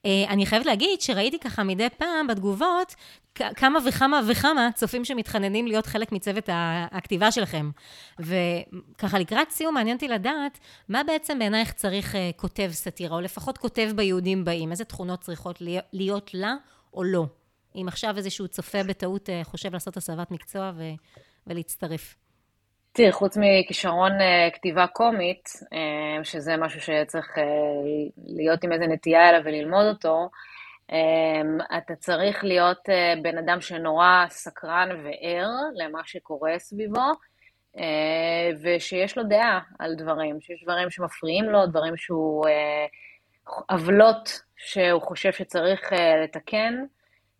אה, 0.05 0.25
אני 0.29 0.45
חייבת 0.45 0.65
להגיד 0.65 1.01
שראיתי 1.01 1.39
ככה 1.39 1.63
מדי 1.63 1.87
פעם 1.97 2.27
בתגובות, 2.27 2.95
כמה 3.35 3.79
וכמה 3.85 4.21
וכמה 4.27 4.69
צופים 4.75 5.05
שמתחננים 5.05 5.67
להיות 5.67 5.85
חלק 5.85 6.11
מצוות 6.11 6.49
הכתיבה 6.91 7.31
שלכם. 7.31 7.69
וככה 8.19 9.19
לקראת 9.19 9.49
סיום, 9.49 9.73
מעניין 9.73 9.95
אותי 9.95 10.07
לדעת, 10.07 10.59
מה 10.89 11.03
בעצם 11.03 11.39
בעינייך 11.39 11.71
צריך 11.71 12.15
אה, 12.15 12.29
כותב 12.35 12.69
סאטירה, 12.71 13.15
או 13.15 13.21
לפחות 13.21 13.57
כותב 13.57 13.91
ביהודים 13.95 14.45
באים? 14.45 14.71
איזה 14.71 14.83
תכונות 14.85 15.21
צריכות 15.21 15.61
להיות 15.93 16.33
לה 16.33 16.55
או 16.93 17.03
לא? 17.03 17.25
אם 17.75 17.85
עכשיו 17.87 18.17
איזשהו 18.17 18.47
צופה 18.47 18.83
בטעות 18.83 19.29
אה, 19.29 19.41
חושב 19.43 19.73
לעשות 19.73 19.97
הסבת 19.97 20.31
מקצוע 20.31 20.71
ו- 20.75 20.93
ולהצטרף. 21.47 22.15
תראי, 22.93 23.11
חוץ 23.11 23.37
מכישרון 23.37 24.11
אה, 24.21 24.49
כתיבה 24.53 24.87
קומית, 24.87 25.49
אה, 25.73 26.23
שזה 26.23 26.57
משהו 26.57 26.81
שצריך 26.81 27.37
אה, 27.37 27.43
להיות 28.27 28.63
עם 28.63 28.71
איזה 28.71 28.87
נטייה 28.87 29.29
אליו 29.29 29.41
וללמוד 29.45 29.85
אותו, 29.85 30.29
אתה 31.77 31.95
צריך 31.95 32.43
להיות 32.43 32.89
בן 33.21 33.37
אדם 33.37 33.61
שנורא 33.61 34.25
סקרן 34.29 34.89
וער 35.03 35.49
למה 35.75 35.99
שקורה 36.05 36.59
סביבו, 36.59 37.11
ושיש 38.61 39.17
לו 39.17 39.23
דעה 39.23 39.59
על 39.79 39.95
דברים, 39.95 40.41
שיש 40.41 40.63
דברים 40.63 40.89
שמפריעים 40.89 41.45
לו, 41.45 41.65
דברים 41.65 41.97
שהוא... 41.97 42.45
עוולות 43.69 44.41
שהוא 44.57 45.01
חושב 45.01 45.31
שצריך 45.31 45.93
לתקן. 46.23 46.85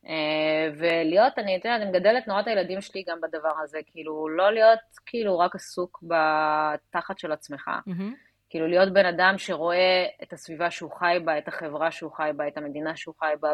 אה, 0.08 0.70
ולהיות, 0.78 1.39
אני 1.39 1.54
יודעת, 1.54 1.82
אני 1.82 1.89
מגדלת 1.89 2.28
נורא 2.28 2.41
את 2.41 2.47
הילדים 2.47 2.82
שלי 2.82 3.04
גם 3.08 3.22
בדבר 3.22 3.54
הזה, 3.64 3.80
כאילו, 3.86 4.30
לא 4.30 4.54
להיות 4.54 4.80
כאילו 5.06 5.39
רק 5.39 5.56
עסוק 5.56 6.04
בתחת 6.04 7.20
של 7.20 7.32
עצמך. 7.32 7.72
מהמם. 7.86 8.14
כאילו, 8.49 8.68
להיות 8.68 8.93
בן 8.93 9.06
אדם 9.06 9.38
שרואה 9.38 10.06
את 10.24 10.34
הסביבה 10.34 10.72
שהוא 10.72 10.91
חי 10.91 11.18
בה, 11.26 11.38
את 11.38 11.47
החברה 11.47 11.91
שהוא 11.91 12.12
חי 12.12 12.32
בה, 12.36 12.47
את 12.47 12.58
המדינה 12.58 12.95
שהוא 12.95 13.16
חי 13.20 13.34
בה, 13.39 13.54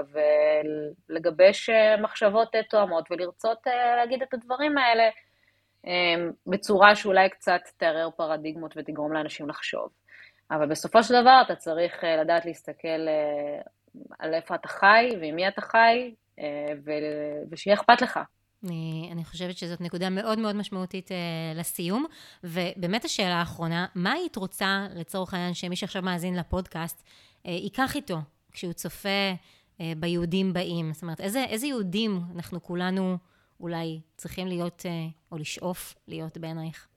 ולגבש 1.09 1.69
אה, 1.69 1.97
מחשבות 1.97 2.55
אה, 2.55 2.63
תואמות, 2.63 3.11
ולרצות 3.11 3.67
להגיד 3.97 4.21
את 4.21 4.33
הדברים 4.33 4.77
האלה 4.77 5.09
בצורה 6.47 6.95
שאולי 6.95 7.29
קצת 7.29 7.61
תערער 7.77 8.09
פרדיגמות 8.11 8.73
ותגרום 8.77 9.13
לאנשים 9.13 9.49
לחשוב. 9.49 9.89
אבל 10.51 10.65
בסופו 10.65 11.03
של 11.03 11.21
דבר 11.21 11.41
אתה 11.45 11.55
צריך 11.55 12.03
לדעת 12.03 12.45
להסתכל 12.45 13.07
על 14.19 14.33
איפה 14.33 14.55
אתה 14.55 14.67
חי 14.67 15.09
ועם 15.21 15.35
מי 15.35 15.47
אתה 15.47 15.61
חי, 15.61 16.13
ושיהיה 17.51 17.75
אכפת 17.75 18.01
לך. 18.01 18.19
אני, 18.63 19.09
אני 19.11 19.23
חושבת 19.25 19.57
שזאת 19.57 19.81
נקודה 19.81 20.09
מאוד 20.09 20.39
מאוד 20.39 20.55
משמעותית 20.55 21.11
אה, 21.11 21.17
לסיום. 21.55 22.05
ובאמת 22.43 23.05
השאלה 23.05 23.35
האחרונה, 23.35 23.85
מה 23.95 24.11
היית 24.11 24.35
רוצה, 24.35 24.87
לצורך 24.95 25.33
העניין, 25.33 25.53
שמי 25.53 25.75
שעכשיו 25.75 26.01
מאזין 26.01 26.35
לפודקאסט, 26.35 27.03
אה, 27.45 27.51
ייקח 27.51 27.95
איתו 27.95 28.17
כשהוא 28.51 28.73
צופה 28.73 29.33
אה, 29.81 29.93
ביהודים 29.97 30.53
באים? 30.53 30.93
זאת 30.93 31.03
אומרת, 31.03 31.21
איזה, 31.21 31.43
איזה 31.43 31.67
יהודים 31.67 32.19
אנחנו 32.35 32.63
כולנו 32.63 33.17
אולי 33.59 34.01
צריכים 34.17 34.47
להיות, 34.47 34.85
אה, 34.85 34.91
או 35.31 35.37
לשאוף 35.37 35.95
להיות 36.07 36.37
בעינייך? 36.37 36.87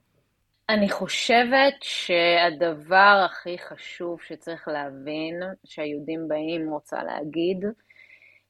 אני 0.69 0.89
חושבת 0.89 1.73
שהדבר 1.81 3.25
הכי 3.25 3.57
חשוב 3.57 4.21
שצריך 4.27 4.67
להבין, 4.67 5.39
שהיהודים 5.63 6.27
באים 6.27 6.69
רוצה 6.69 7.03
להגיד, 7.03 7.65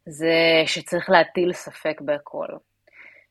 זה 0.06 0.64
שצריך 0.66 1.10
להטיל 1.10 1.54
ספק 1.54 2.02
בהכל. 2.02 2.48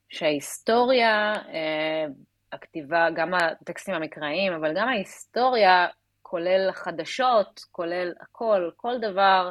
שההיסטוריה, 0.09 1.33
אה, 1.35 2.07
הכתיבה, 2.53 3.09
גם 3.15 3.35
הטקסטים 3.35 3.95
המקראיים, 3.95 4.53
אבל 4.53 4.75
גם 4.77 4.89
ההיסטוריה, 4.89 5.87
כולל 6.23 6.69
החדשות, 6.69 7.61
כולל 7.71 8.13
הכל, 8.21 8.71
כל 8.77 8.99
דבר 8.99 9.51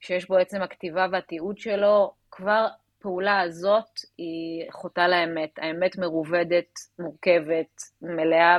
שיש 0.00 0.28
בו 0.28 0.36
עצם 0.36 0.62
הכתיבה 0.62 1.06
והתיעוד 1.12 1.58
שלו, 1.58 2.14
כבר 2.30 2.66
הפעולה 2.98 3.40
הזאת 3.40 3.90
היא 4.18 4.72
חוטאה 4.72 5.08
לאמת. 5.08 5.58
האמת 5.58 5.98
מרובדת, 5.98 6.70
מורכבת, 6.98 7.82
מלאה 8.02 8.58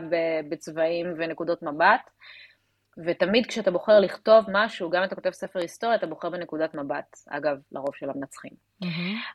בצבעים 0.50 1.14
ונקודות 1.18 1.64
מבט. 1.64 2.10
ותמיד 3.06 3.46
כשאתה 3.46 3.72
בוחר 3.72 4.00
לכתוב 4.00 4.46
משהו, 4.52 4.90
גם 4.90 5.02
אם 5.02 5.08
אתה 5.08 5.16
כותב 5.16 5.32
ספר 5.32 5.60
היסטוריה, 5.60 5.96
אתה 5.96 6.08
בוחר 6.08 6.30
בנקודת 6.30 6.74
מבט. 6.74 7.18
אגב, 7.30 7.58
לרוב 7.72 7.96
של 7.96 8.10
המנצחים. 8.10 8.52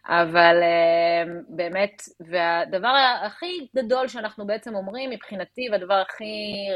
אבל 0.06 0.62
אה, 0.62 1.32
באמת, 1.48 2.02
והדבר 2.20 2.94
הכי 3.22 3.66
גדול 3.76 4.08
שאנחנו 4.08 4.46
בעצם 4.46 4.74
אומרים, 4.74 5.10
מבחינתי, 5.10 5.68
והדבר 5.72 5.94
הכי 5.94 6.24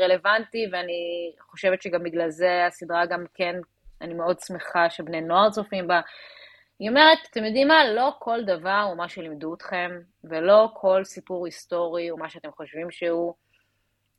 רלוונטי, 0.00 0.66
ואני 0.72 1.32
חושבת 1.50 1.82
שגם 1.82 2.02
בגלל 2.02 2.30
זה 2.30 2.66
הסדרה 2.66 3.06
גם 3.06 3.24
כן, 3.34 3.56
אני 4.00 4.14
מאוד 4.14 4.40
שמחה 4.40 4.90
שבני 4.90 5.20
נוער 5.20 5.50
צופים 5.50 5.88
בה, 5.88 6.00
היא 6.78 6.88
אומרת, 6.88 7.18
אתם 7.30 7.44
יודעים 7.44 7.68
מה, 7.68 7.84
לא 7.84 8.14
כל 8.18 8.44
דבר 8.44 8.82
הוא 8.88 8.96
מה 8.96 9.08
שלימדו 9.08 9.54
אתכם, 9.54 9.90
ולא 10.24 10.68
כל 10.74 11.04
סיפור 11.04 11.46
היסטורי 11.46 12.08
הוא 12.08 12.20
מה 12.20 12.28
שאתם 12.28 12.48
חושבים 12.56 12.90
שהוא. 12.90 13.34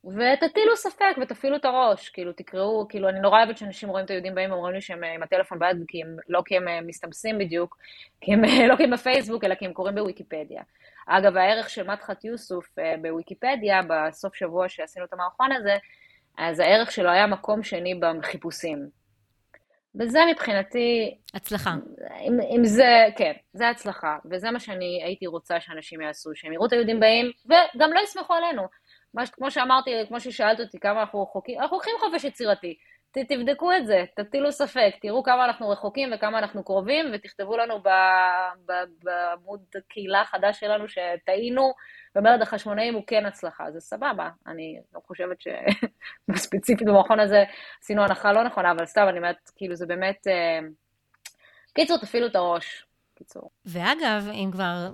ותטילו 0.07 0.75
ספק 0.75 1.15
ותפעילו 1.21 1.55
את 1.55 1.65
הראש, 1.65 2.09
כאילו 2.09 2.34
תקראו, 2.34 2.88
כאילו 2.89 3.09
אני 3.09 3.19
נורא 3.19 3.43
אוהבת 3.43 3.57
שאנשים 3.57 3.89
רואים 3.89 4.05
את 4.05 4.09
היהודים 4.09 4.35
באים 4.35 4.51
ואומרים 4.51 4.75
לי 4.75 4.81
שהם 4.81 5.03
אה, 5.03 5.13
עם 5.13 5.23
הטלפון 5.23 5.59
ביד, 5.59 5.77
כי 5.88 6.01
הם, 6.01 6.17
לא 6.29 6.41
כי 6.45 6.57
הם 6.57 6.67
אה, 6.67 6.81
מסתמסים 6.81 7.38
בדיוק, 7.38 7.77
כי 8.21 8.34
הם, 8.34 8.41
לא 8.69 8.75
כי 8.75 8.84
הם 8.84 8.91
בפייסבוק, 8.91 9.43
אלא 9.43 9.55
כי 9.55 9.65
הם 9.65 9.73
קוראים 9.73 9.95
בוויקיפדיה. 9.95 10.63
אגב, 11.07 11.38
הערך 11.38 11.69
של 11.69 11.88
מדחת 11.88 12.23
יוסוף 12.23 12.79
אה, 12.79 12.95
בוויקיפדיה, 13.01 13.81
בסוף 13.89 14.35
שבוע 14.35 14.69
שעשינו 14.69 15.05
את 15.05 15.13
המערכון 15.13 15.51
הזה, 15.51 15.75
אז 16.38 16.59
הערך 16.59 16.91
שלו 16.91 17.09
היה 17.09 17.27
מקום 17.27 17.63
שני 17.63 17.99
בחיפושים. 18.19 18.89
וזה 19.99 20.19
מבחינתי, 20.31 21.17
הצלחה. 21.34 21.73
אם, 22.21 22.39
אם 22.55 22.65
זה, 22.65 23.05
כן, 23.17 23.31
זה 23.53 23.69
הצלחה, 23.69 24.17
וזה 24.31 24.51
מה 24.51 24.59
שאני 24.59 25.03
הייתי 25.03 25.27
רוצה 25.27 25.59
שאנשים 25.59 26.01
יעשו, 26.01 26.29
שהם 26.35 26.53
יראו 26.53 26.65
את 26.65 26.71
היהודים 26.71 26.99
באים, 26.99 27.31
וגם 27.45 27.93
לא 27.93 27.99
יסמכו 27.99 28.34
עלינו. 28.34 28.61
מה, 29.13 29.27
כמו 29.27 29.51
שאמרתי, 29.51 29.91
כמו 30.07 30.19
ששאלת 30.19 30.59
אותי, 30.59 30.79
כמה 30.79 30.99
אנחנו 30.99 31.23
רחוקים, 31.23 31.59
אנחנו 31.59 31.77
לוקחים 31.77 31.93
חופש 31.99 32.23
יצירתי. 32.23 32.77
ת, 33.11 33.17
תבדקו 33.17 33.73
את 33.73 33.88
זה, 33.88 34.03
תטילו 34.15 34.51
ספק, 34.51 34.95
תראו 35.01 35.23
כמה 35.23 35.45
אנחנו 35.45 35.69
רחוקים 35.69 36.09
וכמה 36.15 36.39
אנחנו 36.39 36.63
קרובים, 36.63 37.05
ותכתבו 37.13 37.57
לנו 37.57 37.84
בעמוד 39.03 39.61
קהילה 39.88 40.21
החדש 40.21 40.59
שלנו 40.59 40.85
שטעינו, 40.88 41.73
ומרד 42.15 42.41
החשמונאים 42.41 42.93
הוא 42.93 43.03
כן 43.07 43.25
הצלחה, 43.25 43.71
זה 43.71 43.79
סבבה. 43.79 44.29
אני 44.47 44.79
לא 44.95 44.99
חושבת 45.07 45.38
שספציפית 45.41 46.88
במכון 46.89 47.19
הזה 47.19 47.43
עשינו 47.84 48.03
הנחה 48.03 48.34
לא 48.34 48.43
נכונה, 48.43 48.71
אבל 48.71 48.85
סתם, 48.85 49.05
אני 49.09 49.17
אומרת, 49.17 49.51
כאילו, 49.55 49.75
זה 49.75 49.85
באמת... 49.85 50.27
אה, 50.27 50.59
קיצור, 51.73 51.97
תפעילו 51.97 52.27
את 52.27 52.35
הראש. 52.35 52.86
קיצור. 53.18 53.49
ואגב, 53.65 54.27
אם 54.34 54.49
כבר, 54.52 54.91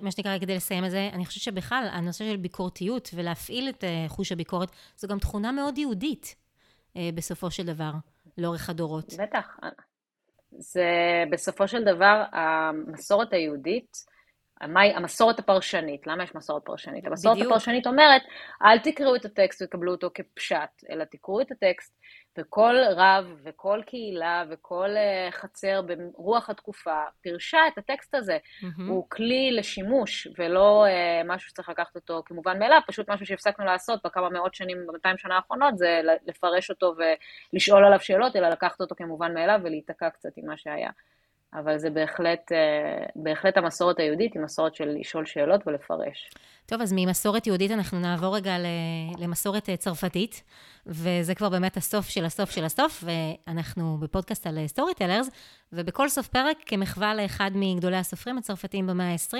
מה 0.00 0.10
שנקרא, 0.10 0.38
כדי 0.38 0.54
לסיים 0.54 0.84
את 0.84 0.90
זה, 0.90 1.10
אני 1.12 1.26
חושבת 1.26 1.42
שבכלל, 1.42 1.88
הנושא 1.92 2.24
של 2.24 2.36
ביקורתיות 2.36 3.10
ולהפעיל 3.14 3.68
את 3.68 3.84
אה, 3.84 4.04
חוש 4.08 4.32
הביקורת, 4.32 4.68
זו 4.96 5.08
גם 5.08 5.18
תכונה 5.18 5.52
מאוד 5.52 5.78
יהודית, 5.78 6.36
אה, 6.96 7.08
בסופו 7.14 7.50
של 7.50 7.66
דבר, 7.66 7.90
לאורך 8.38 8.70
הדורות. 8.70 9.14
בטח. 9.18 9.56
זה 10.58 10.88
בסופו 11.30 11.68
של 11.68 11.84
דבר 11.84 12.22
המסורת 12.32 13.32
היהודית, 13.32 13.96
המי- 14.60 14.94
המסורת 14.94 15.38
הפרשנית, 15.38 16.06
למה 16.06 16.24
יש 16.24 16.34
מסורת 16.34 16.62
פרשנית? 16.64 17.06
המסורת 17.06 17.36
בדיוק. 17.36 17.52
הפרשנית 17.52 17.86
אומרת, 17.86 18.22
אל 18.62 18.78
תקראו 18.78 19.16
את 19.16 19.24
הטקסט 19.24 19.62
ויקבלו 19.62 19.92
אותו 19.92 20.10
כפשט, 20.14 20.84
אלא 20.90 21.04
תקראו 21.04 21.40
את 21.40 21.50
הטקסט, 21.52 21.94
וכל 22.38 22.74
רב 22.96 23.24
וכל 23.44 23.80
קהילה 23.86 24.44
וכל 24.50 24.90
אה, 24.96 25.28
חצר 25.30 25.82
ברוח 25.82 26.50
התקופה 26.50 27.02
פירשה 27.20 27.58
את 27.68 27.78
הטקסט 27.78 28.14
הזה. 28.14 28.38
מהמם. 28.62 28.88
הוא 28.90 29.10
כלי 29.10 29.52
לשימוש, 29.52 30.28
ולא 30.38 30.86
אה, 30.86 31.22
משהו 31.24 31.50
שצריך 31.50 31.68
לקחת 31.68 31.96
אותו 31.96 32.22
כמובן 32.26 32.58
מאליו, 32.58 32.80
פשוט 32.86 33.10
משהו 33.10 33.26
שהפסקנו 33.26 33.64
לעשות 33.64 34.00
בכמה 34.04 34.30
מאות 34.30 34.54
שנים, 34.54 34.86
ב-200 34.86 35.16
שנה 35.16 35.36
האחרונות, 35.36 35.78
זה 35.78 36.00
לפרש 36.26 36.70
אותו 36.70 36.94
ולשאול 37.52 37.84
עליו 37.84 38.00
שאלות, 38.00 38.36
אלא 38.36 38.48
לקחת 38.48 38.80
אותו 38.80 38.94
כמובן 38.94 39.34
מאליו 39.34 39.60
ולהיתקע 39.64 40.10
קצת 40.10 40.30
עם 40.36 40.46
מה 40.46 40.56
שהיה. 40.56 40.90
אבל 41.54 41.78
זה 41.78 41.90
בהחלט, 41.90 42.52
אה, 42.52 43.06
בהחלט 43.16 43.56
המסורת 43.56 43.98
היהודית 43.98 44.34
היא 44.34 44.42
מסורת 44.42 44.74
של 44.74 44.88
לשאול 44.88 45.26
שאלות 45.26 45.66
ולפרש. 45.66 46.30
טוב, 46.66 46.80
אז 46.80 46.92
ממסורת 46.96 47.46
יהודית 47.46 47.70
אנחנו 47.70 48.00
נעבור 48.00 48.36
רגע 48.36 48.56
למסורת 49.18 49.68
אה, 49.68 49.76
צרפתית, 49.76 50.42
וזה 50.86 51.34
כבר 51.34 51.48
באמת 51.48 51.76
הסוף 51.76 52.08
של 52.08 52.24
הסוף 52.24 52.50
של 52.50 52.64
הסוף, 52.64 53.04
ואנחנו 53.06 53.98
בפודקאסט 54.00 54.46
על 54.46 54.66
Storytellers, 54.66 55.30
ובכל 55.72 56.08
סוף 56.08 56.28
פרק, 56.28 56.56
כמחווה 56.66 57.14
לאחד 57.14 57.50
מגדולי 57.54 57.96
הסופרים 57.96 58.38
הצרפתיים 58.38 58.86
במאה 58.86 59.12
ה-20, 59.12 59.36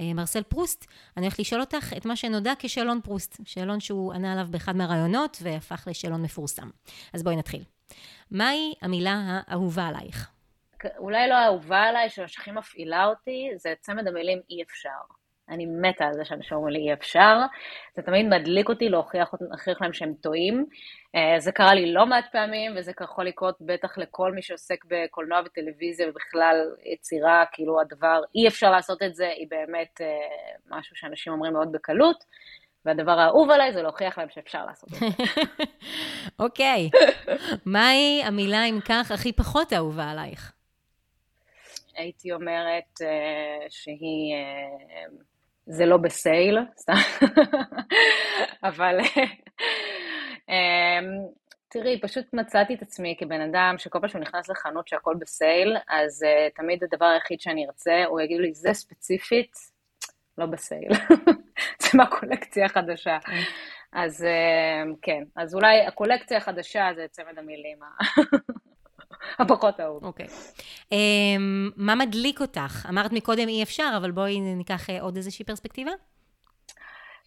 אה, 0.00 0.14
מרסל 0.14 0.42
פרוסט, 0.42 0.86
אני 1.16 1.26
הולכת 1.26 1.38
לשאול 1.38 1.60
אותך 1.60 1.92
את 1.96 2.06
מה 2.06 2.16
שנודע 2.16 2.52
כשאלון 2.58 3.00
פרוסט, 3.00 3.40
שאלון 3.44 3.80
שהוא 3.80 4.12
ענה 4.12 4.32
עליו 4.32 4.46
באחד 4.50 4.76
מהראיונות 4.76 5.38
והפך 5.42 5.84
לשאלון 5.90 6.22
מפורסם. 6.22 6.70
אז 7.12 7.22
בואי 7.22 7.36
נתחיל. 7.36 7.62
מהי 8.30 8.74
המילה 8.82 9.40
האהובה 9.46 9.86
עלייך? 9.86 10.33
אולי 10.98 11.28
לא 11.28 11.34
האהובה 11.34 11.82
עליי, 11.82 12.10
שהכי 12.10 12.52
מפעילה 12.52 13.04
אותי, 13.06 13.50
זה 13.56 13.74
צמד 13.80 14.08
המילים 14.08 14.40
אי 14.50 14.62
אפשר. 14.62 15.14
אני 15.48 15.66
מתה 15.66 16.04
על 16.04 16.12
זה 16.14 16.24
שאנשים 16.24 16.56
אומרים 16.56 16.74
לי 16.74 16.88
אי 16.88 16.92
אפשר. 16.92 17.36
זה 17.96 18.02
תמיד 18.02 18.26
מדליק 18.26 18.68
אותי 18.68 18.88
להוכיח 18.88 19.34
להוכיח 19.40 19.82
להם 19.82 19.92
שהם 19.92 20.14
טועים. 20.20 20.66
אה, 21.14 21.40
זה 21.40 21.52
קרה 21.52 21.74
לי 21.74 21.92
לא 21.92 22.06
מעט 22.06 22.24
פעמים, 22.32 22.72
וזה 22.76 22.92
יכול 23.00 23.24
לקרות 23.24 23.56
בטח 23.60 23.98
לכל 23.98 24.32
מי 24.32 24.42
שעוסק 24.42 24.84
בקולנוע 24.84 25.40
וטלוויזיה 25.44 26.08
ובכלל 26.08 26.56
יצירה, 26.84 27.44
כאילו 27.52 27.80
הדבר, 27.80 28.20
אי 28.34 28.48
אפשר 28.48 28.70
לעשות 28.70 29.02
את 29.02 29.14
זה, 29.14 29.28
היא 29.28 29.46
באמת 29.50 30.00
אה, 30.00 30.76
משהו 30.78 30.96
שאנשים 30.96 31.32
אומרים 31.32 31.52
מאוד 31.52 31.72
בקלות. 31.72 32.24
והדבר 32.84 33.18
האהוב 33.18 33.50
עליי 33.50 33.72
זה 33.72 33.82
להוכיח 33.82 34.18
להם 34.18 34.28
שאפשר 34.30 34.66
לעשות 34.66 34.88
את 34.92 34.98
זה. 34.98 35.06
אוקיי. 36.44 36.90
מהי 37.66 38.22
המילה, 38.24 38.64
אם 38.64 38.78
כך, 38.84 39.10
הכי 39.10 39.32
פחות 39.32 39.72
אהובה 39.72 40.10
עלייך? 40.10 40.52
הייתי 41.96 42.32
אומרת 42.32 43.02
אה, 43.02 43.66
שהיא, 43.68 44.34
אה, 44.34 45.06
זה 45.66 45.86
לא 45.86 45.96
בסייל, 45.96 46.58
סתם, 46.76 46.92
אבל 48.68 48.98
אה, 50.50 51.00
תראי, 51.74 52.00
פשוט 52.00 52.32
מצאתי 52.32 52.74
את 52.74 52.82
עצמי 52.82 53.16
כבן 53.18 53.40
אדם 53.40 53.74
שכל 53.78 53.98
פעם 54.00 54.08
שהוא 54.08 54.20
נכנס 54.20 54.48
לחנות 54.48 54.88
שהכל 54.88 55.14
בסייל, 55.18 55.76
אז 55.88 56.24
אה, 56.24 56.48
תמיד 56.54 56.84
הדבר 56.84 57.06
היחיד 57.06 57.40
שאני 57.40 57.66
ארצה, 57.66 58.04
הוא 58.04 58.20
יגיד 58.20 58.40
לי, 58.40 58.54
זה 58.54 58.72
ספציפית, 58.72 59.52
לא 60.38 60.46
בסייל, 60.46 60.92
זה 61.82 61.88
מהקולקציה 61.94 62.66
החדשה. 62.66 63.18
אז 63.92 64.24
אה, 64.24 64.82
כן, 65.02 65.22
אז 65.36 65.54
אולי 65.54 65.80
הקולקציה 65.80 66.38
החדשה 66.38 66.88
זה 66.96 67.06
צמד 67.10 67.38
המילים 67.38 67.78
הפחות 69.38 69.80
אהוב. 69.80 70.04
אוקיי. 70.04 70.26
אמ, 70.92 71.70
מה 71.76 71.94
מדליק 71.94 72.40
אותך? 72.40 72.86
אמרת 72.88 73.12
מקודם 73.12 73.48
אי 73.48 73.62
אפשר, 73.62 73.94
אבל 73.96 74.10
בואי 74.10 74.40
ניקח 74.40 74.90
אה, 74.90 75.00
עוד 75.00 75.16
איזושהי 75.16 75.44
פרספקטיבה. 75.44 75.90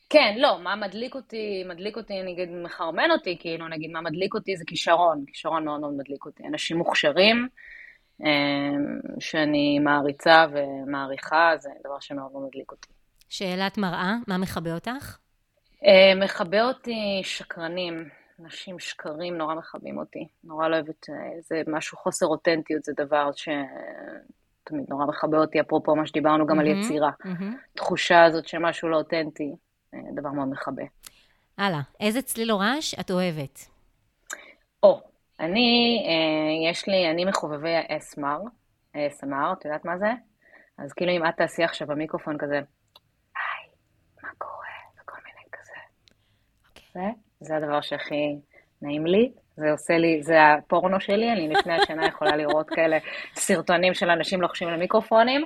כן, 0.09 0.35
לא, 0.37 0.59
מה 0.63 0.75
מדליק 0.75 1.15
אותי, 1.15 1.63
מדליק 1.69 1.97
אותי, 1.97 2.13
נגיד, 2.23 2.49
מחרמן 2.63 3.11
אותי, 3.11 3.37
כאילו, 3.39 3.67
נגיד, 3.67 3.91
מה 3.91 4.01
מדליק 4.01 4.33
אותי 4.33 4.57
זה 4.57 4.63
כישרון, 4.67 5.23
כישרון 5.27 5.65
מאוד 5.65 5.79
מאוד 5.79 5.93
מדליק 5.93 6.25
אותי. 6.25 6.43
אנשים 6.47 6.77
מוכשרים, 6.77 7.47
אה, 8.25 8.29
שאני 9.19 9.79
מעריצה 9.79 10.45
ומעריכה, 10.51 11.51
זה 11.57 11.69
דבר 11.83 11.99
שמאוד 11.99 12.31
מאוד 12.31 12.47
מדליק 12.47 12.71
אותי. 12.71 12.87
שאלת 13.29 13.77
מראה, 13.77 14.13
מה 14.27 14.37
מכבה 14.37 14.73
אותך? 14.73 15.17
אה, 15.85 16.15
מכבה 16.15 16.63
אותי 16.63 17.21
שקרנים, 17.23 18.09
אנשים 18.39 18.79
שקרים 18.79 19.37
נורא 19.37 19.55
מכבים 19.55 19.97
אותי. 19.97 20.27
נורא 20.43 20.67
לא 20.67 20.75
אוהבת, 20.75 21.09
אה, 21.09 21.41
זה 21.41 21.61
משהו, 21.67 21.97
חוסר 21.97 22.25
אותנטיות 22.25 22.83
זה 22.83 22.93
דבר 22.95 23.29
שתמיד 23.31 24.85
נורא 24.89 25.05
מכבה 25.05 25.37
אותי, 25.37 25.61
אפרופו 25.61 25.95
מה 25.95 26.07
שדיברנו 26.07 26.47
גם 26.47 26.59
על 26.59 26.65
מהמם, 26.67 26.81
יצירה. 26.81 27.11
מהמם. 27.25 27.57
תחושה 27.73 28.23
הזאת 28.23 28.47
שמשהו 28.47 28.89
לא 28.89 28.97
אותנטי, 28.97 29.55
אה, 29.93 29.99
דבר 30.15 30.29
מאוד 30.29 30.49
מכבה. 30.49 30.83
הלאה, 31.57 31.81
איזה 31.99 32.21
צליל 32.21 32.51
או 32.51 32.59
רעש 32.59 32.93
את 32.99 33.11
אוהבת? 33.11 33.67
או, 34.83 35.01
אני, 35.39 36.03
אה, 36.07 36.69
יש 36.71 36.87
לי, 36.87 37.11
אני 37.11 37.25
מחובבי 37.25 37.75
ה-SMR, 37.75 38.49
ASMR, 38.95 39.53
את 39.53 39.65
יודעת 39.65 39.85
מה 39.85 39.97
זה? 39.97 40.11
אז 40.77 40.93
כאילו 40.93 41.11
אם 41.11 41.25
את 41.25 41.35
תעשי 41.37 41.63
עכשיו 41.63 41.87
במיקרופון 41.87 42.37
כזה, 42.37 42.55
היי, 42.55 43.69
מה 44.23 44.29
קורה? 44.37 44.67
וכל 45.01 45.17
מיני 45.25 45.45
כזה. 45.51 45.73
זה, 46.93 47.26
זה 47.39 47.55
הדבר 47.55 47.81
שהכי 47.81 48.35
נעים 48.81 49.05
לי. 49.05 49.31
זה 49.55 49.71
עושה 49.71 49.97
לי, 49.97 50.23
זה 50.23 50.35
הפורנו 50.53 50.99
שלי, 50.99 51.31
אני 51.31 51.49
לפני 51.49 51.73
השינה 51.73 52.07
יכולה 52.07 52.35
לראות 52.35 52.69
כאלה 52.69 52.97
סרטונים 53.35 53.93
של 53.93 54.09
אנשים 54.09 54.41
לוחשים 54.41 54.69
למיקרופונים. 54.69 55.45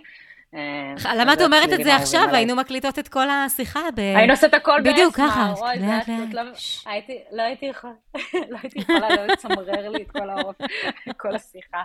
אה, 0.55 1.15
למה 1.15 1.33
את 1.33 1.41
אומרת 1.41 1.73
את 1.73 1.83
זה 1.83 1.95
עכשיו? 1.95 2.27
היינו 2.33 2.55
מקליטות 2.55 2.99
את 2.99 3.07
כל 3.07 3.29
השיחה 3.29 3.79
ב... 3.95 3.99
היינו 3.99 4.33
עושות 4.33 4.53
הכל 4.53 4.81
בדיוק, 4.81 5.19
באסמר, 5.19 5.29
ככה. 5.29 5.53
זה 5.55 5.85
לאט, 5.85 6.07
לאט. 6.07 6.33
לא... 6.33 6.41
הייתי, 6.85 7.19
לא 7.31 7.41
הייתי 7.41 7.65
יכולה, 7.65 7.93
לא 8.89 9.09
לא 9.09 9.25
לצמרר 9.25 9.89
לי 9.89 10.03
את 10.03 10.11
כל 10.11 10.29
כל 11.21 11.35
השיחה. 11.35 11.83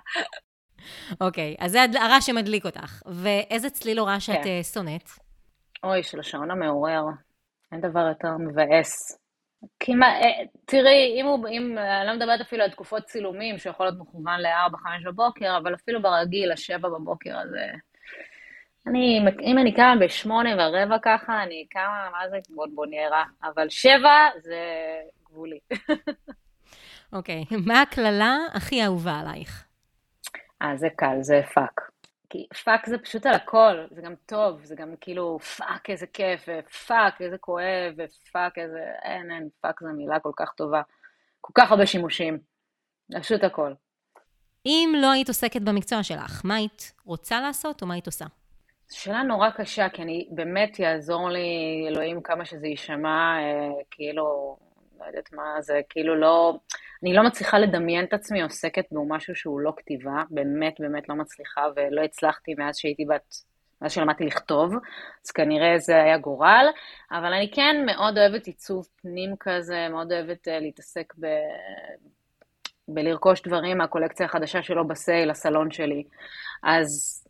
אוקיי, 1.20 1.56
אז 1.58 1.72
זה 1.72 1.84
הרעש 2.00 2.26
שמדליק 2.26 2.66
אותך. 2.66 3.02
ואיזה 3.06 3.70
צליל 3.70 4.00
או 4.00 4.04
רעש 4.04 4.30
כן. 4.30 4.40
את 4.40 4.46
אה, 4.46 4.60
שונאת? 4.62 5.10
אוי, 5.84 6.02
של 6.02 6.20
השעון 6.20 6.50
המעורר. 6.50 7.02
אין 7.72 7.80
דבר 7.80 8.08
יותר 8.08 8.28
מבאס. 8.38 9.18
כמעט, 9.80 10.22
אה, 10.22 10.44
תראי, 10.64 11.20
אם 11.20 11.26
הוא, 11.26 11.48
אם, 11.48 11.78
אני 11.78 12.06
לא 12.06 12.16
מדברת 12.16 12.40
אפילו 12.40 12.64
על 12.64 12.70
תקופות 12.70 13.04
צילומים, 13.04 13.58
שיכול 13.58 13.86
להיות 13.86 13.98
מכוון 13.98 14.40
ל-4-5 14.40 15.06
בבוקר, 15.06 15.58
אבל 15.58 15.74
אפילו 15.74 16.02
ברגיל, 16.02 16.50
ל-7 16.50 16.78
בבוקר, 16.78 17.38
אז... 17.38 17.54
אה, 17.54 17.74
אני, 18.86 19.20
אם 19.42 19.58
אני 19.58 19.74
קמה 19.74 19.94
ב-8 20.00 20.30
ורבע 20.58 20.96
ככה, 21.02 21.42
אני 21.42 21.66
קמה, 21.70 22.08
מה 22.12 22.28
זה 22.30 22.36
בונבוניירה, 22.48 23.24
אבל 23.42 23.68
7 23.68 24.08
זה 24.42 24.60
גבולי. 25.24 25.58
אוקיי, 27.12 27.44
מה 27.66 27.82
הקללה 27.82 28.36
הכי 28.54 28.84
אהובה 28.84 29.20
עלייך? 29.20 29.64
אה, 30.62 30.76
זה 30.76 30.88
קל, 30.96 31.16
זה 31.20 31.40
fuck. 31.54 31.80
כי 32.30 32.46
fuck 32.64 32.86
זה 32.86 32.98
פשוט 32.98 33.26
על 33.26 33.34
הכל, 33.34 33.86
זה 33.90 34.02
גם 34.02 34.14
טוב, 34.26 34.64
זה 34.64 34.74
גם 34.74 34.94
כאילו 35.00 35.38
fuck 35.38 35.90
איזה 35.90 36.06
כיף, 36.06 36.48
ו 36.48 36.63
fuck 36.63 37.20
איזה 37.20 37.38
כואב, 37.38 37.94
ו 37.96 38.09
fuck 38.09 38.58
איזה... 38.58 38.84
אין, 39.02 39.30
אין, 39.30 39.48
fuck 39.60 39.80
זו 39.80 39.88
מילה 39.88 40.20
כל 40.20 40.32
כך 40.36 40.52
טובה. 40.52 40.82
כל 41.40 41.52
כך 41.54 41.70
הרבה 41.70 41.86
שימושים. 41.86 42.38
פשוט 43.20 43.44
הכל. 43.44 43.72
אם 44.66 44.94
לא 44.96 45.10
היית 45.10 45.28
עוסקת 45.28 45.62
במקצוע 45.62 46.02
שלך, 46.02 46.40
מה 46.44 46.54
היית 46.54 46.92
רוצה 47.04 47.40
לעשות 47.40 47.82
או 47.82 47.86
מה 47.86 47.94
היית 47.94 48.06
עושה? 48.06 48.24
זו 48.88 49.00
שאלה 49.00 49.22
נורא 49.22 49.50
קשה, 49.50 49.88
כי 49.88 50.02
אני 50.02 50.28
באמת 50.30 50.78
יעזור 50.78 51.30
לי, 51.30 51.86
אלוהים, 51.88 52.22
כמה 52.22 52.44
שזה 52.44 52.66
יישמע, 52.66 53.38
אה, 53.38 53.82
כאילו, 53.90 54.56
לא 55.00 55.04
יודעת 55.04 55.32
מה, 55.32 55.60
זה 55.60 55.80
כאילו 55.88 56.14
לא, 56.14 56.58
אני 57.06 57.14
לא 57.14 57.22
מצליחה 57.22 57.58
לדמיין 57.58 58.04
את 58.04 58.12
עצמי 58.12 58.42
עוסקת 58.42 58.84
במשהו 58.90 59.34
שהוא 59.34 59.60
לא 59.60 59.72
כתיבה, 59.76 60.22
באמת 60.30 60.74
באמת 60.78 61.08
לא 61.08 61.14
מצליחה, 61.14 61.60
ולא 61.76 62.00
הצלחתי 62.00 62.54
מאז 62.58 62.76
שהייתי 62.76 63.04
בת, 63.04 63.34
מאז 63.82 63.92
שלמדתי 63.92 64.24
לכתוב, 64.24 64.74
אז 65.24 65.30
כנראה 65.30 65.78
זה 65.78 65.96
היה 65.96 66.18
גורל, 66.18 66.66
אבל 67.10 67.32
אני 67.32 67.50
כן 67.54 67.76
מאוד 67.86 68.18
אוהבת 68.18 68.46
עיצוב 68.46 68.88
פנים 69.02 69.34
כזה, 69.40 69.88
מאוד 69.90 70.12
אוהבת 70.12 70.48
אה, 70.48 70.60
להתעסק 70.60 71.12
ב... 71.20 71.26
בלרכוש 72.88 73.42
דברים 73.42 73.78
מהקולקציה 73.78 74.26
החדשה 74.26 74.62
שלו 74.62 74.88
בסייל, 74.88 75.30
הסלון 75.30 75.70
שלי. 75.70 76.04
אז 76.62 77.22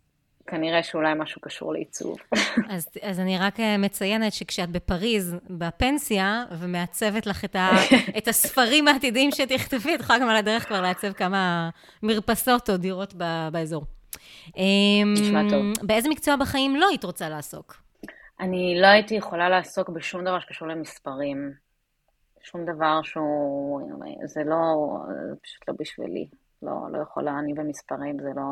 כנראה 0.46 0.82
שאולי 0.82 1.14
משהו 1.18 1.40
קשור 1.40 1.72
לעיצוב. 1.72 2.16
אז, 2.70 2.88
אז 3.02 3.20
אני 3.20 3.38
רק 3.38 3.60
אה, 3.60 3.76
מציינת 3.78 4.32
שכשאת 4.32 4.70
בפריז, 4.70 5.36
בפנסיה, 5.50 6.44
ומעצבת 6.58 7.26
לך 7.26 7.44
את, 7.44 7.56
ה, 7.56 7.70
את 8.18 8.28
הספרים 8.28 8.88
העתידיים 8.88 9.30
שתכתבי, 9.30 9.94
את 9.94 10.00
יכולה 10.00 10.18
גם 10.18 10.28
על 10.28 10.36
הדרך 10.36 10.66
כבר 10.66 10.80
לעצב 10.80 11.12
כמה 11.12 11.70
מרפסות 12.02 12.70
או 12.70 12.76
דירות 12.76 13.14
ב, 13.16 13.48
באזור. 13.52 13.84
נשמע 15.06 15.40
אמ, 15.40 15.50
טוב. 15.50 15.86
באיזה 15.86 16.08
מקצוע 16.08 16.36
בחיים 16.36 16.76
לא 16.76 16.88
היית 16.88 17.04
רוצה 17.04 17.28
לעסוק? 17.28 17.76
אני 18.40 18.78
לא 18.80 18.86
הייתי 18.86 19.14
יכולה 19.14 19.48
לעסוק 19.48 19.88
בשום 19.88 20.22
דבר 20.22 20.40
שקשור 20.40 20.68
למספרים. 20.68 21.52
שום 22.42 22.64
דבר 22.64 23.02
שהוא... 23.02 23.90
זה 24.24 24.44
לא... 24.44 24.66
זה 25.28 25.34
פשוט 25.42 25.68
לא 25.68 25.74
בשבילי. 25.80 26.26
לא, 26.62 26.72
לא 26.92 27.02
יכולה, 27.02 27.38
אני 27.38 27.54
במספרים, 27.54 28.16
זה 28.22 28.28
לא... 28.36 28.44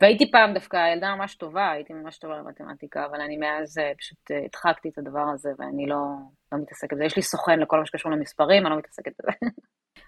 והייתי 0.00 0.30
פעם 0.30 0.54
דווקא 0.54 0.92
ילדה 0.92 1.14
ממש 1.14 1.34
טובה, 1.34 1.70
הייתי 1.70 1.92
ממש 1.92 2.18
טובה 2.18 2.42
במתמטיקה, 2.42 3.06
אבל 3.06 3.20
אני 3.20 3.36
מאז 3.36 3.78
אה, 3.78 3.92
פשוט 3.98 4.30
אה, 4.30 4.44
הדחקתי 4.44 4.88
את 4.88 4.98
הדבר 4.98 5.26
הזה, 5.34 5.50
ואני 5.58 5.86
לא, 5.86 6.04
לא 6.52 6.58
מתעסקת 6.58 6.92
בזה. 6.92 7.04
יש 7.04 7.16
לי 7.16 7.22
סוכן 7.22 7.60
לכל 7.60 7.78
מה 7.78 7.86
שקשור 7.86 8.12
למספרים, 8.12 8.66
אני 8.66 8.70
לא 8.70 8.78
מתעסקת 8.78 9.12
בזה. 9.18 9.32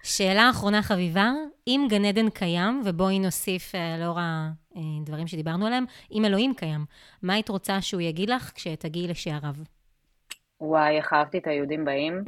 שאלה 0.03 0.49
אחרונה 0.49 0.81
חביבה, 0.81 1.31
אם 1.67 1.87
גן 1.89 2.05
עדן 2.05 2.29
קיים, 2.29 2.81
ובואי 2.85 3.19
נוסיף 3.19 3.75
אה, 3.75 3.97
לאור 3.99 4.19
הדברים 4.21 5.27
שדיברנו 5.27 5.67
עליהם, 5.67 5.85
אם 6.11 6.25
אלוהים 6.25 6.53
קיים, 6.53 6.85
מה 7.23 7.33
היית 7.33 7.49
רוצה 7.49 7.81
שהוא 7.81 8.01
יגיד 8.01 8.29
לך 8.29 8.51
כשתגיעי 8.55 9.07
לשעריו? 9.07 9.55
וואי, 10.61 10.97
איך 10.97 11.13
אהבתי 11.13 11.37
את 11.37 11.47
היהודים 11.47 11.85
באים. 11.85 12.23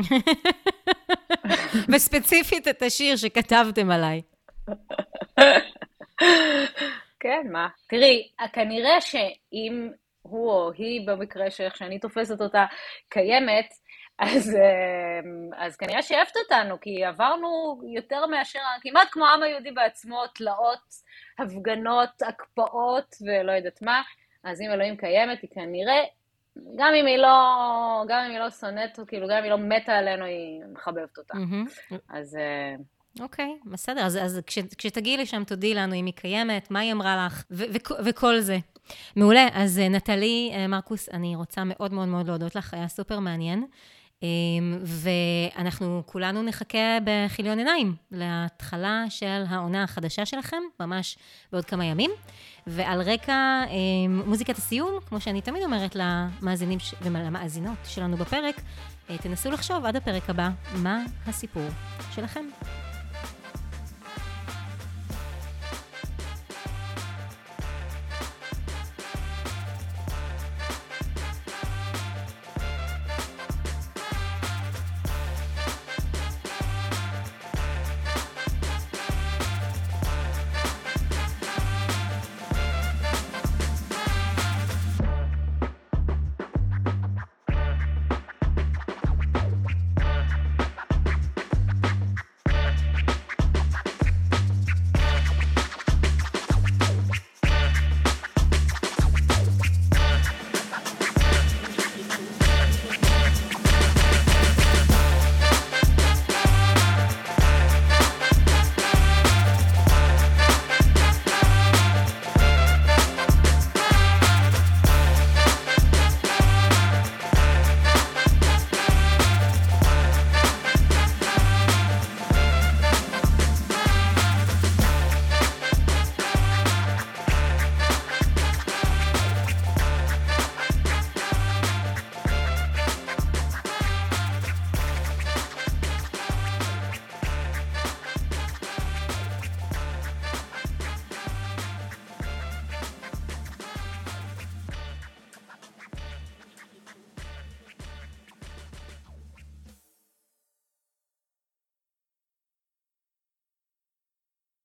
וספציפית 1.93 2.67
את 2.67 2.81
השיר 2.81 3.15
שכתבתם 3.15 3.91
עליי. 3.91 4.21
כן, 7.19 7.47
מה? 7.51 7.67
תראי, 7.87 8.29
כנראה 8.53 9.01
שאם 9.01 9.91
הוא 10.21 10.51
או 10.51 10.71
היא, 10.71 11.07
במקרה 11.07 11.51
שאיך 11.51 11.77
שאני 11.77 11.99
תופסת 11.99 12.41
אותה, 12.41 12.65
קיימת, 13.09 13.73
אז, 14.19 14.55
אה, 14.55 15.65
אז 15.65 15.77
כנראה 15.77 16.01
שאהבת 16.01 16.37
אותנו, 16.37 16.79
כי 16.81 17.05
עברנו 17.05 17.81
יותר 17.95 18.25
מאשר, 18.25 18.59
כמעט 18.81 19.07
כמו 19.11 19.25
העם 19.25 19.43
היהודי 19.43 19.71
בעצמו, 19.71 20.27
תלאות, 20.35 20.93
הפגנות, 21.39 22.21
הקפאות 22.27 23.15
ולא 23.21 23.51
יודעת 23.51 23.81
מה, 23.81 24.01
אז 24.43 24.61
אם 24.61 24.71
אלוהים 24.71 24.97
קיימת, 24.97 25.41
היא 25.41 25.49
כנראה, 25.49 26.03
גם 26.75 26.93
אם 26.95 27.05
היא 27.05 27.17
לא, 27.17 27.37
גם 28.07 28.23
אם 28.25 28.31
היא 28.31 28.39
לא 28.39 28.49
שונאת, 28.49 28.99
כאילו, 29.07 29.27
גם 29.27 29.37
אם 29.37 29.43
היא 29.43 29.51
לא 29.51 29.57
מתה 29.57 29.93
עלינו, 29.93 30.25
היא 30.25 30.61
מחבבת 30.73 31.17
אותנו. 31.17 31.39
מהמם. 31.39 31.65
אז... 32.09 32.37
אוקיי, 33.19 33.55
בסדר. 33.65 34.01
אז, 34.05 34.17
אז 34.17 34.39
כש, 34.47 34.59
כשתגיעי 34.77 35.17
לשם, 35.17 35.43
תודיעי 35.43 35.73
לנו 35.73 35.95
אם 35.95 36.05
היא 36.05 36.13
קיימת, 36.13 36.71
מה 36.71 36.79
היא 36.79 36.91
אמרה 36.91 37.25
לך, 37.25 37.43
ו- 37.51 37.63
ו- 37.73 38.05
וכל 38.05 38.39
זה. 38.39 38.59
מעולה. 39.15 39.47
אז 39.53 39.79
אה, 39.79 39.89
נטלי 39.89 40.51
אה, 40.53 40.67
מרקוס, 40.67 41.09
אני 41.09 41.35
רוצה 41.35 41.61
מאוד 41.65 41.93
מאוד 41.93 42.07
מאוד 42.07 42.27
להודות 42.27 42.55
לך, 42.55 42.73
היה 42.73 42.87
סופר 42.87 43.19
מעניין. 43.19 43.63
אה, 44.23 44.27
ואנחנו 44.83 46.03
כולנו 46.05 46.43
נחכה 46.43 46.97
בכיליון 47.03 47.57
עיניים 47.57 47.95
להתחלה 48.11 49.05
של 49.09 49.43
העונה 49.49 49.83
החדשה 49.83 50.25
שלכם, 50.25 50.57
ממש 50.79 51.17
בעוד 51.51 51.65
כמה 51.65 51.85
ימים. 51.85 52.11
ועל 52.67 53.01
רקע 53.01 53.33
אה, 53.33 53.67
מוזיקת 54.25 54.57
הסיום, 54.57 54.99
כמו 55.05 55.21
שאני 55.21 55.41
תמיד 55.41 55.63
אומרת 55.63 55.95
למאזינים 55.95 56.79
ולמאזינות 57.01 57.77
שלנו 57.85 58.17
בפרק, 58.17 58.61
אה, 59.09 59.17
תנסו 59.17 59.51
לחשוב 59.51 59.85
עד 59.85 59.95
הפרק 59.95 60.29
הבא, 60.29 60.49
מה 60.75 61.03
הסיפור 61.27 61.67
שלכם. 62.15 62.45